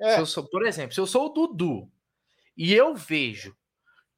é. 0.00 0.24
sou, 0.24 0.42
por 0.42 0.66
exemplo, 0.66 0.92
se 0.92 0.98
eu 0.98 1.06
sou 1.06 1.26
o 1.26 1.28
Dudu 1.28 1.88
e 2.56 2.74
eu 2.74 2.96
vejo 2.96 3.54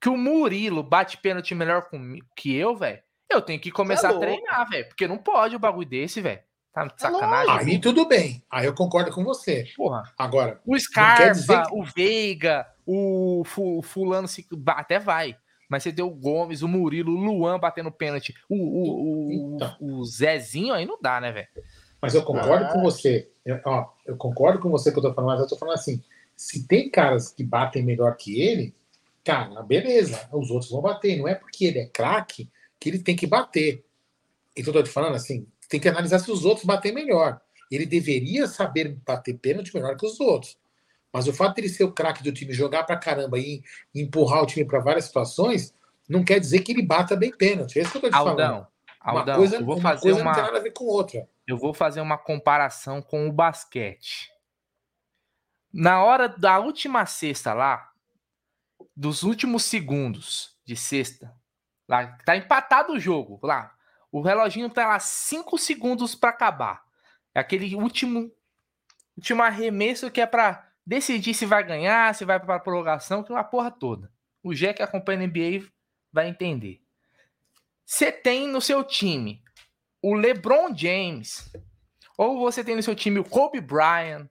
que 0.01 0.09
o 0.09 0.17
Murilo 0.17 0.83
bate 0.83 1.19
pênalti 1.19 1.55
melhor 1.55 1.87
que 2.35 2.57
eu, 2.57 2.75
velho, 2.75 3.03
eu 3.29 3.43
tenho 3.43 3.61
que 3.61 3.71
começar 3.71 4.11
é 4.11 4.17
a 4.17 4.19
treinar, 4.19 4.71
velho, 4.71 4.89
porque 4.89 5.07
não 5.07 5.19
pode 5.19 5.55
o 5.55 5.59
bagulho 5.59 5.87
desse, 5.87 6.23
velho. 6.23 6.41
Tá 6.75 6.87
de 6.87 6.95
é 6.95 6.99
sacanagem. 6.99 7.75
Aí 7.75 7.81
tudo 7.81 8.07
bem. 8.07 8.43
Aí 8.51 8.67
eu 8.67 8.75
concordo 8.75 9.13
com 9.13 9.23
você. 9.23 9.65
Porra. 9.77 10.03
Agora. 10.19 10.61
O 10.67 10.77
Scarpa, 10.77 11.67
que... 11.69 11.75
o 11.75 11.85
Veiga, 11.85 12.67
o 12.85 13.45
Fulano 13.85 14.27
até 14.67 14.99
vai. 14.99 15.37
Mas 15.69 15.85
você 15.85 15.93
deu 15.93 16.09
o 16.09 16.15
Gomes, 16.15 16.63
o 16.63 16.69
Murilo, 16.69 17.13
o 17.13 17.21
Luan 17.21 17.59
batendo 17.59 17.93
pênalti. 17.93 18.35
O, 18.49 18.57
o, 18.57 19.27
o, 19.27 19.55
então. 19.55 19.77
o 19.81 20.05
Zezinho 20.05 20.75
aí 20.75 20.85
não 20.85 20.99
dá, 21.01 21.21
né, 21.21 21.33
velho? 21.33 21.49
Mas 22.03 22.15
eu 22.15 22.23
concordo 22.23 22.67
ah. 22.67 22.73
com 22.73 22.83
você. 22.83 23.31
Eu, 23.45 23.61
ó, 23.65 23.91
eu 24.05 24.17
concordo 24.17 24.59
com 24.59 24.69
você 24.69 24.91
que 24.91 24.99
eu 24.99 25.03
tô 25.03 25.15
falando, 25.15 25.31
mas 25.31 25.41
eu 25.41 25.49
tô 25.49 25.57
falando 25.57 25.75
assim: 25.75 26.03
se 26.37 26.67
tem 26.67 26.91
caras 26.91 27.31
que 27.31 27.45
batem 27.45 27.85
melhor 27.85 28.17
que 28.17 28.41
ele, 28.41 28.75
cara, 29.25 29.63
beleza, 29.63 30.29
os 30.33 30.51
outros 30.51 30.71
vão 30.71 30.83
bater. 30.83 31.17
Não 31.17 31.29
é 31.29 31.35
porque 31.35 31.67
ele 31.67 31.79
é 31.79 31.87
craque 31.87 32.51
que 32.79 32.89
ele 32.89 32.99
tem 32.99 33.17
que 33.17 33.27
bater. 33.27 33.85
Então 34.57 34.73
eu 34.73 34.81
tô 34.81 34.83
te 34.83 34.93
falando 34.93 35.15
assim, 35.15 35.47
tem 35.69 35.81
que 35.81 35.89
analisar 35.89 36.19
se 36.19 36.31
os 36.31 36.45
outros 36.45 36.65
batem 36.65 36.93
melhor. 36.93 37.41
Ele 37.71 37.87
deveria 37.87 38.47
saber 38.47 38.97
bater 39.05 39.39
pênalti 39.39 39.75
melhor 39.75 39.97
que 39.97 40.07
os 40.07 40.21
outros. 40.21 40.59
Mas 41.13 41.29
o 41.29 41.33
fato 41.33 41.55
de 41.55 41.63
ele 41.63 41.69
ser 41.69 41.85
o 41.85 41.93
craque 41.93 42.23
do 42.23 42.33
time, 42.33 42.53
jogar 42.53 42.85
pra 42.85 42.97
caramba 42.97 43.39
e 43.39 43.63
empurrar 43.95 44.43
o 44.43 44.47
time 44.47 44.65
para 44.65 44.81
várias 44.81 45.05
situações, 45.05 45.73
não 46.09 46.25
quer 46.25 46.41
dizer 46.41 46.61
que 46.61 46.73
ele 46.73 46.83
bata 46.83 47.17
bem 47.17 47.31
pênalti. 47.31 47.79
É 47.79 47.83
isso 47.83 47.93
que 47.93 47.99
eu 47.99 48.03
tô 48.03 48.11
te 48.11 48.15
Aldão, 48.15 48.37
falando. 48.37 48.67
Aldão, 49.01 49.35
uma 49.35 49.37
coisa, 49.37 49.57
eu 49.57 49.65
vou 49.65 49.81
fazer 49.81 50.13
uma, 50.13 50.25
não 50.25 50.33
tem 50.33 50.43
nada 50.43 50.59
a 50.59 50.63
ver 50.63 50.73
com 50.73 50.85
outra. 50.85 51.29
Eu 51.47 51.57
vou 51.57 51.73
fazer 51.73 52.01
uma 52.01 52.19
comparação 52.19 53.01
com 53.01 53.29
o 53.29 53.33
basquete. 53.33 54.33
Na 55.73 56.03
hora 56.03 56.29
da 56.29 56.59
última 56.59 57.07
cesta 57.07 57.53
lá, 57.53 57.91
dos 58.97 59.23
últimos 59.23 59.65
segundos 59.65 60.57
de 60.65 60.77
sexta, 60.77 61.35
lá 61.89 62.07
tá 62.25 62.37
empatado 62.37 62.93
o 62.93 63.01
jogo, 63.01 63.39
lá 63.43 63.75
o 64.15 64.21
reloginho 64.21 64.71
tá 64.71 64.87
lá 64.87 65.01
5 65.01 65.59
segundos 65.59 66.15
para 66.15 66.31
acabar. 66.31 66.85
É 67.35 67.41
aquele 67.41 67.75
último 67.75 68.31
último 69.17 69.43
arremesso 69.43 70.09
que 70.09 70.21
é 70.21 70.27
para 70.27 70.71
decidir 70.87 71.35
se 71.35 71.45
vai 71.45 71.65
ganhar, 71.65 72.15
se 72.15 72.25
vai 72.25 72.39
para 72.39 72.61
prorrogação, 72.61 73.25
que 73.25 73.33
é 73.33 73.35
uma 73.35 73.43
porra 73.43 73.73
toda. 73.73 74.13
O 74.41 74.55
Gé 74.55 74.73
que 74.73 74.85
acompanha 74.85 75.19
a 75.19 75.27
NBA 75.27 75.67
vai 76.13 76.29
entender. 76.29 76.81
Você 77.85 78.13
tem 78.13 78.47
no 78.47 78.61
seu 78.61 78.85
time 78.85 79.43
o 80.01 80.15
LeBron 80.15 80.73
James, 80.77 81.53
ou 82.17 82.39
você 82.39 82.63
tem 82.63 82.77
no 82.77 82.85
seu 82.85 82.95
time 82.95 83.19
o 83.19 83.25
Kobe 83.25 83.61
Bryant, 83.61 84.29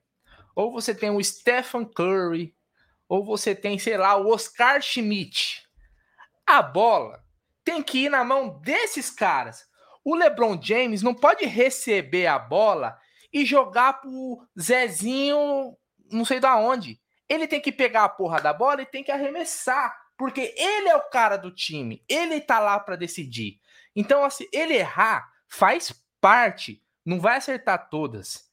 ou 0.56 0.72
você 0.72 0.94
tem 0.94 1.10
o 1.10 1.22
Stephen 1.22 1.84
Curry, 1.84 2.56
ou 3.06 3.22
você 3.22 3.54
tem, 3.54 3.78
sei 3.78 3.98
lá, 3.98 4.16
o 4.16 4.32
Oscar 4.32 4.80
Schmidt. 4.80 5.62
A 6.46 6.62
bola 6.62 7.22
tem 7.62 7.82
que 7.82 8.06
ir 8.06 8.08
na 8.08 8.24
mão 8.24 8.58
desses 8.60 9.10
caras. 9.10 9.73
O 10.04 10.14
LeBron 10.14 10.60
James 10.60 11.02
não 11.02 11.14
pode 11.14 11.46
receber 11.46 12.26
a 12.26 12.38
bola 12.38 12.98
e 13.32 13.44
jogar 13.44 13.94
pro 13.94 14.46
Zezinho, 14.60 15.76
não 16.12 16.24
sei 16.24 16.38
da 16.38 16.56
onde. 16.56 17.00
Ele 17.28 17.48
tem 17.48 17.60
que 17.60 17.72
pegar 17.72 18.04
a 18.04 18.08
porra 18.08 18.40
da 18.40 18.52
bola 18.52 18.82
e 18.82 18.86
tem 18.86 19.02
que 19.02 19.10
arremessar, 19.10 19.96
porque 20.16 20.54
ele 20.56 20.88
é 20.88 20.96
o 20.96 21.08
cara 21.08 21.36
do 21.36 21.50
time, 21.50 22.04
ele 22.08 22.40
tá 22.40 22.60
lá 22.60 22.78
para 22.78 22.96
decidir. 22.96 23.58
Então, 23.96 24.24
assim, 24.24 24.46
ele 24.52 24.74
errar 24.74 25.26
faz 25.48 25.92
parte, 26.20 26.82
não 27.04 27.18
vai 27.18 27.38
acertar 27.38 27.88
todas. 27.88 28.44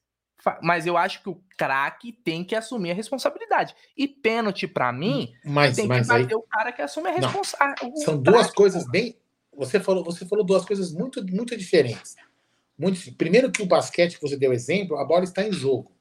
Mas 0.62 0.88
eu 0.88 0.98
acho 0.98 1.22
que 1.22 1.30
o 1.30 1.44
craque 1.56 2.12
tem 2.12 2.44
que 2.44 2.56
assumir 2.56 2.92
a 2.92 2.96
responsabilidade. 2.96 3.76
E 3.96 4.08
pênalti, 4.08 4.68
para 4.68 4.92
mim, 4.92 5.32
mas, 5.46 5.76
tem 5.76 5.88
mas 5.88 6.08
que 6.08 6.14
bater 6.14 6.34
aí... 6.34 6.36
o 6.36 6.42
cara 6.42 6.72
que 6.72 6.82
assume 6.82 7.10
a 7.10 7.12
responsabilidade. 7.12 8.04
São 8.04 8.20
duas 8.20 8.52
coisas 8.52 8.90
bem 8.90 9.21
você 9.56 9.80
falou, 9.80 10.04
você 10.04 10.26
falou 10.26 10.46
duas 10.46 10.66
coisas 10.66 10.92
muito, 10.92 11.26
muito 11.26 11.56
diferentes. 11.58 12.16
Muito, 12.78 13.14
primeiro 13.14 13.52
que 13.52 13.62
o 13.62 13.66
basquete 13.66 14.16
que 14.16 14.22
você 14.22 14.38
deu 14.38 14.54
exemplo, 14.54 14.98
a 14.98 15.06
bola 15.06 15.24
está 15.24 15.44
em 15.44 15.52
jogo. 15.52 15.92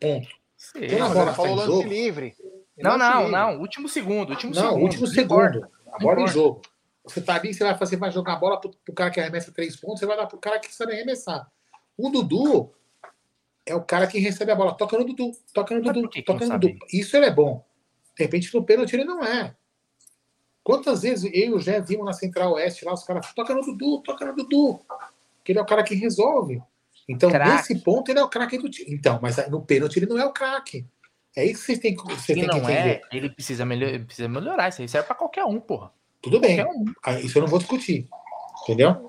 Ponto. 0.00 0.28
Sim, 0.56 0.88
Quando 0.88 1.02
a 1.02 1.08
bola 1.08 1.30
está 1.30 1.48
em 1.48 1.58
jogo, 1.58 1.88
livre. 1.88 2.34
Não, 2.78 2.98
não, 2.98 3.18
livre. 3.18 3.32
não. 3.32 3.60
Último 3.60 3.88
segundo. 3.88 4.30
Último 4.30 4.54
não, 4.54 4.62
segundo. 4.62 4.82
último 4.82 5.06
segundo. 5.06 5.68
A 5.92 5.98
bola 5.98 6.22
em 6.22 6.28
jogo. 6.28 6.62
Você 7.04 7.20
tá 7.20 7.36
ali, 7.36 7.54
você 7.54 7.62
vai, 7.62 7.78
você 7.78 7.96
vai 7.96 8.10
jogar 8.10 8.32
a 8.32 8.36
bola 8.36 8.60
pro, 8.60 8.70
pro 8.84 8.94
cara 8.94 9.10
que 9.10 9.20
arremessa 9.20 9.52
três 9.52 9.76
pontos, 9.76 10.00
você 10.00 10.06
vai 10.06 10.16
dar 10.16 10.26
pro 10.26 10.38
cara 10.38 10.58
que 10.58 10.74
sabe 10.74 10.92
arremessar. 10.92 11.48
O 11.96 12.10
Dudu 12.10 12.72
é 13.64 13.74
o 13.74 13.82
cara 13.82 14.06
que 14.08 14.18
recebe 14.18 14.50
a 14.50 14.56
bola. 14.56 14.76
Toca 14.76 14.98
no 14.98 15.04
Dudu, 15.04 15.30
toca 15.52 15.74
no 15.74 15.82
Dudu, 15.82 16.10
toca 16.24 16.46
no 16.46 16.58
Dudu. 16.58 16.78
Isso 16.92 17.16
ele 17.16 17.26
é 17.26 17.30
bom. 17.30 17.64
De 18.16 18.24
repente, 18.24 18.52
no 18.52 18.64
pênalti 18.64 18.94
ele 18.94 19.04
não 19.04 19.22
é. 19.22 19.54
Quantas 20.66 21.02
vezes 21.02 21.30
eu 21.32 21.32
e 21.32 21.54
o 21.54 21.60
Jé 21.60 21.80
vimos 21.80 22.04
na 22.04 22.12
Central 22.12 22.54
Oeste 22.54 22.84
lá, 22.84 22.92
os 22.92 23.04
caras, 23.04 23.32
toca 23.32 23.54
no 23.54 23.60
Dudu, 23.60 24.02
toca 24.02 24.26
no 24.26 24.34
Dudu. 24.34 24.80
Que 25.44 25.52
ele 25.52 25.60
é 25.60 25.62
o 25.62 25.64
cara 25.64 25.84
que 25.84 25.94
resolve. 25.94 26.60
Então, 27.08 27.30
crack. 27.30 27.52
nesse 27.52 27.84
ponto, 27.84 28.10
ele 28.10 28.18
é 28.18 28.24
o 28.24 28.28
craque 28.28 28.58
do 28.58 28.68
time. 28.68 28.92
Então, 28.92 29.20
mas 29.22 29.36
no 29.48 29.64
pênalti 29.64 29.98
ele 29.98 30.06
não 30.06 30.18
é 30.18 30.26
o 30.26 30.32
craque. 30.32 30.84
É 31.36 31.44
isso 31.44 31.60
que 31.60 31.66
vocês 31.66 31.78
têm, 31.78 31.94
você 31.94 32.34
tem 32.34 32.48
que 32.48 32.56
entender. 32.56 32.72
É, 32.72 33.00
ele 33.12 33.30
precisa, 33.30 33.64
melhor, 33.64 33.90
ele 33.90 34.06
precisa 34.06 34.26
melhorar. 34.26 34.68
Isso 34.68 34.82
aí 34.82 34.88
serve 34.88 35.06
para 35.06 35.14
qualquer 35.14 35.44
um, 35.44 35.60
porra. 35.60 35.92
Tudo 36.20 36.40
bem. 36.40 36.60
Um. 36.64 36.84
Ah, 37.04 37.12
isso 37.12 37.38
eu 37.38 37.42
não 37.42 37.48
vou 37.48 37.60
discutir. 37.60 38.08
Entendeu? 38.64 39.08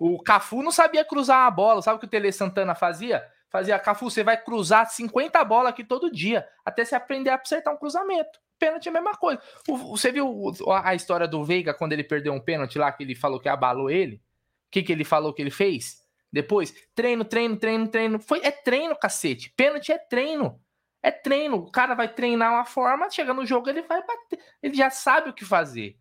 O 0.00 0.20
Cafu 0.20 0.60
não 0.60 0.72
sabia 0.72 1.04
cruzar 1.04 1.46
a 1.46 1.50
bola. 1.52 1.82
Sabe 1.82 1.98
o 1.98 2.00
que 2.00 2.06
o 2.06 2.10
Tele 2.10 2.32
Santana 2.32 2.74
fazia? 2.74 3.24
Fazia, 3.48 3.78
Cafu, 3.78 4.10
você 4.10 4.24
vai 4.24 4.42
cruzar 4.42 4.90
50 4.90 5.44
bolas 5.44 5.70
aqui 5.70 5.84
todo 5.84 6.10
dia, 6.10 6.44
até 6.64 6.84
você 6.84 6.96
aprender 6.96 7.30
a 7.30 7.36
acertar 7.36 7.72
um 7.72 7.76
cruzamento 7.76 8.40
pênalti 8.60 8.86
é 8.86 8.90
a 8.90 8.92
mesma 8.92 9.16
coisa. 9.16 9.40
você 9.66 10.12
viu 10.12 10.52
a 10.84 10.94
história 10.94 11.26
do 11.26 11.42
Veiga 11.42 11.72
quando 11.72 11.94
ele 11.94 12.04
perdeu 12.04 12.32
um 12.34 12.40
pênalti 12.40 12.78
lá, 12.78 12.92
que 12.92 13.02
ele 13.02 13.14
falou 13.14 13.40
que 13.40 13.48
abalou 13.48 13.90
ele? 13.90 14.16
O 14.16 14.70
que, 14.70 14.82
que 14.82 14.92
ele 14.92 15.04
falou 15.04 15.32
que 15.32 15.42
ele 15.42 15.50
fez? 15.50 15.98
Depois, 16.32 16.72
treino, 16.94 17.24
treino, 17.24 17.56
treino, 17.56 17.88
treino. 17.88 18.20
Foi, 18.20 18.40
é 18.44 18.52
treino, 18.52 18.94
cacete. 18.94 19.52
Pênalti 19.56 19.90
é 19.90 19.98
treino. 19.98 20.60
É 21.02 21.10
treino. 21.10 21.56
O 21.56 21.72
cara 21.72 21.94
vai 21.94 22.06
treinar 22.06 22.52
uma 22.52 22.64
forma, 22.64 23.10
chega 23.10 23.34
no 23.34 23.44
jogo, 23.44 23.68
ele 23.68 23.82
vai 23.82 24.04
bater. 24.06 24.38
Ele 24.62 24.74
já 24.74 24.90
sabe 24.90 25.30
o 25.30 25.34
que 25.34 25.44
fazer. 25.44 25.96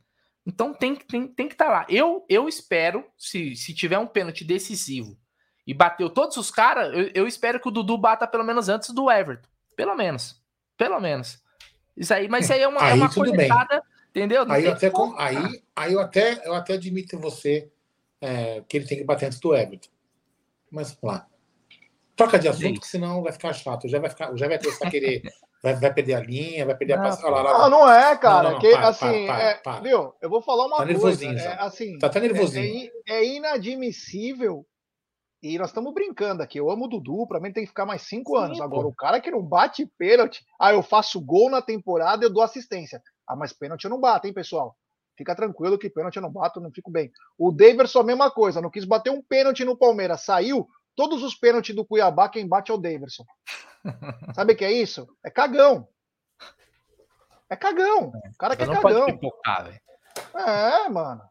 Então 0.45 0.73
tem, 0.73 0.95
tem, 0.95 1.27
tem 1.27 1.48
que 1.48 1.53
estar 1.53 1.65
tá 1.65 1.72
lá. 1.72 1.86
Eu, 1.90 2.26
eu 2.30 2.48
espero, 2.48 3.06
se, 3.18 3.56
se 3.56 3.73
tiver 3.73 3.98
um 3.98 4.07
pênalti 4.07 4.44
decisivo 4.44 5.18
e 5.65 5.73
bateu 5.73 6.10
todos 6.10 6.38
os 6.38 6.52
caras, 6.52 6.94
eu, 6.94 7.11
eu 7.14 7.27
espero 7.27 7.60
que 7.60 7.68
o 7.68 7.72
Dudu 7.72 7.98
bata 7.98 8.27
pelo 8.27 8.44
menos 8.44 8.69
antes 8.69 8.90
do 8.91 9.10
Everton. 9.10 9.48
Pelo 9.76 9.95
menos. 9.95 10.41
Pelo 10.77 10.99
menos. 10.99 11.41
Isso 11.99 12.13
aí, 12.13 12.30
mas 12.30 12.45
isso 12.45 12.53
aí 12.53 12.61
é 12.61 12.67
uma, 12.67 12.80
é 12.80 12.84
aí, 12.85 12.91
é 12.91 12.95
uma 12.95 13.13
coletada, 13.13 13.84
entendeu? 14.09 14.45
aí, 14.49 14.63
eu 14.63 14.71
até, 14.71 14.91
aí, 15.17 15.61
aí 15.76 15.93
eu 15.93 15.99
até 15.99 16.47
eu 16.47 16.53
até 16.53 16.73
admito 16.73 17.19
você 17.19 17.69
é, 18.21 18.63
que 18.67 18.77
ele 18.77 18.88
tem 18.88 18.97
que 18.97 19.03
bater 19.03 19.26
antes 19.26 19.39
do 19.39 19.53
Everton. 19.53 19.89
Mas 20.71 20.97
vamos 21.01 21.17
lá. 21.17 21.27
Troca 22.15 22.39
de 22.39 22.47
assunto, 22.47 22.84
Sim. 22.85 22.91
senão 22.91 23.21
vai 23.21 23.31
ficar 23.34 23.53
chato. 23.53 23.88
Já 23.88 23.99
vai, 23.99 24.09
ficar, 24.09 24.35
já 24.35 24.47
vai 24.47 24.59
começar 24.59 24.88
a 24.88 24.91
querer. 24.91 25.21
vai, 25.63 25.76
vai 25.76 25.93
perder 25.93 26.13
a 26.13 26.19
linha, 26.19 26.65
vai 26.65 26.76
perder 26.76 26.95
não, 26.97 27.03
a 27.03 27.07
passagem. 27.09 27.43
Não, 27.43 27.69
não 27.69 27.91
é, 27.91 28.17
cara. 28.17 28.43
Não, 28.43 28.51
não, 28.51 28.59
que, 28.59 28.71
para, 28.71 28.88
assim, 28.88 29.26
para, 29.26 29.55
para, 29.55 29.77
é, 29.77 29.81
viu? 29.81 30.13
Eu 30.21 30.30
vou 30.30 30.41
falar 30.41 30.67
uma 30.67 30.77
tá 30.77 30.85
coisa. 30.85 30.93
Nervosinho, 30.93 31.38
é, 31.38 31.57
assim, 31.59 31.97
tá 31.97 32.07
até 32.07 32.19
nervosinho. 32.19 32.91
É, 33.07 33.13
é, 33.13 33.19
é 33.19 33.26
inadmissível 33.26 34.65
e 35.41 35.57
nós 35.57 35.69
estamos 35.69 35.93
brincando 35.93 36.43
aqui. 36.43 36.59
Eu 36.59 36.69
amo 36.69 36.85
o 36.85 36.87
Dudu, 36.87 37.25
para 37.27 37.39
mim 37.39 37.51
tem 37.51 37.63
que 37.63 37.69
ficar 37.69 37.85
mais 37.85 38.01
cinco 38.03 38.37
Sim, 38.37 38.43
anos. 38.43 38.57
Pô. 38.57 38.63
Agora, 38.63 38.87
o 38.87 38.93
cara 38.93 39.21
que 39.21 39.31
não 39.31 39.41
bate 39.41 39.85
pênalti, 39.97 40.43
ah, 40.59 40.73
eu 40.73 40.83
faço 40.83 41.21
gol 41.21 41.49
na 41.49 41.61
temporada, 41.61 42.25
eu 42.25 42.29
dou 42.29 42.43
assistência. 42.43 43.01
Ah, 43.27 43.35
mas 43.35 43.53
pênalti 43.53 43.85
eu 43.85 43.89
não 43.89 43.99
bato, 43.99 44.27
hein, 44.27 44.33
pessoal? 44.33 44.75
Fica 45.17 45.35
tranquilo 45.35 45.77
que 45.77 45.89
pênalti 45.89 46.17
eu 46.17 46.21
não 46.21 46.31
bato, 46.31 46.59
não 46.59 46.71
fico 46.71 46.91
bem. 46.91 47.11
O 47.37 47.51
Daverson, 47.51 47.99
a 47.99 48.03
mesma 48.03 48.31
coisa, 48.31 48.61
não 48.61 48.69
quis 48.69 48.85
bater 48.85 49.11
um 49.11 49.21
pênalti 49.21 49.63
no 49.63 49.77
Palmeiras, 49.77 50.23
saiu. 50.23 50.67
Todos 50.95 51.23
os 51.23 51.35
pênaltis 51.35 51.75
do 51.75 51.85
Cuiabá, 51.85 52.27
quem 52.29 52.47
bate 52.47 52.71
é 52.71 52.73
o 52.73 52.77
Daverson. 52.77 53.23
Sabe 54.35 54.53
o 54.53 54.55
que 54.57 54.65
é 54.65 54.71
isso? 54.71 55.07
É 55.23 55.29
cagão. 55.29 55.87
É 57.49 57.55
cagão. 57.55 58.09
O 58.09 58.37
cara 58.37 58.55
que 58.55 58.63
é 58.63 58.65
cagão. 58.65 59.05
Pipocar, 59.05 59.79
é, 60.35 60.89
mano. 60.89 61.21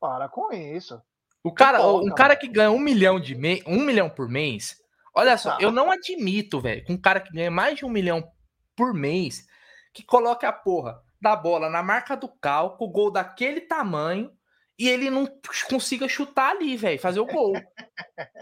Para 0.00 0.28
com 0.28 0.52
isso. 0.52 1.00
O 1.44 1.52
cara, 1.52 1.86
um 1.86 2.08
cara 2.08 2.34
que 2.34 2.48
ganha 2.48 2.70
um 2.70 2.78
milhão 2.78 3.20
de 3.20 3.34
me... 3.34 3.62
um 3.66 3.84
milhão 3.84 4.08
por 4.08 4.30
mês. 4.30 4.82
Olha 5.14 5.36
só, 5.36 5.58
eu 5.60 5.70
não 5.70 5.90
admito, 5.90 6.58
velho, 6.58 6.82
com 6.86 6.94
um 6.94 7.00
cara 7.00 7.20
que 7.20 7.30
ganha 7.30 7.50
mais 7.50 7.76
de 7.76 7.84
um 7.84 7.90
milhão 7.90 8.26
por 8.74 8.94
mês, 8.94 9.46
que 9.92 10.02
coloque 10.02 10.46
a 10.46 10.52
porra 10.52 10.98
da 11.20 11.36
bola 11.36 11.68
na 11.68 11.82
marca 11.82 12.16
do 12.16 12.28
cal, 12.28 12.78
com 12.78 12.86
o 12.86 12.90
gol 12.90 13.10
daquele 13.10 13.60
tamanho, 13.60 14.32
e 14.78 14.88
ele 14.88 15.10
não 15.10 15.28
consiga 15.68 16.08
chutar 16.08 16.52
ali, 16.52 16.78
velho, 16.78 16.98
fazer 16.98 17.20
o 17.20 17.26
gol. 17.26 17.52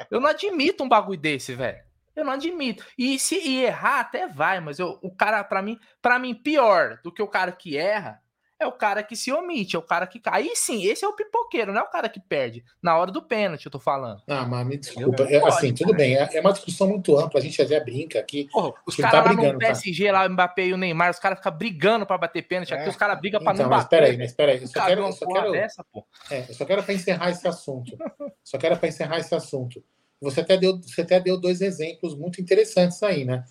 eu 0.09 0.21
não 0.21 0.31
admito 0.31 0.85
um 0.85 0.89
bagulho 0.89 1.21
desse, 1.21 1.57
velho. 1.57 1.83
Eu 2.15 2.25
não 2.25 2.33
admito. 2.35 2.87
E 2.97 3.19
se 3.19 3.37
e 3.37 3.65
errar, 3.65 3.99
até 3.99 4.29
vai, 4.29 4.61
mas 4.61 4.79
eu, 4.79 4.97
o 5.03 5.13
cara, 5.15 5.43
para 5.43 5.61
mim, 5.61 5.77
para 6.01 6.21
mim, 6.21 6.35
pior 6.35 7.01
do 7.03 7.13
que 7.13 7.23
o 7.23 7.29
cara 7.29 7.51
que 7.51 7.77
erra 7.77 8.22
é 8.63 8.67
o 8.67 8.73
cara 8.73 9.03
que 9.03 9.17
se 9.17 9.33
omite, 9.33 9.77
é 9.77 9.79
o 9.79 9.83
cara 9.83 10.07
que. 10.07 10.21
Aí 10.27 10.53
sim, 10.55 10.85
esse 10.85 11.05
é 11.05 11.09
o 11.09 11.15
pipoqueiro, 11.15 11.73
não 11.73 11.81
é 11.81 11.85
o 11.85 11.91
cara 11.91 12.09
que 12.09 12.21
perde. 12.21 12.65
Na 12.83 12.97
hora 12.97 13.11
do 13.11 13.23
pênalti, 13.23 13.67
eu 13.67 13.73
tô 13.73 13.79
falando. 13.79 14.23
Ah, 14.29 14.47
mas 14.47 14.67
me 14.67 14.77
desculpa. 14.77 15.25
É, 15.25 15.37
assim, 15.47 15.75
tudo 15.75 15.95
bem. 15.95 16.17
É, 16.17 16.29
é, 16.33 16.41
uma 16.41 16.53
discussão 16.53 16.89
muito 16.89 17.19
ampla. 17.19 17.41
A 17.41 17.43
gente 17.43 17.61
até 17.61 17.79
brinca 17.81 18.19
aqui. 18.19 18.49
Porra, 18.53 18.73
os 18.87 18.97
caras 18.97 19.13
tá 19.13 19.19
lá 19.19 19.29
brigando, 19.29 19.53
no 19.55 19.59
PSG, 19.59 20.07
tá? 20.07 20.13
lá, 20.13 20.27
o 20.27 20.31
Mbappé 20.31 20.67
e 20.67 20.73
o 20.73 20.77
Neymar, 20.77 21.11
os 21.11 21.19
caras 21.19 21.39
ficam 21.39 21.53
brigando 21.53 22.07
pra 22.07 22.17
bater 22.17 22.43
pênalti. 22.43 22.73
Aqui 22.73 22.87
é. 22.87 22.89
os 22.89 22.97
caras 22.97 23.21
brigam 23.21 23.43
pra 23.43 23.53
então, 23.53 23.65
não 23.65 23.71
mas 23.71 23.85
bater. 23.85 24.01
Peraí, 24.01 24.19
mas 24.19 24.33
peraí. 24.33 24.61
Eu 24.61 24.69
só 24.69 24.87
quero. 24.87 25.03
Eu 25.03 25.13
só 25.13 25.27
quero, 25.27 25.53
dessa, 25.53 25.87
é, 26.31 26.41
eu 26.49 26.55
só 26.55 26.65
quero 26.65 26.83
pra 26.83 26.95
encerrar 26.95 27.31
esse 27.31 27.47
assunto. 27.47 27.99
só 28.43 28.59
quero 28.59 28.77
pra 28.77 28.89
encerrar 28.89 29.19
esse 29.19 29.35
assunto. 29.35 29.83
Você 30.21 30.41
até, 30.41 30.57
deu, 30.57 30.81
você 30.81 31.01
até 31.01 31.19
deu 31.19 31.37
dois 31.37 31.61
exemplos 31.61 32.17
muito 32.17 32.41
interessantes 32.41 33.03
aí, 33.03 33.25
né? 33.25 33.45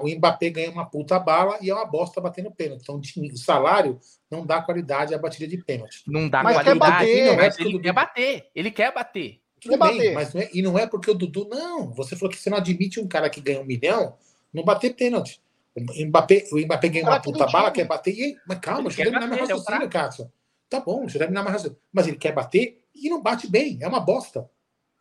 O 0.00 0.08
Mbappé 0.08 0.50
ganha 0.50 0.70
uma 0.70 0.86
puta 0.86 1.18
bala 1.18 1.58
e 1.60 1.70
é 1.70 1.74
uma 1.74 1.84
bosta 1.84 2.20
batendo 2.20 2.50
pênalti. 2.50 2.82
Então, 2.82 3.00
o 3.00 3.36
salário 3.36 3.98
não 4.30 4.46
dá 4.46 4.62
qualidade 4.62 5.14
à 5.14 5.18
batida 5.18 5.46
de 5.48 5.58
pênalti. 5.58 6.02
Não 6.06 6.28
dá 6.28 6.42
mas 6.42 6.54
qualidade, 6.54 6.78
quer 6.78 6.90
bater, 6.90 7.24
não 7.24 7.32
é 7.32 7.36
mas 7.36 7.58
ele 7.58 7.80
quer 7.80 7.92
bater. 7.92 8.46
Ele 8.54 8.70
quer 8.70 8.94
bater. 8.94 9.40
Tudo 9.60 9.72
quer 9.72 9.78
bem, 9.78 9.96
bater. 9.96 10.14
mas 10.14 10.34
não 10.34 10.40
é, 10.40 10.50
e 10.52 10.62
não 10.62 10.78
é 10.78 10.86
porque 10.86 11.10
o 11.10 11.14
Dudu. 11.14 11.48
Não, 11.48 11.92
você 11.92 12.16
falou 12.16 12.30
que 12.30 12.40
você 12.40 12.48
não 12.48 12.58
admite 12.58 13.00
um 13.00 13.08
cara 13.08 13.28
que 13.28 13.40
ganha 13.40 13.60
um 13.60 13.64
milhão 13.64 14.16
não 14.52 14.64
bater 14.64 14.94
pênalti. 14.94 15.40
O 15.76 16.06
Mbappé, 16.06 16.46
o 16.52 16.58
Mbappé 16.58 16.88
ganha 16.88 17.04
uma 17.04 17.20
puta 17.20 17.46
bala, 17.46 17.70
quer 17.70 17.86
bater 17.86 18.12
e. 18.12 18.36
Mas 18.46 18.58
calma, 18.58 18.84
deixa 18.84 19.02
eu 19.02 19.04
terminar 19.10 19.26
meu 19.26 19.38
é 19.38 19.40
raciocínio, 19.40 19.88
Cássio. 19.88 20.32
Tá 20.68 20.80
bom, 20.80 21.00
deixa 21.00 21.16
eu 21.16 21.20
terminar 21.20 21.42
meu 21.42 21.52
raciocínio. 21.52 21.80
Mas 21.92 22.08
ele 22.08 22.16
quer 22.16 22.32
bater 22.32 22.78
e 22.94 23.08
não 23.08 23.22
bate 23.22 23.48
bem. 23.48 23.78
É 23.80 23.86
uma 23.86 24.00
bosta. 24.00 24.48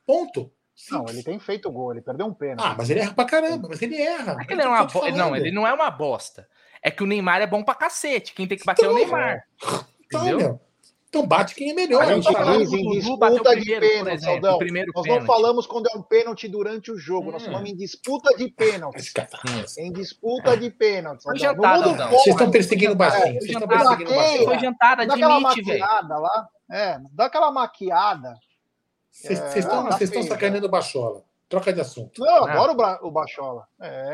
Ponto. 0.06 0.52
Não, 0.92 1.06
ele 1.10 1.24
tem 1.24 1.40
feito 1.40 1.72
gol, 1.72 1.92
ele 1.92 2.02
perdeu 2.02 2.26
um 2.26 2.34
pênalti. 2.34 2.64
Ah, 2.64 2.76
mas 2.78 2.90
ele 2.90 3.02
erra 3.02 3.14
pra 3.14 3.26
caramba, 3.26 3.68
mas 3.70 3.82
ele 3.82 4.02
erra. 4.02 4.38
É 4.40 4.54
ele 4.54 4.62
é 4.62 4.68
uma 4.68 4.86
bo... 4.86 5.12
Não, 5.12 5.36
ele 5.36 5.52
não 5.52 5.68
é 5.68 5.74
uma 5.74 5.92
bosta. 5.92 6.48
É 6.82 6.90
que 6.90 7.04
o 7.04 7.06
Neymar 7.06 7.42
é 7.42 7.48
bom 7.48 7.64
pra 7.64 7.76
cacete. 7.76 8.34
Quem 8.34 8.48
tem 8.48 8.58
que 8.58 8.66
bater 8.66 8.86
então, 8.86 8.98
é 8.98 9.02
o 9.02 9.04
então, 9.04 9.18
Neymar. 9.18 9.44
Então, 10.06 10.22
entendeu? 10.22 10.38
Meu, 10.38 10.62
então 11.10 11.26
bate 11.26 11.56
quem 11.56 11.72
é 11.72 11.74
melhor. 11.74 12.04
A 12.04 12.14
gente 12.14 12.28
diz 12.30 12.72
em 12.72 12.90
disputa 12.92 13.56
de 13.56 13.80
pênalti, 13.80 14.22
Saldão. 14.22 14.58
Primeiro 14.60 14.92
nós 14.96 15.04
pênalti. 15.04 15.22
não 15.22 15.28
falamos 15.28 15.66
quando 15.66 15.88
é 15.88 15.98
um 15.98 16.04
pênalti 16.04 16.48
durante 16.48 16.92
o 16.92 16.98
jogo. 16.98 17.30
Hum. 17.30 17.32
Nós 17.32 17.44
falamos 17.44 17.70
em 17.70 17.76
disputa 17.76 18.38
de 18.38 18.48
pênalti. 18.50 19.12
Em 19.80 19.92
disputa 19.92 20.56
de 20.56 20.70
pênalti. 20.70 21.24
Foi 21.24 21.38
jantada, 21.38 22.08
Vocês 22.10 22.28
estão 22.28 22.52
perseguindo 22.52 22.96
bastante. 22.96 23.40
Vocês 23.40 23.52
estão 23.52 23.68
perseguindo 23.68 24.14
bastante. 24.14 24.46
Foi 24.46 24.60
jantada, 24.60 25.04
admite, 25.04 25.64
velho. 25.64 25.80
lá. 25.80 26.48
É, 26.72 27.00
dá 27.12 27.26
aquela 27.26 27.52
maquiada. 27.52 28.36
Vocês 29.20 29.40
é, 29.40 29.60
estão 30.04 30.24
sacaneando 30.24 30.68
o 30.68 30.70
Bachola. 30.70 31.24
Troca 31.50 31.74
de 31.74 31.82
assunto. 31.82 32.22
Não, 32.22 32.46
ah. 32.46 32.52
adoro 32.52 32.78
o 33.02 33.12
Bachola. 33.12 33.68
É. 33.82 34.14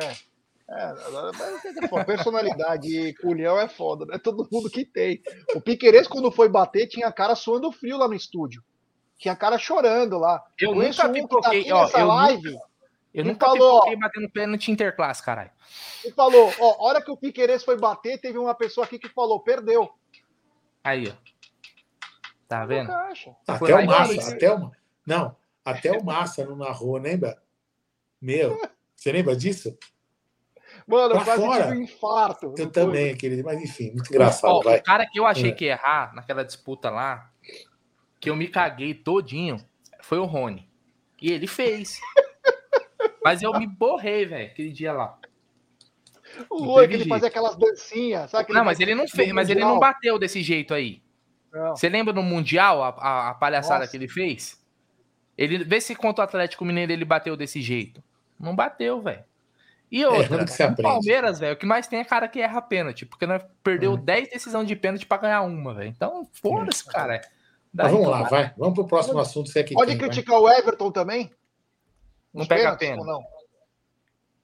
É, 0.67 2.03
personalidade 2.05 2.87
e 2.87 3.13
culhão 3.13 3.59
é 3.59 3.67
foda, 3.67 4.03
não 4.03 4.15
é 4.15 4.17
todo 4.17 4.47
mundo 4.51 4.67
que 4.67 4.83
tem. 4.83 5.21
O 5.53 5.61
Piqueires, 5.61 6.07
quando 6.07 6.31
foi 6.31 6.49
bater, 6.49 6.87
tinha 6.87 7.07
a 7.07 7.11
cara 7.11 7.35
suando 7.35 7.71
frio 7.71 7.97
lá 7.97 8.07
no 8.07 8.15
estúdio. 8.15 8.63
Tinha 9.15 9.35
a 9.35 9.37
cara 9.37 9.59
chorando 9.59 10.17
lá. 10.17 10.43
Eu 10.59 10.73
nunca 10.73 11.07
pipoquei, 11.07 11.65
tá 11.65 11.75
ó, 11.75 11.87
eu 11.87 12.07
live. 12.07 12.51
Nunca, 12.51 12.65
eu 13.13 13.25
nunca 13.25 13.45
falou, 13.45 13.73
pipoquei 13.81 13.95
batendo 13.95 14.29
pênalti 14.31 14.71
interclasse, 14.71 15.21
caralho. 15.21 15.51
E 16.03 16.11
falou, 16.11 16.51
ó, 16.59 16.87
hora 16.87 16.99
que 16.99 17.11
o 17.11 17.17
Piqueires 17.17 17.63
foi 17.63 17.77
bater, 17.77 18.19
teve 18.19 18.39
uma 18.39 18.55
pessoa 18.55 18.85
aqui 18.85 18.97
que 18.97 19.09
falou, 19.09 19.39
perdeu. 19.41 19.93
Aí, 20.83 21.07
ó. 21.09 21.25
Tá 22.47 22.65
vendo? 22.65 22.91
Até 23.47 23.75
o 23.75 23.85
Massa, 23.85 24.33
até 24.33 24.51
o... 24.51 24.71
Não, 25.05 25.35
até 25.63 25.91
o 25.91 26.03
Massa 26.03 26.45
não 26.45 26.55
narrou, 26.55 26.97
lembra? 26.97 27.41
Meu, 28.21 28.59
você 28.95 29.11
lembra 29.11 29.35
disso? 29.35 29.77
Mano, 30.87 31.15
eu 31.15 31.23
quase 31.23 31.41
fora. 31.41 31.63
tive 31.63 31.77
um 31.77 31.81
infarto. 31.81 32.55
Eu 32.57 32.69
também, 32.69 33.09
foi. 33.09 33.15
querido, 33.17 33.43
mas 33.43 33.61
enfim, 33.61 33.91
muito 33.91 34.09
engraçado. 34.09 34.51
Ó, 34.51 34.59
o 34.59 34.83
cara 34.83 35.05
que 35.05 35.19
eu 35.19 35.25
achei 35.25 35.49
é. 35.49 35.53
que 35.53 35.65
ia 35.65 35.71
errar 35.71 36.13
naquela 36.13 36.43
disputa 36.43 36.89
lá, 36.89 37.31
que 38.19 38.29
eu 38.29 38.35
me 38.35 38.47
caguei 38.47 38.93
todinho, 38.93 39.57
foi 40.01 40.17
o 40.17 40.25
Rony. 40.25 40.69
E 41.21 41.31
ele 41.31 41.47
fez. 41.47 41.99
mas 43.23 43.41
eu 43.41 43.53
me 43.53 43.65
borrei, 43.65 44.25
velho, 44.25 44.51
aquele 44.51 44.71
dia 44.71 44.93
lá. 44.93 45.17
O 46.49 46.63
Rony, 46.63 46.87
que 46.87 46.93
ele 46.95 47.07
fazia 47.07 47.29
aquelas 47.29 47.55
dancinhas, 47.55 48.29
sabe? 48.29 48.51
Não, 48.53 48.65
mas 48.65 48.79
ele 48.79 48.93
não 48.93 49.07
fez, 49.07 49.31
mas 49.31 49.49
ele 49.49 49.61
não 49.61 49.79
bateu 49.79 50.19
desse 50.19 50.41
jeito 50.41 50.73
aí. 50.73 51.01
Não. 51.51 51.75
Você 51.75 51.87
lembra 51.87 52.13
no 52.13 52.21
Mundial 52.21 52.83
a, 52.83 52.89
a, 52.89 53.29
a 53.29 53.33
palhaçada 53.35 53.79
Nossa. 53.79 53.91
que 53.91 53.97
ele 53.97 54.09
fez? 54.09 54.61
Ele 55.37 55.63
vê 55.63 55.81
se 55.81 55.95
contra 55.95 56.23
o 56.23 56.27
Atlético 56.27 56.63
Mineiro 56.63 56.91
ele 56.91 57.05
bateu 57.05 57.35
desse 57.35 57.61
jeito. 57.61 58.03
Não 58.39 58.55
bateu, 58.55 59.01
velho. 59.01 59.23
E 59.91 60.01
é, 60.01 60.09
outra, 60.09 60.43
é, 60.43 60.65
o 60.67 60.75
Palmeiras, 60.75 61.39
velho, 61.39 61.53
o 61.53 61.57
que 61.57 61.65
mais 61.65 61.87
tem 61.87 61.99
é 61.99 62.03
cara 62.03 62.27
que 62.27 62.41
erra 62.41 62.61
pênalti, 62.61 63.05
porque 63.05 63.25
nós 63.25 63.41
perdeu 63.63 63.93
hum. 63.93 63.97
10 63.97 64.29
decisões 64.29 64.67
de 64.67 64.75
pênalti 64.75 65.05
para 65.05 65.21
ganhar 65.21 65.41
uma, 65.41 65.73
velho. 65.73 65.89
Então, 65.89 66.27
foda-se, 66.33 66.83
cara. 66.85 67.21
Mas 67.73 67.91
vamos 67.91 68.07
lá, 68.07 68.23
vai. 68.23 68.53
Vamos 68.57 68.73
pro 68.73 68.87
próximo 68.87 69.19
assunto. 69.19 69.49
Você 69.49 69.63
Pode 69.63 69.91
tem, 69.91 69.97
criticar 69.97 70.39
vai. 70.39 70.55
o 70.55 70.59
Everton 70.59 70.91
também? 70.91 71.31
Não 72.33 72.45
pega 72.45 72.75
pena. 72.75 73.03
Não? 73.03 73.23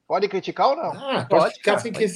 Pode 0.06 0.28
criticar 0.28 0.68
ou 0.68 0.76
não? 0.76 0.92
Ah, 0.92 1.24
pode, 1.24 1.28
pode 1.28 1.52
criticar 1.54 1.82
quem, 1.82 1.92
quem, 1.92 2.08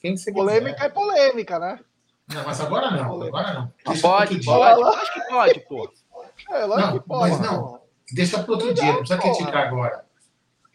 quem, 0.00 0.14
quem 0.16 0.34
Polêmica 0.34 0.84
é 0.84 0.88
polêmica, 0.88 1.58
né? 1.58 1.80
Não, 2.28 2.44
mas 2.44 2.60
agora 2.60 2.90
não. 2.90 3.22
Agora 3.22 3.54
não. 3.54 3.72
Pode, 3.84 4.00
pode, 4.00 4.44
pode. 4.44 4.82
Acho 4.96 5.14
que 5.14 5.20
pode, 5.28 5.60
pô. 5.60 5.92
É, 6.50 6.64
lógico 6.64 6.90
não, 6.92 6.98
que 6.98 7.08
pode. 7.08 7.30
Mas 7.30 7.40
não. 7.40 7.77
Deixa 8.12 8.42
para 8.42 8.52
outro 8.52 8.72
dia, 8.74 8.92
não 8.92 8.98
precisa 8.98 9.20
criticar 9.20 9.66
agora. 9.68 10.04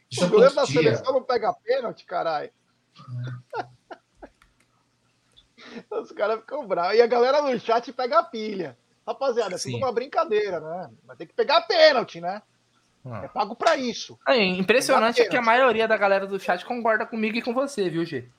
Deixa 0.09 0.25
o 0.25 0.29
goleiro 0.29 0.53
da 0.53 0.63
dia. 0.63 0.81
seleção 0.81 1.13
não 1.13 1.23
pega 1.23 1.53
pênalti, 1.53 2.05
caralho. 2.05 2.51
Os 5.89 6.11
caras 6.11 6.41
ficam 6.41 6.67
bravos. 6.67 6.97
E 6.97 7.01
a 7.01 7.07
galera 7.07 7.41
no 7.41 7.59
chat 7.59 7.91
pega 7.93 8.19
a 8.19 8.23
pilha. 8.23 8.77
Rapaziada, 9.07 9.55
é 9.55 9.57
tudo 9.57 9.77
uma 9.77 9.91
brincadeira, 9.91 10.59
né? 10.59 10.89
Vai 11.03 11.15
ter 11.15 11.25
que 11.25 11.33
pegar 11.33 11.61
pênalti, 11.61 12.21
né? 12.21 12.41
Ah. 13.05 13.23
É 13.25 13.27
pago 13.27 13.55
para 13.55 13.75
isso. 13.75 14.17
É 14.27 14.41
impressionante 14.41 15.21
é 15.21 15.27
que 15.27 15.35
a 15.35 15.41
maioria 15.41 15.87
da 15.87 15.97
galera 15.97 16.25
do 16.25 16.39
chat 16.39 16.63
concorda 16.65 17.05
comigo 17.05 17.37
e 17.37 17.41
com 17.41 17.53
você, 17.53 17.89
viu, 17.89 18.05
G? 18.05 18.29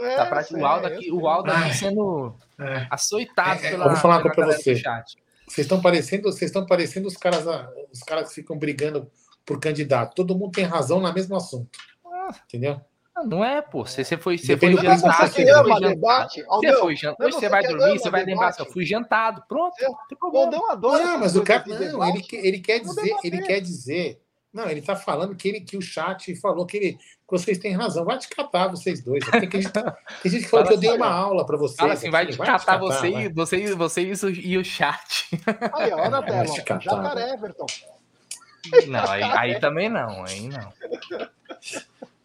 É, 0.00 0.16
tá 0.16 0.26
pra... 0.26 0.44
o 0.50 0.66
Aldo 0.66 0.86
aqui, 0.86 1.12
o 1.12 1.26
Aldo 1.28 1.50
aqui 1.50 1.74
sendo 1.74 2.34
é. 2.58 2.86
açoitado 2.90 3.64
é, 3.64 3.70
pela, 3.70 3.84
eu 3.86 3.90
vou 3.90 3.98
falar 3.98 4.20
coisa 4.20 4.34
pra 4.34 4.46
você. 4.46 4.82
Vocês 5.52 5.66
estão 5.66 5.82
parecendo, 5.82 6.22
vocês 6.22 6.50
estão 6.50 6.64
parecendo 6.64 7.06
os 7.06 7.16
caras, 7.16 7.44
os 7.92 8.00
caras 8.00 8.30
que 8.30 8.36
ficam 8.36 8.56
brigando 8.56 9.10
por 9.44 9.60
candidato. 9.60 10.14
Todo 10.14 10.34
mundo 10.34 10.52
tem 10.52 10.64
razão 10.64 10.98
no 10.98 11.12
mesmo 11.12 11.36
assunto. 11.36 11.78
Ah, 12.06 12.34
Entendeu? 12.46 12.80
Não 13.26 13.44
é, 13.44 13.60
pô. 13.60 13.84
Você, 13.84 14.02
você 14.02 14.16
foi, 14.16 14.38
você 14.38 14.56
foi 14.56 14.74
jantado. 14.74 15.30
Você, 15.30 15.50
ama 15.50 15.78
debate. 15.78 16.42
Você 16.42 16.72
foi 16.78 16.96
jantado. 16.96 17.28
Hoje 17.28 17.36
você 17.36 17.48
vai 17.50 17.62
dormir, 17.64 17.98
você 17.98 18.08
vai 18.08 18.24
lembrar 18.24 18.54
eu 18.58 18.64
fui 18.64 18.86
jantado. 18.86 19.44
Pronto. 19.46 19.74
Não, 20.22 20.70
adora 20.70 21.04
não 21.04 21.18
mas 21.18 21.36
o 21.36 21.42
cara. 21.42 21.62
Não, 21.66 22.08
ele, 22.08 22.24
ele 22.32 22.58
quer 22.58 22.78
dizer, 22.78 23.14
ele 23.22 23.42
quer 23.42 23.60
dizer. 23.60 24.22
Não, 24.50 24.66
ele 24.70 24.80
está 24.80 24.96
falando 24.96 25.36
que, 25.36 25.48
ele, 25.48 25.60
que 25.60 25.76
o 25.76 25.82
chat 25.82 26.34
falou 26.36 26.64
que, 26.64 26.76
ele, 26.78 26.98
vocês 27.32 27.56
têm 27.56 27.72
razão. 27.72 28.04
Vai 28.04 28.18
te 28.18 28.28
catar, 28.28 28.68
vocês 28.68 29.02
dois. 29.02 29.24
Tem, 29.30 29.48
que, 29.48 29.58
tem 29.58 30.30
gente 30.30 30.44
que 30.44 30.50
falou 30.50 30.66
que 30.66 30.74
eu 30.74 30.78
dei 30.78 30.90
uma 30.90 31.10
aula 31.10 31.46
para 31.46 31.56
vocês. 31.56 31.78
Fala 31.78 31.94
assim, 31.94 32.10
vai 32.10 32.26
te 32.26 32.36
catar, 32.36 32.58
catar 32.58 32.78
você, 32.78 33.10
vai. 33.10 33.24
E, 33.24 33.28
você, 33.30 33.74
você 33.74 34.02
e 34.02 34.58
o 34.58 34.64
chat. 34.64 35.30
Aí, 35.72 35.90
olha 35.92 36.10
na 36.10 36.22
tela. 36.22 36.46
Jacaré, 36.46 37.32
Everton. 37.32 37.66
Não, 38.86 39.10
aí, 39.10 39.22
aí 39.22 39.60
também 39.60 39.88
não, 39.88 40.24
aí 40.24 40.48
não. 40.48 40.72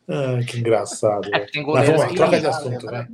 Ah, 0.10 0.44
que 0.46 0.60
engraçado. 0.60 1.34
É, 1.34 1.40
tem 1.40 1.64
goleiros 1.64 2.02
Mas, 2.02 2.14
troca 2.14 2.40
de 2.40 2.48
assunto, 2.48 2.86
né? 2.88 3.08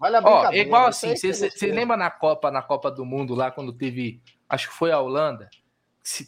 Olha 0.00 0.20
Ó, 0.22 0.52
igual 0.52 0.86
assim, 0.86 1.14
você 1.14 1.66
lembra 1.66 1.96
na 1.96 2.10
Copa, 2.10 2.50
na 2.50 2.62
Copa 2.62 2.90
do 2.90 3.04
Mundo 3.04 3.34
lá 3.34 3.50
quando 3.50 3.72
teve, 3.72 4.22
acho 4.48 4.68
que 4.68 4.74
foi 4.74 4.92
a 4.92 4.98
Holanda, 4.98 5.50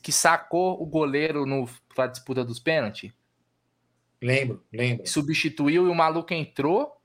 que 0.02 0.12
sacou 0.12 0.80
o 0.80 0.84
goleiro 0.84 1.46
no 1.46 1.68
para 1.94 2.06
disputa 2.06 2.44
dos 2.44 2.58
pênaltis? 2.58 3.12
Lembro, 4.22 4.62
lembro. 4.72 5.06
Substituiu 5.06 5.86
e 5.86 5.90
o 5.90 5.94
maluco 5.94 6.34
entrou 6.34 6.96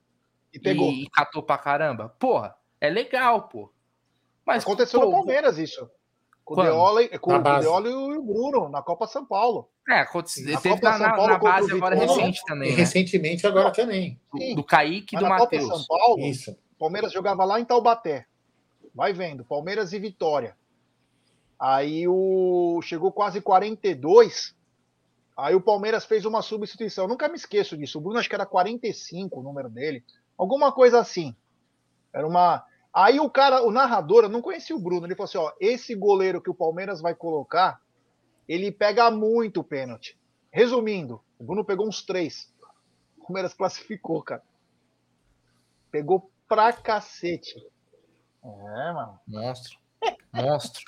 e, 0.53 0.59
pegou. 0.59 0.91
e, 0.91 1.03
e 1.03 1.09
catou 1.09 1.41
pra 1.41 1.57
caramba. 1.57 2.09
Porra, 2.19 2.55
é 2.79 2.89
legal, 2.89 3.47
pô. 3.47 3.71
Mas 4.45 4.63
aconteceu 4.63 4.99
pô, 4.99 5.05
no 5.07 5.11
Palmeiras 5.11 5.57
isso. 5.57 5.89
Com 6.43 6.53
o 6.53 6.63
Deola, 6.63 7.07
com 7.19 7.33
o 7.33 7.41
Deola 7.41 7.89
e 7.89 7.93
o 7.93 8.21
Bruno, 8.21 8.69
na 8.69 8.81
Copa 8.81 9.07
São 9.07 9.25
Paulo. 9.25 9.69
É, 9.87 10.03
na 10.03 10.61
teve 10.61 10.81
na, 10.81 10.97
na, 10.97 11.15
na 11.15 11.37
base 11.37 11.71
agora 11.71 11.95
recente 11.95 12.41
também. 12.45 12.71
Né? 12.71 12.75
Recentemente 12.75 13.45
agora 13.45 13.71
também. 13.71 14.19
Do, 14.31 14.55
do 14.55 14.63
Kaique 14.63 15.15
e 15.15 15.19
do 15.19 15.27
Matheus. 15.27 15.67
São 15.67 15.85
Paulo, 15.85 16.19
Isso. 16.21 16.57
Palmeiras 16.77 17.11
jogava 17.11 17.45
lá 17.45 17.59
em 17.59 17.65
Taubaté. 17.65 18.25
Vai 18.93 19.13
vendo, 19.13 19.43
Palmeiras 19.45 19.93
e 19.93 19.99
Vitória. 19.99 20.55
Aí 21.59 22.07
o 22.07 22.79
chegou 22.83 23.11
quase 23.11 23.41
42. 23.41 24.54
Aí 25.37 25.55
o 25.55 25.61
Palmeiras 25.61 26.05
fez 26.05 26.25
uma 26.25 26.41
substituição. 26.41 27.07
Nunca 27.07 27.27
me 27.27 27.35
esqueço 27.35 27.77
disso. 27.77 27.97
O 27.97 28.01
Bruno 28.01 28.19
acho 28.19 28.29
que 28.29 28.35
era 28.35 28.45
45 28.45 29.39
o 29.39 29.43
número 29.43 29.69
dele. 29.69 30.03
Alguma 30.37 30.71
coisa 30.71 30.99
assim. 30.99 31.35
Era 32.13 32.25
uma 32.25 32.65
Aí 32.95 33.19
o 33.19 33.29
cara, 33.29 33.61
o 33.61 33.71
narrador, 33.71 34.23
eu 34.23 34.29
não 34.29 34.41
conhecia 34.41 34.73
o 34.73 34.79
Bruno, 34.79 35.05
ele 35.05 35.15
falou 35.15 35.25
assim: 35.25 35.37
ó, 35.37 35.51
esse 35.59 35.93
goleiro 35.93 36.41
que 36.41 36.49
o 36.49 36.55
Palmeiras 36.55 37.01
vai 37.01 37.13
colocar, 37.13 37.81
ele 38.47 38.71
pega 38.71 39.11
muito 39.11 39.59
o 39.59 39.63
pênalti. 39.65 40.17
Resumindo, 40.49 41.21
O 41.37 41.43
Bruno 41.43 41.65
pegou 41.65 41.85
uns 41.85 42.01
três. 42.01 42.53
O 43.17 43.25
Palmeiras 43.25 43.53
classificou, 43.53 44.23
cara. 44.23 44.41
Pegou 45.91 46.31
pra 46.47 46.71
cacete. 46.71 47.67
É, 48.41 48.93
mano. 48.93 49.19
Monstro. 49.27 49.77
Monstro. 50.31 50.85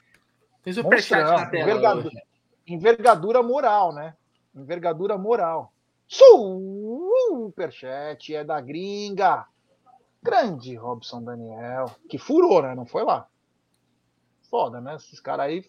Tem 0.64 0.72
superchat 0.72 1.26
na 1.26 1.50
tela. 1.50 1.64
Envergadura, 1.64 2.24
envergadura 2.66 3.44
moral, 3.44 3.94
né? 3.94 4.16
Envergadura 4.62 5.18
moral. 5.18 5.74
Superchat 6.08 7.56
é 8.36 8.44
da 8.44 8.62
gringa. 8.62 9.46
Grande 10.22 10.76
Robson 10.76 11.24
Daniel. 11.24 11.90
Que 12.10 12.18
furou, 12.18 12.62
né? 12.62 12.76
Não 12.76 12.86
foi 12.86 13.04
lá. 13.04 13.28
Foda, 14.50 14.82
né? 14.82 14.96
Esses 14.96 15.20
caras 15.20 15.48
aí. 15.48 15.60
é 15.60 15.64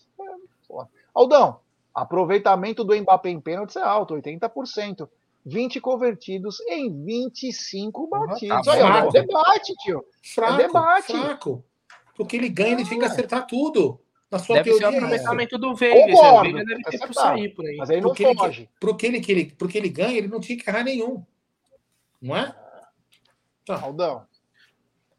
Foda. 0.66 0.88
Aldão, 1.14 1.60
aproveitamento 1.94 2.84
do 2.84 2.94
Mbappé 2.94 3.30
em 3.30 3.40
pênalti 3.40 3.78
é 3.78 3.82
alto, 3.82 4.14
80%. 4.14 5.08
20 5.44 5.80
convertidos 5.80 6.60
em 6.68 7.04
25 7.04 8.06
batidos. 8.06 8.66
tá 8.66 9.02
bom. 9.02 9.08
é 9.08 9.10
debate, 9.10 9.74
tio. 9.76 10.04
Fraco, 10.22 10.56
debate. 10.58 11.12
fraco. 11.12 11.64
Porque 12.14 12.36
ele 12.36 12.48
ganha, 12.48 12.72
ele 12.72 12.84
tem 12.84 12.98
que 12.98 13.04
acertar 13.04 13.46
tudo. 13.46 14.00
Na 14.30 14.38
sua 14.38 14.56
Deve 14.56 14.70
ser 14.72 14.76
o 14.76 14.78
teoria, 14.80 14.96
é 14.96 14.98
aproveitamento 14.98 15.58
do 15.58 15.74
Veiga. 15.74 16.12
Concordo, 16.12 16.42
Veiga 16.52 16.64
deve 16.64 16.82
ter 16.82 16.98
por 16.98 17.04
acertar. 17.04 17.24
sair 17.24 17.48
por 17.54 17.64
aí. 17.66 17.76
Mas 17.76 17.90
aí 17.90 18.00
não 18.00 18.08
Porque 18.10 18.24
ele, 18.24 18.34
foge. 18.38 18.70
porque, 18.78 19.06
ele, 19.06 19.20
que 19.20 19.32
ele, 19.32 19.54
porque 19.58 19.78
ele 19.78 19.88
ganha, 19.88 20.18
ele 20.18 20.28
não 20.28 20.40
tinha 20.40 20.58
que 20.58 20.68
errar 20.68 20.84
nenhum. 20.84 21.24
Não 22.20 22.36
é? 22.36 22.54
Tá. 23.64 23.80
Aldão, 23.80 24.26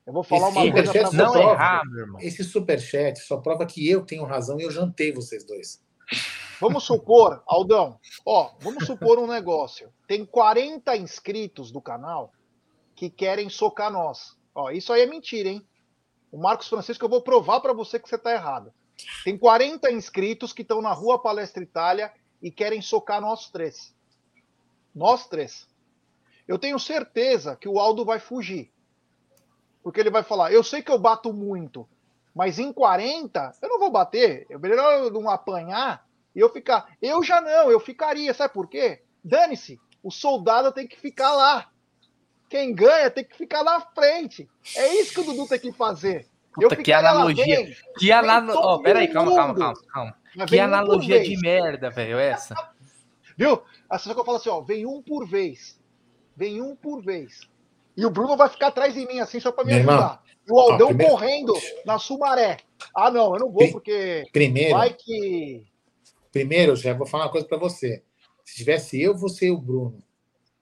eu 0.05 0.13
vou 0.13 0.23
falar 0.23 0.49
Esse 0.49 0.57
uma 0.59 0.71
coisa 0.71 0.91
pra. 0.91 1.11
Não 1.11 1.31
prova. 1.31 1.51
errar, 1.51 1.85
meu 1.85 1.99
irmão. 2.01 2.21
Esse 2.21 2.43
superchat 2.43 3.19
só 3.19 3.37
prova 3.37 3.65
que 3.65 3.87
eu 3.89 4.05
tenho 4.05 4.25
razão 4.25 4.59
e 4.59 4.63
eu 4.63 4.71
jantei 4.71 5.11
vocês 5.11 5.43
dois. 5.43 5.81
Vamos 6.59 6.83
supor, 6.83 7.41
Aldão, 7.47 7.99
ó, 8.25 8.51
vamos 8.59 8.85
supor 8.85 9.17
um 9.17 9.27
negócio. 9.27 9.93
Tem 10.07 10.25
40 10.25 10.95
inscritos 10.97 11.71
do 11.71 11.81
canal 11.81 12.33
que 12.95 13.09
querem 13.09 13.49
socar 13.49 13.91
nós. 13.91 14.37
Ó, 14.53 14.69
isso 14.71 14.91
aí 14.91 15.01
é 15.01 15.05
mentira, 15.05 15.49
hein? 15.49 15.65
O 16.31 16.37
Marcos 16.37 16.67
Francisco, 16.67 17.05
eu 17.05 17.09
vou 17.09 17.21
provar 17.21 17.59
pra 17.61 17.71
você 17.73 17.97
que 17.99 18.09
você 18.09 18.17
tá 18.17 18.33
errado. 18.33 18.73
Tem 19.23 19.37
40 19.37 19.91
inscritos 19.91 20.53
que 20.53 20.61
estão 20.61 20.81
na 20.81 20.91
Rua 20.91 21.19
Palestra 21.19 21.63
Itália 21.63 22.11
e 22.41 22.51
querem 22.51 22.81
socar 22.81 23.21
nós 23.21 23.49
três. 23.49 23.93
Nós 24.93 25.27
três. 25.27 25.67
Eu 26.47 26.57
tenho 26.57 26.79
certeza 26.79 27.55
que 27.55 27.69
o 27.69 27.79
Aldo 27.79 28.03
vai 28.03 28.19
fugir. 28.19 28.71
Porque 29.83 29.99
ele 29.99 30.09
vai 30.09 30.23
falar: 30.23 30.51
eu 30.51 30.63
sei 30.63 30.81
que 30.81 30.91
eu 30.91 30.99
bato 30.99 31.33
muito, 31.33 31.87
mas 32.33 32.59
em 32.59 32.71
40 32.71 33.55
eu 33.61 33.69
não 33.69 33.79
vou 33.79 33.91
bater. 33.91 34.45
É 34.49 34.57
melhor 34.57 34.93
eu 34.93 35.11
não 35.11 35.29
apanhar 35.29 36.07
e 36.35 36.39
eu 36.39 36.49
ficar. 36.51 36.95
Eu 37.01 37.23
já 37.23 37.41
não, 37.41 37.71
eu 37.71 37.79
ficaria. 37.79 38.33
Sabe 38.33 38.53
por 38.53 38.67
quê? 38.67 39.01
Dane-se. 39.23 39.79
O 40.01 40.11
soldado 40.11 40.71
tem 40.71 40.87
que 40.87 40.99
ficar 40.99 41.33
lá. 41.33 41.69
Quem 42.49 42.73
ganha 42.73 43.11
tem 43.11 43.23
que 43.23 43.35
ficar 43.35 43.63
na 43.63 43.81
frente. 43.81 44.49
É 44.75 44.95
isso 44.95 45.13
que 45.13 45.19
o 45.19 45.23
Dudu 45.23 45.47
tem 45.47 45.59
que 45.59 45.71
fazer. 45.71 46.28
Puta, 46.53 46.75
que 46.75 46.91
analogia. 46.91 47.75
Que 47.97 48.11
analogia. 48.11 48.59
Ó, 48.61 48.79
peraí, 48.79 49.07
calma, 49.07 49.35
calma, 49.35 49.55
calma, 49.55 49.81
calma. 49.93 50.15
mas 50.35 50.45
Que 50.49 50.55
vem 50.55 50.61
um 50.61 50.63
analogia 50.65 51.23
de 51.23 51.37
merda, 51.37 51.89
velho, 51.89 52.17
essa. 52.17 52.55
Viu? 53.37 53.61
A 53.89 53.97
só 53.97 54.13
que 54.13 54.19
eu 54.19 54.25
falo 54.25 54.37
assim, 54.37 54.49
ó, 54.49 54.61
vem 54.61 54.85
um 54.85 55.01
por 55.01 55.27
vez. 55.27 55.79
Vem 56.35 56.61
um 56.61 56.75
por 56.75 57.01
vez. 57.01 57.41
E 57.95 58.05
o 58.05 58.09
Bruno 58.09 58.35
vai 58.37 58.49
ficar 58.49 58.67
atrás 58.67 58.93
de 58.93 59.05
mim 59.05 59.19
assim 59.19 59.39
só 59.39 59.51
pra 59.51 59.63
me 59.63 59.71
Meu 59.73 59.79
ajudar. 59.79 60.23
E 60.47 60.51
o 60.51 60.59
Aldão 60.59 60.87
ó, 60.87 60.89
primeiro- 60.89 61.11
correndo 61.11 61.53
na 61.85 61.99
Sumaré. 61.99 62.57
Ah, 62.95 63.11
não, 63.11 63.33
eu 63.33 63.39
não 63.39 63.51
vou 63.51 63.71
porque 63.71 64.25
Primeiro, 64.31 64.73
vai 64.73 64.93
que 64.93 65.65
primeiro, 66.31 66.75
já 66.75 66.93
vou 66.93 67.05
falar 67.05 67.25
uma 67.25 67.31
coisa 67.31 67.47
pra 67.47 67.57
você. 67.57 68.03
Se 68.45 68.55
tivesse 68.55 69.01
eu, 69.01 69.15
você 69.15 69.47
e 69.47 69.51
o 69.51 69.57
Bruno, 69.57 69.97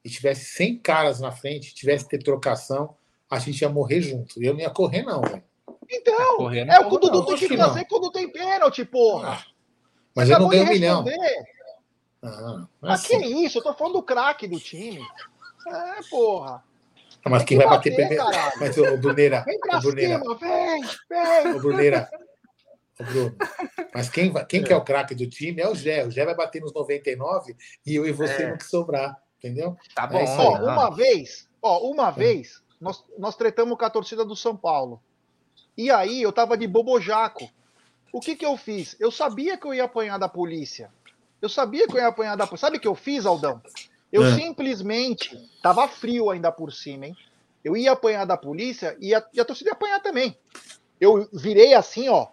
e 0.03 0.09
tivesse 0.09 0.45
100 0.55 0.80
caras 0.80 1.19
na 1.19 1.31
frente, 1.31 1.73
tivesse 1.76 2.07
ter 2.07 2.18
trocação, 2.23 2.95
a 3.30 3.39
gente 3.39 3.61
ia 3.61 3.69
morrer 3.69 4.01
junto. 4.01 4.41
E 4.41 4.45
eu 4.45 4.53
não 4.53 4.61
ia 4.61 4.69
correr, 4.69 5.03
não, 5.03 5.22
velho. 5.22 5.43
Então, 5.89 6.38
Correndo, 6.38 6.72
é 6.72 6.80
o 6.80 6.89
que 6.89 6.95
o 6.95 6.99
Dudu 6.99 7.26
tem 7.26 7.38
que 7.38 7.57
fazer 7.57 7.85
quando 7.85 8.11
tem 8.11 8.30
pênalti, 8.30 8.84
porra. 8.84 9.43
Mas 10.15 10.30
eu 10.30 10.39
não 10.39 10.47
ganho 10.49 10.64
um 10.65 10.69
milhão. 10.69 11.03
responder. 11.03 11.43
Ah, 12.23 12.65
é 12.65 12.68
Mas 12.81 13.05
que 13.07 13.15
isso? 13.15 13.59
Eu 13.59 13.64
tô 13.64 13.73
falando 13.73 13.93
do 13.93 14.03
craque 14.03 14.47
do 14.47 14.59
time. 14.59 15.01
É, 15.68 15.99
porra. 16.09 16.64
Ah, 17.23 17.30
Mas 17.30 17.43
quem 17.43 17.57
que 17.57 17.64
vai 17.65 17.76
bater 17.77 17.91
bater, 17.91 18.07
primeiro? 18.07 18.59
Mas, 18.59 18.77
ô, 18.77 18.97
Bruneira, 18.97 19.43
Vem 19.45 19.59
pra 19.59 19.80
Bruneira, 19.80 20.19
cima, 20.19 20.35
vem, 20.38 20.81
vem. 21.09 21.53
ô, 21.55 21.59
Bruneira, 21.59 22.09
ô, 22.99 23.03
Bruno. 23.03 23.35
Mas 23.93 24.09
quem, 24.09 24.31
vai- 24.31 24.45
quem 24.45 24.64
que 24.64 24.73
é 24.73 24.76
o 24.76 24.84
craque 24.84 25.14
do 25.15 25.27
time 25.30 25.61
é 25.61 25.69
o 25.69 25.76
Gé. 25.76 26.05
O 26.05 26.11
Gé 26.11 26.26
vai 26.26 26.35
bater 26.35 26.61
nos 26.61 26.73
99 26.73 27.55
e 27.85 27.95
eu 27.95 28.05
e 28.07 28.11
você 28.11 28.43
É. 28.43 28.51
no 28.51 28.57
que 28.57 28.65
sobrar. 28.65 29.15
Entendeu? 29.38 29.77
Tá 29.93 30.07
bom, 30.07 30.18
É 30.18 30.23
isso 30.23 30.34
aí. 30.41 30.47
Ó, 30.47 30.57
não. 30.57 30.73
uma 30.73 30.89
vez, 30.89 31.47
ó, 31.61 31.80
uma 31.91 32.09
vez, 32.09 32.61
nós, 32.81 33.03
nós 33.19 33.35
tretamos 33.35 33.77
com 33.77 33.85
a 33.85 33.89
torcida 33.89 34.26
do 34.26 34.35
São 34.35 34.57
Paulo. 34.57 34.99
E 35.78 35.91
aí 35.91 36.22
eu 36.22 36.32
tava 36.32 36.58
de 36.58 36.68
bobojaco. 36.68 37.48
O 38.12 38.20
que 38.20 38.36
que 38.36 38.45
eu 38.45 38.58
fiz? 38.58 38.95
Eu 38.99 39.12
sabia 39.12 39.58
que 39.58 39.68
eu 39.68 39.74
ia 39.74 39.84
apanhar 39.84 40.18
da 40.18 40.28
polícia. 40.28 40.90
Eu 41.41 41.48
sabia 41.48 41.88
que 41.88 41.94
eu 41.94 41.99
ia 42.02 42.08
apanhar 42.08 42.36
da 42.36 42.48
polícia. 42.48 42.68
Sabe 42.68 42.78
o 42.78 42.80
que 42.80 42.88
eu 42.88 42.95
fiz, 42.95 43.26
Aldão? 43.26 43.62
Eu 44.12 44.24
É. 44.26 44.36
simplesmente. 44.36 45.38
Tava 45.62 45.88
frio 45.88 46.30
ainda 46.32 46.52
por 46.52 46.74
cima, 46.74 47.08
hein? 47.08 47.18
Eu 47.64 47.76
ia 47.76 47.91
apanhar 47.91 48.26
da 48.26 48.38
polícia 48.38 48.98
e 48.99 49.14
a, 49.14 49.24
e 49.34 49.40
a 49.40 49.45
torcida 49.45 49.70
ia 49.70 49.74
apanhar 49.74 49.99
também. 50.02 50.36
Eu 50.99 51.30
virei 51.32 51.74
assim, 51.74 52.10
ó. 52.10 52.28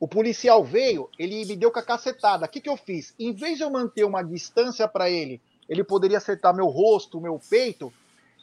O 0.00 0.08
policial 0.08 0.64
veio, 0.64 1.10
ele 1.18 1.44
me 1.44 1.54
deu 1.54 1.70
com 1.70 1.78
a 1.78 1.82
cacetada. 1.82 2.46
O 2.46 2.48
que, 2.48 2.60
que 2.60 2.70
eu 2.70 2.76
fiz? 2.76 3.14
Em 3.18 3.32
vez 3.32 3.58
de 3.58 3.64
eu 3.64 3.70
manter 3.70 4.04
uma 4.04 4.22
distância 4.22 4.88
para 4.88 5.10
ele, 5.10 5.40
ele 5.68 5.84
poderia 5.84 6.16
acertar 6.16 6.54
meu 6.54 6.66
rosto, 6.66 7.20
meu 7.20 7.38
peito. 7.50 7.92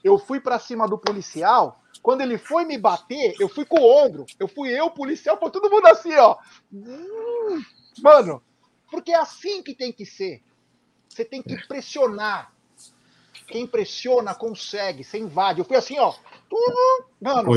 Eu 0.03 0.19
fui 0.19 0.39
para 0.39 0.59
cima 0.59 0.87
do 0.87 0.97
policial. 0.97 1.81
Quando 2.07 2.21
ele 2.21 2.37
foi 2.37 2.63
me 2.63 2.77
bater, 2.77 3.35
eu 3.37 3.49
fui 3.49 3.65
com 3.65 3.81
o 3.81 4.05
ombro. 4.05 4.25
Eu 4.39 4.47
fui 4.47 4.69
eu, 4.69 4.89
policial, 4.89 5.37
foi 5.37 5.51
todo 5.51 5.69
mundo 5.69 5.87
assim, 5.87 6.15
ó. 6.15 6.37
Hum, 6.71 7.61
Mano, 8.01 8.41
porque 8.89 9.11
é 9.11 9.17
assim 9.17 9.61
que 9.61 9.75
tem 9.75 9.91
que 9.91 10.05
ser. 10.05 10.41
Você 11.09 11.25
tem 11.25 11.43
que 11.43 11.57
pressionar. 11.67 12.53
Quem 13.45 13.67
pressiona 13.67 14.33
consegue, 14.33 15.03
você 15.03 15.17
invade. 15.17 15.59
Eu 15.59 15.65
fui 15.65 15.75
assim, 15.75 15.99
ó. 15.99 16.13
Mano, 17.19 17.49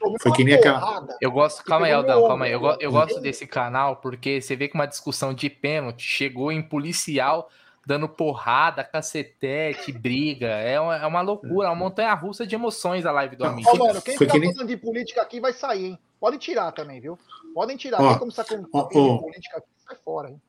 tomei 0.00 0.18
foi 0.20 0.32
que 0.32 0.42
nem 0.42 0.54
aquela-. 0.54 1.06
Eu 1.20 1.30
gosto. 1.30 1.62
Calma 1.62 1.86
aí, 1.86 1.92
Aldão, 1.92 2.26
calma 2.26 2.46
aí. 2.46 2.50
Eu, 2.50 2.60
eu 2.80 2.90
gosto 2.90 3.20
desse 3.20 3.46
canal 3.46 3.98
porque 3.98 4.40
você 4.40 4.56
vê 4.56 4.66
que 4.66 4.74
uma 4.74 4.86
discussão 4.86 5.32
de 5.32 5.48
pênalti 5.48 6.02
chegou 6.02 6.50
em 6.50 6.60
policial 6.60 7.48
dando 7.86 8.08
porrada, 8.08 8.82
cacetete, 8.84 9.92
briga. 9.92 10.46
É 10.48 10.78
uma, 10.80 10.96
é 10.96 11.06
uma 11.06 11.20
loucura, 11.20 11.68
é 11.68 11.70
uma 11.70 11.76
montanha 11.76 12.14
russa 12.14 12.46
de 12.46 12.54
emoções 12.54 13.04
a 13.06 13.12
live 13.12 13.36
do 13.36 13.44
amigo. 13.44 13.68
Ó, 13.72 13.76
mano, 13.76 14.00
quem 14.02 14.16
Foi 14.16 14.26
ficar 14.26 14.38
que 14.38 14.44
nem- 14.46 14.52
falando 14.54 14.68
de 14.68 14.76
política 14.76 15.22
aqui 15.22 15.40
vai 15.40 15.52
sair, 15.52 15.84
hein? 15.86 15.98
Podem 16.20 16.38
tirar 16.38 16.72
também, 16.72 17.00
viu? 17.00 17.18
Podem 17.54 17.76
tirar. 17.76 18.00
Ó, 18.00 18.08
Quem 18.10 18.18
começar 18.18 18.44
com 18.44 18.64
ó, 18.72 18.88
ó. 18.94 19.14
de 19.14 19.20
política 19.20 19.58
aqui, 19.58 19.66
sai 19.86 19.96
fora, 20.04 20.30
hein? 20.30 20.40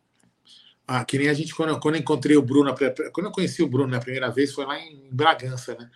Ah, 0.87 1.03
que 1.03 1.17
nem 1.17 1.29
a 1.29 1.33
gente, 1.33 1.53
quando, 1.55 1.69
eu- 1.69 1.79
quando 1.79 1.95
eu 1.95 2.01
encontrei 2.01 2.37
o 2.37 2.41
Bruno, 2.41 2.73
quando 3.11 3.25
eu 3.27 3.31
conheci 3.31 3.61
o 3.63 3.67
Bruno 3.67 3.89
na 3.91 3.99
primeira 3.99 4.29
vez, 4.29 4.53
foi 4.53 4.65
lá 4.65 4.79
em 4.79 5.09
Bragança, 5.11 5.75
né? 5.75 5.89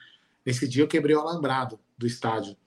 Nesse 0.46 0.68
dia 0.68 0.84
eu 0.84 0.88
quebrei 0.88 1.16
o 1.16 1.20
alambrado 1.20 1.80
do 1.98 2.08
estádio, 2.08 2.58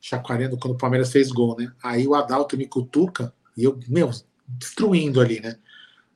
chacoalhando 0.00 0.56
quando 0.58 0.74
o 0.74 0.78
Palmeiras 0.78 1.10
fez 1.10 1.30
gol, 1.32 1.56
né? 1.58 1.72
Aí 1.82 2.06
o 2.06 2.14
Adalto 2.14 2.56
me 2.56 2.66
cutuca 2.66 3.34
e 3.56 3.64
eu, 3.64 3.78
meu, 3.88 4.10
destruindo 4.46 5.20
ali, 5.20 5.40
né? 5.40 5.56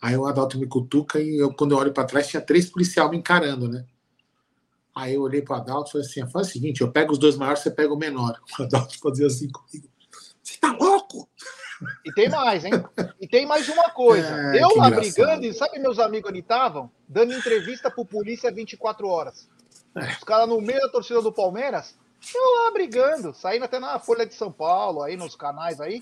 Aí 0.02 0.16
o 0.16 0.26
Adalto 0.26 0.58
me 0.58 0.66
cutuca 0.66 1.20
e 1.20 1.36
eu, 1.36 1.54
quando 1.54 1.70
eu 1.70 1.78
olho 1.78 1.92
para 1.92 2.04
trás, 2.04 2.26
tinha 2.26 2.42
três 2.42 2.68
policiais 2.68 3.08
me 3.08 3.18
encarando, 3.18 3.68
né? 3.68 3.86
Aí 4.92 5.14
eu 5.14 5.22
olhei 5.22 5.40
para 5.40 5.56
o 5.56 5.60
Adalto 5.60 5.90
e 5.90 5.92
falei 5.92 6.06
assim: 6.06 6.28
faz 6.28 6.48
o 6.48 6.50
seguinte, 6.50 6.80
eu 6.80 6.90
pego 6.90 7.12
os 7.12 7.18
dois 7.18 7.36
maiores, 7.36 7.62
você 7.62 7.70
pega 7.70 7.94
o 7.94 7.96
menor. 7.96 8.36
O 8.58 8.64
Adalto 8.64 8.98
fazia 8.98 9.28
assim 9.28 9.48
comigo: 9.48 9.88
você 10.42 10.58
tá 10.58 10.72
louco? 10.72 11.28
E 12.04 12.12
tem 12.12 12.28
mais, 12.28 12.64
hein? 12.64 12.72
E 13.20 13.28
tem 13.28 13.46
mais 13.46 13.68
uma 13.68 13.90
coisa. 13.90 14.28
É, 14.28 14.62
eu 14.62 14.76
lá 14.76 14.88
engraçado. 14.88 15.00
brigando, 15.00 15.46
e 15.46 15.54
sabe 15.54 15.78
meus 15.78 15.98
amigos 15.98 16.30
onde 16.30 16.40
estavam? 16.40 16.90
Dando 17.08 17.32
entrevista 17.32 17.90
pro 17.90 18.04
polícia 18.04 18.52
24 18.52 19.06
horas. 19.06 19.48
É. 19.96 20.12
Os 20.12 20.24
caras 20.24 20.48
no 20.48 20.60
meio 20.60 20.80
da 20.80 20.88
torcida 20.88 21.22
do 21.22 21.32
Palmeiras, 21.32 21.96
eu 22.34 22.64
lá 22.64 22.70
brigando, 22.72 23.34
saindo 23.34 23.64
até 23.64 23.78
na 23.78 23.98
Folha 23.98 24.26
de 24.26 24.34
São 24.34 24.50
Paulo, 24.50 25.02
aí 25.02 25.16
nos 25.16 25.34
canais 25.34 25.80
aí, 25.80 26.00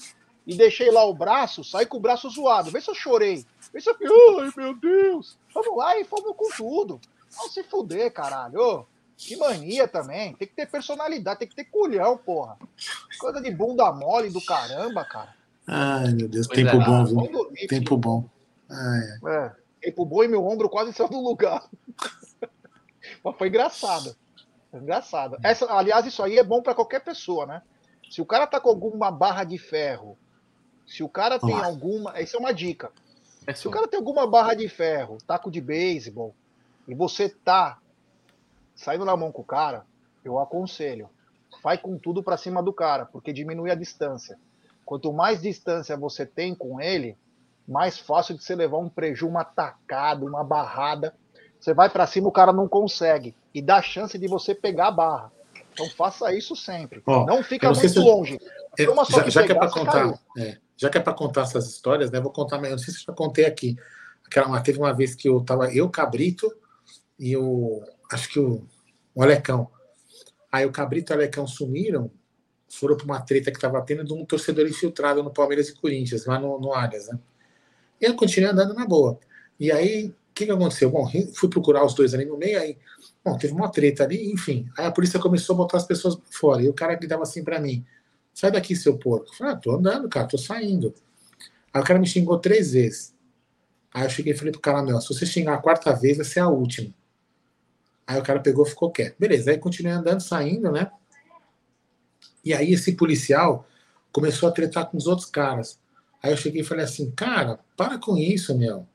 e 0.51 0.57
deixei 0.57 0.91
lá 0.91 1.05
o 1.05 1.15
braço, 1.15 1.63
saí 1.63 1.87
com 1.87 1.97
o 1.97 2.01
braço 2.01 2.29
zoado. 2.29 2.71
Vê 2.71 2.81
se 2.81 2.91
eu 2.91 2.95
chorei. 2.95 3.47
Vê 3.73 3.81
se 3.81 3.89
eu 3.89 3.95
fiquei, 3.95 4.41
ai 4.41 4.51
meu 4.57 4.75
Deus. 4.75 5.39
Vamos 5.55 5.77
lá 5.77 5.99
e 5.99 6.05
fomos 6.05 6.35
com 6.37 6.49
tudo. 6.57 7.01
Vamos 7.37 7.55
se 7.55 7.63
fuder, 7.63 8.13
caralho. 8.13 8.61
Ô, 8.61 8.87
que 9.17 9.37
mania 9.37 9.87
também. 9.87 10.35
Tem 10.35 10.49
que 10.49 10.55
ter 10.55 10.67
personalidade, 10.67 11.39
tem 11.39 11.49
que 11.49 11.55
ter 11.55 11.65
culhão, 11.65 12.17
porra. 12.19 12.57
Coisa 13.19 13.41
de 13.41 13.51
bunda 13.51 13.93
mole 13.93 14.31
do 14.31 14.45
caramba, 14.45 15.05
cara. 15.05 15.35
Ai, 15.67 16.13
meu 16.13 16.27
Deus, 16.29 16.49
Pois 16.49 16.59
tempo 16.59 16.77
é. 16.83 16.85
bom, 16.85 17.05
viu? 17.05 17.31
Dormir, 17.31 17.67
Tempo 17.69 17.97
bom. 17.97 18.25
Ai, 18.69 19.03
É, 19.33 19.53
tempo 19.83 20.05
bom 20.05 20.25
e 20.25 20.29
meu 20.29 20.45
ombro 20.45 20.69
quase 20.69 20.93
saiu 20.93 21.09
do 21.09 21.21
lugar. 21.21 21.69
Mas 23.23 23.37
foi 23.37 23.49
engraçado. 23.49 24.17
Foi 24.71 24.81
engraçado. 24.81 25.37
Essa, 25.45 25.73
aliás, 25.73 26.07
isso 26.07 26.23
aí 26.23 26.39
é 26.39 26.43
bom 26.43 26.61
pra 26.63 26.75
qualquer 26.75 27.01
pessoa, 27.05 27.47
né? 27.47 27.63
Se 28.11 28.21
o 28.21 28.27
cara 28.27 28.47
tá 28.47 28.59
com 28.59 28.69
alguma 28.69 29.11
barra 29.11 29.45
de 29.45 29.57
ferro, 29.59 30.19
se 30.91 31.05
o 31.05 31.09
cara 31.09 31.39
tem 31.39 31.55
lá. 31.55 31.65
alguma. 31.65 32.19
Essa 32.19 32.37
é 32.37 32.41
uma 32.41 32.53
dica. 32.53 32.91
É 33.47 33.55
Se 33.55 33.67
o 33.67 33.71
cara 33.71 33.89
tem 33.89 33.97
alguma 33.97 34.27
barra 34.27 34.55
de 34.55 34.69
ferro, 34.69 35.19
taco 35.27 35.51
de 35.51 35.61
beisebol, 35.61 36.35
e 36.87 36.95
você 36.95 37.29
tá 37.29 37.79
saindo 38.75 39.05
na 39.05 39.17
mão 39.17 39.31
com 39.33 39.41
o 39.43 39.45
cara, 39.45 39.87
eu 40.25 40.39
aconselho, 40.39 41.09
vai 41.63 41.79
com 41.79 41.97
tudo 41.97 42.23
para 42.23 42.37
cima 42.37 42.63
do 42.63 42.73
cara, 42.73 43.07
porque 43.07 43.33
diminui 43.33 43.71
a 43.71 43.75
distância. 43.75 44.37
Quanto 44.85 45.13
mais 45.13 45.41
distância 45.41 45.97
você 45.97 46.27
tem 46.27 46.55
com 46.55 46.81
ele, 46.81 47.17
mais 47.67 47.99
fácil 47.99 48.37
de 48.37 48.43
você 48.43 48.55
levar 48.55 48.79
um 48.79 48.89
preju, 48.89 49.29
uma 49.29 49.45
tacada, 49.45 50.27
uma 50.27 50.43
barrada. 50.43 51.15
Você 51.59 51.73
vai 51.73 51.89
para 51.89 52.07
cima, 52.07 52.29
o 52.29 52.33
cara 52.33 52.53
não 52.53 52.69
consegue. 52.69 53.35
E 53.55 53.63
dá 53.63 53.81
chance 53.81 54.19
de 54.19 54.27
você 54.27 54.55
pegar 54.55 54.89
a 54.89 54.91
barra. 54.91 55.33
Então 55.73 55.89
faça 55.91 56.35
isso 56.35 56.57
sempre. 56.57 57.01
Oh, 57.07 57.25
não 57.25 57.45
fica 57.45 57.71
muito 57.71 57.89
se... 57.89 57.99
longe. 57.99 58.39
É, 58.79 58.85
já, 58.85 59.29
já 59.29 59.45
que 59.45 59.53
é 59.53 59.55
para 59.55 59.71
contar, 59.71 60.19
é, 60.37 60.59
já 60.81 60.89
que 60.89 60.97
é 60.97 61.01
para 61.01 61.13
contar 61.13 61.43
essas 61.43 61.69
histórias, 61.69 62.11
né? 62.11 62.19
Vou 62.21 62.33
contar, 62.33 62.57
eu 62.65 62.71
não 62.71 62.79
sei 62.79 62.95
se 62.95 63.01
eu 63.01 63.05
já 63.09 63.13
contei 63.13 63.45
aqui. 63.45 63.77
Aquela, 64.25 64.59
teve 64.61 64.79
uma 64.79 64.95
vez 64.95 65.15
que 65.15 65.29
eu 65.29 65.43
tava 65.43 65.71
eu, 65.75 65.91
Cabrito 65.91 66.51
e 67.19 67.37
o 67.37 67.83
acho 68.11 68.31
que 68.31 68.41
o, 68.41 68.67
o 69.15 69.23
Alecão. 69.23 69.71
Aí 70.51 70.65
o 70.65 70.73
Cabrito 70.73 71.13
e 71.13 71.15
o 71.15 71.17
Alecão 71.19 71.47
sumiram 71.47 72.11
foram 72.71 72.97
para 72.97 73.05
uma 73.05 73.21
treta 73.21 73.51
que 73.51 73.59
estava 73.59 73.83
tendo 73.83 74.05
de 74.05 74.13
um 74.15 74.25
torcedor 74.25 74.67
infiltrado 74.67 75.23
no 75.23 75.31
Palmeiras 75.31 75.69
e 75.69 75.75
Corinthians, 75.75 76.25
lá 76.25 76.39
no, 76.39 76.59
no 76.59 76.73
Arias, 76.73 77.09
né? 77.09 77.19
E 78.01 78.07
eu 78.07 78.15
continuei 78.15 78.51
andando 78.51 78.73
na 78.73 78.87
boa. 78.87 79.19
E 79.59 79.71
aí, 79.71 80.07
o 80.07 80.15
que, 80.33 80.47
que 80.47 80.53
aconteceu? 80.53 80.89
Bom, 80.89 81.07
fui 81.35 81.51
procurar 81.51 81.85
os 81.85 81.93
dois 81.93 82.15
ali 82.15 82.25
no 82.25 82.39
meio, 82.39 82.59
aí, 82.59 82.79
bom, 83.23 83.37
teve 83.37 83.53
uma 83.53 83.69
treta 83.69 84.05
ali, 84.05 84.33
enfim. 84.33 84.71
Aí 84.79 84.87
a 84.87 84.93
polícia 84.93 85.21
começou 85.21 85.55
a 85.55 85.59
botar 85.59 85.77
as 85.77 85.85
pessoas 85.85 86.17
fora. 86.31 86.63
E 86.63 86.69
o 86.69 86.73
cara 86.73 86.95
gritava 86.95 87.25
assim 87.25 87.45
para 87.45 87.61
mim: 87.61 87.85
sai 88.41 88.51
daqui, 88.51 88.75
seu 88.75 88.97
porco. 88.97 89.27
Eu 89.29 89.35
falei, 89.35 89.53
ah, 89.53 89.57
tô 89.57 89.71
andando, 89.73 90.09
cara, 90.09 90.27
tô 90.27 90.39
saindo. 90.39 90.95
Aí 91.75 91.83
o 91.83 91.85
cara 91.85 91.99
me 91.99 92.07
xingou 92.07 92.39
três 92.39 92.73
vezes. 92.73 93.15
Aí 93.93 94.05
eu 94.05 94.09
cheguei 94.09 94.33
e 94.33 94.37
falei 94.37 94.51
pro 94.51 94.63
cara, 94.63 94.83
meu, 94.83 94.99
se 94.99 95.09
você 95.09 95.27
xingar 95.27 95.55
a 95.55 95.59
quarta 95.59 95.93
vez, 95.93 96.17
vai 96.17 96.25
ser 96.25 96.41
a 96.41 96.49
última. 96.49 96.91
Aí 98.07 98.19
o 98.19 98.23
cara 98.23 98.41
pegou 98.41 98.67
e 98.67 98.71
ficou 98.71 98.91
quieto. 98.91 99.17
Beleza, 99.19 99.51
aí 99.51 99.59
continuei 99.59 99.93
andando, 99.93 100.23
saindo, 100.23 100.73
né? 100.73 100.91
E 102.43 102.55
aí 102.55 102.73
esse 102.73 102.93
policial 102.93 103.69
começou 104.11 104.49
a 104.49 104.53
tretar 104.53 104.91
com 104.91 104.97
os 104.97 105.07
outros 105.07 105.29
caras. 105.29 105.79
Aí 106.23 106.33
eu 106.33 106.37
cheguei 106.37 106.63
e 106.63 106.65
falei 106.65 106.87
assim, 106.87 107.11
cara, 107.11 107.61
para 107.77 107.99
com 107.99 108.17
isso, 108.17 108.57
meu. 108.57 108.87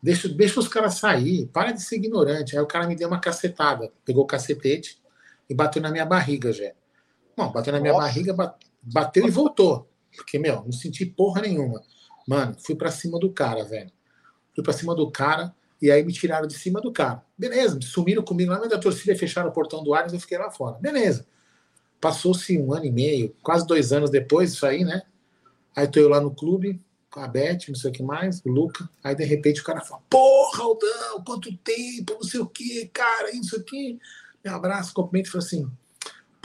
Deixa, 0.00 0.28
deixa 0.28 0.60
os 0.60 0.68
caras 0.68 0.94
sair, 0.94 1.46
para 1.46 1.72
de 1.72 1.82
ser 1.82 1.96
ignorante. 1.96 2.56
Aí 2.56 2.62
o 2.62 2.66
cara 2.66 2.86
me 2.86 2.94
deu 2.94 3.08
uma 3.08 3.18
cacetada, 3.18 3.90
pegou 4.04 4.22
o 4.22 4.26
cacetete 4.26 5.02
e 5.50 5.54
bateu 5.54 5.82
na 5.82 5.90
minha 5.90 6.06
barriga, 6.06 6.52
já. 6.52 6.70
Bom, 7.36 7.50
bateu 7.50 7.72
na 7.72 7.80
minha 7.80 7.92
Nossa. 7.92 8.06
barriga, 8.06 8.56
bateu 8.86 9.26
e 9.26 9.30
voltou. 9.30 9.88
Porque, 10.14 10.38
meu, 10.38 10.62
não 10.62 10.72
senti 10.72 11.04
porra 11.04 11.42
nenhuma. 11.42 11.82
Mano, 12.26 12.56
fui 12.58 12.74
para 12.74 12.90
cima 12.90 13.18
do 13.18 13.30
cara, 13.30 13.64
velho. 13.64 13.90
Fui 14.54 14.64
para 14.64 14.72
cima 14.72 14.94
do 14.94 15.10
cara 15.10 15.54
e 15.80 15.90
aí 15.90 16.02
me 16.02 16.12
tiraram 16.12 16.46
de 16.46 16.54
cima 16.54 16.80
do 16.80 16.90
cara. 16.90 17.22
Beleza, 17.36 17.78
sumiram 17.82 18.22
comigo 18.22 18.50
lá, 18.50 18.58
mas 18.58 18.70
da 18.70 18.78
torcida 18.78 19.14
fecharam 19.16 19.50
o 19.50 19.52
portão 19.52 19.84
do 19.84 19.94
Ares 19.94 20.12
eu 20.12 20.20
fiquei 20.20 20.38
lá 20.38 20.50
fora. 20.50 20.78
Beleza. 20.78 21.26
Passou-se 22.00 22.58
um 22.58 22.72
ano 22.72 22.86
e 22.86 22.90
meio, 22.90 23.34
quase 23.42 23.66
dois 23.66 23.92
anos 23.92 24.10
depois 24.10 24.52
disso 24.52 24.66
aí, 24.66 24.84
né? 24.84 25.02
Aí 25.74 25.86
tô 25.86 26.00
eu 26.00 26.08
lá 26.08 26.20
no 26.20 26.34
clube, 26.34 26.80
com 27.10 27.20
a 27.20 27.28
Beth, 27.28 27.68
não 27.68 27.74
sei 27.74 27.90
o 27.90 27.92
que 27.92 28.02
mais, 28.02 28.42
o 28.44 28.48
Luca. 28.48 28.88
Aí 29.02 29.14
de 29.14 29.24
repente 29.24 29.60
o 29.60 29.64
cara 29.64 29.80
fala: 29.80 30.02
Porra, 30.08 30.62
Aldão, 30.62 31.24
quanto 31.24 31.54
tempo, 31.58 32.14
não 32.14 32.22
sei 32.22 32.40
o 32.40 32.46
que, 32.46 32.86
cara, 32.88 33.30
isso 33.30 33.56
aqui. 33.56 33.98
Me 34.44 34.50
abraço, 34.50 34.94
cumprimento 34.94 35.28
e 35.28 35.30
fala 35.30 35.44
assim: 35.44 35.70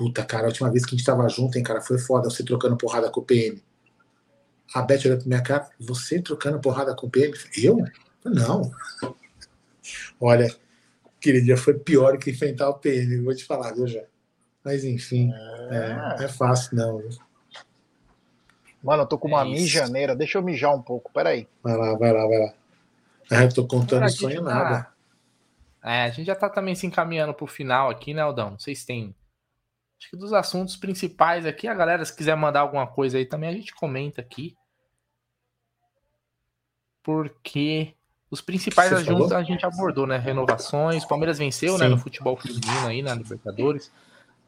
Puta, 0.01 0.25
cara, 0.25 0.45
a 0.45 0.47
última 0.47 0.71
vez 0.71 0.83
que 0.83 0.95
a 0.95 0.97
gente 0.97 1.05
tava 1.05 1.29
junto, 1.29 1.59
hein, 1.59 1.63
cara, 1.63 1.79
foi 1.79 1.99
foda 1.99 2.27
você 2.27 2.43
trocando 2.43 2.75
porrada 2.75 3.11
com 3.11 3.19
o 3.19 3.23
PM. 3.23 3.61
A 4.73 4.81
Beth 4.81 5.01
olhou 5.05 5.17
pra 5.19 5.27
minha 5.27 5.43
cara: 5.43 5.69
Você 5.79 6.19
trocando 6.19 6.59
porrada 6.59 6.95
com 6.95 7.05
o 7.05 7.09
PM? 7.09 7.31
Eu? 7.55 7.77
Não. 8.25 8.71
Olha, 10.19 10.51
aquele 11.19 11.39
dia 11.39 11.55
foi 11.55 11.75
pior 11.75 12.17
que 12.17 12.31
enfrentar 12.31 12.69
o 12.69 12.79
PM, 12.79 13.21
vou 13.21 13.35
te 13.35 13.45
falar, 13.45 13.75
viu, 13.75 13.85
já. 13.85 14.01
Mas 14.63 14.83
enfim, 14.83 15.31
é, 15.69 16.21
é, 16.21 16.25
é 16.25 16.27
fácil 16.27 16.75
não. 16.75 17.03
Mano, 18.81 19.03
eu 19.03 19.07
tô 19.07 19.19
com 19.19 19.27
uma 19.27 19.41
é 19.41 19.45
mijaneira. 19.45 20.15
Deixa 20.15 20.39
eu 20.39 20.41
mijar 20.41 20.75
um 20.75 20.81
pouco, 20.81 21.11
peraí. 21.13 21.47
Vai 21.61 21.77
lá, 21.77 21.95
vai 21.95 22.11
lá, 22.11 22.25
vai 22.25 22.39
lá. 22.39 22.53
É, 23.29 23.47
tô 23.49 23.67
contando 23.67 24.09
sonho 24.09 24.43
tá... 24.43 24.49
nada. 24.51 24.87
É, 25.83 26.05
a 26.05 26.09
gente 26.09 26.25
já 26.25 26.35
tá 26.35 26.49
também 26.49 26.73
se 26.73 26.87
encaminhando 26.87 27.35
pro 27.35 27.45
final 27.45 27.91
aqui, 27.91 28.15
né, 28.15 28.21
Aldão? 28.23 28.57
Vocês 28.57 28.83
têm. 28.83 29.13
Acho 30.01 30.09
que 30.09 30.17
dos 30.17 30.33
assuntos 30.33 30.75
principais 30.75 31.45
aqui, 31.45 31.67
a 31.67 31.75
galera, 31.75 32.03
se 32.03 32.15
quiser 32.15 32.35
mandar 32.35 32.61
alguma 32.61 32.87
coisa 32.87 33.19
aí 33.19 33.25
também, 33.25 33.49
a 33.49 33.53
gente 33.53 33.71
comenta 33.75 34.19
aqui. 34.19 34.57
Porque 37.03 37.93
os 38.31 38.41
principais 38.41 38.91
assuntos 38.91 39.31
a 39.31 39.43
gente 39.43 39.63
abordou, 39.63 40.07
né? 40.07 40.17
Renovações. 40.17 41.05
Palmeiras 41.05 41.37
venceu, 41.37 41.73
Sim. 41.73 41.81
né? 41.81 41.87
No 41.87 41.99
futebol 41.99 42.35
feminino 42.35 42.87
aí, 42.87 43.03
na 43.03 43.13
Libertadores. 43.13 43.91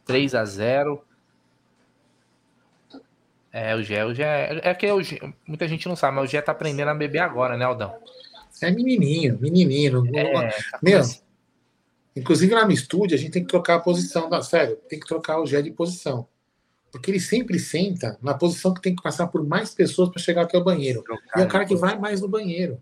3 0.06 0.34
a 0.34 0.44
0 0.44 1.06
É, 3.52 3.76
o 3.76 3.84
Gé, 3.84 4.06
o 4.06 4.14
Gé. 4.14 4.60
É 4.64 4.74
que 4.74 4.92
o 4.92 5.04
Gé, 5.04 5.20
muita 5.46 5.68
gente 5.68 5.88
não 5.88 5.96
sabe, 5.96 6.16
mas 6.16 6.26
o 6.26 6.32
Gé 6.32 6.42
tá 6.42 6.52
aprendendo 6.52 6.90
a 6.90 6.96
beber 6.96 7.20
agora, 7.20 7.56
né, 7.56 7.66
Aldão? 7.66 7.96
É 8.60 8.72
menininho, 8.72 9.38
menininho. 9.40 10.04
É, 10.16 10.50
tá 10.50 10.80
Meu, 10.82 11.02
inclusive 12.16 12.54
lá 12.54 12.66
no 12.66 12.72
estúdio 12.72 13.16
a 13.16 13.20
gente 13.20 13.32
tem 13.32 13.44
que 13.44 13.50
trocar 13.50 13.76
a 13.76 13.80
posição. 13.80 14.30
Da, 14.30 14.42
sério, 14.42 14.78
tem 14.88 15.00
que 15.00 15.08
trocar 15.08 15.40
o 15.40 15.46
Gé 15.46 15.62
de 15.62 15.72
posição. 15.72 16.28
Porque 16.92 17.10
ele 17.10 17.20
sempre 17.20 17.58
senta 17.58 18.18
na 18.22 18.36
posição 18.36 18.74
que 18.74 18.82
tem 18.82 18.96
que 18.96 19.02
passar 19.02 19.28
por 19.28 19.44
mais 19.44 19.74
pessoas 19.74 20.10
para 20.10 20.22
chegar 20.22 20.44
até 20.44 20.58
o 20.58 20.64
banheiro. 20.64 21.04
E 21.36 21.42
é 21.42 21.44
o 21.44 21.48
cara 21.48 21.66
que 21.66 21.76
vai 21.76 21.98
mais 21.98 22.22
no 22.22 22.28
banheiro. 22.28 22.82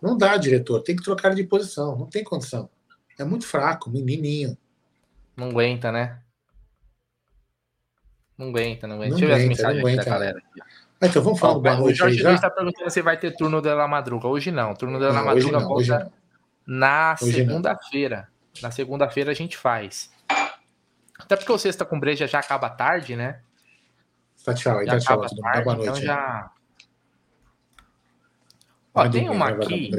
Não 0.00 0.16
dá, 0.16 0.36
diretor. 0.36 0.80
Tem 0.82 0.94
que 0.94 1.02
trocar 1.02 1.34
de 1.34 1.42
posição. 1.44 1.96
Não 1.96 2.06
tem 2.06 2.22
condição. 2.22 2.70
É 3.18 3.24
muito 3.24 3.46
fraco, 3.46 3.90
menininho. 3.90 4.56
Não 5.36 5.48
aguenta, 5.48 5.90
né? 5.90 6.20
Não 8.38 8.48
aguenta, 8.48 8.86
não 8.86 8.96
aguenta. 8.96 9.10
Não 9.10 9.18
Deixa 9.18 9.32
eu 9.32 9.36
ver 9.36 9.42
as 9.42 9.48
mensagens 9.48 9.96
da 9.96 10.04
galera 10.04 10.38
aqui. 10.38 10.60
Então 11.02 11.22
vamos 11.22 11.40
falar 11.40 11.54
do 11.54 11.60
boa 11.60 11.76
noite. 11.76 11.94
O 11.94 11.96
Jorge 11.96 12.22
Luiz 12.22 12.34
está 12.36 12.48
perguntando 12.48 12.90
se 12.90 13.02
vai 13.02 13.18
ter 13.18 13.34
turno 13.36 13.60
da 13.60 13.74
La 13.74 13.88
Madruga. 13.88 14.28
Hoje 14.28 14.52
não. 14.52 14.74
Turno 14.74 15.00
da 15.00 15.10
La 15.10 15.24
Madruga 15.24 15.58
não, 15.58 15.68
volta 15.68 16.12
na 16.66 17.16
segunda-feira. 17.16 18.28
Na 18.60 18.70
segunda-feira 18.70 19.30
a 19.30 19.34
gente 19.34 19.56
faz. 19.56 20.12
Até 21.18 21.36
porque 21.36 21.52
o 21.52 21.58
Sexta 21.58 21.84
com 21.84 21.98
Breja 21.98 22.26
já 22.26 22.40
acaba 22.40 22.68
tarde, 22.68 23.16
né? 23.16 23.40
Tá 24.44 24.52
tchau 24.54 24.78
aí, 24.78 24.86
tá 24.86 24.98
tchau. 24.98 25.20
Tarde, 25.20 25.36
boa 25.36 25.60
então 25.60 25.76
noite. 25.76 25.88
Então 25.88 25.96
já. 26.02 26.50
Ó, 28.94 29.08
tem 29.08 29.30
uma 29.30 29.48
aqui. 29.48 29.90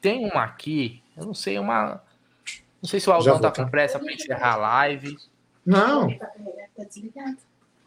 Tem 0.00 0.24
uma 0.24 0.44
aqui. 0.44 1.02
Eu 1.16 1.26
não 1.26 1.34
sei, 1.34 1.58
uma. 1.58 2.02
Não 2.80 2.88
sei 2.88 3.00
se 3.00 3.08
o 3.08 3.12
Aldão 3.12 3.40
tá 3.40 3.50
com 3.50 3.68
pressa 3.68 3.98
para 3.98 4.12
encerrar 4.12 4.52
a 4.52 4.56
live. 4.56 5.16
Não. 5.64 6.08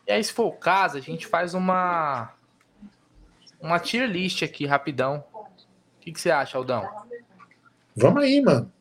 E 0.08 0.12
aí, 0.12 0.24
se 0.24 0.34
for 0.34 0.48
o 0.48 0.54
caso, 0.54 0.98
a 0.98 1.02
gente 1.02 1.28
faz 1.28 1.54
uma 1.54 2.34
uma 3.60 3.80
tier 3.80 4.08
list 4.08 4.44
aqui 4.44 4.66
rapidão. 4.66 5.24
O 5.34 6.00
que, 6.00 6.12
que 6.12 6.22
você 6.22 6.32
acha, 6.32 6.58
Aldão? 6.58 7.07
Vamos 7.98 8.24
aí, 8.24 8.40
mano. 8.40 8.72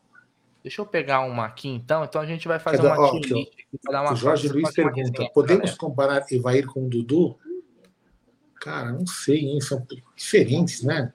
Deixa 0.63 0.83
eu 0.83 0.87
pegar 0.87 1.21
uma 1.21 1.47
aqui 1.47 1.69
então. 1.69 2.05
Então 2.05 2.21
a 2.21 2.27
gente 2.27 2.47
vai 2.47 2.59
fazer 2.59 2.83
uma 2.83 2.99
ó, 2.99 3.17
aqui 3.17 3.51
dar 3.91 4.03
uma 4.03 4.13
O 4.13 4.17
Jorge 4.17 4.49
Luiz 4.49 4.73
pergunta: 4.73 5.29
podemos 5.33 5.75
comparar 5.75 6.25
Evair 6.31 6.67
com 6.67 6.85
o 6.85 6.89
Dudu? 6.89 7.39
Cara, 8.61 8.93
não 8.93 9.07
sei, 9.07 9.39
hein? 9.39 9.61
São 9.61 9.87
diferentes, 10.15 10.83
né? 10.83 11.13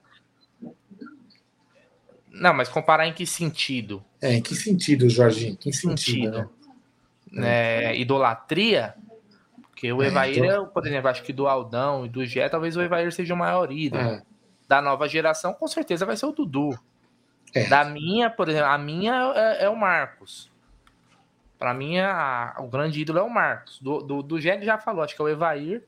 Não, 2.30 2.54
mas 2.54 2.68
comparar 2.68 3.06
em 3.06 3.12
que 3.12 3.26
sentido? 3.26 4.02
É, 4.20 4.34
em 4.34 4.42
que 4.42 4.54
sentido, 4.54 5.08
Jorginho? 5.08 5.52
Em 5.52 5.56
que 5.56 5.72
sentido? 5.72 6.34
sentido? 6.34 6.50
Né? 7.30 7.42
né, 7.42 7.96
idolatria, 7.98 8.94
porque 9.60 9.92
o 9.92 10.02
é, 10.02 10.06
Evair, 10.06 10.44
então... 10.44 10.66
por 10.66 10.86
exemplo, 10.86 11.08
acho 11.08 11.22
que 11.22 11.32
do 11.32 11.46
Aldão 11.46 12.06
e 12.06 12.08
do 12.08 12.24
Gé, 12.24 12.48
talvez 12.48 12.76
o 12.76 12.82
Evair 12.82 13.12
seja 13.12 13.34
o 13.34 13.36
maior 13.36 13.70
ídolo. 13.70 14.02
É. 14.02 14.22
Da 14.66 14.80
nova 14.80 15.06
geração, 15.06 15.52
com 15.52 15.68
certeza 15.68 16.06
vai 16.06 16.16
ser 16.16 16.24
o 16.24 16.32
Dudu. 16.32 16.70
É. 17.54 17.68
Da 17.68 17.84
minha, 17.84 18.30
por 18.30 18.48
exemplo, 18.48 18.68
a 18.68 18.78
minha 18.78 19.32
é, 19.34 19.64
é 19.64 19.68
o 19.68 19.76
Marcos. 19.76 20.50
Para 21.58 21.74
mim, 21.74 21.98
a, 21.98 22.56
o 22.58 22.66
grande 22.66 23.00
ídolo 23.00 23.18
é 23.18 23.22
o 23.22 23.30
Marcos. 23.30 23.78
Do, 23.80 24.00
do, 24.00 24.22
do 24.22 24.38
ele 24.38 24.64
já 24.64 24.78
falou, 24.78 25.02
acho 25.02 25.14
que 25.14 25.22
é 25.22 25.24
o 25.24 25.28
Evair. 25.28 25.84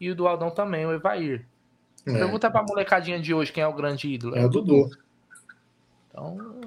E 0.00 0.10
o 0.10 0.14
do 0.14 0.28
Aldão 0.28 0.50
também, 0.50 0.86
o 0.86 0.92
Evair. 0.92 1.44
É. 2.06 2.12
Pergunta 2.12 2.50
pra 2.50 2.62
molecadinha 2.62 3.20
de 3.20 3.34
hoje 3.34 3.52
quem 3.52 3.62
é 3.62 3.66
o 3.66 3.74
grande 3.74 4.08
ídolo. 4.08 4.36
É, 4.36 4.46
o 4.46 4.48
Dudu. 4.48 4.88
Então, 6.08 6.60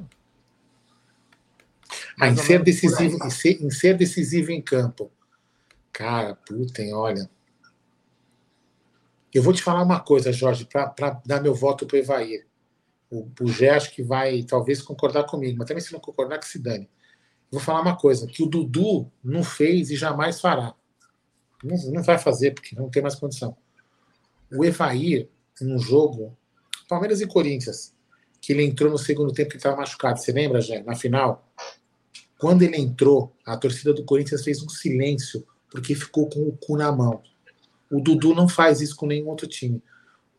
ah, 2.20 2.28
em 2.28 2.36
ser 2.36 2.62
decisivo, 2.62 3.18
em 3.26 3.30
ser, 3.30 3.64
em 3.64 3.72
ser 3.72 3.98
decisivo 3.98 4.52
em 4.52 4.62
campo. 4.62 5.12
Cara, 5.92 6.36
putem, 6.36 6.94
olha. 6.94 7.30
Eu 9.34 9.42
vou 9.42 9.54
te 9.54 9.64
falar 9.64 9.82
uma 9.82 10.00
coisa, 10.00 10.32
Jorge, 10.32 10.66
para 10.66 11.22
dar 11.26 11.42
meu 11.42 11.56
voto 11.56 11.88
para 11.88 11.96
o 11.96 12.00
Evair. 12.00 12.46
O, 13.12 13.30
o 13.42 13.48
Gé 13.48 13.72
acho 13.72 13.94
que 13.94 14.02
vai 14.02 14.42
talvez 14.44 14.82
concordar 14.82 15.26
comigo, 15.26 15.58
mas 15.58 15.68
também 15.68 15.84
se 15.84 15.92
não 15.92 16.00
concordar, 16.00 16.40
que 16.40 16.48
se 16.48 16.58
dane. 16.58 16.90
Vou 17.52 17.60
falar 17.60 17.82
uma 17.82 17.98
coisa, 17.98 18.26
que 18.26 18.42
o 18.42 18.46
Dudu 18.46 19.12
não 19.22 19.44
fez 19.44 19.92
e 19.92 19.98
jamais 19.98 20.40
fará. 20.40 20.74
Não, 21.62 21.76
não 21.92 22.02
vai 22.02 22.18
fazer, 22.18 22.52
porque 22.52 22.74
não 22.74 22.90
tem 22.90 23.04
mais 23.04 23.16
condição. 23.16 23.56
O 24.54 24.64
Evair, 24.64 25.30
num 25.60 25.78
jogo, 25.78 26.38
Palmeiras 26.88 27.20
e 27.20 27.28
Corinthians, 27.28 27.94
que 28.40 28.54
ele 28.54 28.64
entrou 28.64 28.90
no 28.90 28.98
segundo 28.98 29.34
tempo 29.34 29.52
que 29.52 29.58
estava 29.58 29.76
machucado. 29.76 30.20
Você 30.20 30.32
lembra, 30.32 30.62
Jé? 30.62 30.82
Na 30.82 30.96
final? 30.96 31.48
Quando 32.40 32.64
ele 32.64 32.78
entrou, 32.78 33.36
a 33.46 33.56
torcida 33.58 33.94
do 33.94 34.04
Corinthians 34.06 34.44
fez 34.44 34.64
um 34.64 34.70
silêncio, 34.70 35.46
porque 35.70 35.94
ficou 35.94 36.30
com 36.30 36.48
o 36.48 36.58
cu 36.58 36.78
na 36.78 36.92
mão. 36.92 37.22
O 37.92 38.02
Dudu 38.02 38.34
não 38.34 38.48
faz 38.48 38.82
isso 38.82 38.96
com 38.96 39.06
nenhum 39.06 39.28
outro 39.28 39.48
time. 39.48 39.84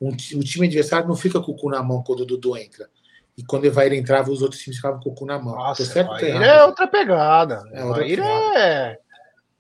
O, 0.03 0.09
o 0.09 0.43
time 0.43 0.67
adversário 0.67 1.07
não 1.07 1.15
fica 1.15 1.41
com 1.41 1.53
o 1.53 1.57
cu 1.57 1.71
na 1.71 1.81
mão 1.81 2.03
quando 2.03 2.21
o 2.21 2.27
Dudu 2.27 2.57
entra. 2.57 2.91
E 3.39 3.45
quando 3.45 3.63
o 3.63 3.67
Evair 3.67 3.93
entrava, 3.93 4.33
os 4.33 4.43
outros 4.43 4.61
times 4.61 4.77
ficavam 4.77 4.99
com 4.99 5.11
o 5.11 5.15
cu 5.15 5.25
na 5.25 5.39
mão. 5.39 5.55
Nossa, 5.55 5.85
certo, 5.85 6.17
Evair 6.17 6.43
é 6.43 6.65
outra 6.65 6.89
pegada. 6.89 7.63
É 7.73 7.81
Evair 7.81 8.21
é... 8.21 8.99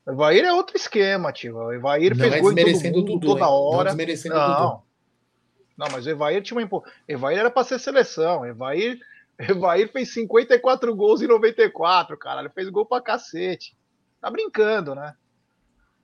Evair 0.05 0.44
é 0.44 0.52
outro 0.52 0.77
esquema, 0.77 1.32
tio. 1.32 1.56
O 1.56 1.73
Evair 1.73 2.10
não 2.10 2.24
fez 2.24 2.35
é 2.35 2.40
gol 2.40 2.51
mundo, 2.51 3.02
Dudu, 3.05 3.20
toda 3.20 3.48
hora. 3.48 3.90
Não 3.90 3.97
desmerecendo 3.97 4.35
não. 4.35 4.43
o 4.43 4.55
Dudu. 4.55 4.82
Não, 5.78 5.86
mas 5.93 6.06
o 6.06 6.10
Evair 6.10 6.43
tinha 6.43 6.56
uma 6.56 6.64
impo... 6.64 6.82
Evair 7.06 7.39
era 7.39 7.51
para 7.51 7.64
ser 7.64 7.78
seleção. 7.78 8.44
Evair... 8.44 8.98
Evair 9.39 9.90
fez 9.93 10.12
54 10.12 10.94
gols 10.97 11.23
em 11.23 11.28
94, 11.28 12.19
cara. 12.19 12.40
Ele 12.40 12.51
fez 12.51 12.69
gol 12.69 12.85
pra 12.85 13.01
cacete. 13.01 13.77
Tá 14.20 14.28
brincando, 14.28 14.93
né? 14.97 15.14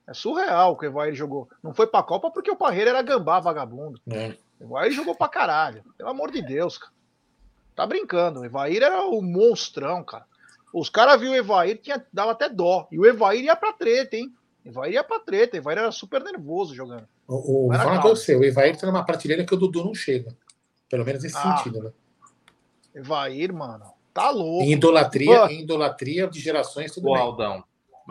É 0.09 0.13
surreal 0.13 0.71
o 0.71 0.75
que 0.75 0.87
o 0.87 0.89
Evair 0.89 1.13
jogou. 1.13 1.47
Não 1.61 1.71
foi 1.71 1.85
pra 1.85 2.01
Copa 2.01 2.31
porque 2.31 2.49
o 2.49 2.55
Parreira 2.55 2.89
era 2.89 3.01
gambá, 3.03 3.39
vagabundo. 3.39 4.01
É. 4.11 4.35
O 4.59 4.63
Evair 4.63 4.91
jogou 4.91 5.13
pra 5.13 5.27
caralho. 5.27 5.83
Pelo 5.95 6.09
amor 6.09 6.31
de 6.31 6.41
Deus, 6.41 6.79
cara. 6.79 6.91
Tá 7.75 7.85
brincando. 7.85 8.39
O 8.39 8.45
Evair 8.45 8.81
era 8.81 9.05
o 9.05 9.21
monstrão, 9.21 10.03
cara. 10.03 10.25
Os 10.73 10.89
caras 10.89 11.19
viram 11.19 11.33
o 11.33 11.37
Evair, 11.37 11.77
tinha, 11.77 12.03
dava 12.11 12.31
até 12.31 12.49
dó. 12.49 12.87
E 12.91 12.97
o 12.97 13.05
Evair 13.05 13.43
ia 13.43 13.55
pra 13.55 13.71
treta, 13.71 14.15
hein? 14.15 14.33
O 14.65 14.69
Evair 14.69 14.93
ia 14.93 15.03
pra 15.03 15.19
treta. 15.19 15.55
O 15.55 15.59
Evair 15.59 15.77
era 15.77 15.91
super 15.91 16.23
nervoso 16.23 16.73
jogando. 16.73 17.07
O, 17.27 17.67
o, 17.67 17.71
fala 17.71 18.01
você, 18.01 18.35
o 18.35 18.43
Evair 18.43 18.75
tá 18.75 18.87
numa 18.87 19.05
prateleira 19.05 19.45
que 19.45 19.53
o 19.53 19.57
Dudu 19.57 19.83
não 19.83 19.93
chega. 19.93 20.35
Pelo 20.89 21.05
menos 21.05 21.21
nesse 21.21 21.37
ah, 21.37 21.55
sentido, 21.55 21.83
né? 21.83 21.91
Evair, 22.95 23.53
mano, 23.53 23.85
tá 24.11 24.31
louco. 24.31 24.63
Em 24.63 24.71
idolatria, 24.71 25.45
em 25.51 25.61
idolatria 25.61 26.27
de 26.27 26.39
gerações, 26.39 26.91
tudo 26.91 27.09
o 27.09 27.13
bem. 27.13 27.21
Aldão. 27.21 27.63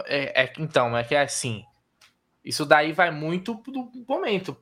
É, 0.06 0.44
é, 0.44 0.52
então, 0.60 0.96
é 0.96 1.02
que 1.02 1.16
é 1.16 1.22
assim. 1.22 1.64
Isso 2.44 2.64
daí 2.64 2.92
vai 2.92 3.10
muito 3.10 3.54
do 3.66 3.90
momento. 4.06 4.56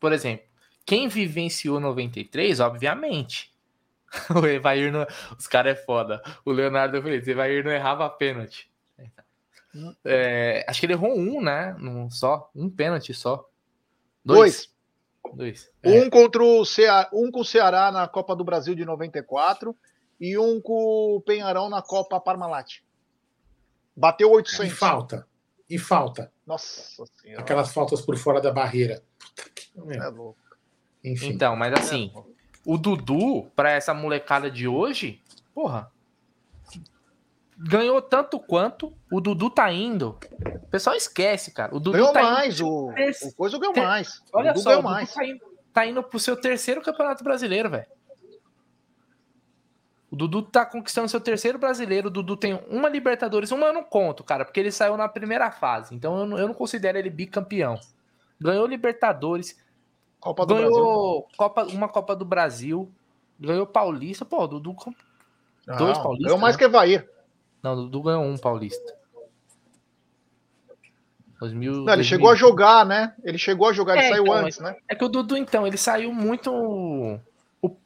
Por 0.00 0.12
exemplo, 0.12 0.46
quem 0.84 1.08
vivenciou 1.08 1.78
93, 1.78 2.60
obviamente. 2.60 3.54
o 4.34 4.46
Evair 4.46 4.90
não. 4.90 5.06
Os 5.38 5.46
caras 5.46 5.78
é 5.78 5.82
foda. 5.82 6.22
O 6.44 6.50
Leonardo 6.50 7.00
Feliz, 7.02 7.26
o 7.26 7.30
Evair 7.30 7.64
não 7.64 7.70
errava 7.70 8.08
pênalti. 8.08 8.70
É, 10.04 10.64
acho 10.66 10.80
que 10.80 10.86
ele 10.86 10.94
errou 10.94 11.16
um, 11.16 11.42
né? 11.42 11.76
Um 11.78 12.10
só. 12.10 12.50
Um 12.54 12.70
pênalti 12.70 13.12
só. 13.12 13.48
Dois. 14.24 14.72
Dois. 15.34 15.70
Um 15.84 16.04
é. 16.04 16.10
contra 16.10 16.42
o 16.42 16.64
Ceará, 16.64 17.08
um 17.12 17.30
com 17.30 17.40
o 17.40 17.44
Ceará 17.44 17.92
na 17.92 18.08
Copa 18.08 18.34
do 18.34 18.44
Brasil 18.44 18.74
de 18.74 18.84
94 18.84 19.76
e 20.20 20.38
um 20.38 20.60
com 20.60 21.16
o 21.16 21.20
Penharão 21.20 21.68
na 21.68 21.82
Copa 21.82 22.18
Parmalat. 22.18 22.80
Bateu 23.94 24.30
800. 24.30 24.66
E 24.66 24.70
falta. 24.70 25.27
E 25.68 25.78
falta. 25.78 26.32
Nossa 26.46 27.04
senhora. 27.20 27.42
Aquelas 27.42 27.72
faltas 27.72 28.00
por 28.00 28.16
fora 28.16 28.40
da 28.40 28.50
barreira. 28.50 29.02
É 29.76 30.08
louco. 30.08 30.38
Enfim. 31.04 31.28
Então, 31.28 31.54
mas 31.54 31.72
assim, 31.74 32.12
é 32.14 32.38
o 32.64 32.76
Dudu, 32.76 33.50
para 33.56 33.70
essa 33.70 33.94
molecada 33.94 34.50
de 34.50 34.68
hoje, 34.68 35.22
porra, 35.54 35.90
ganhou 37.56 38.02
tanto 38.02 38.38
quanto 38.38 38.92
o 39.10 39.20
Dudu 39.20 39.48
tá 39.48 39.72
indo. 39.72 40.18
O 40.62 40.68
pessoal 40.68 40.94
esquece, 40.94 41.50
cara. 41.52 41.74
O 41.74 41.80
Dudu 41.80 41.92
ganhou 41.92 42.12
tá 42.12 42.22
mais, 42.22 42.60
indo... 42.60 42.68
o, 42.68 42.90
o 42.90 43.34
Coisa 43.34 43.58
ganhou 43.58 43.74
mais. 43.74 44.22
Olha 44.32 44.54
só, 44.54 44.64
ganhou 44.64 44.80
o 44.82 44.84
mais. 44.84 45.14
Tá 45.14 45.26
indo, 45.26 45.40
tá 45.72 45.86
indo 45.86 46.02
pro 46.02 46.20
seu 46.20 46.36
terceiro 46.36 46.82
campeonato 46.82 47.24
brasileiro, 47.24 47.70
velho. 47.70 47.86
O 50.10 50.16
Dudu 50.16 50.42
tá 50.42 50.64
conquistando 50.64 51.08
seu 51.08 51.20
terceiro 51.20 51.58
brasileiro. 51.58 52.08
O 52.08 52.10
Dudu 52.10 52.36
tem 52.36 52.58
uma 52.70 52.88
Libertadores, 52.88 53.52
uma 53.52 53.66
eu 53.66 53.72
não 53.74 53.84
conto, 53.84 54.24
cara, 54.24 54.44
porque 54.44 54.58
ele 54.58 54.72
saiu 54.72 54.96
na 54.96 55.08
primeira 55.08 55.50
fase. 55.50 55.94
Então 55.94 56.18
eu 56.18 56.26
não, 56.26 56.38
eu 56.38 56.46
não 56.46 56.54
considero 56.54 56.96
ele 56.96 57.10
bicampeão. 57.10 57.78
Ganhou 58.40 58.66
Libertadores, 58.66 59.58
Copa 60.18 60.46
do 60.46 60.54
ganhou 60.54 60.70
Brasil. 60.70 61.36
Copa, 61.36 61.64
uma 61.64 61.88
Copa 61.88 62.16
do 62.16 62.24
Brasil, 62.24 62.90
ganhou 63.38 63.66
Paulista. 63.66 64.24
Pô, 64.24 64.44
o 64.44 64.48
Dudu. 64.48 64.74
Dois 65.76 65.98
Paulistas. 65.98 66.24
Ganhou 66.24 66.38
mais 66.38 66.54
né? 66.54 66.58
que 66.58 66.64
Evair. 66.64 67.08
Não, 67.62 67.74
o 67.74 67.76
Dudu 67.76 68.02
ganhou 68.02 68.24
um 68.24 68.38
Paulista. 68.38 68.96
2000, 71.40 71.72
não, 71.72 71.78
ele 71.78 71.86
2000. 71.86 72.04
chegou 72.04 72.30
a 72.30 72.34
jogar, 72.34 72.86
né? 72.86 73.14
Ele 73.22 73.38
chegou 73.38 73.68
a 73.68 73.72
jogar, 73.72 73.96
ele 73.96 74.06
é, 74.06 74.08
saiu 74.08 74.22
então, 74.24 74.34
antes, 74.34 74.58
né? 74.58 74.76
É 74.88 74.94
que 74.94 75.04
o 75.04 75.08
Dudu, 75.08 75.36
então, 75.36 75.66
ele 75.66 75.76
saiu 75.76 76.12
muito. 76.12 76.50
O... 77.62 77.76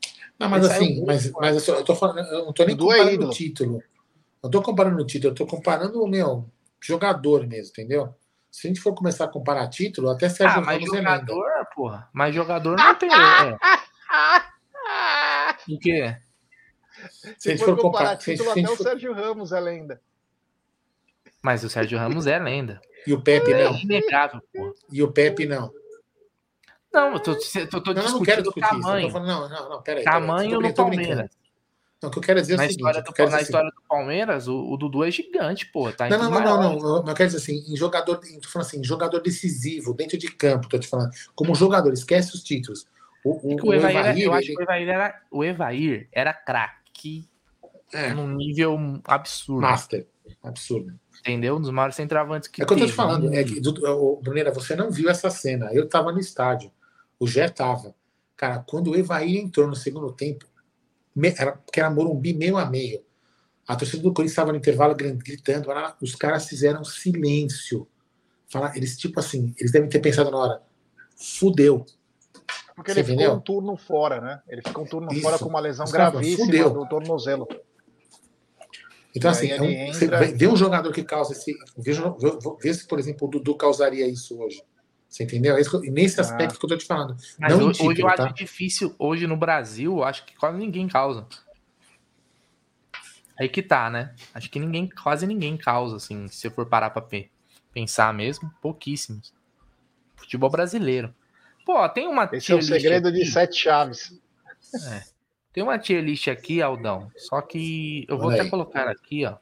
Não, 0.43 0.49
mas 0.49 0.65
assim, 0.65 1.05
mas, 1.05 1.31
mas 1.31 1.69
eu, 1.69 1.85
tô 1.85 1.95
falando, 1.95 2.19
eu 2.19 2.47
não 2.47 2.53
tô 2.53 2.65
nem 2.65 2.75
é 2.75 2.79
comparando 2.79 3.23
é 3.23 3.27
o 3.27 3.31
título. 3.31 3.83
Não 4.43 4.51
tô 4.51 4.61
comparando 4.61 5.01
o 5.01 5.07
título, 5.07 5.31
eu 5.31 5.37
tô 5.37 5.47
comparando 5.47 6.03
o 6.03 6.09
meu 6.09 6.51
jogador 6.81 7.47
mesmo, 7.47 7.71
entendeu? 7.71 8.13
Se 8.51 8.67
a 8.67 8.69
gente 8.69 8.81
for 8.81 8.93
começar 8.93 9.27
a 9.27 9.29
comparar 9.29 9.69
título, 9.69 10.11
até 10.11 10.29
Sérgio 10.29 10.59
ah, 10.59 10.63
mas 10.63 10.81
Ramos 10.81 10.97
jogador, 10.97 11.51
emenda. 11.51 11.69
porra. 11.77 12.09
Mas 12.13 12.35
jogador 12.35 12.77
não 12.77 12.95
tem. 12.95 13.09
É. 14.15 15.73
O 15.73 15.79
quê? 15.79 16.17
Se, 17.11 17.35
se 17.39 17.49
a 17.49 17.57
gente 17.57 17.65
for 17.65 17.79
comparar 17.79 18.17
título, 18.17 18.51
até 18.51 18.69
o 18.69 18.77
Sérgio 18.77 19.15
Ramos 19.15 19.53
é 19.53 19.61
lenda. 19.61 20.03
Mas 21.41 21.65
o 21.65 21.71
Sérgio 21.71 21.99
Ramos 21.99 22.27
é 22.27 22.39
lenda. 22.39 22.81
E 23.07 23.15
o 23.15 23.23
Pepe 23.23 23.53
é 23.53 23.65
não. 23.65 23.79
Inegável, 23.79 24.43
porra. 24.53 24.73
E 24.91 25.03
o 25.03 25.11
Pepe 25.11 25.47
não. 25.47 25.73
Não, 26.93 27.13
eu 27.15 27.21
tô, 27.21 27.35
tô, 27.35 27.81
tô 27.81 27.95
não, 27.95 28.03
discutindo 28.03 28.45
não 28.45 28.53
tamanho. 28.53 29.11
Falando, 29.11 29.29
não, 29.29 29.49
não, 29.49 29.69
não, 29.71 29.83
peraí. 29.83 30.05
Tamanho 30.05 30.59
peraí, 30.59 30.69
no 30.69 30.75
Palmeiras. 30.75 31.31
Não, 32.03 32.09
o 32.09 32.13
que 32.13 32.19
eu 32.19 32.23
quero 32.23 32.41
dizer 32.41 32.55
é 32.55 32.57
na 32.57 32.65
o 32.65 32.67
seguinte. 32.67 32.81
História 32.81 33.03
do, 33.03 33.31
na 33.31 33.41
história 33.41 33.71
do 33.71 33.83
Palmeiras, 33.89 34.49
o, 34.49 34.73
o, 34.73 34.77
Dudu 34.77 35.05
é 35.05 35.11
gigante, 35.11 35.67
pô. 35.67 35.91
Tá 35.93 36.09
não, 36.09 36.19
não, 36.19 36.31
não, 36.31 36.41
não, 36.41 36.79
não, 36.79 37.09
Eu 37.09 37.15
quero 37.15 37.31
dizer 37.31 37.39
assim, 37.39 37.65
em 37.73 37.77
jogador, 37.77 38.17
tô 38.17 38.49
falando 38.49 38.67
assim, 38.67 38.85
jogador 38.85 39.21
decisivo, 39.21 39.95
dentro 39.95 40.19
de 40.19 40.29
campo, 40.29 40.69
tô 40.69 40.79
te 40.79 40.89
falando. 40.89 41.11
Como 41.35 41.55
jogador, 41.55 41.93
esquece 41.93 42.35
os 42.35 42.43
títulos. 42.43 42.87
O, 43.25 43.31
o, 43.31 43.55
o, 43.55 43.69
o 43.69 43.75
Evair, 43.75 43.97
Evair, 43.99 44.23
eu 44.25 44.33
acho 44.35 44.47
que 44.49 44.59
o 44.59 44.63
Evair 44.63 44.89
era, 44.89 45.23
o 45.31 45.45
Evair 45.45 46.09
era 46.11 46.35
craque 46.35 47.29
é. 47.93 48.13
num 48.13 48.29
nível 48.35 48.77
absurdo. 49.05 49.63
Master. 49.63 50.07
Absurdo. 50.43 50.93
Entendeu? 51.21 51.57
Um 51.57 51.61
dos 51.61 51.71
maiores 51.71 51.95
centravantes 51.95 52.49
que 52.49 52.63
É 52.63 52.67
que 52.67 52.73
eu 52.73 52.79
tô 52.79 52.87
te 52.87 52.93
falando, 52.93 53.33
é 53.33 53.45
que, 53.45 53.61
Brunera, 54.23 54.51
você 54.51 54.75
não 54.75 54.91
viu 54.91 55.09
essa 55.09 55.31
cena. 55.31 55.71
Eu 55.73 55.89
tava 55.89 56.11
no 56.11 56.19
estádio. 56.19 56.73
O 57.23 57.27
Gé 57.29 57.49
tava. 57.49 57.95
Cara, 58.37 58.65
quando 58.67 58.91
o 58.91 58.97
Evair 58.97 59.37
entrou 59.37 59.69
no 59.69 59.77
segundo 59.77 60.13
tempo, 60.13 60.45
era, 61.39 61.53
porque 61.53 61.79
era 61.79 61.89
Morumbi 61.89 62.35
meio 62.35 62.57
a 62.59 62.67
meio. 62.67 63.01
A 63.65 63.77
torcida 63.77 64.03
do 64.03 64.13
Corinthians 64.13 64.33
estava 64.33 64.51
no 64.51 64.59
intervalo 64.59 64.93
gritando, 64.97 65.69
os 66.01 66.17
caras 66.17 66.49
fizeram 66.49 66.83
silêncio. 66.83 67.87
Fala, 68.49 68.73
eles, 68.77 68.99
tipo 68.99 69.21
assim, 69.21 69.55
eles 69.57 69.71
devem 69.71 69.89
ter 69.89 70.01
pensado 70.01 70.33
na 70.33 70.37
hora, 70.37 70.63
fudeu. 71.17 71.87
Porque 72.75 72.93
Você 72.93 72.99
ele 72.99 73.13
entendeu? 73.13 73.27
ficou 73.27 73.39
um 73.39 73.41
turno 73.41 73.77
fora, 73.77 74.21
né? 74.21 74.43
Ele 74.49 74.61
ficou 74.61 74.83
um 74.83 74.89
turno 74.89 75.13
Isso. 75.13 75.23
fora 75.23 75.39
com 75.39 75.49
uma 75.49 75.61
lesão 75.61 75.87
gravíssima 75.87 76.47
fudeu. 76.47 76.71
do 76.71 76.89
tornozelo. 76.89 77.47
Então, 79.15 79.31
e 79.31 79.33
assim, 79.33 79.49
é 79.49 79.63
um, 79.63 79.71
entra... 79.71 80.25
vê 80.25 80.49
um 80.49 80.57
jogador 80.57 80.93
que 80.93 81.05
causa 81.05 81.35
esse. 81.35 81.55
Vê, 81.79 81.93
vê, 82.61 82.75
se, 82.75 82.85
por 82.85 82.99
exemplo, 82.99 83.29
o 83.29 83.31
Dudu 83.31 83.55
causaria 83.55 84.09
isso 84.09 84.37
hoje. 84.43 84.61
Você 85.13 85.25
entendeu? 85.25 85.59
É 85.59 85.61
e 85.61 85.91
nesse 85.91 86.19
ah. 86.19 86.23
aspecto 86.23 86.57
ah. 86.57 86.59
que 86.59 86.65
eu 86.65 86.69
tô 86.71 86.77
te 86.79 86.87
falando. 86.87 87.15
Mas 87.39 87.53
não 87.53 87.67
hoje, 87.67 87.73
título, 87.73 87.91
hoje 87.91 88.01
eu 88.01 88.17
tá? 88.17 88.25
acho 88.25 88.35
difícil, 88.35 88.95
hoje 88.99 89.27
no 89.27 89.37
Brasil, 89.37 89.99
eu 89.99 90.05
acho 90.05 90.25
que 90.25 90.35
quase 90.35 90.57
ninguém 90.57 90.89
causa. 90.89 91.27
Aí 93.39 93.47
que 93.47 93.63
tá, 93.63 93.91
né? 93.91 94.15
Acho 94.33 94.51
que 94.51 94.59
ninguém, 94.59 94.89
quase 94.89 95.27
ninguém 95.27 95.59
causa, 95.59 95.97
assim, 95.97 96.29
se 96.29 96.47
eu 96.47 96.51
for 96.51 96.65
parar 96.65 96.89
pra 96.89 97.07
pensar 97.75 98.15
mesmo, 98.15 98.51
pouquíssimos. 98.63 99.35
Futebol 100.17 100.49
brasileiro. 100.49 101.15
Pô, 101.67 101.87
tem 101.91 102.09
uma 102.09 102.29
Esse 102.33 102.53
é 102.53 102.55
o 102.55 102.63
segredo 102.63 103.09
aqui. 103.09 103.19
de 103.19 103.27
sete 103.27 103.57
chaves. 103.57 104.19
É. 104.75 105.03
Tem 105.53 105.63
uma 105.63 105.79
tier 105.79 106.03
list 106.03 106.29
aqui, 106.29 106.63
Aldão. 106.63 107.11
Só 107.19 107.43
que 107.43 108.07
eu 108.09 108.17
vou 108.17 108.29
Olha 108.29 108.37
até 108.37 108.45
aí. 108.45 108.51
colocar 108.51 108.89
aqui, 108.89 109.27
ó. 109.27 109.37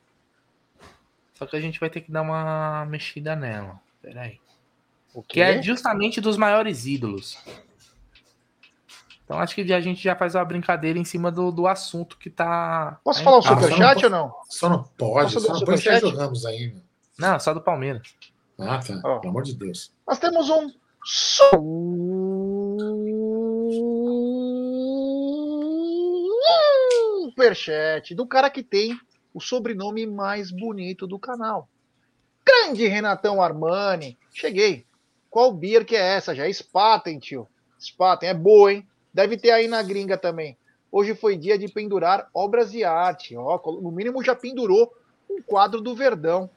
Só 1.34 1.46
que 1.46 1.54
a 1.54 1.60
gente 1.60 1.78
vai 1.78 1.88
ter 1.88 2.00
que 2.00 2.10
dar 2.10 2.22
uma 2.22 2.84
mexida 2.86 3.36
nela. 3.36 3.80
Pera 4.02 4.22
aí. 4.22 4.40
O 5.14 5.22
que 5.22 5.40
é 5.40 5.60
justamente 5.60 6.20
dos 6.20 6.36
maiores 6.36 6.86
ídolos. 6.86 7.38
Então 9.24 9.38
acho 9.38 9.54
que 9.54 9.72
a 9.72 9.80
gente 9.80 10.02
já 10.02 10.16
faz 10.16 10.34
uma 10.34 10.44
brincadeira 10.44 10.98
em 10.98 11.04
cima 11.04 11.30
do, 11.30 11.52
do 11.52 11.66
assunto 11.66 12.18
que 12.18 12.28
tá. 12.28 12.98
Posso 13.04 13.22
falar 13.22 13.38
o 13.38 13.42
superchat 13.42 14.02
ah, 14.02 14.06
ou 14.06 14.10
não? 14.10 14.34
Só 14.48 14.68
não 14.68 14.82
pode, 14.82 15.32
só 15.32 15.52
não 15.52 15.60
pode 15.60 15.80
Sérgio 15.80 16.10
Ramos 16.10 16.44
aí. 16.44 16.74
Não, 17.16 17.38
só 17.38 17.54
do 17.54 17.60
Palmeiras. 17.60 18.02
Ah, 18.58 18.78
tá. 18.78 19.00
Oh. 19.04 19.20
Pelo 19.20 19.30
amor 19.30 19.44
de 19.44 19.54
Deus. 19.54 19.92
Nós 20.06 20.18
temos 20.18 20.50
um 20.50 20.68
superchat 27.30 28.14
do 28.14 28.26
cara 28.26 28.50
que 28.50 28.62
tem 28.62 28.98
o 29.32 29.40
sobrenome 29.40 30.06
mais 30.06 30.50
bonito 30.50 31.06
do 31.06 31.18
canal. 31.18 31.68
Grande 32.44 32.86
Renatão 32.88 33.40
Armani. 33.40 34.18
Cheguei. 34.32 34.84
Qual 35.30 35.52
beer 35.52 35.84
que 35.84 35.94
é 35.94 36.16
essa? 36.16 36.34
Já 36.34 36.48
é 36.48 36.52
Spaten, 36.52 37.18
tio. 37.18 37.46
Spaten 37.80 38.28
é 38.28 38.34
boa, 38.34 38.72
hein? 38.72 38.86
Deve 39.14 39.36
ter 39.36 39.52
aí 39.52 39.68
na 39.68 39.82
gringa 39.82 40.18
também. 40.18 40.56
Hoje 40.90 41.14
foi 41.14 41.36
dia 41.36 41.56
de 41.56 41.68
pendurar 41.68 42.28
obras 42.34 42.72
de 42.72 42.82
arte. 42.82 43.36
Ó, 43.36 43.60
no 43.80 43.92
mínimo 43.92 44.24
já 44.24 44.34
pendurou 44.34 44.92
um 45.30 45.40
quadro 45.40 45.80
do 45.80 45.94
Verdão, 45.94 46.50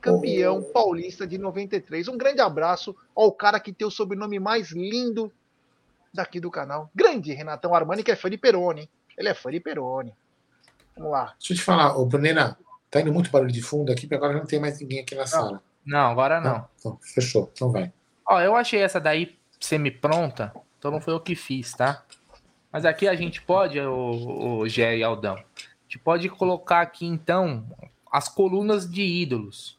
campeão 0.00 0.58
oh. 0.58 0.72
paulista 0.72 1.26
de 1.26 1.38
93. 1.38 2.08
Um 2.08 2.18
grande 2.18 2.40
abraço 2.40 2.94
ao 3.14 3.30
cara 3.30 3.60
que 3.60 3.72
tem 3.72 3.86
o 3.86 3.90
sobrenome 3.90 4.40
mais 4.40 4.72
lindo 4.72 5.32
daqui 6.12 6.40
do 6.40 6.50
canal. 6.50 6.90
Grande 6.92 7.32
Renatão 7.32 7.74
Armani, 7.74 8.02
que 8.02 8.10
é 8.10 8.16
fã 8.16 8.28
de 8.28 8.36
Peroni. 8.36 8.90
Ele 9.16 9.28
é 9.28 9.34
fã 9.34 9.50
de 9.50 9.60
Peroni. 9.60 10.12
Vamos 10.96 11.12
lá. 11.12 11.34
Deixa 11.38 11.52
eu 11.52 11.56
te 11.56 11.62
falar, 11.62 11.96
ô 11.96 12.04
Brunena, 12.04 12.58
tá 12.90 13.00
indo 13.00 13.12
muito 13.12 13.30
barulho 13.30 13.52
de 13.52 13.62
fundo 13.62 13.92
aqui, 13.92 14.02
porque 14.02 14.16
agora 14.16 14.34
não 14.34 14.44
tem 14.44 14.60
mais 14.60 14.80
ninguém 14.80 15.00
aqui 15.00 15.14
na 15.14 15.22
não. 15.22 15.28
sala. 15.28 15.62
Não, 15.84 16.10
agora 16.10 16.40
não. 16.40 16.68
Então, 16.78 16.98
fechou, 17.02 17.50
então 17.52 17.70
vai. 17.70 17.92
Ó, 18.26 18.40
eu 18.40 18.54
achei 18.54 18.80
essa 18.80 19.00
daí 19.00 19.38
semi-pronta, 19.60 20.52
então 20.78 20.90
não 20.90 21.00
foi 21.00 21.14
eu 21.14 21.20
que 21.20 21.34
fiz, 21.34 21.72
tá? 21.72 22.04
Mas 22.70 22.84
aqui 22.84 23.06
a 23.06 23.14
gente 23.14 23.42
pode, 23.42 23.78
o, 23.80 24.60
o 24.60 24.68
Gé 24.68 24.96
e 24.96 25.02
Aldão, 25.02 25.34
a 25.36 25.82
gente 25.82 25.98
pode 25.98 26.28
colocar 26.28 26.80
aqui 26.80 27.06
então 27.06 27.66
as 28.10 28.28
colunas 28.28 28.90
de 28.90 29.02
ídolos. 29.02 29.78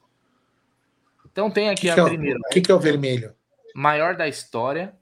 Então 1.31 1.49
tem 1.49 1.69
aqui 1.69 1.81
que 1.81 1.89
a 1.89 1.95
que 1.95 2.01
é, 2.01 2.05
primeira. 2.05 2.39
O 2.39 2.49
que, 2.49 2.61
que 2.61 2.71
é 2.71 2.75
o 2.75 2.79
vermelho? 2.79 3.35
Maior 3.75 4.15
da 4.15 4.27
história. 4.27 4.95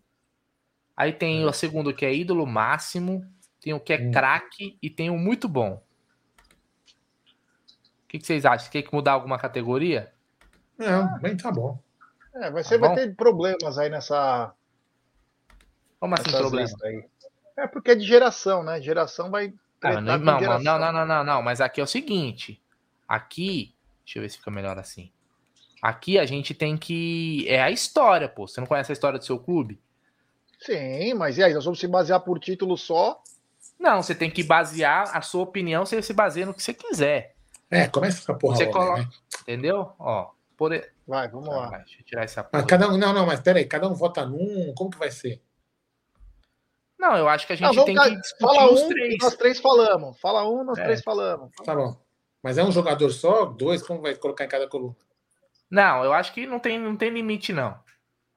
Aí 0.95 1.11
tem 1.11 1.45
o 1.45 1.51
segundo 1.51 1.93
que 1.93 2.05
é 2.05 2.13
ídolo 2.13 2.45
máximo. 2.45 3.25
Tem 3.59 3.73
o 3.73 3.79
que 3.79 3.93
é 3.93 3.97
hum. 3.97 4.11
craque 4.11 4.77
e 4.81 4.89
tem 4.89 5.09
o 5.09 5.17
muito 5.17 5.47
bom. 5.49 5.83
O 8.03 8.07
que, 8.07 8.19
que 8.19 8.25
vocês 8.25 8.45
acham? 8.45 8.69
Quer 8.71 8.81
que 8.81 8.93
mudar 8.93 9.13
alguma 9.13 9.37
categoria? 9.37 10.13
Não, 10.81 11.19
bem 11.19 11.37
tá 11.37 11.51
bom. 11.51 11.79
É, 12.35 12.49
você 12.49 12.79
tá 12.79 12.87
vai 12.87 12.95
ter 12.95 13.15
problemas 13.15 13.77
aí 13.77 13.89
nessa. 13.89 14.53
Como 15.99 16.15
assim 16.15 16.31
problema? 16.31 16.69
Aí. 16.83 17.05
É 17.57 17.67
porque 17.67 17.91
é 17.91 17.95
de 17.95 18.05
geração, 18.05 18.63
né? 18.63 18.81
Geração 18.81 19.29
vai. 19.29 19.53
Ah, 19.83 19.99
não, 19.99 20.17
não, 20.17 20.39
não, 20.39 20.59
não, 20.59 20.91
não, 20.91 21.05
não, 21.05 21.23
não, 21.23 21.41
mas 21.41 21.61
aqui 21.61 21.79
é 21.79 21.83
o 21.83 21.87
seguinte. 21.87 22.61
Aqui. 23.07 23.75
Deixa 24.03 24.19
eu 24.19 24.23
ver 24.23 24.29
se 24.29 24.37
fica 24.37 24.51
melhor 24.51 24.77
assim. 24.79 25.11
Aqui 25.81 26.17
a 26.17 26.25
gente 26.25 26.53
tem 26.53 26.77
que. 26.77 27.45
É 27.47 27.61
a 27.61 27.71
história, 27.71 28.27
pô. 28.27 28.47
Você 28.47 28.59
não 28.59 28.67
conhece 28.67 28.91
a 28.91 28.93
história 28.93 29.19
do 29.19 29.25
seu 29.25 29.39
clube? 29.39 29.79
Sim, 30.59 31.13
mas 31.15 31.37
e 31.37 31.43
aí? 31.43 31.53
Nós 31.53 31.65
vamos 31.65 31.79
se 31.79 31.87
basear 31.87 32.19
por 32.19 32.39
título 32.39 32.77
só? 32.77 33.21
Não, 33.79 34.01
você 34.01 34.13
tem 34.13 34.29
que 34.29 34.43
basear 34.43 35.09
a 35.15 35.21
sua 35.21 35.41
opinião, 35.41 35.85
você 35.85 36.01
se 36.03 36.13
baseia 36.13 36.45
no 36.45 36.53
que 36.53 36.61
você 36.61 36.73
quiser. 36.73 37.35
É, 37.69 37.87
começa 37.87 38.17
a 38.17 38.21
ficar 38.21 38.33
porra. 38.35 38.55
Você 38.55 38.67
coloca. 38.67 39.01
né? 39.01 39.09
Entendeu? 39.41 39.91
Ó. 39.97 40.29
Por... 40.61 40.79
Vai, 41.07 41.27
vamos 41.27 41.49
Ah, 41.49 41.55
lá. 41.57 41.69
vai, 41.71 41.79
deixa 41.79 42.01
eu 42.01 42.05
tirar 42.05 42.23
essa 42.23 42.41
Ah, 42.41 42.43
porra. 42.43 42.67
cada 42.67 42.87
um, 42.87 42.95
não, 42.95 43.11
não, 43.11 43.25
mas 43.25 43.39
peraí, 43.39 43.65
cada 43.65 43.89
um 43.89 43.95
vota 43.95 44.23
num. 44.27 44.71
Como 44.75 44.91
que 44.91 44.97
vai 44.99 45.09
ser? 45.09 45.41
Não, 46.99 47.17
eu 47.17 47.27
acho 47.27 47.47
que 47.47 47.53
a 47.53 47.55
gente 47.55 47.75
Não, 47.75 47.83
tem 47.83 47.95
ca- 47.95 48.07
que 48.09 48.15
discutir 48.17 48.55
Fala 48.55 48.71
os 48.71 48.81
um, 48.81 48.89
três. 48.89 49.17
nós 49.19 49.35
três 49.35 49.59
falamos. 49.59 50.19
Fala 50.19 50.47
um, 50.47 50.63
nós 50.63 50.77
É. 50.77 50.83
três 50.83 51.01
falamos. 51.01 51.49
Tá 51.65 51.73
bom. 51.75 51.99
Mas 52.43 52.59
é 52.59 52.63
um 52.63 52.71
jogador 52.71 53.09
só? 53.09 53.45
Dois? 53.45 53.81
Como 53.81 54.01
vai 54.03 54.13
colocar 54.13 54.45
em 54.45 54.49
cada 54.49 54.67
coluna? 54.67 54.95
Não, 55.67 56.03
eu 56.03 56.13
acho 56.13 56.31
que 56.31 56.45
não 56.45 56.59
tem, 56.59 56.77
não 56.77 56.95
tem 56.95 57.09
limite, 57.09 57.51
não. 57.51 57.75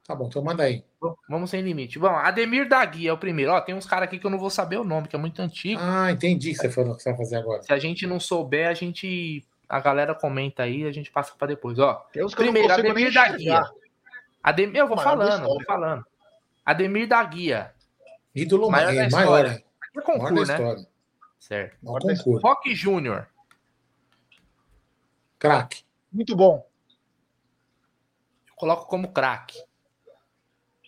Tá 0.07 0.15
bom, 0.15 0.25
então 0.25 0.43
manda 0.43 0.63
aí. 0.63 0.83
Vamos 1.29 1.51
sem 1.51 1.61
limite. 1.61 1.99
Bom, 1.99 2.07
Ademir 2.09 2.67
da 2.67 2.83
Guia 2.85 3.11
é 3.11 3.13
o 3.13 3.19
primeiro. 3.19 3.51
Ó, 3.51 3.61
tem 3.61 3.75
uns 3.75 3.85
caras 3.85 4.07
aqui 4.07 4.17
que 4.17 4.25
eu 4.25 4.31
não 4.31 4.39
vou 4.39 4.49
saber 4.49 4.77
o 4.77 4.83
nome, 4.83 5.07
que 5.07 5.15
é 5.15 5.19
muito 5.19 5.39
antigo. 5.43 5.79
Ah, 5.79 6.11
entendi 6.11 6.49
o 6.49 6.53
que 6.53 6.57
você 6.59 6.71
falou 6.71 6.95
que 6.95 7.03
você 7.03 7.09
vai 7.09 7.17
fazer 7.19 7.35
agora. 7.37 7.61
Se 7.61 7.71
a 7.71 7.77
gente 7.77 8.07
não 8.07 8.19
souber, 8.19 8.67
a 8.67 8.73
gente. 8.73 9.45
A 9.67 9.79
galera 9.79 10.13
comenta 10.13 10.63
aí, 10.63 10.85
a 10.85 10.91
gente 10.91 11.11
passa 11.11 11.33
pra 11.37 11.47
depois. 11.47 11.79
Ó, 11.79 12.05
primeiro, 12.35 12.71
Ademir 12.71 13.13
da. 13.13 13.29
Guia. 13.29 13.63
Ademir, 14.43 14.77
eu 14.77 14.87
vou 14.87 14.95
Maior 14.95 15.09
falando, 15.09 15.43
eu 15.43 15.49
vou 15.49 15.63
falando. 15.63 16.05
Ademir 16.65 17.07
da 17.07 17.23
Guia. 17.23 17.73
Ídolo 18.33 18.69
Maior 18.69 18.93
maior, 18.93 19.03
da 19.03 19.09
maior, 19.09 19.45
história. 19.45 19.49
é 19.49 19.95
Maior 19.95 19.95
da 19.95 20.01
concurso, 20.01 20.51
né? 20.51 20.85
Certo. 21.39 21.77
Concurso. 21.83 22.37
Rock 22.37 22.75
Júnior. 22.75 23.27
Craque. 25.39 25.83
Muito 26.11 26.35
bom. 26.35 26.67
Eu 28.47 28.53
coloco 28.55 28.87
como 28.87 29.11
craque. 29.11 29.57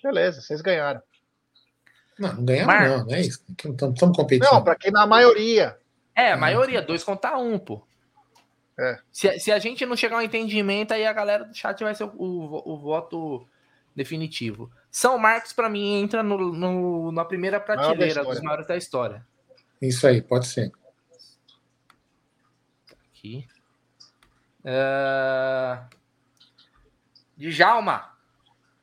Beleza, 0.04 0.42
vocês 0.42 0.62
ganharam. 0.62 1.02
Não, 2.18 2.34
não 2.34 2.46
ganhamos, 2.46 2.68
Marcos. 2.68 2.98
não, 2.98 3.06
não 3.06 3.14
é 3.14 3.22
isso. 3.22 3.44
Estamos 3.50 4.18
competindo. 4.18 4.52
Não, 4.52 4.64
para 4.64 4.76
quem 4.76 4.92
na 4.92 5.06
maioria. 5.06 5.78
É, 6.16 6.32
a 6.32 6.38
maioria, 6.38 6.82
dois 6.82 7.04
contra 7.04 7.38
um, 7.38 7.60
pô. 7.60 7.86
É. 8.80 9.00
Se, 9.12 9.40
se 9.40 9.52
a 9.52 9.58
gente 9.60 9.86
não 9.86 9.96
chegar 9.96 10.18
a 10.18 10.20
um 10.20 10.24
entendimento, 10.24 10.94
aí 10.94 11.06
a 11.06 11.14
galera 11.14 11.46
do 11.46 11.56
chat 11.56 11.84
vai 11.84 11.96
ser 11.96 12.04
o, 12.04 12.12
o- 12.16 12.74
o 12.74 12.78
voto 12.78 13.48
definitivo. 13.96 14.72
São 14.92 15.18
Marcos, 15.18 15.52
pra 15.54 15.68
mim, 15.70 16.00
entra 16.02 16.22
no, 16.22 16.38
no- 16.54 17.12
na 17.12 17.26
primeira 17.26 17.60
prateleira 17.60 18.24
dos 18.24 18.42
maiores 18.42 18.68
da 18.68 18.78
história. 18.78 19.26
Isso 19.82 20.06
aí, 20.08 20.22
pode 20.22 20.48
ser. 20.48 20.72
Aqui. 23.12 23.48
É... 24.64 25.80
Djalma. 27.38 28.12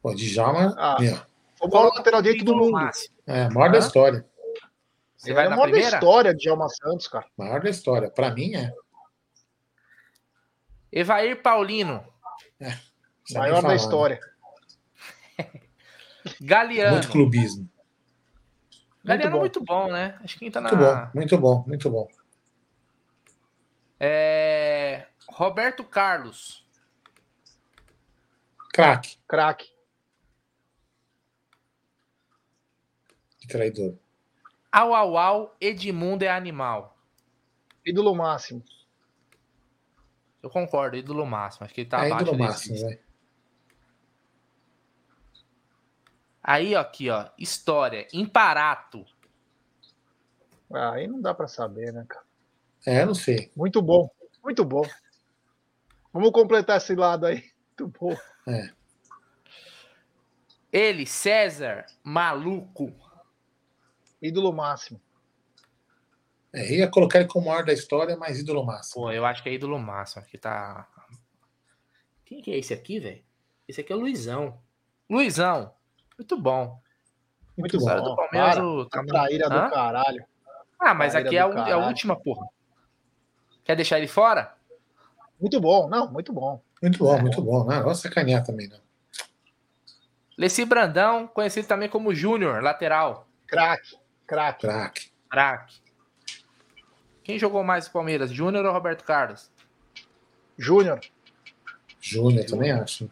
Pô, 0.03 0.15
Djalma, 0.15 0.75
Ah. 0.79 0.97
O 1.61 1.69
maior 1.69 1.93
lateral 1.95 2.21
direito 2.23 2.45
do 2.45 2.55
mundo. 2.57 2.73
máximo. 2.73 3.15
é, 3.27 3.49
maior 3.49 3.71
da 3.71 3.79
Hã? 3.79 3.81
história. 3.81 4.27
Você 5.16 5.33
vai 5.33 5.45
é 5.45 5.47
a 5.47 5.51
maior 5.51 5.62
da 5.66 5.71
primeira? 5.73 5.97
história 5.97 6.35
de 6.35 6.49
Alma 6.49 6.69
Santos, 6.69 7.09
cara. 7.09 7.25
Maior 7.37 7.61
da 7.62 7.71
história. 7.71 8.11
Pra 8.11 8.31
mim, 8.31 8.55
é. 8.55 8.71
Evair 10.95 11.43
Paulino. 11.43 12.07
Nem 12.61 12.73
Maior 13.33 13.61
da 13.62 13.69
né? 13.69 13.77
história. 13.77 14.21
Galeano. 16.41 16.93
Muito 16.93 17.11
clubismo. 17.11 17.69
Galeano 19.05 19.29
é 19.29 19.33
bom. 19.33 19.41
muito 19.41 19.65
bom, 19.65 19.93
né? 19.93 20.19
Acho 20.23 20.35
que 20.35 20.41
quem 20.41 20.51
tá 20.51 20.61
na. 20.61 20.71
Muito 20.71 20.79
bom, 20.79 21.11
muito 21.15 21.39
bom, 21.39 21.65
muito 21.66 21.91
bom. 21.91 22.09
É... 23.99 25.07
Roberto 25.29 25.83
Carlos. 25.83 26.65
Craque 28.73 29.19
Craque. 29.27 29.75
de 33.45 33.49
traidor. 33.49 33.95
Au, 34.73 34.95
au, 34.95 35.16
au, 35.16 35.57
Edmundo 35.61 36.25
é 36.25 36.31
animal. 36.31 36.97
Ídolo 37.85 38.15
máximo. 38.15 38.62
Eu 40.45 40.51
concordo, 40.51 40.95
ídolo 40.95 41.25
máximo. 41.25 41.65
Acho 41.65 41.73
que 41.73 41.81
ele 41.81 41.89
tá 41.89 42.05
é 42.05 42.11
abaixo 42.11 42.35
ídolo 42.35 42.37
desse. 42.37 42.71
máximo, 42.71 42.91
né? 42.91 42.99
Aí, 46.43 46.75
ó, 46.75 46.81
aqui, 46.81 47.09
ó. 47.09 47.31
História. 47.39 48.07
Imparato. 48.12 49.07
Ah, 50.71 50.93
aí 50.93 51.07
não 51.07 51.19
dá 51.19 51.33
para 51.33 51.49
saber, 51.49 51.95
né, 51.95 52.05
cara? 52.07 52.27
É, 52.85 53.07
não 53.07 53.15
sei. 53.15 53.51
Muito 53.57 53.81
bom. 53.81 54.11
Muito 54.43 54.62
bom. 54.66 54.83
Vamos 56.12 56.31
completar 56.31 56.77
esse 56.77 56.95
lado 56.95 57.25
aí. 57.25 57.51
Muito 57.81 57.99
bom. 57.99 58.15
É. 58.47 58.71
Ele, 60.71 61.07
César, 61.07 61.87
maluco. 62.03 62.93
Ídolo 64.21 64.53
máximo. 64.53 65.01
É, 66.55 66.73
ia 66.73 66.89
colocar 66.89 67.19
ele 67.19 67.29
como 67.29 67.49
maior 67.49 67.65
da 67.65 67.73
história, 67.73 68.17
mas 68.17 68.39
ídolo 68.39 68.65
máximo. 68.65 69.05
Pô, 69.05 69.13
eu 69.13 69.27
acho 69.27 69.43
que 69.43 69.49
é 69.49 69.53
ídolo 69.55 69.79
máximo. 69.79 70.23
Aqui 70.23 70.39
tá. 70.39 70.87
Quem 72.25 72.41
que 72.41 72.53
é 72.53 72.59
esse 72.59 72.73
aqui, 72.73 73.01
velho? 73.01 73.23
Esse 73.67 73.81
aqui 73.81 73.93
é 73.93 73.97
o 73.97 73.99
Luizão. 73.99 74.61
Luizão. 75.11 75.75
Muito 76.17 76.37
bom. 76.41 76.81
Muito 77.57 77.77
Muito 77.79 77.79
bom. 77.79 78.03
Do 78.05 78.17
Palmeiras. 78.17 78.55
para. 78.55 78.65
o- 78.67 78.89
A 78.93 79.05
traíra 79.05 79.49
do 79.49 79.71
caralho. 79.71 80.25
Ah, 80.79 80.95
mas 80.95 81.13
Traíra 81.13 81.29
aqui 81.29 81.37
é 81.37 81.41
a, 81.41 81.69
é 81.69 81.73
a 81.73 81.79
última, 81.87 82.15
porra. 82.17 82.47
Quer 83.65 83.75
deixar 83.77 83.99
ele 83.99 84.09
fora? 84.09 84.55
Muito 85.41 85.61
bom. 85.61 85.89
Não, 85.89 86.11
muito 86.13 86.33
bom. 86.33 86.63
Muito 86.83 86.99
bom, 86.99 87.19
muito 87.21 87.41
bom. 87.43 87.65
Não, 87.65 87.83
vamos 87.83 88.01
sacanear 88.01 88.45
também, 88.45 88.69
não. 88.69 88.79
Leci 90.37 90.65
Brandão, 90.65 91.27
conhecido 91.29 91.67
também 91.69 91.89
como 91.89 92.15
Júnior, 92.15 92.63
lateral. 92.63 93.27
Craque. 93.47 93.97
Craque. 94.27 94.67
Craque. 94.67 95.13
Craque. 95.31 95.84
Quem 97.25 97.39
jogou 97.39 97.65
mais 97.65 97.87
no 97.87 97.93
Palmeiras, 97.93 98.31
Júnior 98.31 98.65
ou 98.65 98.73
Roberto 98.73 99.03
Carlos? 99.03 99.51
Júnior. 100.57 101.01
Júnior, 102.01 102.45
também 102.45 102.71
acho. 102.71 103.11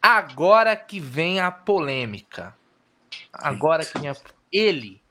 Agora 0.00 0.74
que 0.76 0.98
vem 0.98 1.40
a 1.40 1.50
polêmica. 1.50 2.56
Agora 3.32 3.84
que 3.84 3.98
vem 3.98 4.08
a... 4.08 4.16
Ele, 4.52 5.02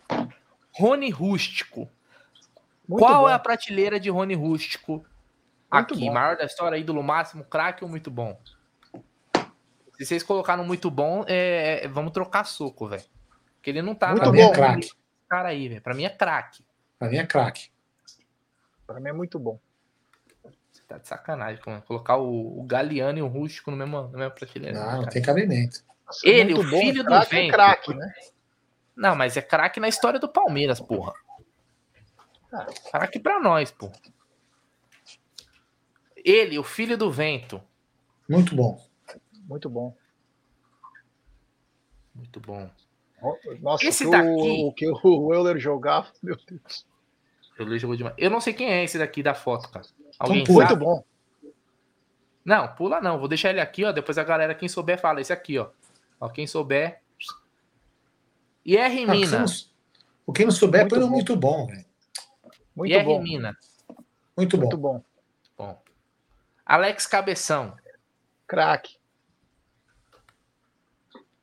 Rony 0.73 1.09
Rústico. 1.09 1.89
Muito 2.87 3.03
Qual 3.05 3.23
bom. 3.23 3.29
é 3.29 3.33
a 3.33 3.39
prateleira 3.39 3.99
de 3.99 4.09
Rony 4.09 4.33
Rústico? 4.35 5.05
Muito 5.71 5.93
aqui, 5.93 6.05
bom. 6.05 6.13
maior 6.13 6.35
da 6.37 6.45
história, 6.45 6.77
ídolo 6.77 7.01
máximo, 7.03 7.43
craque 7.43 7.83
ou 7.83 7.89
muito 7.89 8.09
bom? 8.11 8.39
Se 9.97 10.05
vocês 10.05 10.23
colocaram 10.23 10.63
muito 10.65 10.89
bom, 10.89 11.23
é, 11.27 11.81
é- 11.83 11.87
vamos 11.87 12.11
trocar 12.11 12.43
soco, 12.45 12.87
velho. 12.87 13.03
Porque 13.55 13.69
ele 13.69 13.81
não 13.81 13.93
tá 13.95 14.09
Muito 14.09 14.21
Pra 14.21 14.27
na 14.27 14.33
mim 14.33 14.39
é 14.41 14.45
bom. 14.47 14.51
craque. 14.53 14.91
cara 15.29 15.49
aí, 15.49 15.69
velho. 15.69 15.81
Pra 15.81 15.93
mim 15.93 16.03
é 16.03 16.09
craque. 16.09 16.63
Pra 16.97 17.07
mim 17.09 17.17
é 17.17 17.25
craque. 17.25 17.69
Pra 18.91 18.99
mim 19.01 19.09
é 19.09 19.13
muito 19.13 19.39
bom. 19.39 19.59
Você 20.71 20.83
tá 20.87 20.97
de 20.97 21.07
sacanagem 21.07 21.61
colocar 21.85 22.17
o, 22.17 22.59
o 22.59 22.63
Galeano 22.63 23.19
e 23.19 23.21
o 23.21 23.27
Rústico 23.27 23.71
no 23.71 23.77
mesmo, 23.77 24.03
na 24.03 24.17
mesma 24.17 24.31
prateleira. 24.31 24.79
Não, 24.79 24.91
não 24.91 24.99
cara. 24.99 25.11
tem 25.11 25.21
cabimento. 25.21 25.83
Nossa, 26.05 26.27
Ele, 26.27 26.53
muito 26.53 26.67
o 26.67 26.71
bom. 26.71 26.79
filho 26.79 27.03
do 27.03 27.13
é 27.13 27.25
vento. 27.25 27.51
craque, 27.53 27.93
né? 27.93 28.13
Não, 28.95 29.15
mas 29.15 29.37
é 29.37 29.41
craque 29.41 29.79
na 29.79 29.87
história 29.87 30.19
do 30.19 30.29
Palmeiras, 30.29 30.79
porra. 30.79 31.13
Ah, 32.53 32.65
craque 32.91 33.19
pra 33.19 33.39
nós, 33.39 33.71
pô. 33.71 33.91
Ele, 36.17 36.59
o 36.59 36.63
filho 36.63 36.97
do 36.97 37.11
vento. 37.11 37.61
Muito 38.29 38.55
bom. 38.55 38.81
Muito 39.47 39.69
bom. 39.69 39.95
Muito 42.13 42.39
bom. 42.39 42.69
Nossa, 43.61 43.85
esse 43.85 44.05
o 44.05 44.11
daqui. 44.11 44.63
O 44.65 44.73
que 44.73 44.87
o 44.87 45.33
Euler 45.33 45.57
jogava, 45.57 46.11
meu 46.21 46.35
Deus. 46.47 46.85
Jogou 47.57 47.95
demais. 47.95 48.15
Eu 48.17 48.29
não 48.29 48.41
sei 48.41 48.53
quem 48.53 48.71
é 48.71 48.83
esse 48.83 48.97
daqui 48.97 49.21
da 49.21 49.35
foto, 49.35 49.69
cara. 49.69 49.85
Alguém 50.17 50.41
então, 50.41 50.55
Muito 50.55 50.75
bom. 50.75 51.03
Não, 52.43 52.67
pula 52.75 52.99
não. 52.99 53.19
Vou 53.19 53.27
deixar 53.27 53.49
ele 53.51 53.59
aqui, 53.59 53.83
ó. 53.83 53.91
Depois 53.91 54.17
a 54.17 54.23
galera, 54.23 54.55
quem 54.55 54.67
souber, 54.67 54.99
fala. 54.99 55.21
Esse 55.21 55.31
aqui, 55.31 55.59
ó. 55.59 55.69
ó 56.19 56.29
quem 56.29 56.47
souber. 56.47 57.01
E 58.65 58.77
R. 58.77 59.03
Ah, 59.03 59.11
Mina. 59.11 59.45
o 60.25 60.33
que 60.33 60.43
não 60.43 60.51
souber, 60.51 60.81
muito, 60.81 60.99
bom. 60.99 61.09
muito 61.09 61.35
bom, 61.35 61.67
velho. 61.67 61.85
Muito 62.75 62.93
e 62.93 63.03
bom. 63.03 63.21
Mina. 63.21 63.57
Muito 64.35 64.57
bom. 64.57 64.63
Muito 64.63 64.77
bom. 64.77 65.03
bom. 65.57 65.81
Alex 66.65 67.05
Cabeção. 67.05 67.75
Craque. 68.47 68.97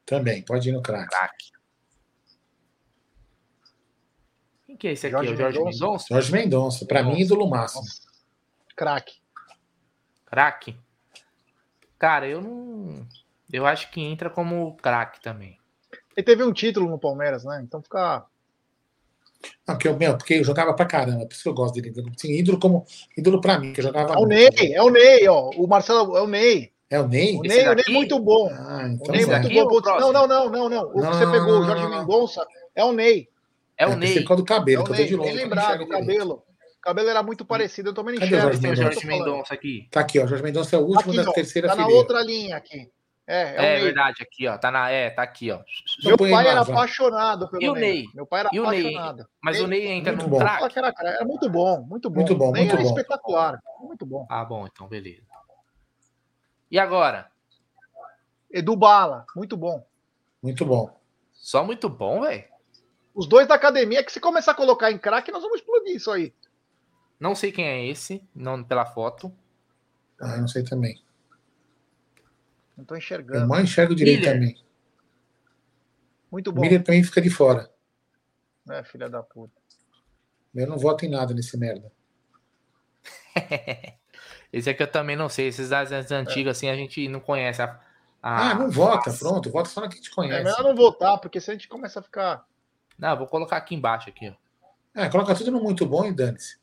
Também, 0.05 0.43
pode 0.43 0.69
ir 0.69 0.73
no 0.73 0.83
craque. 0.83 1.09
Craque. 1.11 1.53
Quem 4.67 4.68
que 4.79 4.89
é 4.89 4.93
esse 4.93 5.07
aqui? 5.07 5.17
Jorge, 5.17 5.33
o 5.33 5.37
Jorge 5.37 5.65
Mendonça? 5.65 6.07
Jorge 6.09 6.33
Mendonça. 6.33 6.87
Para 6.87 7.03
mim, 7.03 7.19
ídolo 7.19 7.49
máximo. 7.49 7.83
Craque. 8.77 9.15
Craque? 10.27 10.77
Cara, 11.99 12.29
eu 12.29 12.41
não. 12.41 13.07
Eu 13.53 13.67
acho 13.67 13.91
que 13.91 14.01
entra 14.01 14.31
como 14.31 14.77
craque 14.77 15.21
também. 15.21 15.59
Ele 16.17 16.25
teve 16.25 16.45
um 16.45 16.53
título 16.53 16.89
no 16.89 16.99
Palmeiras, 16.99 17.45
né? 17.45 17.61
Então 17.63 17.83
fica. 17.83 18.25
Não, 19.67 19.75
porque 19.75 19.89
eu, 19.89 19.97
meu, 19.97 20.17
porque 20.17 20.35
eu 20.35 20.45
jogava 20.45 20.75
pra 20.75 20.85
caramba, 20.85 21.27
por 21.27 21.33
isso 21.33 21.43
que 21.43 21.49
eu 21.49 21.55
gosto 21.55 21.75
dele. 21.75 21.93
Assim, 22.17 22.33
ídolo 22.33 22.59
como 22.59 22.85
ídolo 23.17 23.41
pra 23.41 23.59
mim, 23.59 23.73
que 23.73 23.81
eu 23.81 23.85
jogava. 23.85 24.15
É 24.15 24.17
o 24.17 24.27
Ney, 24.27 24.49
é 24.75 24.83
o 24.83 24.91
Ney, 24.91 25.29
ó. 25.29 25.51
O 25.51 25.67
Marcelo 25.67 26.17
é 26.17 26.23
o 26.23 26.27
Ney. 26.27 26.73
É 26.91 27.01
o 27.01 27.07
Ney? 27.07 27.37
O 27.37 27.43
Ney, 27.43 27.69
o 27.69 27.75
Ney 27.75 27.85
é 27.87 27.91
muito 27.91 28.19
bom. 28.19 28.49
Ah, 28.51 28.89
então 28.89 29.09
o 29.09 29.13
Ney 29.13 29.23
é 29.23 29.63
muito 29.63 29.81
bom. 29.83 30.01
Não, 30.01 30.13
não, 30.13 30.27
não, 30.27 30.51
não, 30.51 30.69
não. 30.69 30.91
O 30.93 31.01
não, 31.01 31.11
que 31.11 31.17
você 31.17 31.31
pegou, 31.31 31.61
o 31.61 31.65
Jorge 31.65 31.87
Mendonça, 31.87 32.47
é 32.75 32.85
o 32.85 32.93
Ney. 32.93 33.29
É 33.79 33.87
o 33.87 33.93
é, 33.93 33.97
Ney. 33.97 34.25
Por 34.25 34.37
do 34.37 34.45
cabelo, 34.45 34.83
é 34.83 34.85
que 34.85 35.03
eu 35.03 35.07
de 35.07 35.17
longe. 35.17 35.33
Lembrado, 35.33 35.83
o 35.83 35.89
cabelo. 35.89 36.43
O 36.79 36.81
cabelo 36.81 37.09
era 37.09 37.23
muito 37.23 37.45
parecido, 37.45 37.91
eu 37.91 37.95
também 37.95 38.17
não 38.17 38.23
enxergo. 38.25 38.51
Cadê 38.51 38.57
o 38.57 38.75
Jorge, 38.75 38.83
Jorge 38.83 39.07
Mendonça 39.07 39.55
aqui? 39.55 39.89
Tá 39.91 40.01
aqui, 40.01 40.19
ó. 40.19 40.27
Jorge 40.27 40.43
Mendonça 40.43 40.77
é 40.77 40.79
o 40.79 40.83
último 40.83 41.13
aqui, 41.13 41.23
da 41.23 41.31
ó, 41.31 41.33
terceira 41.33 41.69
tá 41.69 41.75
fileira. 41.75 41.93
Tá 41.93 41.97
na 41.97 42.01
outra 42.01 42.23
linha 42.23 42.57
aqui. 42.57 42.91
É, 43.31 43.43
é, 43.43 43.77
é 43.77 43.81
verdade, 43.81 44.23
aqui, 44.23 44.47
ó. 44.49 44.57
Tá, 44.57 44.71
na, 44.71 44.89
é, 44.91 45.11
tá 45.11 45.23
aqui, 45.23 45.51
ó. 45.51 45.61
Meu 46.03 46.17
pai 46.17 46.49
era 46.49 46.63
apaixonado 46.63 47.51
pelo 47.51 47.63
e 47.63 47.69
o 47.69 47.75
Ney. 47.75 48.07
Meu 48.15 48.27
pai 48.27 48.41
era 48.41 48.49
e 48.53 48.59
apaixonado. 48.59 49.19
Ney? 49.19 49.27
Mas 49.43 49.61
o 49.61 49.67
Ney 49.67 49.87
entra 49.89 50.13
muito 50.13 50.29
no 50.31 50.39
craque? 50.39 50.79
Era, 50.79 50.95
era 50.97 51.25
muito 51.27 51.51
bom, 51.51 51.83
muito 51.83 52.09
bom. 52.09 52.21
Muito 52.21 52.35
bom, 52.35 52.53
muito 52.53 52.75
bom. 52.75 52.83
espetacular. 52.83 53.61
Muito 53.83 54.07
bom. 54.07 54.27
Ah, 54.31 54.45
bom, 54.47 54.67
então 54.67 54.89
beleza. 54.89 55.27
E 56.71 56.79
agora? 56.79 57.31
Edu 58.51 58.75
Bala, 58.75 59.27
muito 59.37 59.59
bom. 59.59 59.87
Muito 60.43 60.65
bom. 60.65 60.91
Só 61.35 61.63
muito 61.63 61.89
bom, 61.91 62.23
velho. 62.23 62.45
Os 63.19 63.27
dois 63.27 63.49
da 63.49 63.57
academia, 63.57 64.05
que 64.05 64.13
se 64.13 64.21
começar 64.21 64.53
a 64.53 64.55
colocar 64.55 64.93
em 64.93 64.97
craque, 64.97 65.33
nós 65.33 65.43
vamos 65.43 65.59
explodir 65.59 65.97
isso 65.97 66.09
aí. 66.09 66.33
Não 67.19 67.35
sei 67.35 67.51
quem 67.51 67.65
é 67.65 67.85
esse, 67.85 68.23
não 68.33 68.63
pela 68.63 68.87
foto. 68.87 69.35
Ah, 70.21 70.37
não 70.37 70.47
sei 70.47 70.63
também. 70.63 71.03
Não 72.77 72.85
tô 72.85 72.95
enxergando. 72.95 73.41
Eu 73.41 73.49
mal 73.49 73.61
enxergo 73.61 73.93
direito 73.93 74.21
Miller. 74.21 74.35
também. 74.35 74.65
Muito 76.31 76.53
bom. 76.53 76.61
Miller 76.61 76.81
também 76.85 77.03
fica 77.03 77.21
de 77.21 77.29
fora. 77.29 77.69
É, 78.71 78.85
filha 78.85 79.11
da 79.11 79.21
puta. 79.21 79.61
Eu 80.55 80.69
não 80.69 80.79
voto 80.79 81.05
em 81.05 81.11
nada 81.11 81.35
nesse 81.35 81.59
merda. 81.59 81.91
Esse 84.53 84.71
aqui 84.71 84.85
eu 84.85 84.93
também 84.93 85.17
não 85.17 85.29
sei. 85.29 85.49
Esses 85.49 85.71
das 85.71 85.91
antigas, 86.13 86.47
é. 86.47 86.57
assim, 86.57 86.69
a 86.69 86.77
gente 86.77 87.09
não 87.09 87.19
conhece. 87.19 87.61
A, 87.61 87.81
a... 88.23 88.51
Ah, 88.51 88.55
não 88.55 88.71
vota, 88.71 89.13
pronto. 89.13 89.51
Vota 89.51 89.69
só 89.69 89.81
na 89.81 89.89
que 89.89 89.95
a 89.95 89.97
gente 89.97 90.13
conhece. 90.13 90.41
É 90.41 90.45
melhor 90.45 90.63
não 90.63 90.77
votar, 90.77 91.19
porque 91.19 91.41
se 91.41 91.51
a 91.51 91.55
gente 91.55 91.67
começa 91.67 91.99
a 91.99 92.03
ficar. 92.05 92.47
Não, 92.99 93.17
vou 93.17 93.27
colocar 93.27 93.57
aqui 93.57 93.75
embaixo, 93.75 94.09
aqui, 94.09 94.29
ó. 94.29 94.49
É, 95.01 95.09
coloca 95.09 95.35
tudo 95.35 95.53
no 95.53 95.63
muito 95.63 95.87
bom 95.87 96.05
e 96.07 96.13
dane-se. 96.13 96.59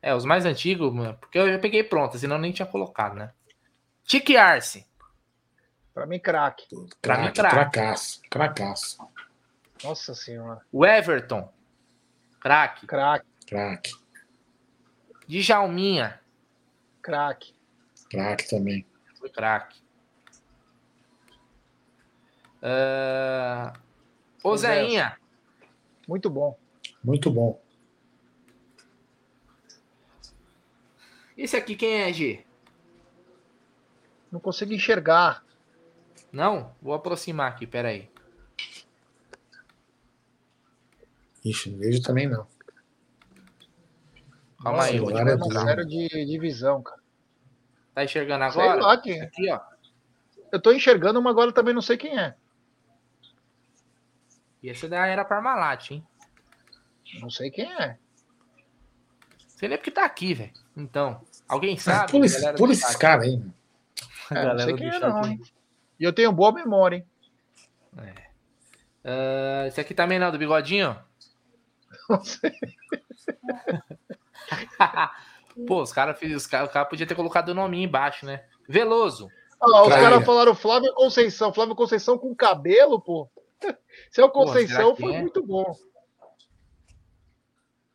É, 0.00 0.14
os 0.14 0.24
mais 0.24 0.44
antigos, 0.44 0.92
porque 1.18 1.38
eu 1.38 1.50
já 1.50 1.58
peguei 1.58 1.82
pronto, 1.82 2.18
senão 2.18 2.38
nem 2.38 2.52
tinha 2.52 2.66
colocado, 2.66 3.14
né? 3.14 3.32
Tique 4.04 4.36
Arce. 4.36 4.86
Pra 5.92 6.06
mim, 6.06 6.18
craque. 6.18 6.66
Pra 7.00 7.18
mim, 7.18 7.32
craque. 7.32 7.54
Cracaço, 7.54 8.20
cracaço. 8.30 8.98
Nossa 9.82 10.14
senhora. 10.14 10.60
O 10.70 10.84
Everton. 10.84 11.52
Craque. 12.40 12.86
Craque. 12.86 13.26
Craque. 13.46 13.92
Djalminha. 15.26 16.20
Craque. 17.00 17.54
Craque 18.10 18.48
também. 18.48 18.86
Foi 19.18 19.30
craque. 19.30 19.82
Uh... 22.62 23.83
Ô, 24.44 24.54
Zéinha. 24.58 25.18
Muito 26.06 26.28
bom. 26.28 26.54
Muito 27.02 27.30
bom. 27.30 27.58
Esse 31.34 31.56
aqui 31.56 31.74
quem 31.74 32.02
é, 32.02 32.12
G? 32.12 32.44
Não 34.30 34.38
consigo 34.38 34.74
enxergar. 34.74 35.42
Não? 36.30 36.74
Vou 36.82 36.92
aproximar 36.92 37.50
aqui, 37.50 37.66
peraí. 37.66 38.10
Ixi, 41.42 41.70
não 41.70 41.78
vejo 41.78 42.02
também 42.02 42.28
não. 42.28 42.46
Calma 44.62 44.78
Nossa, 44.78 44.90
aí, 44.90 44.96
eu 44.96 45.04
vou 45.38 45.48
te 45.48 45.54
zero 45.54 45.86
de, 45.86 46.08
de 46.08 46.38
visão, 46.38 46.82
cara. 46.82 47.02
Tá 47.94 48.04
enxergando 48.04 48.44
agora? 48.44 48.72
Sei 48.72 48.82
lá 48.82 49.00
quem. 49.00 49.20
Aqui, 49.22 49.50
ó. 49.50 49.60
Eu 50.52 50.60
tô 50.60 50.70
enxergando, 50.70 51.22
mas 51.22 51.30
agora 51.30 51.52
também 51.52 51.72
não 51.72 51.82
sei 51.82 51.96
quem 51.96 52.18
é. 52.18 52.36
E 54.64 54.70
esse 54.70 54.88
daí 54.88 55.10
era 55.10 55.26
Parmalat, 55.26 55.90
hein? 55.90 56.02
Não 57.20 57.28
sei 57.28 57.50
quem 57.50 57.70
é. 57.70 57.98
Você 59.46 59.68
nem 59.68 59.76
porque 59.76 59.90
tá 59.90 60.06
aqui, 60.06 60.32
velho. 60.32 60.52
Então, 60.74 61.20
alguém 61.46 61.76
sabe? 61.76 62.10
Pula, 62.10 62.26
pula 62.56 62.72
esses 62.72 62.96
caras 62.96 63.26
aí. 63.26 63.42
É, 64.30 64.42
não 64.42 64.58
sei 64.58 64.74
quem 64.74 64.88
é, 64.88 64.98
não, 64.98 65.22
hein? 65.22 65.38
E 66.00 66.04
eu 66.04 66.10
tenho 66.10 66.32
boa 66.32 66.50
memória, 66.50 66.96
hein? 66.96 67.06
É. 67.98 68.24
Uh, 69.04 69.66
esse 69.68 69.78
aqui 69.78 69.92
também 69.92 70.18
não, 70.18 70.32
do 70.32 70.38
bigodinho? 70.38 70.98
Não 72.08 72.24
sei. 72.24 72.54
Pô, 75.68 75.82
os 75.82 75.92
caras 75.92 76.18
os 76.22 76.46
cara, 76.46 76.64
o 76.64 76.70
cara 76.70 76.86
podia 76.86 77.06
ter 77.06 77.14
colocado 77.14 77.50
o 77.50 77.54
nome 77.54 77.82
embaixo, 77.82 78.24
né? 78.24 78.46
Veloso. 78.66 79.28
Ah, 79.60 79.82
os 79.82 79.88
caras 79.90 80.24
falaram 80.24 80.54
Flávio 80.54 80.94
Conceição. 80.94 81.52
Flávio 81.52 81.74
Conceição 81.74 82.16
com 82.16 82.34
cabelo, 82.34 82.98
pô. 82.98 83.28
Seu 84.10 84.30
Conceição 84.30 84.96
foi 84.96 85.14
é? 85.14 85.20
muito 85.20 85.44
bom. 85.44 85.64
Deixa 85.64 85.84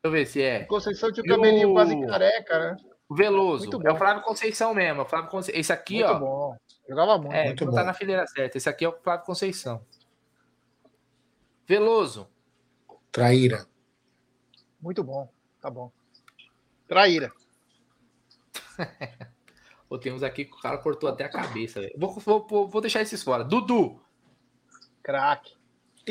eu 0.04 0.10
ver 0.10 0.26
se 0.26 0.42
é. 0.42 0.64
Conceição 0.64 1.12
tinha 1.12 1.24
o 1.24 1.28
cabelinho 1.28 1.72
quase 1.72 2.06
careca, 2.06 2.58
né? 2.58 2.76
Veloso. 3.10 3.68
É 3.84 3.92
o 3.92 3.96
Flávio 3.96 4.22
Conceição 4.22 4.72
mesmo. 4.72 5.02
É 5.02 5.04
Flávio 5.04 5.30
Conce... 5.30 5.50
Esse 5.52 5.72
aqui, 5.72 5.96
muito 5.96 6.10
ó. 6.10 6.18
Bom. 6.18 6.56
Jogava 6.88 7.18
muito. 7.18 7.34
É, 7.34 7.44
muito 7.46 7.66
não 7.66 7.74
tá 7.74 7.84
na 7.84 7.92
fileira 7.92 8.26
certa. 8.26 8.56
Esse 8.56 8.68
aqui 8.68 8.84
é 8.84 8.88
o 8.88 8.96
Flávio 9.02 9.26
Conceição. 9.26 9.84
Veloso. 11.66 12.28
Traíra. 13.10 13.66
Muito 14.80 15.02
bom. 15.02 15.28
Tá 15.60 15.68
bom. 15.68 15.90
Traíra. 16.86 17.32
Pô, 19.88 19.98
tem 19.98 20.12
uns 20.12 20.22
aqui 20.22 20.44
que 20.44 20.54
o 20.54 20.60
cara 20.60 20.78
cortou 20.78 21.08
até 21.08 21.24
a 21.24 21.28
cabeça. 21.28 21.80
Vou, 21.96 22.12
vou, 22.20 22.68
vou 22.68 22.80
deixar 22.80 23.02
esses 23.02 23.22
fora. 23.22 23.42
Dudu. 23.42 24.00
Craque. 25.02 25.59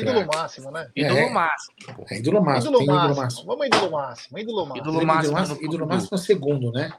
Ídolo 0.00 0.26
máximo, 0.26 0.70
né? 0.70 0.90
Ídolo 0.96 1.18
é, 1.18 1.30
máximo. 1.30 2.06
É 2.08 2.18
ídolo 2.18 2.42
máximo. 2.42 2.80
Ídolo 2.80 2.86
máximo. 2.86 3.06
ídolo 3.06 3.16
máximo. 3.16 3.46
Vamos 3.46 3.66
ídolo 3.66 3.90
máximo. 3.90 4.38
Ídolo 4.38 4.66
máximo. 4.66 4.78
Ídolo 4.80 5.06
máximo, 5.06 5.32
ídolo 5.40 5.64
ídolo 5.64 5.86
máximo 5.86 6.08
é 6.12 6.14
o 6.14 6.18
segundo, 6.18 6.72
né? 6.72 6.92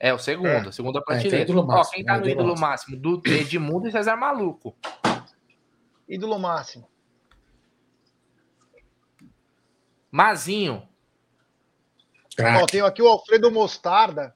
É, 0.00 0.14
o 0.14 0.18
segundo. 0.18 0.48
É. 0.48 0.72
Segunda 0.72 1.02
prateleira. 1.02 1.50
É, 1.50 1.54
é 1.54 1.60
Ó, 1.60 1.84
quem 1.84 2.04
tá 2.04 2.18
no 2.18 2.20
ídolo, 2.20 2.30
ídolo 2.30 2.58
máximo? 2.58 2.96
Do 2.96 3.22
Edmundo 3.26 3.88
e 3.88 3.92
César 3.92 4.16
Maluco. 4.16 4.76
Ídolo 6.08 6.38
máximo. 6.38 6.88
Mazinho. 10.10 10.88
Ó, 12.40 12.66
tenho 12.66 12.86
aqui 12.86 13.02
o 13.02 13.08
Alfredo 13.08 13.50
Mostarda, 13.50 14.34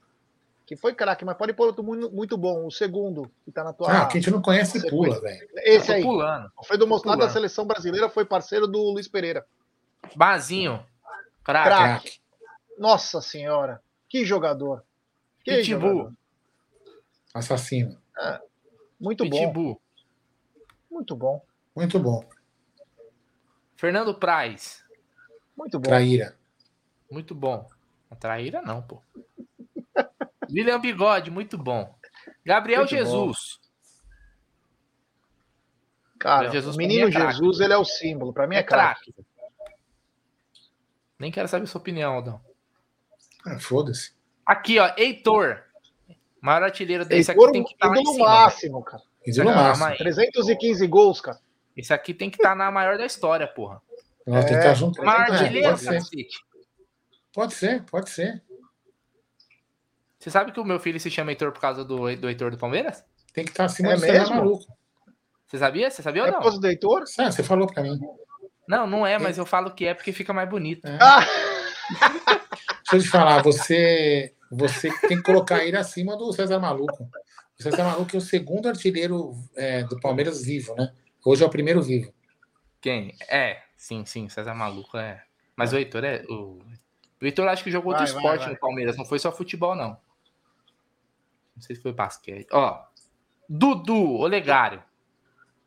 que 0.65 0.77
foi 0.77 0.95
craque, 0.95 1.25
mas 1.25 1.37
pode 1.37 1.53
pôr 1.53 1.67
outro 1.67 1.83
muito, 1.83 2.11
muito 2.11 2.37
bom. 2.37 2.67
O 2.67 2.71
segundo, 2.71 3.31
que 3.45 3.51
tá 3.51 3.65
na 3.65 3.73
tua. 3.73 3.91
Ah, 3.91 4.07
que 4.07 4.19
a 4.19 4.21
gente 4.21 4.31
não 4.31 4.41
conhece 4.41 4.79
e 4.79 4.89
pula, 4.89 5.21
velho. 5.21 5.49
Esse 5.59 5.93
aí. 5.93 6.03
Pulando. 6.03 6.51
Alfredo 6.57 6.87
Mostarda 6.87 7.27
da 7.27 7.31
seleção 7.31 7.67
brasileira 7.67 8.09
foi 8.09 8.25
parceiro 8.25 8.67
do 8.67 8.79
Luiz 8.79 9.09
Pereira. 9.09 9.45
Bazinho. 10.15 10.85
Craque. 11.45 11.69
craque. 11.69 12.21
Nossa 12.79 13.21
senhora. 13.21 13.83
Que 14.09 14.25
jogador. 14.25 14.85
Que 15.45 15.57
Pitbull. 15.57 15.91
Jogador. 15.91 16.17
Assassino. 17.35 17.99
É, 18.19 18.41
muito 19.01 19.25
Pitbull. 19.25 19.75
bom. 19.75 19.81
Muito 20.91 21.17
bom. 21.17 21.45
Muito 21.75 21.99
bom. 21.99 22.25
Fernando 23.77 24.15
Praz. 24.15 24.85
Muito 25.57 25.79
bom. 25.79 25.89
Traíra. 25.89 26.37
Muito 27.11 27.35
bom. 27.35 27.69
A 28.11 28.15
traíra 28.15 28.61
não, 28.63 28.83
pô. 28.83 29.03
William 30.53 30.81
Bigode, 30.81 31.31
muito 31.31 31.57
bom. 31.57 31.95
Gabriel 32.45 32.81
muito 32.81 32.91
Jesus. 32.91 33.39
Bom. 33.57 33.63
Cara, 36.19 36.51
Jesus, 36.51 36.77
o 36.77 36.79
menino 36.79 37.09
é 37.09 37.11
Jesus, 37.11 37.59
ele 37.59 37.73
é 37.73 37.77
o 37.77 37.85
símbolo. 37.85 38.33
Para 38.33 38.47
mim 38.47 38.55
é, 38.55 38.61
é 38.61 38.63
craque. 38.63 39.13
Nem 41.19 41.33
quero 41.33 41.49
saber 41.49 41.67
sua 41.67 41.81
opinião, 41.81 42.15
Aldão. 42.15 42.41
Ah, 43.45 43.59
Foda-se. 43.59 44.13
Aqui, 44.47 44.79
ó, 44.79 44.93
Heitor. 44.97 45.63
Maior 46.41 46.65
artilheiro 46.65 47.05
desse 47.05 47.31
Heitor, 47.31 47.45
aqui 47.45 47.53
tem 47.53 47.65
que 47.65 47.73
estar 47.73 47.89
tá 47.89 48.01
no 48.01 48.19
máximo, 48.19 48.83
cara. 48.83 49.03
Ídolo 49.27 49.51
máximo. 49.51 49.97
315 49.97 50.87
gols, 50.87 51.21
cara. 51.21 51.39
Isso 51.77 51.95
aqui 51.95 52.13
tem 52.13 52.31
que 52.31 52.37
estar 52.37 52.51
tá 52.51 52.55
na 52.55 52.71
maior 52.71 52.99
da 52.99 53.07
história, 53.07 53.47
porra. 53.47 53.81
É, 54.27 54.63
tá 54.63 54.75
junto. 54.75 55.03
Maior 55.03 55.33
artilheiro, 55.33 55.69
pode 55.71 55.81
ser. 55.81 56.27
pode 57.33 57.55
ser, 57.55 57.83
pode 57.85 58.11
ser. 58.11 58.43
Você 60.23 60.31
sabe 60.31 60.53
que 60.53 60.61
o 60.61 60.65
meu 60.65 60.79
filho 60.79 61.01
se 61.01 61.11
chama 61.11 61.33
Heitor 61.33 61.51
por 61.51 61.61
causa 61.61 61.85
do, 61.85 62.15
do 62.15 62.29
Heitor 62.29 62.53
do 62.53 62.57
Palmeiras? 62.57 63.05
Tem 63.35 63.45
que 63.45 63.51
estar 63.51 63.65
tá 63.65 63.73
acima 63.73 63.95
é 63.95 63.97
do 63.97 64.01
mesmo? 64.03 64.37
maluco. 64.37 64.65
Você 65.49 65.59
sabia? 65.59 65.91
Você 65.91 66.01
sabia 66.01 66.23
é 66.23 66.27
ou 66.27 66.31
não? 66.31 66.35
É 66.35 66.39
por 66.39 66.45
causa 66.45 66.61
do 66.61 66.67
Heitor? 66.69 67.03
Ah, 67.19 67.33
você 67.33 67.43
falou 67.43 67.67
pra 67.67 67.83
mim. 67.83 67.99
Não, 68.69 68.87
não 68.87 69.05
é, 69.05 69.19
mas 69.19 69.37
eu 69.37 69.45
falo 69.45 69.73
que 69.73 69.85
é 69.85 69.95
porque 69.95 70.13
fica 70.13 70.33
mais 70.33 70.49
bonito. 70.49 70.87
É. 70.87 70.97
Ah! 71.01 71.27
Deixa 72.89 72.95
eu 72.95 73.03
te 73.03 73.09
falar, 73.09 73.43
você, 73.43 74.33
você 74.49 74.97
tem 75.09 75.17
que 75.17 75.25
colocar 75.25 75.65
ele 75.65 75.77
acima 75.77 76.17
do 76.17 76.33
César 76.33 76.61
Maluco. 76.61 77.11
O 77.59 77.63
César 77.65 77.83
Maluco 77.83 78.15
é 78.15 78.19
o 78.19 78.21
segundo 78.21 78.69
artilheiro 78.69 79.35
é, 79.57 79.83
do 79.83 79.99
Palmeiras 79.99 80.45
vivo, 80.45 80.73
né? 80.77 80.93
Hoje 81.25 81.43
é 81.43 81.47
o 81.47 81.51
primeiro 81.51 81.83
vivo. 81.83 82.15
Quem? 82.81 83.17
É, 83.29 83.61
sim, 83.77 84.05
sim, 84.07 84.29
César 84.29 84.55
Maluco 84.55 84.97
é. 84.97 85.21
Mas 85.57 85.73
o 85.73 85.77
Heitor 85.77 86.05
é. 86.05 86.23
O, 86.29 86.61
o 87.21 87.25
Heitor 87.25 87.49
acho 87.49 87.65
que 87.65 87.73
jogou 87.73 87.91
outro 87.91 88.07
vai, 88.07 88.15
esporte 88.15 88.39
vai, 88.39 88.47
vai. 88.47 88.55
no 88.55 88.61
Palmeiras, 88.61 88.97
não 88.97 89.05
foi 89.05 89.19
só 89.19 89.33
futebol, 89.33 89.75
não. 89.75 89.99
Não 91.63 91.67
sei 91.69 91.77
se 91.77 91.83
foi 91.83 91.93
basquete. 91.93 92.49
Ó, 92.51 92.85
Dudu, 93.49 94.17
Olegário. 94.19 94.83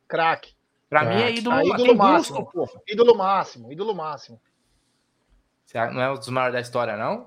Craque. 0.09 0.53
Pra 0.89 1.05
mim 1.05 1.21
é 1.21 1.31
ídolo, 1.31 1.55
ah, 1.55 1.63
ídolo 1.63 1.95
máximo. 1.95 2.51
Ídolo 2.85 3.17
máximo, 3.17 3.71
ídolo 3.71 3.95
máximo. 3.95 4.41
Não 5.73 6.01
é 6.01 6.11
um 6.11 6.15
dos 6.15 6.27
maiores 6.27 6.53
da 6.53 6.59
história, 6.59 6.97
não? 6.97 7.25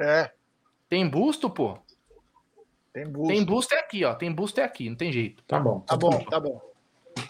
É. 0.00 0.32
Tem 0.88 1.06
busto, 1.06 1.50
pô? 1.50 1.78
Tem 2.90 3.06
busto. 3.06 3.28
Tem 3.28 3.44
busto 3.44 3.74
é 3.74 3.78
aqui, 3.78 4.04
ó. 4.04 4.14
Tem 4.14 4.32
busto 4.32 4.60
é 4.60 4.64
aqui, 4.64 4.88
não 4.88 4.96
tem 4.96 5.12
jeito. 5.12 5.42
Tá 5.44 5.60
bom. 5.60 5.80
Tá, 5.80 5.96
bom, 5.96 6.24
tá 6.24 6.40
bom. 6.40 6.60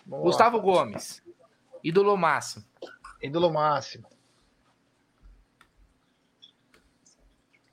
Vamos 0.06 0.24
Gustavo 0.24 0.58
lá. 0.58 0.62
Gomes. 0.62 1.20
Ídolo 1.82 2.16
máximo. 2.16 2.64
Ídolo 3.20 3.52
máximo. 3.52 4.06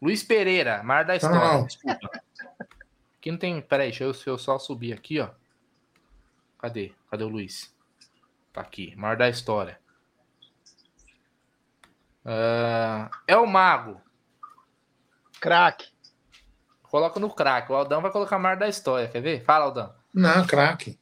Luiz 0.01 0.23
Pereira, 0.23 0.81
mar 0.81 1.05
da 1.05 1.15
história. 1.15 1.37
Não. 1.37 1.65
Desculpa. 1.65 2.09
Aqui 3.21 3.29
não 3.29 3.37
tem. 3.37 3.61
Peraí, 3.61 3.89
deixa 3.89 4.03
eu, 4.03 4.11
deixa 4.11 4.31
eu 4.31 4.37
só 4.39 4.57
subir 4.57 4.93
aqui, 4.93 5.19
ó. 5.19 5.29
Cadê? 6.57 6.91
Cadê 7.07 7.23
o 7.23 7.27
Luiz? 7.27 7.71
Tá 8.51 8.61
aqui. 8.61 8.95
Maior 8.95 9.15
da 9.15 9.29
história. 9.29 9.79
Uh, 12.25 13.07
é 13.27 13.37
o 13.37 13.45
Mago. 13.45 14.01
Craque. 15.39 15.87
Coloca 16.81 17.19
no 17.19 17.29
craque. 17.29 17.71
O 17.71 17.75
Aldão 17.75 18.01
vai 18.01 18.09
colocar 18.09 18.39
maior 18.39 18.57
da 18.57 18.67
história. 18.67 19.07
Quer 19.07 19.21
ver? 19.21 19.43
Fala, 19.43 19.65
Aldão. 19.65 19.93
Não, 20.11 20.47
craque. 20.47 20.99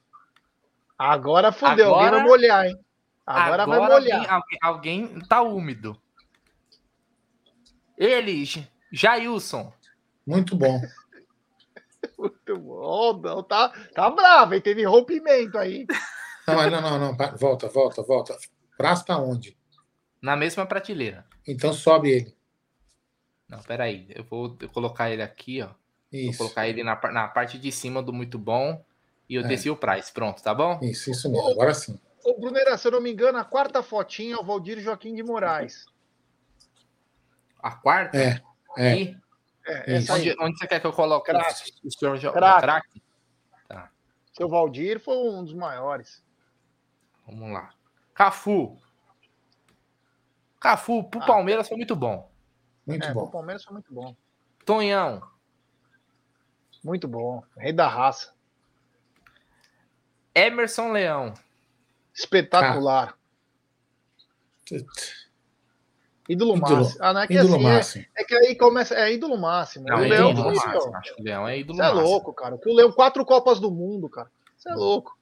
Agora 0.97 1.53
fodeu. 1.53 1.95
Agora, 1.95 2.17
alguém 2.17 2.19
vai 2.19 2.23
molhar, 2.23 2.65
hein? 2.65 2.85
Agora, 3.25 3.63
agora 3.63 3.79
vai 3.79 3.89
molhar. 3.89 4.29
Alguém, 4.29 4.59
alguém 4.61 5.19
tá 5.21 5.41
úmido. 5.41 5.97
Ele, 7.97 8.43
Jailson. 8.91 9.71
Muito 10.27 10.53
bom. 10.57 10.81
Muito 12.19 12.59
bom, 12.59 13.17
não, 13.21 13.41
tá, 13.41 13.69
tá 13.95 14.09
bravo, 14.09 14.53
hein? 14.53 14.61
Teve 14.61 14.83
rompimento 14.83 15.57
aí. 15.57 15.87
Não, 16.47 16.67
não, 16.67 16.81
não, 16.81 16.99
não, 16.99 17.37
volta, 17.37 17.67
volta, 17.67 18.01
volta. 18.01 18.35
Praça 18.75 19.05
tá 19.05 19.19
onde? 19.19 19.55
Na 20.19 20.35
mesma 20.35 20.65
prateleira. 20.65 21.23
Então 21.47 21.71
sobe 21.71 22.09
ele. 22.09 22.35
Não, 23.47 23.61
peraí, 23.61 24.07
eu 24.09 24.23
vou 24.23 24.57
colocar 24.73 25.11
ele 25.11 25.21
aqui, 25.21 25.61
ó. 25.61 25.69
Isso. 26.11 26.39
Vou 26.39 26.47
colocar 26.47 26.67
ele 26.67 26.83
na, 26.83 26.99
na 27.11 27.27
parte 27.27 27.59
de 27.59 27.71
cima 27.71 28.01
do 28.01 28.11
muito 28.11 28.39
bom 28.39 28.83
e 29.29 29.35
eu 29.35 29.43
é. 29.43 29.47
desci 29.47 29.69
o 29.69 29.77
price, 29.77 30.11
pronto, 30.11 30.41
tá 30.41 30.51
bom? 30.51 30.79
Isso, 30.81 31.11
isso 31.11 31.31
mesmo, 31.31 31.49
agora 31.49 31.71
sim. 31.71 31.99
Ô, 32.23 32.33
Brunera, 32.39 32.75
se 32.79 32.87
eu 32.87 32.93
não 32.93 33.01
me 33.01 33.11
engano, 33.11 33.37
a 33.37 33.45
quarta 33.45 33.83
fotinha 33.83 34.33
é 34.33 34.37
o 34.39 34.43
Valdir 34.43 34.79
Joaquim 34.79 35.13
de 35.13 35.21
Moraes. 35.21 35.85
A 37.61 37.75
quarta? 37.75 38.17
É, 38.17 38.41
é. 38.75 38.91
Aqui? 38.91 39.17
É, 39.69 39.99
onde, 40.11 40.35
onde, 40.39 40.57
você 40.57 40.67
quer 40.67 40.79
que 40.79 40.87
eu 40.87 40.93
coloque 40.93 41.31
crack. 41.31 41.71
o 41.83 41.91
senhor 41.91 42.33
crack? 42.33 42.61
crack? 42.61 43.03
Tá. 43.67 43.91
Seu 44.33 44.49
Valdir 44.49 44.99
foi 44.99 45.15
um 45.15 45.43
dos 45.43 45.53
maiores. 45.53 46.23
Vamos 47.25 47.51
lá. 47.51 47.73
Cafu. 48.13 48.77
Cafu, 50.59 51.03
pro 51.03 51.21
ah, 51.21 51.25
Palmeiras 51.25 51.67
foi 51.67 51.77
muito 51.77 51.95
bom. 51.95 52.29
Muito 52.85 53.05
é, 53.05 53.13
bom. 53.13 53.23
Pro 53.23 53.31
Palmeiras 53.31 53.63
foi 53.63 53.73
muito 53.73 53.93
bom. 53.93 54.15
Tonhão. 54.65 55.21
Muito 56.83 57.07
bom. 57.07 57.43
Rei 57.55 57.71
da 57.71 57.87
raça. 57.87 58.33
Emerson 60.33 60.91
Leão. 60.91 61.33
Espetacular. 62.13 63.15
Ah. 64.73 64.79
Ídolo, 66.29 66.55
máximo. 66.57 67.03
Ah, 67.03 67.11
não 67.11 67.21
é 67.21 67.27
que 67.27 67.33
ídolo 67.33 67.55
assim, 67.55 67.65
é- 67.65 67.73
máximo. 67.73 68.05
É, 68.15 68.21
é, 68.21 68.23
que 68.23 68.35
aí 68.35 68.55
começa. 68.55 68.93
É 68.93 69.11
ídolo 69.11 69.35
máximo. 69.35 69.85
Não, 69.87 69.97
o 69.97 70.05
é 70.05 70.07
Leão, 70.07 70.29
ídolo 70.29 70.55
máximo. 70.55 70.95
Acho 70.95 71.15
que 71.15 71.21
o 71.21 71.25
Leão 71.25 71.47
é 71.47 71.57
ídolo 71.57 71.77
Você 71.77 71.83
é 71.83 71.89
louco, 71.89 72.33
cara. 72.33 72.59
O 72.63 72.73
Leão, 72.75 72.91
quatro 72.91 73.25
Copas 73.25 73.59
do 73.59 73.71
Mundo, 73.71 74.07
cara. 74.07 74.29
Você 74.55 74.69
é 74.69 74.75
louco. 74.75 75.17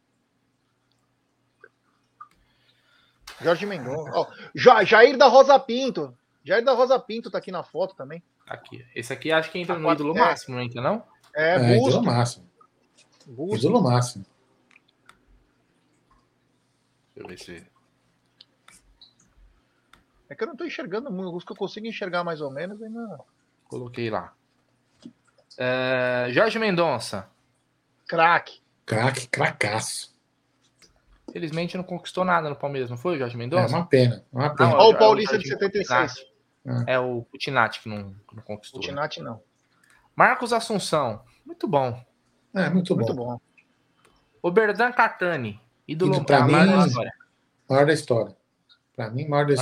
Jorge 3.41 3.65
Mendonça. 3.65 4.11
Oh, 4.13 4.27
Jair 4.53 5.17
da 5.17 5.27
Rosa 5.27 5.57
Pinto. 5.57 6.13
Jair 6.43 6.65
da 6.65 6.73
Rosa 6.73 6.99
Pinto 6.99 7.31
tá 7.31 7.37
aqui 7.37 7.51
na 7.51 7.63
foto 7.63 7.95
também. 7.95 8.21
Aqui. 8.45 8.85
Esse 8.93 9.13
aqui 9.13 9.31
acho 9.31 9.49
que 9.49 9.59
entra 9.59 9.75
a 9.75 9.77
no 9.77 9.85
quatro, 9.85 10.03
ídolo 10.03 10.17
é. 10.17 10.21
máximo, 10.21 10.55
não 10.55 10.63
entra, 10.63 10.81
não? 10.81 11.03
É, 11.33 11.55
é 11.55 11.77
ídolo 11.77 12.03
máximo. 12.03 12.49
Busto. 13.25 13.55
Ídolo 13.55 13.81
máximo. 13.81 14.25
Deixa 17.15 17.25
eu 17.25 17.27
ver 17.27 17.39
se. 17.39 17.76
É 20.29 20.35
que 20.35 20.43
eu 20.43 20.47
não 20.47 20.53
estou 20.53 20.67
enxergando 20.67 21.11
muito, 21.11 21.35
os 21.35 21.43
que 21.43 21.51
eu 21.51 21.55
consigo 21.55 21.87
enxergar 21.87 22.23
mais 22.23 22.41
ou 22.41 22.51
menos 22.51 22.81
ainda. 22.81 23.19
Coloquei 23.65 24.09
lá. 24.09 24.33
É, 25.57 26.27
Jorge 26.31 26.59
Mendonça. 26.59 27.29
Craque. 28.07 28.61
Craque, 28.85 29.27
cracaço. 29.27 30.15
Felizmente 31.31 31.75
não 31.75 31.83
conquistou 31.83 32.23
nada 32.23 32.49
no 32.49 32.55
Palmeiras, 32.55 32.89
não 32.89 32.97
foi, 32.97 33.17
Jorge 33.17 33.35
Mendonça? 33.35 33.75
É 33.75 33.77
uma 33.77 33.85
pena, 33.85 34.23
uma 34.31 34.55
pena. 34.55 34.75
Olha 34.75 34.95
o 34.95 34.97
Paulista 34.97 35.35
é 35.35 35.39
o 35.39 35.41
de 35.41 35.47
76. 35.47 36.25
É. 36.87 36.93
é 36.93 36.99
o 36.99 37.23
Putinati 37.23 37.81
que 37.81 37.89
não, 37.89 38.13
que 38.27 38.35
não 38.35 38.43
conquistou. 38.43 38.79
Putinati 38.79 39.21
não. 39.21 39.41
Marcos 40.15 40.53
Assunção. 40.53 41.21
Muito 41.45 41.67
bom. 41.67 42.01
É, 42.53 42.69
muito, 42.69 42.95
muito 42.95 43.13
bom. 43.13 43.33
bom. 43.33 43.41
O 44.41 44.51
Berdan 44.51 44.91
Catani. 44.91 45.61
Ídolo 45.87 46.23
pra 46.25 46.43
mim, 46.43 46.51
maior 46.53 46.77
da 46.77 46.87
história. 46.87 47.13
Maior 47.69 47.85
da 47.85 47.93
história. 47.93 48.37
Pra 48.95 49.09
mim, 49.09 49.27
maior 49.27 49.45
da 49.45 49.53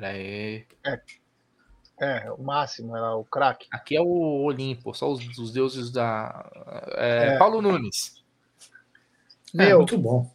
Peraí. 0.00 0.66
É. 0.82 1.00
É, 2.00 2.32
o 2.32 2.42
máximo 2.42 2.96
era 2.96 3.14
o 3.14 3.24
craque. 3.24 3.68
Aqui 3.70 3.94
é 3.94 4.00
o 4.00 4.42
Olimpo, 4.44 4.94
só 4.94 5.10
os, 5.12 5.20
os 5.38 5.52
deuses 5.52 5.92
da. 5.92 6.50
É, 6.96 7.34
é. 7.34 7.38
Paulo 7.38 7.60
Nunes. 7.60 8.24
É, 9.52 9.66
Meu, 9.66 9.78
muito 9.78 9.98
bom. 9.98 10.30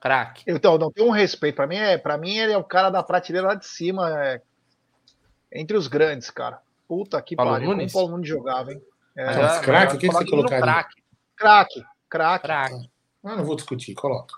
Craque. 0.00 0.42
Então, 0.48 0.76
não 0.76 0.90
tem 0.90 1.04
um 1.04 1.10
respeito. 1.10 1.54
Para 1.54 1.68
mim, 1.68 1.76
é, 1.76 1.96
pra 1.96 2.18
mim, 2.18 2.36
ele 2.36 2.52
é 2.52 2.58
o 2.58 2.64
cara 2.64 2.90
da 2.90 3.04
prateleira 3.04 3.46
lá 3.46 3.54
de 3.54 3.66
cima. 3.66 4.10
É, 4.20 4.42
entre 5.52 5.76
os 5.76 5.86
grandes, 5.86 6.28
cara. 6.28 6.60
Puta 6.88 7.22
que 7.22 7.36
Paulo 7.36 7.52
pariu. 7.52 7.70
Nunes? 7.70 7.92
Como 7.92 8.04
o 8.04 8.06
Paulo 8.06 8.16
Nunes 8.16 8.28
jogava, 8.28 8.72
hein? 8.72 8.82
É, 9.16 9.28
ah, 9.28 9.60
craque, 9.60 9.94
o 9.94 9.98
que, 9.98 10.08
que 10.08 10.12
você 10.12 10.26
colocaria? 10.26 10.64
Craque. 10.64 11.04
Craque. 11.36 11.84
Craque. 12.08 12.90
Ah, 13.22 13.36
não 13.36 13.44
vou 13.44 13.54
discutir, 13.54 13.94
coloca. 13.94 14.34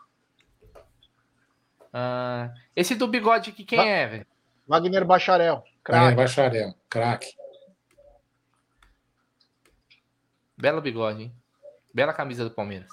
Ah, 1.90 2.52
esse 2.76 2.94
do 2.94 3.08
bigode 3.08 3.50
aqui, 3.50 3.64
quem 3.64 3.78
Va 3.78 3.86
é, 3.86 4.06
velho? 4.06 4.26
Wagner 4.68 5.04
Bacharel. 5.04 5.64
Wagner 5.88 6.14
Bacharel, 6.14 6.74
craque. 6.90 7.34
Belo 10.56 10.82
bigode, 10.82 11.22
hein? 11.22 11.32
Bela 11.94 12.12
camisa 12.12 12.44
do 12.44 12.50
Palmeiras. 12.50 12.88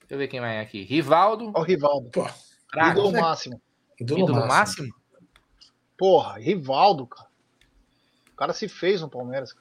Deixa 0.00 0.14
eu 0.14 0.18
ver 0.18 0.28
quem 0.28 0.40
vai 0.40 0.60
aqui. 0.60 0.84
Rivaldo. 0.84 1.50
Ó, 1.54 1.60
o 1.60 1.62
Rivaldo. 1.64 2.10
Pô, 2.10 2.24
craque. 2.70 2.90
Ídolo 2.92 3.12
máximo. 3.12 3.60
Ídolo, 4.00 4.20
Ídolo 4.22 4.46
máximo. 4.46 4.88
máximo? 4.88 5.02
Porra, 5.98 6.38
Rivaldo, 6.38 7.06
cara. 7.06 7.28
O 8.32 8.36
cara 8.36 8.52
se 8.52 8.68
fez 8.68 9.00
no 9.00 9.08
Palmeiras. 9.08 9.54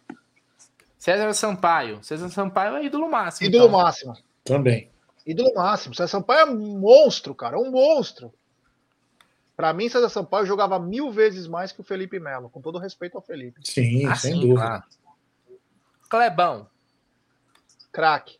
César 0.97 1.33
Sampaio. 1.33 2.03
César 2.03 2.29
Sampaio 2.29 2.75
é 2.75 2.85
ídolo 2.85 3.09
máximo. 3.09 3.47
Ídolo 3.49 3.65
então. 3.65 3.79
máximo. 3.79 4.13
Também. 4.43 4.91
Ídolo 5.25 5.53
máximo. 5.55 5.95
César 5.95 6.07
Sampaio 6.07 6.41
é 6.41 6.45
um 6.45 6.79
monstro, 6.79 7.33
cara. 7.33 7.55
É 7.55 7.59
um 7.59 7.71
monstro. 7.71 8.31
Para 9.61 9.73
mim, 9.73 9.87
César 9.87 10.09
Sampaio 10.09 10.43
jogava 10.47 10.79
mil 10.79 11.11
vezes 11.11 11.45
mais 11.45 11.71
que 11.71 11.81
o 11.81 11.83
Felipe 11.83 12.19
Melo, 12.19 12.49
com 12.49 12.59
todo 12.59 12.79
respeito 12.79 13.15
ao 13.15 13.21
Felipe. 13.21 13.61
Sim, 13.63 14.07
ah, 14.07 14.15
sem 14.15 14.33
sim, 14.33 14.39
dúvida. 14.39 14.59
Claro. 14.59 14.83
Clebão. 16.09 16.69
Craque. 17.91 18.39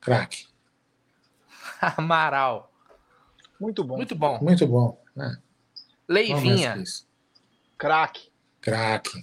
Craque. 0.00 0.48
Amaral. 1.98 2.72
Muito 3.60 3.84
bom. 3.84 3.96
Muito 3.96 4.14
bom. 4.14 4.38
Muito 4.40 4.66
bom. 4.66 4.98
É. 5.18 5.36
Leivinha. 6.08 6.82
Craque. 7.76 8.32
Craque. 8.58 9.22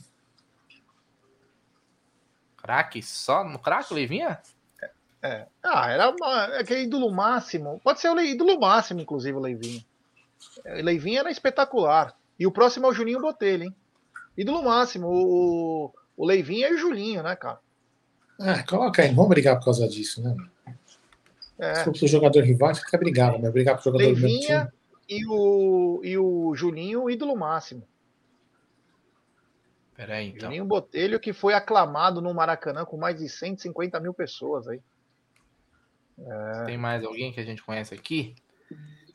Craque? 2.56 3.02
Só 3.02 3.44
no 3.44 3.58
craque, 3.58 3.96
Leivinha? 3.96 4.40
É. 5.26 5.47
Ah, 5.64 5.89
era 5.89 6.10
uma, 6.11 6.43
aquele 6.60 6.84
ídolo 6.84 7.11
máximo. 7.11 7.81
Pode 7.84 7.99
ser 7.99 8.10
o 8.10 8.19
ídolo 8.19 8.60
máximo, 8.60 9.02
inclusive, 9.02 9.35
o 9.35 9.41
Leivinha. 9.41 9.84
O 10.64 10.84
Leivinha 10.84 11.22
era 11.22 11.31
espetacular. 11.31 12.15
E 12.39 12.45
o 12.45 12.52
próximo 12.52 12.85
é 12.85 12.89
o 12.89 12.93
Juninho 12.93 13.19
Botelho, 13.19 13.64
hein? 13.64 13.76
Ídolo 14.38 14.64
máximo. 14.64 15.07
O, 15.07 15.91
o 16.15 16.26
Leivinha 16.26 16.69
e 16.69 16.76
o 16.76 16.77
Julinho, 16.77 17.23
né, 17.23 17.35
cara? 17.35 17.60
É, 18.39 18.61
coloca 18.64 19.02
aí, 19.02 19.10
vamos 19.10 19.30
brigar 19.30 19.57
por 19.57 19.65
causa 19.65 19.88
disso, 19.88 20.22
né? 20.22 20.35
É. 21.57 21.76
Se 21.76 21.85
fosse 21.85 22.06
o 22.06 22.07
jogador 22.07 22.43
rival, 22.43 22.76
fica 22.76 22.97
brigado, 22.97 23.39
mas 23.39 23.52
brigar 23.52 23.76
pro 23.76 23.85
jogador 23.85 24.03
Leivinha 24.03 24.72
e 25.10 25.26
o, 25.26 26.02
e 26.03 26.18
o 26.19 26.53
Julinho, 26.53 27.10
ídolo 27.10 27.35
máximo. 27.35 27.81
Peraí, 29.95 30.27
então. 30.27 30.49
Juninho 30.49 30.65
Botelho, 30.65 31.19
que 31.19 31.34
foi 31.34 31.56
aclamado 31.56 32.22
no 32.22 32.31
Maracanã 32.31 32.85
com 32.85 32.97
mais 32.97 33.18
de 33.18 33.27
150 33.27 33.99
mil 33.99 34.14
pessoas 34.14 34.68
aí. 34.68 34.80
É... 36.20 36.64
Tem 36.66 36.78
mais 36.78 37.04
alguém 37.04 37.32
que 37.32 37.40
a 37.40 37.44
gente 37.44 37.64
conhece 37.64 37.94
aqui? 37.94 38.36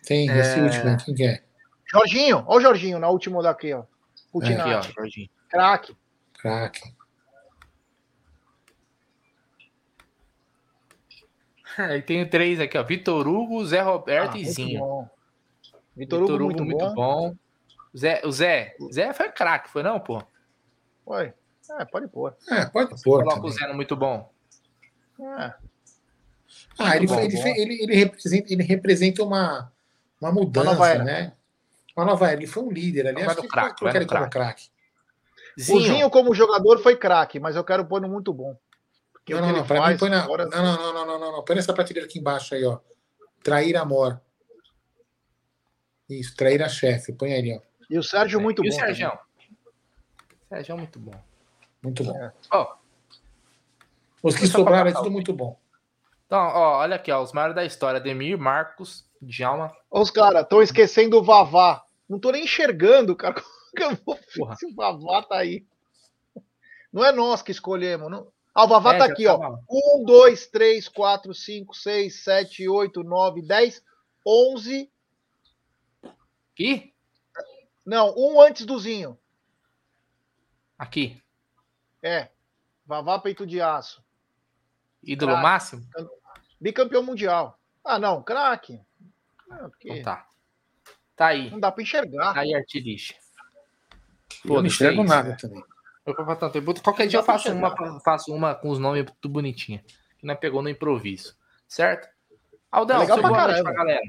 Tem, 0.06 0.28
esse 0.28 0.58
é... 0.58 0.62
último, 0.62 0.96
quem 1.04 1.14
que 1.14 1.24
é? 1.24 1.42
Jorginho, 1.90 2.44
olha 2.46 2.58
o 2.58 2.60
Jorginho 2.60 2.98
na 2.98 3.08
última 3.08 3.42
daqui, 3.42 3.72
ó. 3.72 3.84
É. 4.42 4.54
Aqui, 4.54 4.74
ó, 4.74 4.82
Jorginho. 4.82 5.28
Craque. 5.48 5.96
Craque. 6.34 6.94
Aí 11.76 12.02
tem 12.02 12.28
três 12.28 12.60
aqui, 12.60 12.78
ó. 12.78 12.82
Vitor 12.82 13.26
Hugo, 13.26 13.64
Zé 13.64 13.80
Roberto 13.80 14.36
ah, 14.36 14.38
e 14.38 14.44
Zinho. 14.44 15.08
Vitor 15.96 16.22
Hugo, 16.22 16.44
muito, 16.44 16.64
muito 16.64 16.94
bom. 16.94 16.94
bom. 16.94 17.36
Zé, 17.96 18.22
o 18.24 18.30
Zé, 18.30 18.76
Zé 18.92 19.12
foi 19.12 19.30
craque, 19.30 19.68
foi 19.68 19.82
não, 19.82 19.98
pô? 19.98 20.22
Foi. 21.04 21.32
É, 21.78 21.84
pode 21.84 22.08
pôr. 22.08 22.36
É, 22.48 22.66
pode 22.66 22.90
pôr. 23.02 23.24
Coloca 23.24 23.46
o 23.46 23.50
Zé 23.50 23.66
no 23.66 23.74
muito 23.74 23.96
bom. 23.96 24.32
É. 25.20 25.54
Ah, 26.78 26.96
ele, 26.96 27.06
bom, 27.06 27.20
ele, 27.20 27.36
bom. 27.36 27.46
Ele, 27.46 27.82
ele, 27.82 27.94
representa, 27.94 28.52
ele 28.52 28.62
representa 28.62 29.22
uma, 29.22 29.72
uma 30.20 30.32
mudança, 30.32 30.72
uma 30.72 30.94
né? 30.94 31.32
Uma 31.96 32.06
nova 32.06 32.26
era. 32.26 32.36
Ele 32.36 32.46
foi 32.46 32.62
um 32.62 32.70
líder 32.70 33.08
ali. 33.08 33.22
Acho 33.22 33.40
que 33.40 33.48
craque, 33.48 33.84
ele 33.84 34.06
como 34.06 34.30
craque. 34.30 34.68
O 35.58 35.80
Zinho 35.80 36.10
como 36.10 36.34
jogador 36.34 36.78
foi 36.82 36.96
craque, 36.96 37.38
mas 37.38 37.56
eu 37.56 37.64
quero 37.64 37.84
pôr 37.84 38.00
no 38.00 38.08
muito 38.08 38.32
bom. 38.32 38.56
Porque 39.12 39.34
não, 39.34 39.40
não, 39.42 39.52
não, 39.58 39.66
pra 39.66 39.88
mim 39.88 39.96
põe 39.98 40.08
na. 40.08 40.22
Agora... 40.22 40.46
Não, 40.46 40.62
não, 40.62 40.76
não, 40.76 41.06
não, 41.06 41.18
não, 41.18 41.32
não. 41.32 41.44
Põe 41.44 41.56
nessa 41.56 41.74
prateleira 41.74 42.08
aqui 42.08 42.18
embaixo 42.18 42.54
aí, 42.54 42.64
ó. 42.64 42.78
Trair 43.42 43.76
amor. 43.76 44.20
Isso, 46.08 46.34
trair 46.34 46.62
a 46.62 46.68
chefe. 46.68 47.12
Põe 47.12 47.34
aí, 47.34 47.54
ó. 47.54 47.60
E 47.90 47.98
o 47.98 48.02
Sérgio 48.02 48.38
é, 48.38 48.42
muito 48.42 48.64
e 48.64 48.68
bom. 48.68 48.74
O 48.74 48.78
Sérgio? 48.78 49.12
Sérgio 50.48 50.72
é 50.72 50.76
muito 50.76 50.98
bom. 50.98 51.22
Muito 51.82 52.04
bom. 52.04 52.16
É. 52.16 52.32
Oh, 52.52 52.66
Os 54.22 54.36
que 54.36 54.46
sobraram 54.46 54.90
é 54.90 54.92
tudo 54.92 55.10
muito 55.10 55.32
bom. 55.32 55.59
Então, 56.30 56.38
ó, 56.38 56.78
olha 56.78 56.94
aqui, 56.94 57.10
ó, 57.10 57.20
os 57.20 57.32
maiores 57.32 57.56
da 57.56 57.64
história: 57.64 57.98
Demir, 57.98 58.38
Marcos, 58.38 59.04
Djalma. 59.20 59.76
Os 59.90 60.12
caras 60.12 60.44
estão 60.44 60.62
esquecendo 60.62 61.18
o 61.18 61.24
Vavá. 61.24 61.84
Não 62.08 62.20
tô 62.20 62.30
nem 62.30 62.44
enxergando, 62.44 63.16
cara. 63.16 63.34
Como 63.76 63.76
que 63.76 63.82
eu 63.82 63.98
vou 64.06 64.18
Porra. 64.36 64.54
se 64.54 64.64
o 64.64 64.72
Vavá 64.76 65.24
tá 65.24 65.38
aí? 65.38 65.66
Não 66.92 67.04
é 67.04 67.10
nós 67.10 67.42
que 67.42 67.50
escolhemos. 67.50 68.08
Não... 68.08 68.28
Ah, 68.54 68.62
o 68.62 68.68
Vavá 68.68 68.94
é, 68.94 68.98
tá 68.98 69.04
aqui, 69.06 69.24
tá 69.24 69.34
ó. 69.34 69.58
1, 69.98 70.04
2, 70.04 70.46
3, 70.46 70.88
4, 70.88 71.34
5, 71.34 71.74
6, 71.74 72.22
7, 72.22 72.68
8, 72.68 73.02
9, 73.02 73.42
10, 73.42 73.82
11. 74.24 74.88
Aqui? 76.52 76.94
Não, 77.84 78.14
um 78.16 78.40
antes 78.40 78.64
do 78.64 78.78
Zinho. 78.78 79.18
Aqui. 80.78 81.20
É. 82.00 82.28
Vavá 82.86 83.18
peito 83.18 83.44
de 83.44 83.60
aço. 83.60 84.00
Ídolo 85.02 85.36
máximo? 85.38 85.84
Bicampeão 86.60 87.02
mundial. 87.02 87.58
Ah, 87.84 87.98
não, 87.98 88.22
craque. 88.22 88.80
Ah, 89.50 89.68
porque... 89.68 89.90
Então 89.90 90.02
tá. 90.02 90.26
Tá 91.16 91.26
aí. 91.28 91.50
Não 91.50 91.60
dá 91.60 91.70
pra 91.70 91.82
enxergar. 91.82 92.34
Tá 92.34 92.40
aí, 92.40 92.54
artilista. 92.54 93.14
Eu 94.44 94.54
não 94.54 94.66
enxergo 94.66 95.04
nada 95.04 95.36
também. 95.36 95.62
Qualquer 96.82 97.06
dia 97.06 97.18
eu 97.18 97.22
faço 97.22 97.52
uma, 97.52 98.00
faço 98.00 98.32
uma 98.32 98.54
com 98.54 98.70
os 98.70 98.78
nomes 98.78 99.04
tudo 99.20 99.32
bonitinho. 99.32 99.80
Que 100.18 100.26
não 100.26 100.34
é 100.34 100.36
pegou 100.36 100.62
no 100.62 100.68
improviso. 100.68 101.36
Certo? 101.68 102.08
Aldão, 102.70 102.96
é 102.96 103.00
legal 103.00 103.18
pra 103.18 103.28
boa 103.28 103.46
noite 103.48 103.62
pra 103.62 103.72
galera. 103.72 104.00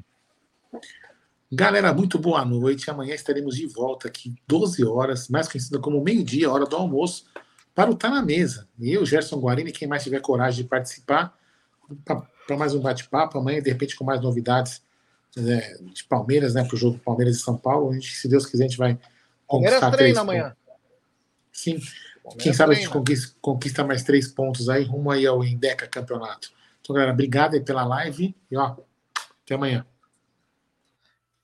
Galera, 1.52 1.94
muito 1.94 2.18
boa 2.18 2.46
noite. 2.46 2.90
Amanhã 2.90 3.14
estaremos 3.14 3.56
de 3.58 3.68
volta 3.68 4.08
aqui, 4.08 4.34
12 4.48 4.86
horas, 4.86 5.28
mais 5.28 5.50
conhecida 5.50 5.80
como 5.80 6.02
meio-dia, 6.02 6.50
hora 6.50 6.66
do 6.66 6.78
almoço, 6.78 7.26
para 7.76 7.92
o 7.92 7.96
Tá 7.96 8.10
na 8.10 8.22
Mesa. 8.22 8.70
Eu, 8.80 9.06
Gerson 9.06 9.38
Guarini, 9.40 9.72
quem 9.72 9.88
mais 9.88 10.04
tiver 10.04 10.22
coragem 10.22 10.64
de 10.64 10.70
participar, 10.70 11.38
para 12.46 12.58
mais 12.58 12.74
um 12.74 12.82
bate-papo. 12.82 13.38
Amanhã, 13.38 13.62
de 13.62 13.70
repente, 13.70 13.96
com 13.96 14.04
mais 14.04 14.22
novidades 14.22 14.82
é, 15.38 15.78
de 15.94 16.04
Palmeiras, 16.04 16.54
né? 16.54 16.64
Para 16.64 16.76
o 16.76 16.78
jogo 16.78 17.00
Palmeiras 17.00 17.38
e 17.38 17.40
São 17.40 17.58
Paulo. 17.58 17.92
A 17.92 17.94
gente, 17.94 18.16
se 18.16 18.28
Deus 18.28 18.46
quiser, 18.46 18.66
a 18.66 18.68
gente 18.68 18.78
vai 18.78 19.00
conquistar 19.48 19.92
três 19.92 20.18
amanhã. 20.18 20.56
Sim. 21.52 21.80
Palmeiras 22.24 22.44
Quem 22.44 22.54
sabe 22.54 22.74
treina. 22.74 22.74
a 22.74 22.76
gente 22.76 22.90
conquista, 22.90 23.36
conquista, 23.42 23.84
mais 23.84 24.04
três 24.04 24.28
pontos 24.28 24.70
aí, 24.70 24.84
rumo 24.84 25.12
aí 25.12 25.26
ao 25.26 25.44
Indeca 25.44 25.88
Campeonato. 25.88 26.52
Então, 26.82 26.94
galera, 26.94 27.14
obrigado 27.14 27.54
aí 27.54 27.62
pela 27.62 27.84
live 27.84 28.36
e 28.50 28.58
ó, 28.58 28.76
até 29.44 29.56
amanhã. 29.56 29.86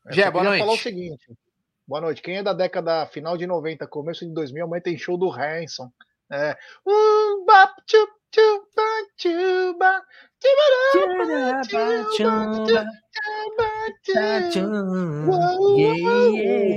Jé, 0.10 0.30
boa 0.32 0.44
noite. 0.44 0.60
falar 0.60 0.74
o 0.74 0.78
seguinte. 0.78 1.38
Boa 1.86 2.02
noite. 2.02 2.22
Quem 2.22 2.38
é 2.38 2.44
da 2.44 2.54
década 2.54 3.06
final 3.08 3.38
de 3.38 3.46
90, 3.46 3.86
começo 3.88 4.26
de 4.26 4.34
2000, 4.34 4.66
amanhã 4.66 4.82
tem 4.82 4.98
show 4.98 5.18
do 5.18 5.32
Hanson. 5.32 5.92
É. 6.30 6.58
Um, 6.86 7.46
bap, 7.46 7.74
chup, 7.86 8.12
chup, 8.34 8.68
chuba, 9.18 10.04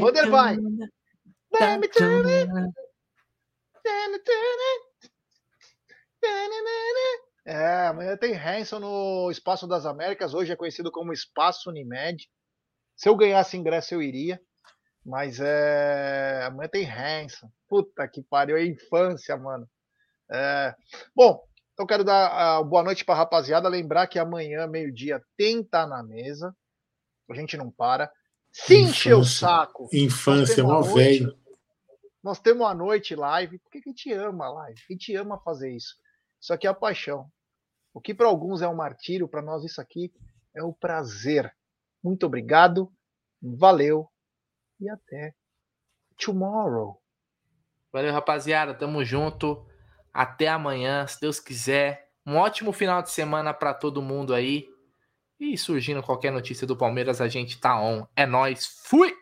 Vander 0.01 0.31
vai. 0.31 0.57
É, 7.47 7.87
amanhã 7.89 8.16
tem 8.16 8.35
Hanson 8.35 8.78
no 8.78 9.31
Espaço 9.31 9.66
das 9.66 9.85
Américas, 9.85 10.35
hoje 10.35 10.53
é 10.53 10.57
conhecido 10.57 10.91
como 10.93 11.12
Espaço 11.12 11.70
Unimed. 11.70 12.28
Se 12.97 13.09
eu 13.09 13.16
ganhasse 13.16 13.57
ingresso, 13.57 13.95
eu 13.95 14.03
iria. 14.03 14.41
Mas 15.05 15.41
é. 15.41 16.43
Amanhã 16.45 16.69
tem 16.69 16.89
Hanson. 16.89 17.51
Puta 17.69 18.07
que 18.07 18.23
pariu, 18.23 18.57
é 18.57 18.65
infância, 18.65 19.37
mano. 19.37 19.69
É... 20.31 20.74
Bom, 21.15 21.43
eu 21.81 21.86
quero 21.86 22.05
dar 22.05 22.61
uh, 22.61 22.65
boa 22.65 22.82
noite 22.82 23.05
pra 23.05 23.15
rapaziada. 23.15 23.69
Lembrar 23.69 24.07
que 24.07 24.19
amanhã, 24.19 24.66
meio-dia, 24.66 25.23
tem 25.36 25.65
Tá 25.65 25.86
na 25.86 26.02
Mesa. 26.02 26.55
A 27.31 27.35
gente 27.35 27.57
não 27.57 27.70
para. 27.70 28.12
Se 28.52 28.77
encher 28.77 29.15
o 29.15 29.24
saco. 29.24 29.89
Infância, 29.93 30.62
mó 30.62 30.82
velho. 30.82 31.39
Nós 32.23 32.39
temos 32.39 32.66
a 32.66 32.74
noite 32.74 33.15
live. 33.15 33.59
Por 33.59 33.70
que 33.70 33.78
a 33.78 33.82
gente 33.86 34.12
ama 34.12 34.47
a 34.47 34.52
live? 34.52 34.81
A 34.89 34.93
gente 34.93 35.15
ama 35.16 35.40
fazer 35.40 35.70
isso. 35.70 35.97
Isso 36.39 36.52
aqui 36.52 36.66
é 36.66 36.70
a 36.70 36.74
paixão. 36.74 37.31
O 37.94 38.01
que 38.01 38.12
para 38.12 38.27
alguns 38.27 38.61
é 38.61 38.69
um 38.69 38.74
martírio, 38.74 39.27
para 39.28 39.40
nós 39.40 39.65
isso 39.65 39.81
aqui 39.81 40.12
é 40.55 40.62
o 40.62 40.73
prazer. 40.73 41.51
Muito 42.02 42.27
obrigado, 42.27 42.93
valeu 43.40 44.09
e 44.78 44.89
até 44.90 45.35
tomorrow. 46.19 47.01
Valeu, 47.93 48.12
rapaziada. 48.12 48.74
Tamo 48.74 49.02
junto. 49.05 49.66
Até 50.12 50.49
amanhã, 50.49 51.07
se 51.07 51.20
Deus 51.20 51.39
quiser. 51.41 52.09
Um 52.27 52.37
ótimo 52.37 52.73
final 52.73 53.03
de 53.03 53.11
semana 53.11 53.55
para 53.55 53.74
todo 53.74 54.03
mundo 54.03 54.35
aí. 54.35 54.69
E 55.39 55.57
surgindo 55.57 56.03
qualquer 56.03 56.31
notícia 56.31 56.66
do 56.66 56.77
Palmeiras, 56.77 57.20
a 57.20 57.28
gente 57.28 57.59
tá 57.59 57.81
on. 57.81 58.07
É 58.15 58.27
nós. 58.27 58.66
Fui! 58.85 59.15